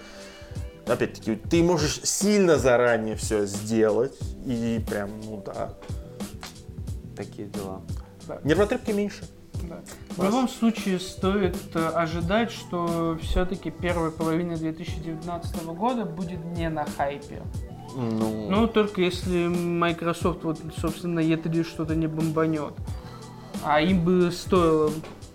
Опять-таки, 0.87 1.35
ты 1.35 1.63
можешь 1.63 1.99
сильно 2.03 2.57
заранее 2.57 3.15
все 3.15 3.45
сделать, 3.45 4.13
и 4.45 4.79
прям, 4.87 5.09
ну 5.25 5.41
да. 5.43 5.73
Такие 7.15 7.47
дела. 7.47 7.81
Нервотрепки 8.43 8.91
меньше. 8.91 9.23
Да. 9.69 9.79
В 10.17 10.23
любом 10.23 10.49
случае 10.49 10.99
стоит 10.99 11.55
э, 11.73 11.87
ожидать, 11.87 12.51
что 12.51 13.17
все-таки 13.21 13.71
первая 13.71 14.11
половина 14.11 14.57
2019 14.57 15.63
года 15.65 16.05
будет 16.05 16.43
не 16.57 16.69
на 16.69 16.85
хайпе. 16.85 17.41
Ну, 17.95 18.47
Ну, 18.49 18.67
только 18.67 19.01
если 19.01 19.47
Microsoft, 19.47 20.43
вот, 20.43 20.59
собственно, 20.77 21.21
E3 21.21 21.63
что-то 21.63 21.95
не 21.95 22.07
бомбанет. 22.07 22.73
А 23.63 23.79
им 23.79 24.03
бы 24.03 24.31
стоило... 24.33 24.91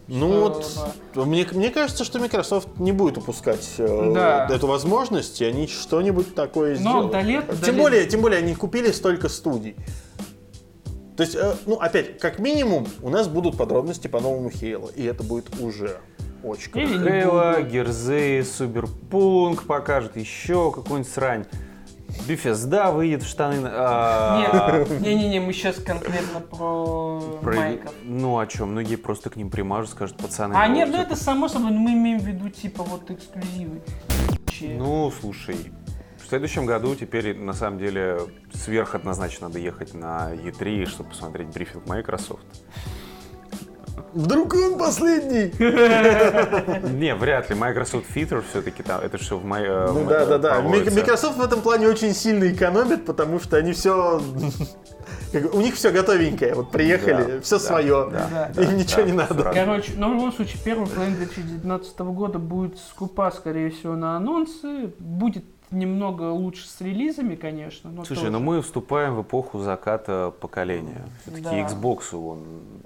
ну 0.07 0.63
стоило 0.63 0.93
вот, 1.15 1.27
мне, 1.27 1.47
мне 1.53 1.71
кажется, 1.71 2.05
что 2.05 2.19
Microsoft 2.19 2.69
не 2.79 2.93
будет 2.93 3.17
упускать 3.17 3.67
э, 3.79 4.13
Да. 4.15 4.47
эту 4.51 4.67
возможность, 4.67 5.41
и 5.41 5.45
они 5.47 5.67
что-нибудь 5.67 6.35
такое 6.35 6.75
Но 6.75 6.81
сделают. 6.81 7.13
до 7.13 7.21
лет- 7.23 7.47
до 7.47 7.57
тем, 7.67 7.75
лет- 7.77 7.83
более, 7.83 8.07
тем 8.07 8.21
более, 8.21 8.39
они 8.41 8.55
купили 8.55 8.93
столько 8.93 9.29
студий. 9.31 9.75
То 11.21 11.25
есть, 11.25 11.37
э, 11.37 11.55
ну, 11.67 11.75
опять, 11.75 12.19
как 12.19 12.39
минимум, 12.39 12.87
у 13.03 13.11
нас 13.11 13.29
будут 13.29 13.59
подробности 13.59 14.09
по 14.09 14.21
новому 14.21 14.49
Halo, 14.49 14.91
и 14.95 15.05
это 15.05 15.23
будет 15.23 15.61
уже 15.61 15.99
очень 16.43 16.73
круто. 16.73 16.87
Или 16.89 17.11
Хейла. 17.11 17.61
Герзей, 17.61 18.43
Суперпунк 18.43 19.65
покажет, 19.65 20.17
еще 20.17 20.73
какую-нибудь 20.73 21.13
срань. 21.13 21.45
Бифезда 22.27 22.91
выйдет 22.91 23.23
в 23.23 23.29
штаны. 23.29 23.69
а, 23.71 24.79
Нет, 24.89 25.01
не-не-не, 25.03 25.41
мы 25.41 25.53
сейчас 25.53 25.77
конкретно 25.77 26.41
про, 26.41 27.21
про- 27.43 27.55
майков. 27.55 27.93
Ну 28.03 28.39
о 28.39 28.47
чем? 28.47 28.71
Многие 28.71 28.97
просто 28.97 29.29
к 29.29 29.37
ним 29.37 29.51
примажут, 29.51 29.91
скажут, 29.91 30.17
пацаны. 30.17 30.55
А 30.55 30.67
ну, 30.69 30.75
нет, 30.75 30.89
ну 30.91 30.97
это 31.03 31.17
само 31.17 31.49
собой, 31.49 31.73
мы 31.73 31.93
имеем 31.93 32.19
в 32.21 32.25
виду 32.25 32.49
типа 32.49 32.83
вот 32.83 33.11
эксклюзивы. 33.11 33.83
Че- 34.47 34.75
Ну, 34.79 35.13
слушай, 35.21 35.71
следующем 36.31 36.65
году 36.65 36.95
теперь 36.95 37.37
на 37.37 37.53
самом 37.53 37.79
деле 37.79 38.21
сверх 38.55 38.95
однозначно 38.95 39.49
надо 39.49 39.59
ехать 39.59 39.95
на 39.95 40.33
E3, 40.33 40.87
чтобы 40.87 41.11
посмотреть 41.11 41.49
брифинг 41.49 41.87
Microsoft. 41.87 42.45
Вдруг 44.13 44.55
он 44.55 44.79
последний? 44.79 45.53
Не, 46.99 47.15
вряд 47.15 47.51
ли. 47.51 47.57
Microsoft 47.57 48.07
Feature 48.15 48.43
все-таки 48.51 48.83
там, 48.83 49.01
это 49.01 49.19
все 49.19 49.37
в 49.37 49.45
май, 49.45 49.65
э, 49.65 49.91
Ну 49.93 50.05
да, 50.05 50.27
да, 50.27 50.39
да. 50.39 50.61
Microsoft 50.61 51.37
в 51.37 51.43
этом 51.43 51.61
плане 51.61 51.87
очень 51.89 52.13
сильно 52.15 52.51
экономит, 52.51 53.05
потому 53.05 53.39
что 53.39 53.57
они 53.57 53.73
все... 53.73 54.21
У 55.53 55.61
них 55.61 55.77
все 55.77 55.91
готовенькое. 55.93 56.55
Вот 56.55 56.73
приехали, 56.73 57.35
Да, 57.35 57.41
все 57.41 57.59
да, 57.59 57.65
свое. 57.65 58.11
да, 58.11 58.63
Им 58.63 58.77
ничего 58.77 59.03
не 59.03 59.13
всё 59.13 59.35
надо. 59.35 59.53
Короче, 59.55 59.93
но 59.97 60.11
в 60.11 60.15
любом 60.15 60.33
случае, 60.33 60.59
первая 60.65 60.89
половина 60.89 61.17
2019 61.19 61.99
года 62.01 62.39
будет 62.41 62.79
скупа, 62.79 63.31
скорее 63.31 63.71
всего, 63.71 63.95
на 63.95 64.17
анонсы. 64.17 64.93
Будет 64.99 65.45
немного 65.71 66.31
лучше 66.31 66.67
с 66.69 66.81
релизами, 66.81 67.35
конечно. 67.35 67.91
Но 67.91 68.05
Слушай, 68.05 68.21
тоже. 68.21 68.31
ну 68.33 68.41
мы 68.41 68.61
вступаем 68.63 69.15
в 69.17 69.23
эпоху 69.23 69.61
заката 69.61 70.33
поколения. 70.41 71.03
Все-таки 71.23 71.43
Да. 71.45 71.61
Xbox, 71.61 72.15
он 72.17 72.45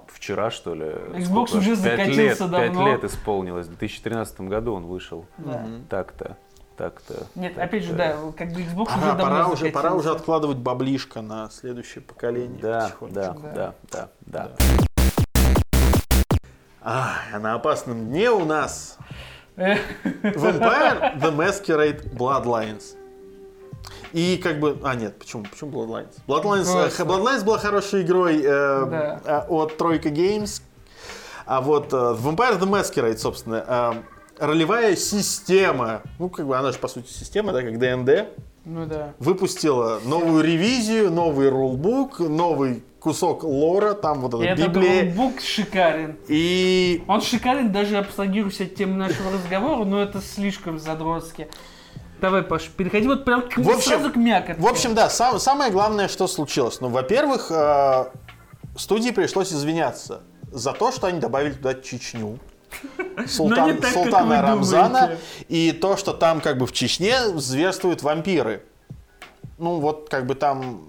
вчера, 0.09 0.51
что 0.51 0.75
ли? 0.75 0.85
Xbox 0.87 1.25
сколько? 1.49 1.57
уже 1.57 1.77
закатился 1.77 2.21
лет, 2.21 2.39
давно. 2.39 2.59
Пять 2.59 2.77
лет 2.77 3.05
исполнилось. 3.05 3.67
В 3.67 3.71
2013 3.71 4.41
году 4.43 4.75
он 4.75 4.87
вышел. 4.87 5.25
Да. 5.39 5.67
Так-то, 5.89 6.37
так-то. 6.77 7.27
Нет, 7.35 7.55
так-то. 7.55 7.63
опять 7.65 7.85
же, 7.85 7.95
да, 7.95 8.17
как 8.37 8.53
бы 8.53 8.61
Xbox 8.61 8.83
уже 8.89 9.01
Пора, 9.01 9.15
давно 9.15 9.23
пора 9.25 9.49
уже, 9.49 9.71
пора 9.71 9.95
уже 9.95 10.11
откладывать 10.11 10.59
баблишко 10.59 11.23
на 11.23 11.49
следующее 11.51 12.03
поколение. 12.03 12.59
Да, 12.61 12.81
потихонечку. 12.99 13.15
да, 13.15 13.35
Да. 13.55 13.75
да, 13.91 14.09
да, 14.27 14.49
да. 14.49 14.57
А, 16.87 17.15
а 17.33 17.39
на 17.39 17.55
опасном 17.55 18.07
дне 18.09 18.31
у 18.31 18.45
нас 18.45 18.99
Vampire 19.57 21.19
The 21.21 21.31
Masquerade 21.37 22.13
Bloodlines. 22.17 22.97
И 24.13 24.37
как 24.37 24.61
бы... 24.61 24.79
А, 24.85 24.95
нет, 24.95 25.19
почему? 25.19 25.45
Почему 25.45 25.71
Bloodlines? 25.71 26.15
Bloodlines, 26.27 26.69
э, 26.69 26.83
Просто. 26.83 27.03
Bloodlines 27.03 27.45
была 27.45 27.59
хорошей 27.59 28.03
игрой 28.03 28.41
э, 28.43 28.43
Да. 28.45 29.21
э, 29.25 29.41
от 29.49 29.77
Тройка 29.77 30.09
Games. 30.09 30.63
А 31.47 31.61
вот 31.61 31.93
э, 31.93 31.97
Vampire 31.97 32.59
The 32.59 32.69
Masquerade, 32.69 33.19
собственно, 33.19 33.65
э, 34.39 34.45
ролевая 34.47 34.97
система, 34.97 36.03
ну, 36.19 36.29
как 36.29 36.47
бы 36.47 36.57
она 36.57 36.73
же, 36.73 36.79
по 36.79 36.89
сути, 36.89 37.09
система, 37.09 37.53
да, 37.53 37.63
как 37.63 37.79
ДНД, 37.79 38.29
Ну 38.65 38.87
да. 38.87 39.15
выпустила 39.19 40.01
новую 40.05 40.43
ревизию, 40.45 41.11
новый 41.11 41.49
рулбук, 41.51 42.21
новый 42.21 42.83
кусок 43.05 43.45
лора, 43.45 43.95
там 43.95 44.21
вот 44.21 44.35
эта 44.35 44.45
этот 44.55 44.69
Библия. 44.73 45.05
ноутбук 45.05 45.41
шикарен. 45.41 46.17
И 46.27 47.05
Он 47.07 47.21
шикарен, 47.21 47.71
даже 47.71 47.99
абстрагируясь 47.99 48.61
от 48.61 48.75
темы 48.75 48.95
нашего 48.97 49.31
разговора, 49.33 49.85
но 49.85 50.01
это 50.03 50.21
слишком 50.21 50.79
задротски. 50.79 51.49
Давай, 52.21 52.43
Паш, 52.43 52.69
переходи 52.71 53.07
вот 53.07 53.25
прям 53.25 53.43
к, 53.49 53.57
В 53.59 53.69
общем- 53.69 53.81
сразу 53.83 54.11
к 54.11 54.17
мякотке. 54.17 54.61
В 54.61 54.67
общем, 54.67 54.95
да, 54.95 55.11
сам- 55.11 55.39
самое 55.39 55.71
главное, 55.71 56.09
что 56.09 56.27
случилось. 56.27 56.81
Ну, 56.81 56.89
во-первых, 56.89 57.51
э, 57.51 58.07
студии 58.77 59.11
пришлось 59.11 59.53
извиняться 59.53 60.23
за 60.51 60.73
то, 60.73 60.91
что 60.91 61.07
они 61.07 61.21
добавили 61.21 61.53
туда 61.53 61.75
Чечню. 61.75 62.39
Султан- 63.27 63.67
Но 63.69 63.73
не 63.73 63.79
так, 63.79 63.93
Султана 63.93 64.43
Рамзана 64.43 65.01
думаете. 65.01 65.23
и 65.49 65.73
то, 65.73 65.97
что 65.97 66.13
там 66.15 66.41
как 66.41 66.57
бы 66.59 66.67
в 66.67 66.73
Чечне 66.73 67.15
зверствуют 67.37 68.03
вампиры. 68.03 68.63
Ну 69.59 69.79
вот 69.81 70.09
как 70.09 70.27
бы 70.27 70.35
там 70.35 70.89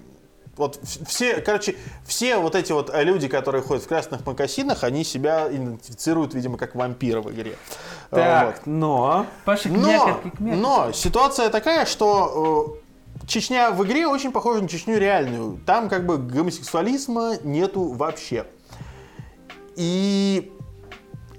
вот 0.57 0.79
все, 1.07 1.41
короче, 1.41 1.75
все 2.05 2.37
вот 2.37 2.55
эти 2.55 2.71
вот 2.71 2.91
люди, 2.93 3.27
которые 3.27 3.61
ходят 3.61 3.83
в 3.83 3.87
красных 3.87 4.25
макасинах, 4.25 4.83
они 4.83 5.03
себя 5.03 5.47
идентифицируют, 5.49 6.33
видимо, 6.33 6.57
как 6.57 6.75
вампиры 6.75 7.21
в 7.21 7.31
игре. 7.31 7.57
Э, 8.11 8.15
Так, 8.15 8.45
вот. 8.45 8.65
но... 8.65 9.25
Паша, 9.43 9.69
Но, 9.69 10.21
но 10.39 10.91
ситуация 10.93 11.49
такая, 11.49 11.85
что 11.85 12.79
э, 13.21 13.27
Чечня 13.27 13.71
в 13.71 13.83
игре 13.85 14.07
очень 14.07 14.31
похожа 14.31 14.61
на 14.61 14.67
Чечню 14.67 14.97
реальную. 14.97 15.59
Там 15.65 15.89
как 15.89 16.05
бы 16.05 16.17
гомосексуализма 16.17 17.37
нету 17.43 17.91
вообще. 17.93 18.45
И 19.75 20.51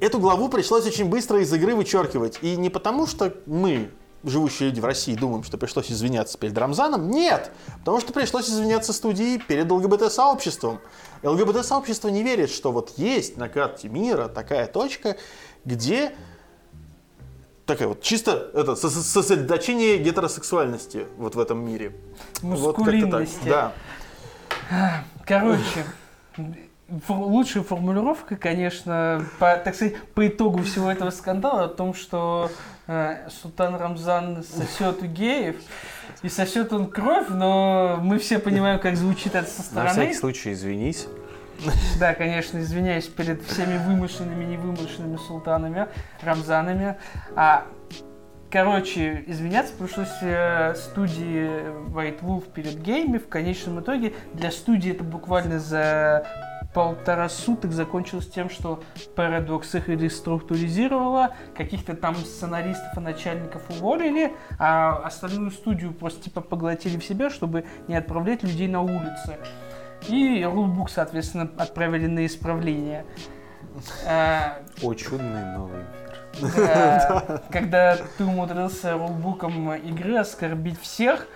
эту 0.00 0.18
главу 0.18 0.48
пришлось 0.48 0.86
очень 0.86 1.06
быстро 1.06 1.40
из 1.40 1.52
игры 1.52 1.74
вычеркивать. 1.74 2.38
И 2.42 2.56
не 2.56 2.70
потому, 2.70 3.06
что 3.06 3.32
мы, 3.46 3.90
живущие 4.26 4.68
люди 4.68 4.80
в 4.80 4.84
России, 4.84 5.14
думаем, 5.14 5.42
что 5.44 5.56
пришлось 5.56 5.90
извиняться 5.90 6.36
перед 6.36 6.56
Рамзаном. 6.58 7.10
Нет! 7.10 7.50
Потому 7.78 8.00
что 8.00 8.12
пришлось 8.12 8.48
извиняться 8.48 8.92
студии 8.92 9.38
перед 9.38 9.70
ЛГБТ-сообществом. 9.70 10.80
ЛГБТ-сообщество 11.22 12.08
не 12.08 12.22
верит, 12.22 12.50
что 12.50 12.72
вот 12.72 12.94
есть 12.96 13.36
на 13.36 13.48
карте 13.48 13.88
мира 13.88 14.28
такая 14.28 14.66
точка, 14.66 15.16
где 15.64 16.14
такая 17.64 17.88
вот 17.88 18.02
чисто 18.02 18.50
это 18.54 18.72
сос- 18.72 19.02
сосредоточение 19.02 19.98
гетеросексуальности 19.98 21.06
вот 21.16 21.34
в 21.34 21.40
этом 21.40 21.64
мире. 21.64 21.96
Вот 22.42 22.76
как-то 22.76 22.92
так. 22.92 23.00
Мускулинности. 23.00 23.48
Да. 23.48 23.72
Короче, 25.24 25.84
лучшая 27.08 27.62
формулировка, 27.64 28.36
конечно, 28.36 29.24
по, 29.38 29.56
так 29.56 29.74
сказать, 29.74 29.96
по 30.14 30.26
итогу 30.26 30.62
всего 30.62 30.90
этого 30.90 31.10
скандала 31.10 31.64
о 31.64 31.68
том, 31.68 31.94
что 31.94 32.50
э, 32.86 33.28
Султан 33.42 33.74
Рамзан 33.74 34.44
сосет 34.44 35.02
у 35.02 35.06
геев, 35.06 35.56
и 36.22 36.28
сосет 36.28 36.72
он 36.72 36.86
кровь, 36.88 37.28
но 37.28 37.98
мы 38.00 38.18
все 38.18 38.38
понимаем, 38.38 38.78
как 38.78 38.96
звучит 38.96 39.34
это 39.34 39.48
со 39.48 39.58
На 39.58 39.64
стороны. 39.64 39.90
всякий 39.90 40.14
случай 40.14 40.52
извинись. 40.52 41.06
Да, 41.98 42.14
конечно, 42.14 42.58
извиняюсь 42.58 43.06
перед 43.06 43.42
всеми 43.42 43.78
вымышленными 43.78 44.44
и 44.44 44.46
невымышленными 44.48 45.16
султанами, 45.16 45.88
Рамзанами. 46.22 46.96
А, 47.34 47.66
короче, 48.50 49.24
извиняться 49.26 49.72
пришлось 49.72 50.10
э, 50.20 50.74
студии 50.74 51.88
White 51.88 52.20
Wolf 52.20 52.52
перед 52.52 52.80
гейми. 52.82 53.16
В 53.18 53.28
конечном 53.28 53.80
итоге 53.80 54.12
для 54.34 54.50
студии 54.50 54.92
это 54.92 55.02
буквально 55.02 55.58
за 55.58 56.26
полтора 56.76 57.30
суток 57.30 57.72
закончилось 57.72 58.28
тем, 58.28 58.50
что 58.50 58.82
Paradox 59.16 59.78
их 59.78 59.88
реструктуризировала, 59.88 61.34
каких-то 61.56 61.96
там 61.96 62.14
сценаристов 62.16 62.98
и 62.98 63.00
начальников 63.00 63.62
уволили, 63.70 64.34
а 64.58 64.98
остальную 65.02 65.52
студию 65.52 65.94
просто 65.94 66.24
типа 66.24 66.42
поглотили 66.42 66.98
в 66.98 67.04
себя, 67.04 67.30
чтобы 67.30 67.64
не 67.88 67.96
отправлять 67.96 68.42
людей 68.42 68.68
на 68.68 68.82
улицы. 68.82 69.38
И 70.06 70.44
рулбук, 70.44 70.90
соответственно, 70.90 71.50
отправили 71.56 72.08
на 72.08 72.26
исправление. 72.26 73.06
А, 74.06 74.58
О, 74.82 74.92
чудный 74.92 75.46
новый 75.56 75.78
мир. 75.78 76.52
да, 76.56 77.42
Когда 77.50 77.96
ты 78.18 78.24
умудрился 78.24 78.92
рулбуком 78.92 79.72
игры 79.72 80.18
оскорбить 80.18 80.78
всех, 80.78 81.26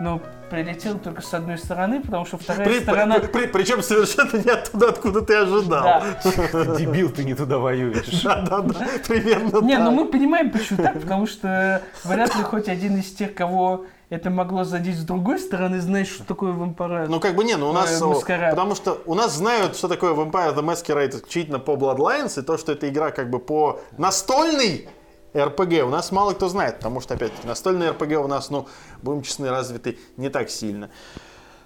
но 0.00 0.20
прилетел 0.50 0.98
только 0.98 1.22
с 1.22 1.32
одной 1.34 1.58
стороны, 1.58 2.00
потому 2.00 2.26
что 2.26 2.38
вторая 2.38 2.66
При- 2.66 2.80
сторона... 2.80 3.18
при- 3.18 3.26
при- 3.26 3.46
причем 3.46 3.82
совершенно 3.82 4.36
не 4.42 4.50
оттуда, 4.50 4.88
откуда 4.90 5.22
ты 5.22 5.34
ожидал. 5.34 5.82
Да. 5.82 6.04
Дебил, 6.78 7.10
ты 7.10 7.24
не 7.24 7.34
туда 7.34 7.58
воюешь. 7.58 8.06
Да, 8.24 8.40
да, 8.42 8.60
да, 8.60 8.86
примерно 9.06 9.60
Не, 9.64 9.78
ну 9.78 9.90
мы 9.90 10.06
понимаем, 10.06 10.50
почему 10.50 10.82
так, 10.82 11.00
потому 11.00 11.26
что 11.26 11.82
вряд 12.04 12.34
ли 12.36 12.42
хоть 12.42 12.68
один 12.68 12.96
из 12.96 13.12
тех, 13.12 13.34
кого 13.34 13.86
это 14.10 14.30
могло 14.30 14.64
задеть 14.64 14.98
с 14.98 15.04
другой 15.04 15.38
стороны, 15.38 15.80
знает, 15.80 16.06
что 16.08 16.24
такое 16.24 16.52
вампира. 16.52 17.06
Ну, 17.08 17.20
как 17.20 17.34
бы 17.34 17.44
не, 17.44 17.56
ну 17.56 17.70
у 17.70 17.72
нас... 17.72 18.00
Э, 18.00 18.04
Маскарад. 18.04 18.50
потому 18.50 18.74
что 18.74 19.00
у 19.06 19.14
нас 19.14 19.34
знают, 19.34 19.76
что 19.76 19.88
такое 19.88 20.12
Vampire 20.14 20.54
the 20.54 20.62
Masquerade 20.62 21.10
исключительно 21.16 21.58
по 21.58 21.72
Bloodlines, 21.72 22.38
и 22.38 22.42
то, 22.44 22.56
что 22.58 22.72
это 22.72 22.88
игра 22.88 23.10
как 23.10 23.30
бы 23.30 23.38
по 23.38 23.80
настольной 23.98 24.88
РПГ 25.36 25.84
у 25.84 25.88
нас 25.88 26.12
мало 26.12 26.32
кто 26.32 26.48
знает, 26.48 26.76
потому 26.76 27.00
что, 27.00 27.14
опять-таки, 27.14 27.46
настольные 27.46 27.90
РПГ 27.90 28.18
у 28.24 28.28
нас, 28.28 28.50
ну, 28.50 28.68
будем 29.02 29.22
честны, 29.22 29.50
развиты 29.50 29.98
не 30.16 30.28
так 30.28 30.50
сильно. 30.50 30.90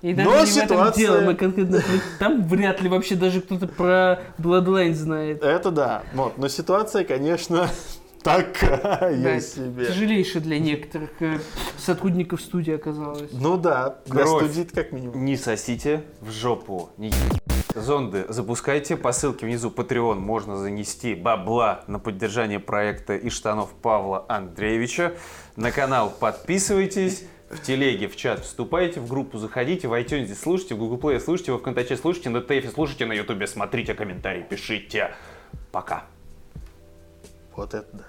И 0.01 0.15
даже 0.15 0.28
Но 0.31 0.36
не 0.39 0.45
в 0.47 0.57
этом 0.57 0.69
ситуация- 0.69 1.07
дело, 1.07 1.20
мы 1.23 1.35
конкретно... 1.35 1.82
Там 2.20 2.47
вряд 2.47 2.81
ли 2.81 2.89
вообще 2.89 3.16
даже 3.16 3.40
кто-то 3.40 3.66
про 3.66 4.20
Bloodline 4.39 4.95
знает. 4.95 5.43
Это 5.43 5.70
да. 5.73 6.03
Вот. 6.15 6.39
Но 6.39 6.47
ситуация, 6.49 7.03
конечно, 7.05 7.69
такая 8.37 9.23
Да, 9.23 9.41
себе. 9.41 9.87
Тяжелейшая 9.87 10.43
для 10.43 10.59
некоторых 10.59 11.11
э, 11.21 11.39
сотрудников 11.77 12.41
студии 12.41 12.75
оказалась. 12.75 13.31
Ну 13.33 13.57
да, 13.57 13.99
для 14.07 14.25
Кровь. 14.25 14.51
студии 14.51 14.69
как 14.69 14.93
минимум. 14.93 15.25
Не 15.25 15.37
сосите 15.37 16.03
в 16.21 16.31
жопу, 16.31 16.91
не 16.97 17.13
зонды. 17.75 18.27
Запускайте 18.29 18.97
по 18.97 19.13
ссылке 19.13 19.47
внизу 19.47 19.71
Patreon. 19.71 20.17
Можно 20.17 20.57
занести 20.57 21.15
бабла 21.15 21.85
на 21.87 21.99
поддержание 21.99 22.61
проекта 22.61 23.17
и 23.17 23.31
штанов 23.31 23.73
Павла 23.73 24.25
Андреевича. 24.29 25.15
На 25.57 25.71
канал 25.73 26.13
подписывайтесь. 26.19 27.25
В 27.51 27.63
телеге, 27.63 28.09
в 28.09 28.17
чат 28.17 28.41
вступайте, 28.41 29.01
в 29.01 29.09
группу 29.09 29.39
заходите, 29.39 29.89
в 29.89 29.95
iTunes 29.95 30.35
слушайте, 30.35 30.75
в 30.75 30.79
Google 30.79 30.99
Play 30.99 31.19
слушайте, 31.19 31.53
во 31.53 31.59
ВКонтакте 31.59 31.97
слушайте, 31.97 32.29
на 32.29 32.43
Тейфе 32.43 32.69
слушайте, 32.69 33.07
на 33.07 33.15
Ютубе 33.15 33.47
смотрите, 33.47 33.95
комментарии 33.95 34.43
пишите. 34.43 35.15
Пока. 35.73 36.05
Вот 37.57 37.73
это 37.73 37.89
да. 37.97 38.05